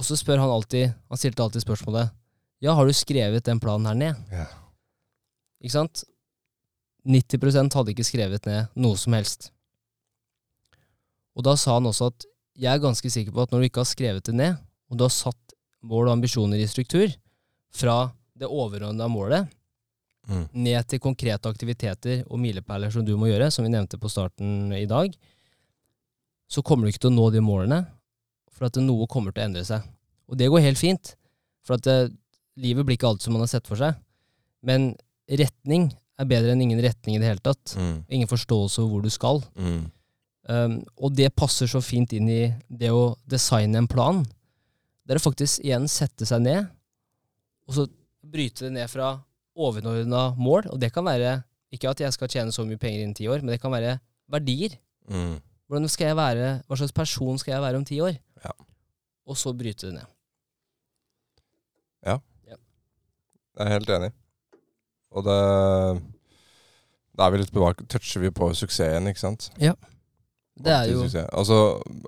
Og 0.00 0.06
så 0.06 0.16
spør 0.18 0.40
han 0.42 0.50
alltid, 0.50 0.96
han 1.12 1.20
stilte 1.20 1.44
alltid 1.44 1.66
spørsmålet 1.66 2.16
Ja, 2.64 2.74
har 2.74 2.88
du 2.88 2.92
skrevet 2.96 3.44
den 3.46 3.60
planen 3.60 3.86
her 3.88 3.96
ned? 3.96 4.18
Ja. 4.32 4.48
Ikke 5.60 5.76
sant? 5.76 6.02
90% 7.08 7.76
hadde 7.76 7.94
ikke 7.94 8.04
skrevet 8.04 8.48
ned 8.48 8.72
noe 8.76 8.98
som 9.00 9.14
helst. 9.16 9.50
Og 11.36 11.44
da 11.46 11.54
sa 11.56 11.78
han 11.78 11.88
også 11.88 12.10
at 12.10 12.26
jeg 12.60 12.72
er 12.72 12.82
ganske 12.82 13.12
sikker 13.12 13.32
på 13.32 13.44
at 13.44 13.52
når 13.52 13.62
du 13.62 13.68
ikke 13.70 13.84
har 13.84 13.88
skrevet 13.88 14.26
det 14.26 14.34
ned, 14.36 14.58
og 14.90 14.98
du 14.98 15.06
har 15.06 15.14
satt 15.14 15.49
mål 15.82 16.08
og 16.08 16.16
ambisjoner 16.18 16.60
i 16.60 16.68
struktur, 16.68 17.12
fra 17.70 18.10
det 18.36 18.48
overordna 18.50 19.08
målet 19.08 19.48
Mm. 20.30 20.44
ned 20.52 20.86
til 20.86 21.00
konkrete 21.02 21.48
aktiviteter 21.48 22.20
og 22.30 22.38
milepæler 22.38 22.92
som 22.92 23.04
du 23.04 23.16
må 23.18 23.26
gjøre, 23.30 23.50
som 23.50 23.64
vi 23.64 23.70
nevnte 23.72 23.98
på 23.98 24.10
starten 24.12 24.72
i 24.76 24.86
dag, 24.86 25.14
så 26.50 26.62
kommer 26.62 26.86
du 26.86 26.92
ikke 26.92 27.02
til 27.06 27.10
å 27.10 27.16
nå 27.16 27.30
de 27.34 27.40
målene, 27.42 27.80
for 28.52 28.68
at 28.68 28.78
noe 28.82 29.08
kommer 29.10 29.32
til 29.32 29.42
å 29.42 29.46
endre 29.48 29.64
seg. 29.66 29.82
Og 30.30 30.38
det 30.38 30.50
går 30.52 30.62
helt 30.66 30.78
fint, 30.78 31.14
for 31.66 31.74
at 31.78 31.86
det, 31.86 32.12
livet 32.60 32.86
blir 32.86 32.98
ikke 32.98 33.08
alt 33.10 33.24
som 33.24 33.34
man 33.34 33.42
har 33.42 33.50
sett 33.50 33.66
for 33.66 33.80
seg. 33.80 33.96
Men 34.62 34.92
retning 35.26 35.88
er 36.20 36.28
bedre 36.28 36.52
enn 36.52 36.62
ingen 36.62 36.82
retning 36.84 37.16
i 37.16 37.22
det 37.22 37.30
hele 37.30 37.42
tatt. 37.42 37.74
Mm. 37.78 38.04
Ingen 38.10 38.30
forståelse 38.30 38.82
av 38.82 38.90
hvor 38.92 39.02
du 39.02 39.10
skal. 39.10 39.42
Mm. 39.56 39.90
Um, 40.50 40.76
og 40.98 41.14
det 41.16 41.30
passer 41.38 41.70
så 41.70 41.80
fint 41.84 42.12
inn 42.16 42.28
i 42.28 42.42
det 42.68 42.90
å 42.92 43.14
designe 43.30 43.80
en 43.80 43.88
plan. 43.90 44.22
Det 45.10 45.16
er 45.16 45.18
å 45.18 45.24
faktisk 45.24 45.64
igjen 45.64 45.88
sette 45.90 46.22
seg 46.22 46.44
ned, 46.44 46.68
og 47.66 47.74
så 47.74 47.84
bryte 48.22 48.68
det 48.68 48.76
ned 48.76 48.86
fra 48.92 49.08
overordna 49.58 50.28
mål. 50.38 50.68
Og 50.70 50.78
det 50.78 50.92
kan 50.94 51.02
være 51.02 51.40
ikke 51.74 51.90
at 51.90 52.02
jeg 52.04 52.14
skal 52.14 52.30
tjene 52.30 52.54
så 52.54 52.62
mye 52.62 52.78
penger 52.78 53.02
innen 53.02 53.16
ti 53.18 53.26
år, 53.26 53.42
men 53.42 53.50
det 53.50 53.58
kan 53.58 53.74
være 53.74 53.96
verdier. 54.30 54.76
Mm. 55.10 55.40
Hvordan 55.66 55.90
skal 55.90 56.12
jeg 56.12 56.18
være, 56.20 56.46
Hva 56.62 56.78
slags 56.78 56.94
person 56.94 57.42
skal 57.42 57.56
jeg 57.56 57.64
være 57.66 57.82
om 57.82 57.88
ti 57.90 57.98
år? 58.06 58.14
Ja. 58.44 58.54
Og 59.26 59.38
så 59.38 59.50
bryte 59.50 59.90
det 59.90 59.96
ned. 59.98 60.06
Ja. 62.06 62.16
Jeg 62.46 63.66
er 63.66 63.74
helt 63.74 63.90
enig. 63.90 64.14
Og 65.10 65.26
det 65.26 65.38
Da 67.18 67.26
er 67.26 67.34
vi 67.34 67.42
litt 67.42 67.50
tilbake 67.50 67.84
Toucher 67.90 68.22
vi 68.22 68.30
på 68.30 68.54
suksessen, 68.54 69.10
ikke 69.10 69.26
sant? 69.26 69.50
Det 69.58 70.70
er 70.70 70.86
jo 70.94 71.02
Suksess. 71.02 71.26
Og 71.34 71.46
så 71.50 71.60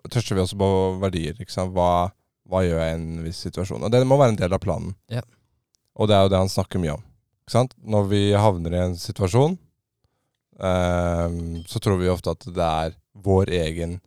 toucher 0.06 0.38
vi 0.38 0.46
også 0.46 0.56
på 0.60 0.68
verdier. 1.02 1.34
Ikke 1.40 1.52
sant? 1.52 1.74
Hva, 1.74 2.12
hva 2.52 2.60
gjør 2.66 2.78
jeg 2.82 2.92
i 2.92 2.98
en 3.00 3.22
viss 3.24 3.40
situasjon? 3.46 3.82
Og 3.86 3.90
det 3.94 4.02
må 4.06 4.18
være 4.20 4.34
en 4.36 4.40
del 4.42 4.52
av 4.52 4.60
planen. 4.62 4.92
Ja. 5.08 5.22
Og 5.96 6.08
det 6.08 6.16
er 6.18 6.26
jo 6.26 6.32
det 6.34 6.40
han 6.42 6.52
snakker 6.52 6.80
mye 6.82 6.94
om. 6.98 7.04
Ikke 7.42 7.56
sant? 7.56 7.72
Når 7.82 8.06
vi 8.12 8.20
havner 8.38 8.76
i 8.76 8.82
en 8.84 8.96
situasjon, 9.00 9.56
ehm, 10.62 11.62
så 11.68 11.80
tror 11.82 11.98
vi 12.00 12.10
ofte 12.12 12.30
at 12.34 12.46
det 12.46 12.68
er 12.68 12.94
vår 13.24 13.50
egen 13.52 13.98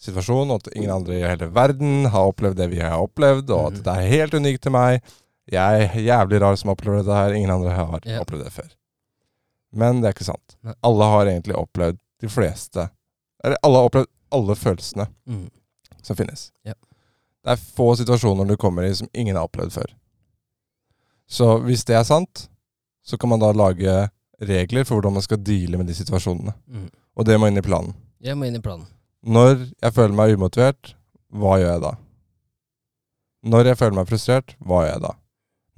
situasjon, 0.00 0.50
og 0.50 0.62
at 0.62 0.70
ingen 0.76 0.90
andre 0.94 1.18
i 1.18 1.24
hele 1.28 1.50
verden 1.52 2.06
har 2.12 2.30
opplevd 2.30 2.56
det 2.56 2.70
vi 2.72 2.80
har 2.80 2.98
opplevd, 3.02 3.50
og 3.52 3.66
at 3.66 3.72
Mhm. 3.78 3.82
det 3.84 3.96
er 3.96 4.08
helt 4.16 4.34
unikt 4.34 4.62
til 4.62 4.72
meg. 4.72 5.02
Jeg 5.50 5.82
er 5.90 6.00
jævlig 6.00 6.40
rar 6.40 6.56
som 6.56 6.70
opplever 6.70 7.02
dette 7.02 7.14
her. 7.14 7.32
Ingen 7.34 7.50
andre 7.50 7.70
har 7.74 8.00
Ja. 8.04 8.20
opplevd 8.20 8.44
det 8.44 8.52
før. 8.52 8.70
Men 9.72 10.00
det 10.00 10.08
er 10.08 10.12
ikke 10.14 10.24
sant. 10.32 10.56
Alle 10.82 11.04
har 11.04 11.26
egentlig 11.26 11.54
opplevd 11.56 11.98
de 12.20 12.28
fleste 12.28 12.90
Eller 13.42 13.56
alle 13.64 13.76
har 13.78 13.88
opplevd 13.88 14.06
alle 14.32 14.54
følelsene 14.54 15.06
mm, 15.26 15.48
som 16.02 16.14
finnes. 16.16 16.50
Ja. 16.62 16.74
Det 17.40 17.54
er 17.54 17.66
få 17.76 17.92
situasjoner 17.96 18.48
du 18.48 18.56
kommer 18.60 18.84
i 18.84 18.94
som 18.94 19.08
ingen 19.16 19.36
har 19.38 19.48
opplevd 19.48 19.72
før. 19.72 19.92
Så 21.30 21.56
hvis 21.64 21.84
det 21.88 21.96
er 21.96 22.04
sant, 22.04 22.48
så 23.06 23.16
kan 23.16 23.30
man 23.32 23.40
da 23.40 23.52
lage 23.56 23.94
regler 24.40 24.84
for 24.84 24.98
hvordan 24.98 25.16
man 25.16 25.24
skal 25.24 25.40
deale 25.44 25.78
med 25.78 25.88
de 25.88 25.96
situasjonene. 25.96 26.54
mm. 26.66 26.88
Og 27.18 27.26
det 27.26 27.36
må 27.40 27.48
inn 27.50 27.58
i 27.58 27.64
planen. 27.64 27.92
Det 28.22 28.32
må 28.38 28.46
inn 28.46 28.56
i 28.56 28.62
planen. 28.62 28.86
Når 29.20 29.66
jeg 29.82 29.92
føler 29.92 30.14
meg 30.16 30.36
umotivert, 30.38 30.94
hva 31.28 31.58
gjør 31.60 31.72
jeg 31.74 31.82
da? 31.84 31.90
Når 33.50 33.70
jeg 33.70 33.78
føler 33.80 33.96
meg 33.98 34.08
frustrert, 34.08 34.54
hva 34.60 34.84
gjør 34.84 34.92
jeg 34.94 35.02
da? 35.04 35.10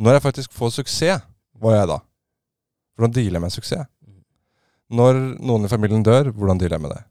Når 0.02 0.16
jeg 0.16 0.24
faktisk 0.26 0.54
får 0.54 0.74
suksess, 0.76 1.24
hva 1.58 1.72
gjør 1.72 1.80
jeg 1.80 1.90
da? 1.90 1.98
Hvordan 2.96 3.16
dealer 3.16 3.38
jeg 3.38 3.44
med 3.44 3.54
suksess? 3.54 3.88
Mm. 4.06 4.20
Når 4.98 5.20
noen 5.40 5.66
i 5.66 5.72
familien 5.72 6.06
dør, 6.06 6.30
hvordan 6.30 6.60
dealer 6.60 6.78
jeg 6.78 6.84
med 6.84 6.94
det? 6.94 7.02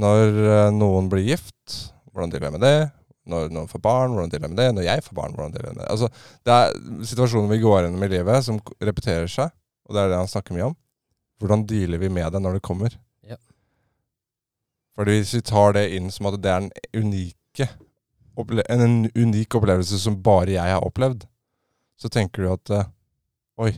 Når 0.00 0.40
eh, 0.54 0.72
noen 0.74 1.10
blir 1.12 1.26
gift, 1.26 1.78
hvordan 2.10 2.32
dealer 2.32 2.50
jeg 2.50 2.56
med 2.58 2.66
det? 2.66 2.90
Når 3.28 3.50
noen 3.52 3.68
får 3.68 3.82
barn, 3.84 4.14
hvordan 4.16 4.30
dealer 4.32 4.48
jeg 4.48 4.54
med 4.54 4.60
det? 4.62 4.68
Når 4.78 4.86
jeg 4.86 5.02
får 5.04 5.14
barn, 5.18 5.34
hvordan 5.36 5.52
dealer 5.52 5.68
jeg 5.70 5.76
med 5.76 5.84
det? 5.84 5.90
Altså, 5.92 6.08
det 6.48 6.54
er 6.56 7.04
situasjoner 7.10 7.50
vi 7.52 7.58
går 7.62 7.82
gjennom 7.84 8.04
i 8.06 8.08
livet 8.08 8.44
som 8.46 8.60
repeterer 8.80 9.28
seg, 9.28 9.52
og 9.86 9.94
det 9.94 10.02
er 10.04 10.08
det 10.14 10.20
han 10.22 10.30
snakker 10.32 10.56
mye 10.56 10.70
om. 10.70 10.76
Hvordan 11.40 11.66
dealer 11.68 12.00
vi 12.00 12.08
med 12.12 12.32
det 12.32 12.40
når 12.42 12.56
det 12.58 12.62
kommer? 12.64 12.96
Ja. 13.28 13.36
Fordi 14.96 15.18
hvis 15.20 15.34
vi 15.36 15.42
tar 15.46 15.76
det 15.76 15.84
inn 15.96 16.10
som 16.12 16.28
at 16.30 16.38
det 16.42 16.50
er 16.52 16.64
en 16.64 16.72
unike 16.96 17.68
en, 18.40 18.60
en 18.80 19.10
unik 19.14 19.54
opplevelse 19.58 19.98
som 20.00 20.16
bare 20.24 20.54
jeg 20.54 20.72
har 20.72 20.84
opplevd, 20.86 21.26
så 22.00 22.08
tenker 22.12 22.46
du 22.46 22.52
at 22.54 22.70
eh, 22.72 22.88
Oi. 23.60 23.74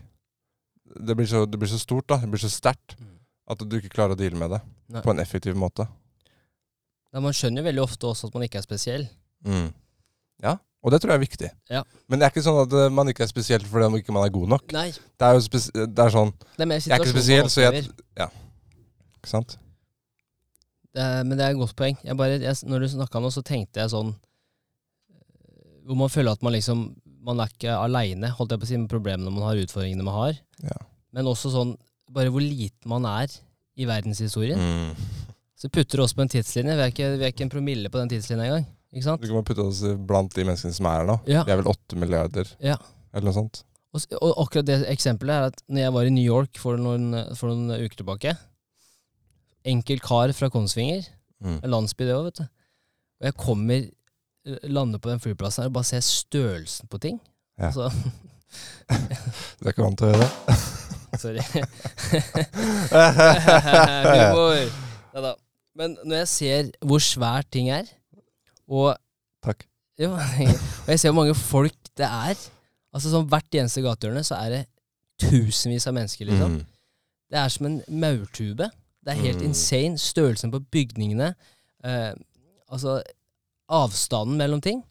Det 0.93 1.17
blir, 1.17 1.27
så, 1.27 1.47
det 1.49 1.59
blir 1.59 1.71
så 1.73 1.79
stort, 1.81 2.05
da. 2.13 2.19
Det 2.23 2.29
blir 2.31 2.43
så 2.43 2.51
sterkt 2.53 2.99
Mm. 3.01 3.17
at 3.51 3.63
du 3.67 3.75
ikke 3.79 3.91
klarer 3.91 4.13
å 4.15 4.19
deale 4.21 4.39
med 4.39 4.53
det 4.55 4.59
Nei. 4.93 5.01
på 5.03 5.11
en 5.11 5.19
effektiv 5.19 5.57
måte. 5.59 5.87
Ja, 7.13 7.21
man 7.25 7.35
skjønner 7.35 7.65
veldig 7.67 7.83
ofte 7.83 8.07
også 8.07 8.29
at 8.29 8.37
man 8.37 8.45
ikke 8.47 8.61
er 8.61 8.65
spesiell. 8.67 9.09
Ja, 10.43 10.57
og 10.83 10.91
det 10.91 10.99
tror 11.03 11.13
jeg 11.13 11.21
er 11.21 11.23
viktig. 11.23 11.49
Ja. 11.71 11.83
Men 12.11 12.19
det 12.19 12.27
er 12.27 12.33
ikke 12.35 12.43
sånn 12.43 12.59
at 12.65 12.73
eh, 12.75 12.89
man 12.91 13.11
ikke 13.11 13.23
er 13.23 13.31
spesiell 13.31 13.63
fordi 13.69 13.91
man 13.91 14.01
ikke 14.03 14.15
er 14.19 14.33
god 14.35 14.49
nok. 14.57 14.73
Nei, 14.75 14.89
Det 14.91 15.29
er 15.29 15.37
jo 15.39 15.45
spes 15.45 15.69
det 15.73 16.05
er 16.05 16.15
sånn, 16.15 16.33
det 16.59 16.67
er 16.67 16.73
Jeg 16.75 16.95
er 16.97 17.05
ikke 17.05 17.15
spesiell, 17.15 17.51
så 17.53 17.63
jeg 17.63 17.85
opplever. 17.85 18.41
ikke 19.21 19.31
sant? 19.31 19.55
Det 20.93 21.05
er, 21.05 21.23
men 21.25 21.39
det 21.39 21.47
er 21.47 21.55
et 21.55 21.61
godt 21.61 21.77
poeng. 21.79 21.97
Jeg 22.05 22.19
bare, 22.19 22.41
jeg, 22.43 22.57
når 22.69 22.83
du 22.85 22.89
snakka 22.97 23.23
nå, 23.23 23.31
så 23.33 23.45
tenkte 23.47 23.81
jeg 23.81 23.93
sånn 23.95 24.11
eh, 24.13 25.79
Hvor 25.87 26.03
man 26.03 26.13
føler 26.13 26.35
at 26.35 26.43
man 26.45 26.53
liksom 26.53 26.91
Man 27.23 27.41
er 27.41 27.55
ikke 27.55 27.79
aleine, 27.79 28.33
holdt 28.35 28.53
jeg 28.53 28.61
på 28.61 28.67
å 28.67 28.73
si, 28.73 28.83
med 28.83 28.91
problemene 28.91 29.31
man 29.31 29.47
har, 29.47 29.63
utfordringene 29.63 30.03
man 30.03 30.19
har. 30.19 30.39
Ja. 30.67 30.81
Men 31.15 31.31
også 31.31 31.53
sånn 31.55 31.77
bare 32.13 32.33
hvor 32.35 32.43
liten 32.43 32.91
man 32.91 33.07
er 33.09 33.31
i 33.79 33.87
verdenshistorien. 33.89 34.59
Mm. 34.59 35.37
Så 35.57 35.71
putter 35.73 36.03
oss 36.03 36.13
på 36.19 36.25
en 36.25 36.33
tidslinje. 36.33 36.75
Vi 36.75 36.83
er 36.83 36.91
ikke, 36.91 37.11
vi 37.15 37.25
er 37.25 37.31
ikke 37.31 37.47
en 37.47 37.53
promille 37.55 37.93
på 37.93 38.01
den 38.03 38.11
tidslinja 38.11 38.49
engang. 38.49 38.67
Ikke 38.93 39.07
sant? 39.07 39.23
Du 39.23 39.29
kan 39.31 39.39
bare 39.39 39.49
putte 39.49 39.65
oss 39.65 39.83
blant 40.09 40.35
de 40.37 40.45
menneskene 40.45 40.75
som 40.77 40.87
er 40.91 40.99
her 41.01 41.07
nå. 41.09 41.17
Ja. 41.31 41.43
Vi 41.49 41.53
er 41.55 41.61
vel 41.63 41.71
åtte 41.73 41.97
milliarder, 41.97 42.49
Ja. 42.61 42.77
eller 43.15 43.31
noe 43.31 43.37
sånt. 43.37 43.63
Og, 43.93 44.05
og 44.21 44.35
akkurat 44.47 44.67
det 44.69 44.79
eksempelet 44.89 45.35
er 45.37 45.47
at 45.51 45.63
når 45.69 45.81
jeg 45.87 45.93
var 45.97 46.09
i 46.09 46.13
New 46.15 46.25
York 46.25 46.57
for 46.61 46.77
noen, 46.81 47.11
for 47.37 47.53
noen 47.53 47.75
uker 47.85 47.99
tilbake 48.01 48.33
Enkel 49.69 50.01
kar 50.03 50.33
fra 50.35 50.49
Kongsvinger. 50.51 51.05
Mm. 51.45 51.59
En 51.63 51.71
landsby, 51.71 52.03
det 52.09 52.15
òg, 52.17 52.25
vet 52.31 52.41
du. 52.41 52.47
Og 53.23 53.27
jeg 53.29 53.37
kommer, 53.39 53.85
lander 54.67 54.99
på 54.99 55.13
den 55.13 55.21
flyplassen 55.23 55.63
her 55.63 55.69
og 55.71 55.77
bare 55.77 55.87
ser 55.87 56.03
størrelsen 56.03 56.89
på 56.91 56.99
ting. 57.05 57.21
Ja. 57.61 57.69
Altså, 57.71 57.87
Du 59.61 59.69
er 59.69 59.71
ikke 59.73 59.85
vant 59.87 60.01
til 60.01 60.09
å 60.09 60.13
gjøre 60.13 60.27
det? 60.27 60.57
sorry. 61.23 61.45
Humor. 62.93 64.67
Neida. 65.15 65.33
Men 65.79 65.95
når 66.05 66.17
jeg 66.25 66.29
ser 66.29 66.71
hvor 66.85 67.01
svært 67.05 67.49
ting 67.55 67.71
er, 67.73 67.87
og 68.73 68.97
Takk. 69.45 69.65
Jo, 70.01 70.13
og 70.85 70.89
jeg 70.93 71.01
ser 71.03 71.11
hvor 71.13 71.19
mange 71.23 71.35
folk 71.37 71.75
det 71.99 72.07
er 72.09 72.37
Altså 72.95 73.11
sånn 73.13 73.27
Hvert 73.31 73.57
eneste 73.59 73.83
gatehjørne 73.85 74.23
så 74.27 74.37
er 74.39 74.51
det 74.55 74.63
tusenvis 75.23 75.87
av 75.89 75.95
mennesker. 75.97 76.27
liksom. 76.29 76.55
Mm. 76.59 76.67
Det 77.33 77.39
er 77.41 77.49
som 77.55 77.67
en 77.69 77.77
maurtube. 77.89 78.67
Det 79.03 79.13
er 79.15 79.21
helt 79.23 79.41
Mm. 79.41 79.47
insane. 79.49 79.99
Størrelsen 79.99 80.51
på 80.53 80.61
bygningene. 80.73 81.31
Eh, 81.85 82.13
altså 82.71 82.99
avstanden 83.73 84.37
mellom 84.41 84.61
ting. 84.61 84.83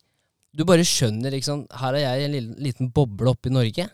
Du 0.57 0.63
bare 0.65 0.83
skjønner, 0.87 1.29
liksom. 1.35 1.65
Her 1.79 1.93
er 1.99 2.03
jeg 2.05 2.21
i 2.21 2.25
en 2.25 2.31
liten, 2.35 2.55
liten 2.63 2.89
boble 2.95 3.29
oppe 3.35 3.51
i 3.51 3.53
Norge. 3.53 3.85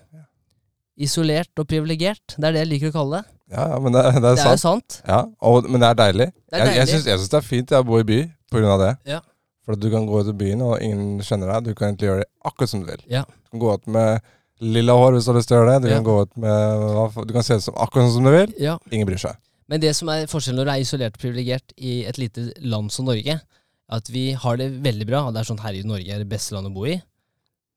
Isolert 0.97 1.51
og 1.61 1.67
privilegert. 1.69 2.35
Det 2.37 2.47
er 2.47 2.55
det 2.55 2.61
jeg 2.63 2.69
liker 2.71 2.89
å 2.89 2.95
kalle 2.95 3.19
det. 3.21 3.33
Ja, 3.53 3.65
ja, 3.73 3.79
men 3.83 3.93
det, 3.93 4.01
det 4.01 4.15
er 4.15 4.21
Det 4.23 4.29
er 4.31 4.55
jo 4.55 4.57
sant. 4.57 4.63
sant. 4.63 5.01
Ja, 5.07 5.19
og, 5.45 5.67
men 5.69 5.83
det 5.83 5.89
er 5.91 5.99
deilig. 5.99 6.27
Det 6.49 6.57
er 6.57 6.65
Jeg, 6.65 6.75
jeg 6.75 6.87
jeg 6.87 7.19
syns 7.19 7.29
det 7.33 7.37
er 7.37 7.45
fint 7.45 7.71
jeg 7.75 7.85
bor 7.85 7.99
i 8.01 8.07
by 8.07 8.17
på 8.51 8.57
grunn 8.61 8.73
av 8.73 8.81
det. 8.81 8.93
Ja. 9.13 9.19
For 9.67 9.75
at 9.75 9.81
du 9.83 9.89
kan 9.91 10.05
gå 10.07 10.21
ut 10.23 10.29
i 10.31 10.33
byen, 10.39 10.61
og 10.63 10.79
ingen 10.79 11.17
kjenner 11.27 11.49
deg. 11.51 11.65
Du 11.67 11.75
kan 11.75 11.89
egentlig 11.91 12.07
gjøre 12.07 12.21
det 12.23 12.29
akkurat 12.47 12.71
som 12.71 12.83
du 12.85 12.87
vil. 12.87 13.01
Ja. 13.11 13.25
Du 13.27 13.49
kan 13.57 13.59
gå 13.65 13.73
ut 13.75 13.89
med 13.91 14.21
lilla 14.63 14.93
hår 14.95 15.17
hvis 15.17 15.27
du 15.27 15.31
har 15.33 15.37
lyst 15.41 15.49
til 15.51 15.57
å 15.57 15.59
gjøre 15.59 15.73
det. 15.75 15.81
Du 15.83 15.89
Ja. 15.91 15.97
kan 15.99 16.05
gå 16.07 16.15
ut 16.23 16.37
med 16.37 17.27
Du 17.27 17.33
kan 17.35 17.43
se 17.43 17.57
ut 17.59 17.63
som 17.67 17.75
akkurat 17.75 18.13
som 18.13 18.23
du 18.23 18.31
vil. 18.31 18.53
Ja. 18.63 18.77
Ingen 18.89 19.05
bryr 19.09 19.19
seg. 19.19 19.35
Men 19.67 19.81
det 19.83 19.93
som 19.97 20.07
er 20.09 20.25
forskjellen 20.31 20.55
når 20.61 20.65
du 20.65 20.71
er 20.71 20.79
isolert 20.85 21.13
og 21.17 21.19
privilegert 21.19 21.73
i 21.77 22.05
et 22.07 22.17
lite 22.17 22.53
land 22.63 22.89
som 22.91 23.05
Norge, 23.05 23.41
at 23.89 24.07
vi 24.09 24.31
har 24.31 24.55
det 24.57 24.71
veldig 24.81 25.05
bra. 25.07 25.25
og 25.27 25.33
Det 25.33 25.41
er 25.41 25.53
sånn 25.53 25.59
herregud, 25.59 25.85
Norge 25.91 26.09
er 26.15 26.19
det 26.23 26.29
beste 26.29 26.55
landet 26.55 26.71
å 26.71 26.75
bo 26.75 26.85
i. 26.85 27.01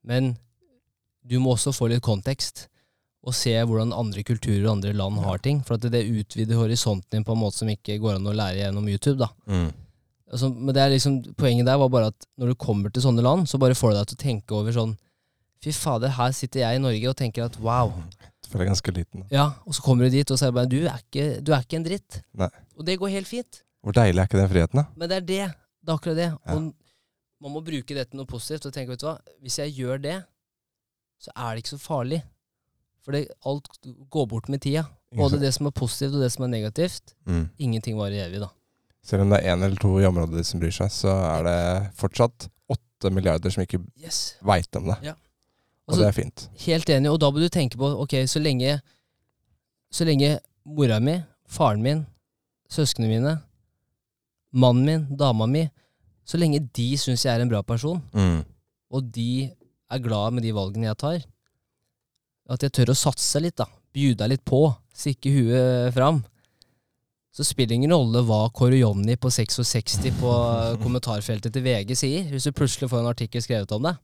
Men 0.07 0.37
du 1.27 1.39
må 1.41 1.57
også 1.57 1.75
få 1.75 1.89
litt 1.91 2.03
kontekst. 2.03 2.69
Og 3.27 3.35
se 3.35 3.51
hvordan 3.53 3.93
andre 3.93 4.23
kulturer 4.23 4.65
og 4.65 4.79
andre 4.79 4.95
land 4.95 5.19
har 5.19 5.39
ting. 5.39 5.61
For 5.67 5.75
at 5.75 5.83
det 5.93 6.07
utvider 6.09 6.55
horisonten 6.57 7.11
din 7.11 7.25
på 7.25 7.33
en 7.33 7.43
måte 7.43 7.59
som 7.59 7.69
ikke 7.69 7.99
går 8.01 8.15
an 8.17 8.25
å 8.31 8.33
lære 8.33 8.63
gjennom 8.63 8.89
YouTube. 8.89 9.19
da. 9.19 9.29
Altså, 10.31 10.49
men 10.55 10.75
det 10.75 10.83
er 10.83 10.93
liksom, 10.93 11.21
poenget 11.39 11.67
der 11.67 11.79
var 11.81 11.91
bare 11.91 12.11
at 12.13 12.27
når 12.39 12.53
du 12.53 12.59
kommer 12.63 12.93
til 12.95 13.03
sånne 13.03 13.23
land, 13.25 13.49
så 13.51 13.59
bare 13.59 13.75
får 13.75 13.93
det 13.93 14.01
deg 14.01 14.11
til 14.11 14.19
å 14.19 14.25
tenke 14.27 14.59
over 14.59 14.77
sånn 14.77 14.97
Fy 15.61 15.75
fader, 15.77 16.09
her 16.17 16.31
sitter 16.33 16.63
jeg 16.63 16.79
i 16.79 16.81
Norge 16.81 17.09
og 17.11 17.17
tenker 17.19 17.45
at 17.45 17.57
wow. 17.61 17.91
For 18.47 18.55
føler 18.55 18.65
er 18.65 18.71
ganske 18.71 18.93
liten. 18.97 19.25
da. 19.27 19.27
Ja, 19.35 19.43
Og 19.69 19.75
så 19.77 19.83
kommer 19.85 20.09
du 20.09 20.15
dit 20.15 20.31
og 20.33 20.39
så 20.41 20.47
er 20.47 20.55
det 20.55 20.57
bare 20.57 20.71
du 20.73 20.79
er 20.81 21.03
ikke, 21.03 21.27
du 21.45 21.51
er 21.53 21.67
ikke 21.67 21.77
en 21.77 21.85
dritt. 21.85 22.21
Nei. 22.41 22.49
Og 22.79 22.87
det 22.89 22.95
går 23.03 23.13
helt 23.13 23.29
fint. 23.29 23.61
Hvor 23.85 23.93
deilig 23.99 24.23
er 24.23 24.31
ikke 24.31 24.41
den 24.41 24.49
friheten, 24.49 24.81
da? 24.81 24.87
Men 24.97 25.11
det 25.13 25.19
er 25.19 25.27
det. 25.29 25.43
Det 25.85 25.93
er 25.93 25.99
akkurat 25.99 26.17
det. 26.17 26.31
Ja. 26.33 26.57
Og 26.57 27.45
man 27.45 27.55
må 27.55 27.63
bruke 27.67 27.97
det 27.97 28.07
til 28.09 28.21
noe 28.23 28.29
positivt 28.31 28.71
og 28.71 28.73
tenke, 28.73 28.95
vet 28.95 29.05
du 29.05 29.11
hva, 29.11 29.19
hvis 29.45 29.59
jeg 29.61 29.77
gjør 29.77 30.01
det, 30.07 30.17
så 31.21 31.35
er 31.37 31.53
det 31.53 31.65
ikke 31.65 31.75
så 31.75 31.81
farlig. 31.85 32.23
For 33.05 33.17
alt 33.21 33.69
går 34.13 34.27
bort 34.33 34.49
med 34.53 34.65
tida. 34.65 34.87
Både 35.17 35.41
det 35.43 35.53
som 35.57 35.69
er 35.69 35.77
positivt 35.77 36.17
og 36.17 36.25
det 36.25 36.33
som 36.33 36.45
er 36.47 36.53
negativt. 36.53 37.15
Mm. 37.29 37.47
Ingenting 37.69 38.01
varer 38.01 38.25
evig, 38.27 38.41
da. 38.45 38.51
Selv 39.07 39.23
om 39.25 39.31
det 39.33 39.41
er 39.41 39.55
én 39.55 39.63
eller 39.65 39.77
to 39.81 39.95
i 40.01 40.05
området 40.09 40.45
som 40.47 40.61
bryr 40.61 40.75
seg, 40.77 40.91
så 40.93 41.13
er 41.39 41.45
det 41.47 41.59
fortsatt 41.99 42.49
åtte 42.71 43.11
milliarder 43.13 43.51
som 43.51 43.63
ikke 43.65 43.81
Yes. 43.97 44.37
veit 44.45 44.77
om 44.77 44.91
det. 44.93 44.99
Og 45.03 45.17
Og 45.91 45.95
Altså, 45.97 46.01
det 46.05 46.09
er 46.09 46.23
fint. 46.23 46.49
Helt 46.67 46.91
enig, 46.95 47.11
og 47.11 47.19
da 47.19 47.31
må 47.33 47.41
du 47.43 47.49
tenke 47.49 47.77
på 47.81 47.89
Ok, 47.99 48.13
så 48.31 48.39
lenge 48.41 48.81
Så 49.93 50.05
lenge 50.07 50.39
mora 50.65 51.01
mi, 51.01 51.17
faren 51.49 51.83
min, 51.83 52.07
søsknene 52.71 53.09
mine, 53.11 53.33
mannen 54.53 54.85
min, 54.87 55.17
dama 55.17 55.47
mi 55.51 55.65
Så 56.25 56.39
lenge 56.39 56.61
de 56.73 56.93
syns 57.01 57.25
jeg 57.25 57.35
er 57.35 57.43
en 57.43 57.49
bra 57.51 57.63
person, 57.63 58.01
Mm. 58.15 58.45
og 58.93 59.11
de 59.13 59.51
er 59.91 59.99
glad 59.99 60.33
med 60.35 60.43
de 60.45 60.53
valgene 60.53 60.87
jeg 60.87 60.97
tar, 60.99 61.25
at 62.49 62.61
jeg 62.63 62.71
tør 62.73 62.93
å 62.93 62.95
satse 62.95 63.41
litt, 63.43 63.57
da, 63.57 63.65
bjuda 63.93 64.29
litt 64.29 64.45
på, 64.45 64.61
stikke 64.95 65.31
huet 65.35 65.93
fram, 65.95 66.23
så 67.31 67.47
spiller 67.47 67.77
ingen 67.77 67.93
rolle 67.95 68.25
hva 68.27 68.45
Kåre 68.55 68.81
Jonny 68.81 69.15
på 69.21 69.31
66 69.31 70.01
på 70.19 70.37
kommentarfeltet 70.83 71.55
til 71.55 71.63
VG 71.65 71.95
sier, 71.99 72.31
hvis 72.31 72.49
du 72.49 72.55
plutselig 72.57 72.91
får 72.91 73.05
en 73.05 73.11
artikkel 73.13 73.45
skrevet 73.45 73.75
om 73.77 73.87
det. 73.87 73.95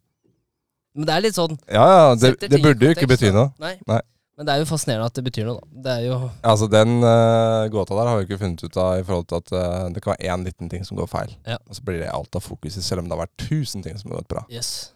Men 0.97 1.09
det 1.09 1.14
er 1.14 1.24
litt 1.27 1.37
sånn 1.37 1.57
Ja, 1.68 1.87
ja, 1.91 2.05
det, 2.16 2.37
det 2.47 2.61
burde 2.62 2.87
jo 2.87 2.95
ikke 2.95 3.09
bety 3.11 3.33
noe. 3.35 3.51
Nei. 3.61 3.74
Nei. 3.89 4.01
Men 4.37 4.49
det 4.49 4.53
er 4.53 4.61
jo 4.61 4.68
fascinerende 4.68 5.09
at 5.09 5.16
det 5.16 5.24
betyr 5.24 5.47
noe, 5.49 5.62
da. 5.62 5.83
Det 5.85 5.93
er 5.95 6.03
jo 6.11 6.16
Altså, 6.45 6.68
Den 6.68 6.99
uh, 7.01 7.68
gåta 7.72 7.97
der 7.97 8.11
har 8.11 8.18
vi 8.18 8.27
ikke 8.27 8.41
funnet 8.43 8.64
ut 8.64 8.81
av 8.81 8.99
i 9.01 9.05
forhold 9.09 9.29
til 9.31 9.41
at 9.41 9.55
uh, 9.57 9.87
det 9.93 10.03
kan 10.05 10.12
være 10.12 10.33
én 10.33 10.45
liten 10.45 10.72
ting 10.72 10.85
som 10.85 11.01
går 11.01 11.09
feil. 11.09 11.33
Ja. 11.49 11.57
Og 11.64 11.79
så 11.79 11.87
blir 11.87 12.03
det 12.03 12.12
alt 12.12 12.37
av 12.37 12.45
fokuset, 12.45 12.85
selv 12.85 13.03
om 13.03 13.09
det 13.09 13.16
har 13.16 13.24
vært 13.24 13.47
tusen 13.49 13.85
ting 13.85 13.97
som 13.97 14.12
har 14.12 14.20
gått 14.20 14.35
bra. 14.35 14.45
Yes. 14.53 14.93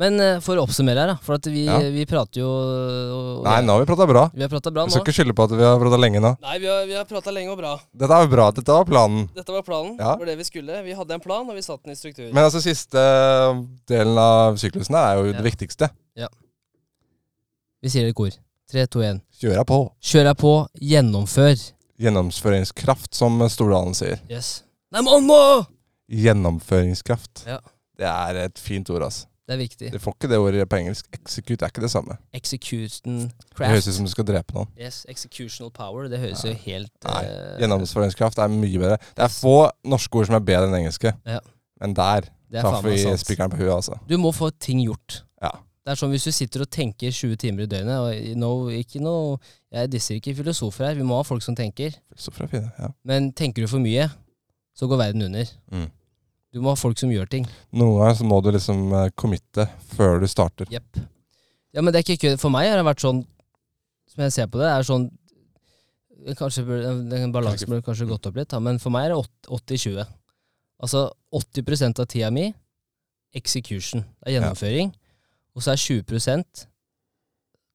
Men 0.00 0.16
eh, 0.24 0.38
for 0.40 0.56
å 0.56 0.62
oppsummere 0.64 1.02
her, 1.02 1.10
da. 1.12 1.16
For 1.20 1.36
at 1.36 1.44
vi, 1.52 1.66
Ja. 1.68 1.76
vi 1.92 2.06
prater 2.08 2.40
jo 2.40 2.48
og, 2.48 3.42
Nei, 3.44 3.58
nå 3.66 3.74
har 3.74 3.82
vi 3.82 3.88
prata 3.90 4.06
bra. 4.08 4.22
Vi 4.32 4.40
har 4.46 4.48
bra 4.48 4.60
Vi 4.64 4.78
nå. 4.80 4.90
skal 4.94 5.04
ikke 5.04 5.12
skylde 5.18 5.34
på 5.36 5.44
at 5.44 5.52
vi 5.58 5.66
har 5.66 5.76
prata 5.82 5.98
lenge 6.00 6.22
nå. 6.24 6.30
Nei, 6.40 6.56
vi 6.62 6.70
har, 6.72 6.86
vi 6.88 6.94
har 6.96 7.04
prata 7.10 7.30
lenge 7.36 7.52
og 7.52 7.58
bra. 7.60 7.74
Dette 7.92 8.20
er 8.24 8.30
bra. 8.32 8.46
Dette 8.56 8.72
var 8.78 8.86
planen. 8.88 9.26
Dette 9.36 9.52
var 9.52 9.62
planen. 9.66 9.98
Ja. 10.00 10.14
Det 10.16 10.24
var 10.24 10.30
det 10.32 10.36
vi 10.40 10.46
skulle. 10.48 10.82
Vi 10.86 10.96
hadde 10.96 11.18
en 11.18 11.20
plan, 11.24 11.44
og 11.48 11.54
vi 11.58 11.64
satte 11.66 11.84
den 11.84 11.92
i 11.92 12.00
struktur. 12.00 12.32
Men 12.32 12.44
altså, 12.48 12.62
siste 12.64 13.04
delen 13.92 14.16
av 14.24 14.56
syklusen 14.56 14.96
er 14.96 15.20
jo 15.20 15.26
Ja. 15.30 15.36
det 15.42 15.44
viktigste. 15.52 15.90
Ja. 16.16 16.28
vi 17.82 17.88
sier 17.88 18.02
det 18.04 18.10
i 18.10 18.16
kor. 18.16 18.30
Tre, 18.70 18.86
to, 18.86 19.00
én. 19.00 19.20
deg 19.40 19.66
på. 19.66 19.80
Kjør 20.00 20.24
deg 20.30 20.36
på, 20.38 20.68
gjennomfør. 20.80 21.72
Gjennomføringskraft, 22.00 23.12
som 23.14 23.40
Stordalen 23.48 23.94
sier. 23.94 24.20
Yes. 24.30 24.62
Nei, 24.92 25.02
mamma! 25.02 25.66
Gjennomføringskraft. 26.08 27.44
Ja. 27.46 27.58
Det 27.98 28.06
er 28.08 28.38
et 28.46 28.58
fint 28.58 28.88
ord, 28.90 29.02
altså. 29.08 29.26
Det 29.50 29.56
er 29.56 29.62
viktig. 29.64 29.88
Du 29.90 29.98
får 29.98 30.14
ikke 30.14 30.28
det 30.30 30.36
ordet 30.38 30.64
på 30.70 30.78
engelsk. 30.78 31.06
Execute 31.16 31.64
er 31.66 31.72
ikke 31.72 31.82
det 31.82 31.90
samme. 31.90 32.14
Execution 32.38 33.16
Det 33.26 33.66
høres 33.66 33.82
craft. 33.82 33.88
ut 33.88 33.96
som 33.96 34.04
du 34.06 34.10
skal 34.12 34.26
drepe 34.28 34.54
noen. 34.54 34.68
Yes, 34.78 35.00
executional 35.10 35.72
power. 35.74 36.06
Det 36.12 36.20
høres 36.22 36.44
jo 36.46 36.52
helt 36.54 36.92
Nei, 37.08 37.24
Uh, 37.26 37.56
Gjennomføringskraft 37.58 38.38
er 38.38 38.52
mye 38.52 38.78
bedre. 38.78 39.00
Det 39.18 39.24
er 39.26 39.32
få 39.34 39.56
norske 39.90 40.20
ord 40.22 40.30
som 40.30 40.38
er 40.38 40.44
bedre 40.52 40.70
enn 40.70 40.78
engelske. 40.84 41.16
Ja. 41.26 41.40
Men 41.82 41.98
der 41.98 42.30
er 42.30 42.62
traff 42.62 42.84
vi 42.86 42.94
spikeren 43.18 43.50
på 43.50 43.58
huet, 43.58 43.74
altså. 43.74 43.98
Du 44.06 44.16
må 44.22 44.30
få 44.36 44.52
ting 44.54 44.84
gjort. 44.86 45.24
Ja. 45.42 45.50
Det 45.82 45.96
er 45.96 45.98
sånn 45.98 46.14
hvis 46.14 46.28
du 46.28 46.30
sitter 46.30 46.62
og 46.62 46.70
tenker 46.70 47.10
20 47.10 47.36
timer 47.40 47.64
i 47.66 47.70
døgnet 47.70 47.98
og 47.98 48.36
no, 48.38 48.68
ikke 48.70 49.02
noe, 49.02 49.38
Jeg 49.72 49.90
disser 49.90 50.18
ikke 50.18 50.34
filosofer 50.34 50.86
her, 50.92 50.94
vi 50.98 51.02
må 51.06 51.18
ha 51.18 51.26
folk 51.26 51.42
som 51.42 51.56
tenker. 51.58 51.94
Filosofer 52.14 52.44
er 52.46 52.50
fine, 52.54 52.70
ja. 52.78 52.88
Men 53.06 53.32
tenker 53.32 53.66
du 53.66 53.68
for 53.70 53.82
mye, 53.82 54.06
så 54.76 54.86
går 54.86 54.98
verden 55.08 55.22
under. 55.26 55.50
Mm. 55.72 55.90
Du 56.50 56.60
må 56.62 56.72
ha 56.72 56.78
folk 56.78 56.98
som 56.98 57.10
gjør 57.12 57.28
ting. 57.30 57.46
Noen 57.70 58.00
ganger 58.00 58.16
så 58.18 58.26
må 58.26 58.40
du 58.42 58.50
liksom 58.54 58.82
eh, 58.98 59.10
committe 59.18 59.68
før 59.92 60.18
du 60.22 60.26
starter. 60.30 60.66
Jepp. 60.72 60.98
Ja, 61.70 61.82
men 61.82 61.92
det 61.92 62.00
er 62.00 62.06
ikke 62.08 62.24
kødd. 62.26 62.40
For 62.42 62.50
meg 62.52 62.66
har 62.66 62.80
det 62.80 62.86
vært 62.88 63.04
sånn, 63.04 63.20
som 64.10 64.24
jeg 64.24 64.34
ser 64.34 64.48
på 64.50 64.62
det, 64.62 64.70
er 64.70 64.86
sånn 64.86 65.10
Kanskje 66.36 66.60
Den 67.08 67.30
balansen 67.32 67.70
burde 67.70 67.80
kanskje 67.86 68.04
gått 68.04 68.26
opp 68.28 68.36
litt, 68.36 68.52
men 68.60 68.76
for 68.76 68.92
meg 68.92 69.06
er 69.06 69.14
det 69.14 69.54
80-20. 69.56 70.02
Altså 70.84 71.06
80 71.32 71.94
av 71.94 72.04
tida 72.12 72.28
mi 72.34 72.50
execution. 73.32 74.04
Det 74.20 74.28
er 74.28 74.34
gjennomføring. 74.36 74.92
Og 75.56 75.64
så 75.64 75.72
er 75.72 75.80
20 75.80 76.04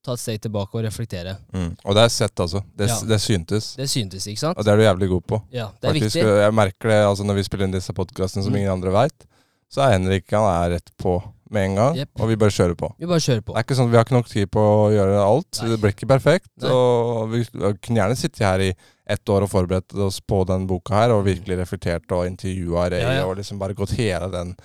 ta 0.06 0.14
et 0.16 0.22
steg 0.22 0.40
tilbake 0.46 0.78
og 0.78 0.84
reflektere. 0.86 1.36
Mm. 1.52 1.72
Og 1.84 1.94
det 1.98 2.04
er 2.06 2.12
sett, 2.14 2.34
altså. 2.42 2.62
Det, 2.78 2.88
Ja. 2.88 2.98
det 3.10 3.20
syntes. 3.20 3.72
Det 3.76 3.88
syntes, 3.90 4.26
ikke 4.30 4.38
sant? 4.46 4.58
Og 4.58 4.64
det 4.64 4.72
er 4.72 4.76
du 4.80 4.86
jævlig 4.86 5.08
god 5.12 5.26
på. 5.34 5.42
Ja, 5.52 5.68
det 5.80 5.88
er 5.90 5.92
Faktisk, 5.94 6.16
viktig. 6.20 6.36
Jeg 6.46 6.54
merker 6.54 6.88
det 6.94 7.00
altså 7.06 7.24
når 7.26 7.34
vi 7.40 7.42
spiller 7.48 7.66
inn 7.68 7.74
disse 7.74 7.92
podkastene 7.96 8.44
som 8.46 8.52
Mm. 8.54 8.58
ingen 8.62 8.72
andre 8.78 8.92
veit, 8.94 9.26
så 9.68 9.82
er 9.82 9.96
Henrik 9.98 10.30
han 10.30 10.46
er 10.46 10.76
rett 10.78 10.90
på 10.96 11.18
med 11.50 11.62
en 11.62 11.74
gang, 11.76 11.96
yep. 11.96 12.08
og 12.18 12.26
vi 12.28 12.34
bare 12.36 12.50
kjører 12.50 12.74
på. 12.74 12.88
Vi 12.98 13.06
bare 13.06 13.22
kjører 13.22 13.42
på. 13.46 13.52
Det 13.54 13.58
er 13.60 13.64
ikke 13.66 13.76
sånn, 13.78 13.90
Vi 13.90 13.96
har 13.96 14.04
ikke 14.04 14.16
nok 14.16 14.28
tid 14.28 14.48
på 14.50 14.58
å 14.58 14.90
gjøre 14.90 15.18
alt, 15.22 15.46
så 15.54 15.62
Nei. 15.62 15.70
det 15.70 15.80
blir 15.80 15.92
ikke 15.94 16.08
perfekt. 16.10 16.48
Nei. 16.62 16.70
Og 16.70 17.30
vi 17.30 17.44
kunne 17.44 18.00
gjerne 18.00 18.16
sittet 18.18 18.42
her 18.42 18.58
i 18.60 18.72
ett 19.06 19.24
år 19.30 19.42
og 19.46 19.50
forberedt 19.50 19.94
oss 19.94 20.18
på 20.20 20.44
den 20.46 20.66
boka 20.66 20.94
her, 20.94 21.10
og 21.14 21.24
virkelig 21.24 21.58
reflektert 21.60 22.10
og 22.10 22.26
intervjua 22.26 22.88
Ray 22.90 23.00
Ja, 23.00 23.12
ja. 23.20 23.26
og 23.26 23.36
liksom 23.38 23.58
bare 23.60 23.74
gått 23.78 23.90
hele 23.94 24.26
den 24.32 24.56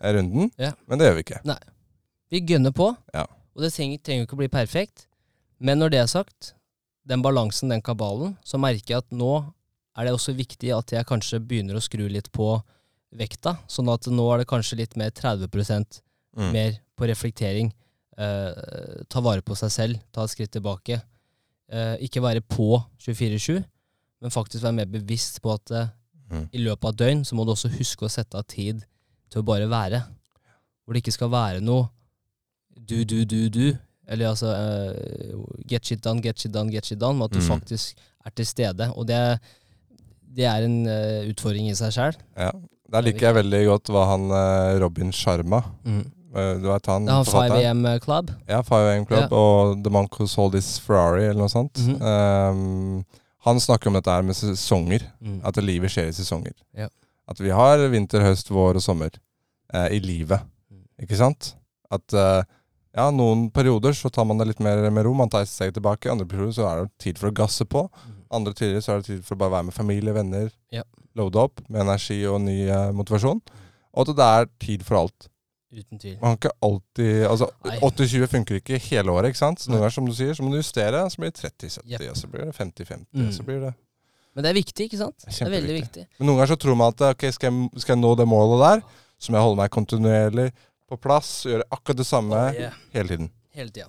runden. 0.00 0.50
Ja. 0.58 0.72
Men 0.88 0.98
det 0.98 1.08
gjør 1.10 1.16
vi 1.18 1.24
ikke. 1.28 1.40
Nei. 1.44 1.58
Vi 2.30 2.40
gunner 2.40 2.72
på, 2.72 2.96
Ja. 3.12 3.26
Og 3.54 3.62
det 3.64 3.72
trenger, 3.74 3.98
trenger 4.04 4.26
ikke 4.26 4.36
å 4.38 4.42
bli 4.42 4.48
perfekt. 4.52 5.06
Men 5.60 5.78
når 5.82 5.90
det 5.94 6.00
er 6.02 6.06
sagt, 6.10 6.54
den 7.06 7.22
balansen, 7.24 7.68
den 7.72 7.82
kabalen, 7.82 8.36
så 8.44 8.58
merker 8.60 8.94
jeg 8.94 9.02
at 9.04 9.10
nå 9.12 9.32
er 9.98 10.06
det 10.06 10.12
også 10.14 10.32
viktig 10.38 10.70
at 10.76 10.92
jeg 10.94 11.06
kanskje 11.08 11.40
begynner 11.42 11.76
å 11.76 11.82
skru 11.82 12.06
litt 12.08 12.30
på 12.32 12.52
vekta, 13.18 13.56
sånn 13.68 13.90
at 13.92 14.06
nå 14.06 14.26
er 14.32 14.38
det 14.44 14.48
kanskje 14.50 14.78
litt 14.78 14.96
mer 14.96 15.10
30 15.10 16.02
Mm. 16.36 16.52
mer 16.52 16.76
på 16.96 17.08
reflektering. 17.10 17.72
Eh, 18.16 19.02
ta 19.10 19.20
vare 19.20 19.42
på 19.42 19.56
seg 19.58 19.70
selv, 19.74 20.00
ta 20.12 20.22
et 20.22 20.30
skritt 20.30 20.52
tilbake. 20.52 21.00
Eh, 21.68 21.96
ikke 22.06 22.22
være 22.22 22.40
på 22.40 22.78
24-7, 23.02 23.64
men 24.22 24.30
faktisk 24.30 24.62
være 24.62 24.76
mer 24.76 24.86
bevisst 24.86 25.40
på 25.42 25.52
at 25.54 25.70
eh, 25.72 25.88
Mm. 26.30 26.48
i 26.52 26.58
løpet 26.58 26.84
av 26.84 26.94
døgn 26.94 27.24
så 27.26 27.34
må 27.34 27.44
du 27.44 27.50
også 27.50 27.68
huske 27.74 28.06
å 28.06 28.08
sette 28.10 28.38
av 28.38 28.46
tid 28.46 28.84
til 29.28 29.42
å 29.42 29.44
bare 29.44 29.66
være. 29.66 30.04
Hvor 30.86 30.94
det 30.94 31.02
ikke 31.02 31.12
skal 31.18 31.28
være 31.28 31.60
noe 31.60 31.88
du, 32.76 33.04
du, 33.04 33.24
du, 33.24 33.48
du. 33.48 33.76
Eller 34.10 34.28
altså 34.32 34.50
uh, 34.50 35.44
get 35.70 35.86
shit 35.86 36.02
done, 36.04 36.20
get 36.22 36.38
shit 36.40 36.52
done, 36.54 36.70
get 36.72 36.86
shit 36.86 36.98
done. 37.00 37.16
Men 37.18 37.28
at 37.28 37.34
du 37.34 37.38
Mm. 37.38 37.46
faktisk 37.52 37.94
er 38.26 38.30
til 38.36 38.46
stede. 38.46 38.90
Og 38.96 39.06
det, 39.08 39.38
det 40.36 40.44
er 40.44 40.66
en 40.66 40.80
uh, 40.86 41.28
utfordring 41.30 41.70
i 41.70 41.74
seg 41.78 41.92
sjøl. 41.94 42.16
Ja. 42.36 42.50
Der 42.90 43.04
liker 43.06 43.28
jeg 43.28 43.34
veldig 43.36 43.60
godt 43.68 43.86
hva 43.94 44.00
han 44.10 44.24
eh, 44.34 44.80
Robin 44.82 45.12
Sharma 45.14 45.60
eh, 45.86 46.56
Du 46.58 46.64
vet 46.66 46.88
han 46.90 47.04
Det 47.06 47.12
er 47.12 47.20
han 47.20 47.28
5 47.30 47.52
AM 47.60 47.84
Club. 48.02 48.32
Ja, 48.48 48.58
5AM 48.66 49.04
Club 49.06 49.30
og 49.38 49.84
The 49.84 49.92
Monk 49.94 50.16
Who 50.18 50.26
Sold 50.26 50.56
His 50.58 50.72
Ferrari, 50.82 51.28
eller 51.28 51.44
noe 51.44 51.52
sånt. 51.52 51.78
Mhm. 51.78 52.00
Um, 52.02 53.04
han 53.46 53.60
snakker 53.62 53.88
om 53.92 53.94
dette 53.94 54.10
her 54.10 54.26
med 54.26 54.34
sesonger. 54.34 55.06
Mm. 55.22 55.38
At 55.46 55.56
livet 55.62 55.94
skjer 55.94 56.10
i 56.10 56.16
sesonger. 56.18 56.52
Ja. 56.76 56.88
At 57.30 57.38
vi 57.40 57.54
har 57.54 57.78
vinter, 57.94 58.26
høst, 58.26 58.50
vår 58.50 58.80
og 58.82 58.82
sommer 58.82 59.14
eh, 59.72 59.86
i 59.94 60.00
livet. 60.02 60.42
Mm. 60.68 60.82
Ikke 61.06 61.16
sant? 61.22 61.52
At 61.94 62.10
eh, 62.12 62.42
ja, 62.96 63.06
noen 63.14 63.48
perioder 63.54 63.94
så 63.94 64.10
tar 64.10 64.26
man 64.26 64.40
det 64.40 64.48
litt 64.50 64.62
mer 64.64 64.82
med 64.90 65.04
ro. 65.06 65.12
Man 65.14 65.30
tar 65.30 65.44
et 65.46 65.50
steg 65.52 65.74
tilbake. 65.76 66.10
Andre 66.10 66.26
perioder 66.26 66.56
så 66.56 66.66
er 66.68 66.84
det 66.84 66.90
tid 67.02 67.20
for 67.20 67.30
å 67.30 67.36
gasse 67.36 67.66
på. 67.70 67.84
Mm. 67.86 68.16
Andre 68.40 68.54
tider 68.58 68.82
så 68.82 68.94
er 68.94 69.02
det 69.02 69.10
tid 69.12 69.20
for 69.26 69.36
å 69.36 69.42
bare 69.44 69.54
være 69.58 69.68
med 69.70 69.76
familie, 69.76 70.14
venner. 70.16 70.48
Ja. 70.74 70.82
Loade 71.18 71.42
opp 71.42 71.62
med 71.68 71.84
energi 71.84 72.20
og 72.30 72.40
ny 72.44 72.56
eh, 72.68 72.88
motivasjon. 72.94 73.42
Og 73.90 74.02
at 74.06 74.16
det 74.18 74.26
er 74.40 74.50
tid 74.62 74.86
for 74.86 75.00
alt. 75.04 75.28
Uten 75.70 76.00
tvil. 76.02 76.16
Man 76.18 76.34
kan 76.34 76.50
ikke 76.50 76.66
alltid 76.66 77.26
Altså, 77.30 77.46
80-20 77.62 78.30
funker 78.32 78.58
ikke 78.58 78.78
hele 78.88 79.12
året, 79.14 79.30
ikke 79.30 79.38
sant? 79.38 79.62
Så 79.62 79.70
noen 79.70 79.84
ganger, 79.84 79.94
som 79.94 80.08
du 80.08 80.14
sier, 80.18 80.34
så 80.34 80.42
må 80.42 80.50
du 80.50 80.58
justere. 80.58 81.04
Så 81.10 81.22
blir 81.22 81.30
det 81.30 81.38
30-70, 81.44 81.84
yep. 81.92 82.02
og 82.10 82.18
så 82.18 82.30
blir 82.32 82.48
det 82.48 82.56
50-50, 82.58 83.06
Mm. 83.14 83.28
og 83.28 83.36
så 83.36 83.46
blir 83.46 83.60
det 83.68 83.74
Men 84.34 84.44
det 84.44 84.50
er 84.50 84.58
viktig, 84.58 84.84
ikke 84.86 84.98
sant? 84.98 85.26
Det 85.26 85.46
er 85.46 85.50
veldig 85.50 85.76
viktig. 85.78 86.04
Men 86.18 86.26
noen 86.26 86.38
ganger 86.40 86.52
så 86.54 86.58
tror 86.62 86.76
man 86.78 86.92
at 86.94 87.00
ok, 87.14 87.24
skal 87.34 87.50
jeg, 87.50 87.70
skal 87.82 87.96
jeg 87.96 88.02
nå 88.02 88.10
det 88.18 88.26
målet 88.30 88.60
der, 88.62 88.82
så 89.18 89.30
må 89.30 89.38
jeg 89.38 89.46
holde 89.46 89.58
meg 89.58 89.72
kontinuerlig 89.74 90.44
på 90.90 90.98
plass, 91.00 91.30
gjøre 91.48 91.66
akkurat 91.70 92.00
det 92.00 92.08
samme 92.08 92.40
Oh, 92.50 92.56
yeah. 92.58 92.74
hele 92.94 93.14
tiden. 93.14 93.30
Hele 93.56 93.72
tida. 93.74 93.88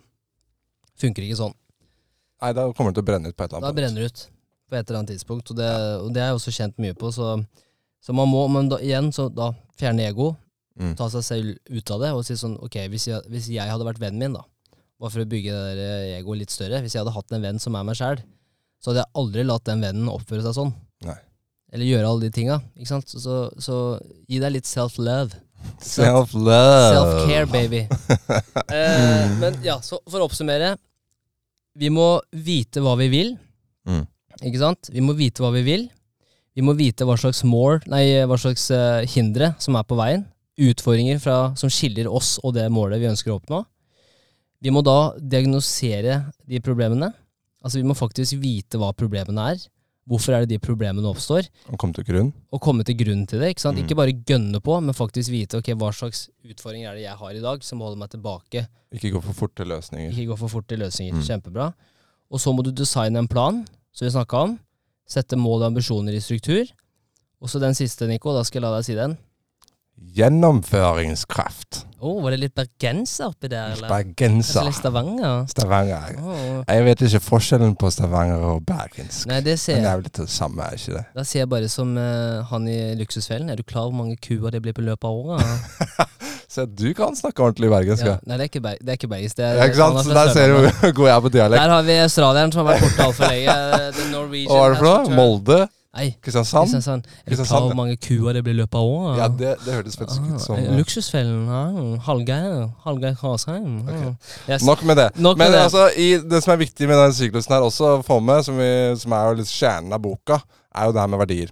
Funker 1.02 1.26
ikke 1.26 1.39
sånn. 1.39 1.56
Nei, 2.41 2.54
da 2.58 2.68
kommer 2.74 2.91
det 2.93 2.99
til 2.99 3.06
å 3.06 3.10
brenne 3.10 3.32
ut 3.32 3.38
på 3.38 3.45
et 3.45 3.52
eller 3.52 3.62
Da 3.62 3.70
annet 3.70 3.80
brenner 3.80 4.06
det 4.06 4.12
ut 4.12 4.24
på 4.72 4.78
et 4.78 4.86
eller 4.86 5.02
annet 5.02 5.12
tidspunkt. 5.14 5.52
Og 5.52 5.60
det, 5.60 5.70
og 6.02 6.14
det 6.16 6.24
er 6.24 6.32
jeg 6.32 6.39
også 6.39 6.54
kjent 6.56 6.80
mye 6.82 6.95
på. 6.97 7.12
Så, 7.14 7.34
så 8.02 8.16
man 8.18 8.30
må, 8.32 8.45
men 8.54 8.70
da, 8.72 8.80
igjen, 8.82 9.12
så 9.16 9.28
da 9.30 9.52
fjerne 9.80 10.08
ego. 10.08 10.32
Mm. 10.80 10.95
Ta 10.97 11.10
seg 11.14 11.26
selv 11.28 11.58
ut 11.68 11.91
av 11.93 11.99
det 12.02 12.10
og 12.16 12.22
si 12.24 12.38
sånn 12.39 12.54
Ok, 12.64 12.78
hvis 12.93 13.10
jeg, 13.10 13.20
hvis 13.28 13.49
jeg 13.52 13.68
hadde 13.68 13.84
vært 13.86 13.99
vennen 13.99 14.22
min, 14.24 14.38
da, 14.38 14.45
bare 15.02 15.12
for 15.12 15.22
å 15.26 15.28
bygge 15.28 15.58
det 15.76 15.88
eh, 16.08 16.14
egoet 16.16 16.39
litt 16.39 16.54
større 16.54 16.80
Hvis 16.80 16.95
jeg 16.95 17.02
hadde 17.04 17.12
hatt 17.12 17.36
en 17.36 17.43
venn 17.43 17.60
som 17.60 17.76
er 17.76 17.84
meg 17.86 17.97
sjæl, 17.99 18.22
så 18.80 18.89
hadde 18.89 19.04
jeg 19.04 19.14
aldri 19.20 19.43
latt 19.45 19.68
den 19.68 19.84
vennen 19.84 20.08
oppføre 20.10 20.45
seg 20.45 20.56
sånn. 20.58 20.72
Nei. 21.06 21.18
Eller 21.76 21.89
gjøre 21.89 22.08
alle 22.08 22.26
de 22.26 22.32
tinga. 22.36 22.58
Så, 22.88 23.02
så, 23.08 23.36
så 23.62 23.76
gi 24.32 24.39
deg 24.41 24.56
litt 24.56 24.70
self-love. 24.70 25.38
Self-love. 25.82 26.93
Self-care, 26.95 27.47
baby. 27.51 27.82
eh, 28.78 29.32
men 29.41 29.57
ja, 29.66 29.80
så 29.84 29.99
for 30.05 30.22
å 30.22 30.28
oppsummere. 30.30 30.76
Vi 31.78 31.89
må 31.93 32.20
vite 32.32 32.84
hva 32.84 32.97
vi 32.99 33.07
vil. 33.12 33.34
Mm. 33.88 34.03
Ikke 34.41 34.62
sant? 34.62 34.91
Vi 34.91 35.03
må 35.03 35.16
vite 35.18 35.43
hva 35.43 35.51
vi 35.55 35.64
vil. 35.66 35.88
Vi 36.57 36.64
må 36.66 36.76
vite 36.76 37.07
hva 37.07 37.16
slags 37.20 37.45
mål, 37.47 37.80
nei, 37.91 38.03
hva 38.28 38.36
slags 38.39 38.66
uh, 38.76 39.05
hindre 39.07 39.53
som 39.62 39.78
er 39.80 39.86
på 39.88 39.95
veien. 39.99 40.26
Utfordringer 40.62 41.22
fra, 41.24 41.38
som 41.57 41.72
skiller 41.72 42.09
oss 42.12 42.36
og 42.43 42.57
det 42.57 42.66
målet 42.74 42.99
vi 42.99 43.07
ønsker 43.07 43.32
å 43.32 43.38
oppnå. 43.39 43.62
Vi 44.62 44.74
må 44.74 44.84
da 44.86 45.14
diagnosere 45.18 46.20
de 46.45 46.59
problemene. 46.62 47.14
Altså 47.64 47.80
Vi 47.80 47.88
må 47.88 47.95
faktisk 47.97 48.38
vite 48.41 48.82
hva 48.82 48.91
problemene 48.97 49.47
er. 49.53 49.64
Hvorfor 50.10 50.34
er 50.34 50.43
det 50.43 50.56
de 50.56 50.62
problemene 50.62 51.06
oppstår? 51.12 51.45
Og 51.70 51.78
komme 51.80 51.93
til 51.93 52.08
grunn. 52.08 52.32
Og 52.49 52.62
komme 52.64 52.84
til 52.88 52.97
grunn 52.97 53.22
til 53.30 53.43
det. 53.43 53.52
Ikke 53.54 53.64
sant? 53.64 53.78
Mm. 53.78 53.86
Ikke 53.86 53.97
bare 53.99 54.16
gønne 54.16 54.62
på, 54.64 54.80
men 54.82 54.97
faktisk 54.97 55.30
vite 55.32 55.60
ok, 55.62 55.70
hva 55.78 55.91
slags 55.93 56.26
utfordringer 56.41 56.89
er 56.89 56.97
det 56.97 57.06
jeg 57.06 57.20
har 57.20 57.38
i 57.38 57.43
dag 57.43 57.64
som 57.66 57.84
holder 57.86 58.02
meg 58.02 58.10
tilbake. 58.16 58.66
Ikke 58.97 59.14
gå 59.14 59.22
for 59.24 59.38
fort 59.38 59.54
til 59.60 59.70
løsninger. 59.72 60.10
Ikke 60.16 60.34
gå 60.34 60.39
for 60.41 60.56
fort 60.58 60.68
til 60.72 60.82
løsninger. 60.82 61.20
Mm. 61.20 61.24
Kjempebra. 61.28 61.70
Og 62.34 62.41
så 62.41 62.54
må 62.56 62.66
du 62.66 62.72
designe 62.74 63.22
en 63.22 63.30
plan, 63.30 63.62
som 63.93 64.08
vi 64.08 64.14
snakka 64.16 64.45
om. 64.47 64.58
Sette 65.12 65.38
mål 65.38 65.62
og 65.62 65.70
ambisjoner 65.70 66.18
i 66.18 66.24
struktur. 66.24 66.66
Og 67.41 67.52
så 67.52 67.62
den 67.62 67.78
siste, 67.78 68.08
Nico. 68.10 68.34
Da 68.34 68.43
skal 68.47 68.62
jeg 68.62 68.66
la 68.66 68.76
deg 68.78 68.88
si 68.88 68.97
den. 68.97 69.18
Gjennomføringskraft. 70.18 71.86
Å, 72.02 72.12
var 72.24 72.34
det 72.34 72.39
litt 72.41 72.54
bergenser 72.58 73.28
oppi 73.30 73.45
der, 73.52 73.76
eller? 73.76 73.86
Kanskje 73.86 73.93
Bergenser. 73.93 74.66
litt 74.66 74.78
Stavanger? 74.80 75.43
Stavanger. 75.52 76.16
Oh. 76.18 76.64
Jeg 76.66 76.86
vet 76.88 77.04
ikke 77.06 77.20
forskjellen 77.28 77.76
på 77.78 77.91
Stavanger 77.93 78.41
og 78.47 78.64
bergensk. 78.66 79.28
Nei, 79.30 79.38
det 79.45 79.60
ser 79.62 79.78
jeg. 79.78 79.84
Men 79.84 79.86
det 79.86 79.91
er 79.91 79.99
vel 79.99 80.08
litt 80.10 80.22
det 80.24 80.26
samme, 80.34 80.66
er 80.66 80.80
ikke 80.80 80.95
det? 80.95 81.04
Da 81.20 81.26
ser 81.30 81.43
jeg 81.43 81.52
bare 81.52 81.70
som 81.70 81.91
uh, 81.99 82.41
han 82.49 82.66
i 82.74 82.80
Luksusfellen. 82.97 83.52
Er 83.54 83.62
du 83.62 83.64
klar 83.64 83.86
over 83.86 83.91
hvor 83.91 83.99
mange 84.02 84.18
kuer 84.18 84.49
det 84.56 84.64
blir 84.66 84.74
på 84.74 84.86
løpet 84.88 85.06
av 85.06 85.36
året? 85.36 86.10
Så 86.52 86.66
du 86.66 86.89
kan 86.97 87.14
snakke 87.16 87.45
ordentlig 87.45 87.70
bergensk, 87.72 88.04
Ja, 88.04 88.18
nei, 88.28 88.36
det 88.39 88.47
er 88.47 88.49
ikke, 88.49 88.64
ber 88.66 88.80
det 88.82 88.91
er 88.91 88.97
ikke 88.97 89.12
bergensk. 89.14 89.38
Det 89.38 89.45
er, 89.45 89.60
Ja, 89.62 89.68
ikke 89.70 89.78
sant? 89.78 89.99
er 90.02 90.10
Så 90.10 90.18
der 90.18 90.34
ser 90.36 90.52
du 90.52 90.95
god 90.97 91.06
jeg 91.08 91.14
er 91.14 91.22
på 91.28 91.32
dialekt. 91.38 91.62
Der 91.62 91.76
har 91.76 91.86
vi 91.88 91.99
australieren 92.08 92.52
som 92.52 92.66
har 92.66 92.74
vært 92.74 92.88
borte 92.88 93.06
altfor 93.06 93.30
lenge. 93.32 93.56
The 93.99 94.08
Norwegian 94.10 94.49
Hva 94.49 94.58
var 94.66 94.74
det 94.74 94.82
for 94.82 95.06
noe? 95.06 95.20
Molde? 95.22 95.60
Nei, 95.91 96.05
Kristiansand? 96.23 96.69
Kristiansand. 96.71 97.03
Er 97.03 97.11
det 97.11 97.27
Kristiansand, 97.33 97.65
hvor 97.67 97.75
mange 97.75 97.97
kuer 97.99 98.33
det 98.37 98.41
blir 98.45 98.55
løpet 98.55 98.77
av 98.79 98.87
året? 98.87 99.17
Ja, 99.19 99.25
det, 99.27 99.49
det 99.65 99.73
hørtes 99.75 99.97
faktisk 99.99 100.21
ut 100.29 100.39
som 100.39 100.55
Ah, 100.55 100.61
eh, 100.63 100.77
Luksusfellen. 100.77 101.41
Ja. 101.51 101.63
Hallgeir. 102.05 102.53
Hallgeir 102.85 103.17
Krasheim. 103.19 103.73
Ah. 103.83 103.91
Ok. 103.91 104.29
Yes. 104.47 104.63
Nok 104.63 104.83
med 104.87 104.97
det. 105.01 105.09
Nok 105.19 105.35
med 105.37 105.43
Men 105.49 105.51
det. 105.57 105.63
altså, 105.65 105.89
i, 105.99 106.05
det 106.31 106.39
som 106.45 106.53
er 106.53 106.61
viktig 106.63 106.87
med 106.87 106.95
den 107.01 107.15
syklusen 107.17 107.51
her 107.57 107.65
også 107.67 107.89
å 107.97 108.03
få 108.07 108.21
med, 108.23 108.45
som, 108.47 108.55
vi, 108.61 108.69
som 109.03 109.17
er 109.17 109.25
jo 109.33 109.41
litt 109.41 109.51
kjernen 109.51 109.97
av 109.97 109.99
boka, 110.05 110.39
er 110.71 110.87
jo 110.87 110.95
det 110.95 111.03
her 111.03 111.11
med 111.11 111.21
verdier. 111.25 111.51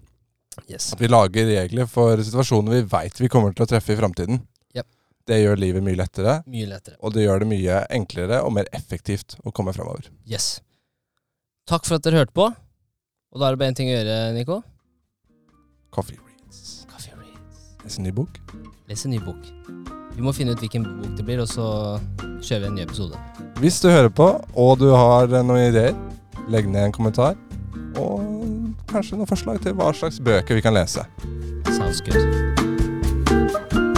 Yes. 0.71 0.87
At 0.95 1.03
vi 1.03 1.11
lager 1.11 1.51
regler 1.51 1.91
for 1.91 2.23
situasjoner 2.23 2.77
vi 2.79 2.81
veit 2.95 3.19
vi 3.19 3.27
kommer 3.31 3.51
til 3.55 3.67
å 3.67 3.69
treffe 3.73 3.91
i 3.91 3.99
framtiden. 3.99 4.39
Yep. 4.75 4.87
Det 5.27 5.41
gjør 5.43 5.59
livet 5.65 5.83
mye 5.83 5.99
lettere, 5.99 6.37
Mye 6.47 6.71
lettere. 6.71 6.95
og 7.03 7.11
det 7.15 7.27
gjør 7.27 7.43
det 7.43 7.51
mye 7.51 7.83
enklere 7.99 8.39
og 8.47 8.55
mer 8.55 8.71
effektivt 8.71 9.35
å 9.43 9.51
komme 9.51 9.75
framover. 9.75 10.07
Yes. 10.27 10.61
Takk 11.67 11.83
for 11.85 11.99
at 11.99 12.07
dere 12.07 12.23
hørte 12.23 12.35
på. 12.39 12.47
Og 13.29 13.39
da 13.39 13.45
er 13.45 13.53
det 13.53 13.59
bare 13.61 13.69
én 13.69 13.77
ting 13.77 13.89
å 13.91 13.93
gjøre, 13.93 14.17
Nico. 14.33 14.55
Coffee 15.93 16.17
Reads. 16.17 16.87
Coffee 16.89 17.13
Reads. 17.13 17.59
Les 17.83 17.97
en 17.99 18.07
ny 18.07 18.13
bok. 18.15 18.39
Les 18.89 19.05
en 19.05 19.13
ny 19.13 19.19
bok. 19.21 19.51
Vi 20.15 20.25
må 20.25 20.33
finne 20.33 20.55
ut 20.55 20.63
hvilken 20.63 20.87
bok 20.97 21.13
det 21.17 21.25
blir, 21.27 21.43
og 21.43 21.49
så 21.51 21.67
kjører 22.41 22.65
vi 22.65 22.69
en 22.71 22.79
ny 22.79 22.85
episode. 22.87 23.21
Hvis 23.61 23.77
du 23.83 23.89
hører 23.91 24.09
på, 24.09 24.31
og 24.57 24.79
du 24.81 24.89
har 24.95 25.29
eh, 25.29 25.45
noen 25.45 25.69
ideer, 25.69 25.93
legg 26.49 26.71
ned 26.71 26.89
en 26.89 26.95
kommentar. 26.95 27.37
Og 27.99 28.25
kanskje 28.89 29.19
noen 29.19 29.29
forslag 29.29 29.61
til 29.61 29.77
hva 29.77 29.93
slags 29.93 30.17
bøker 30.23 30.57
vi 30.57 30.65
kan 30.65 30.73
lese. 30.73 31.05
Sounds 31.69 32.01
good. 32.01 33.88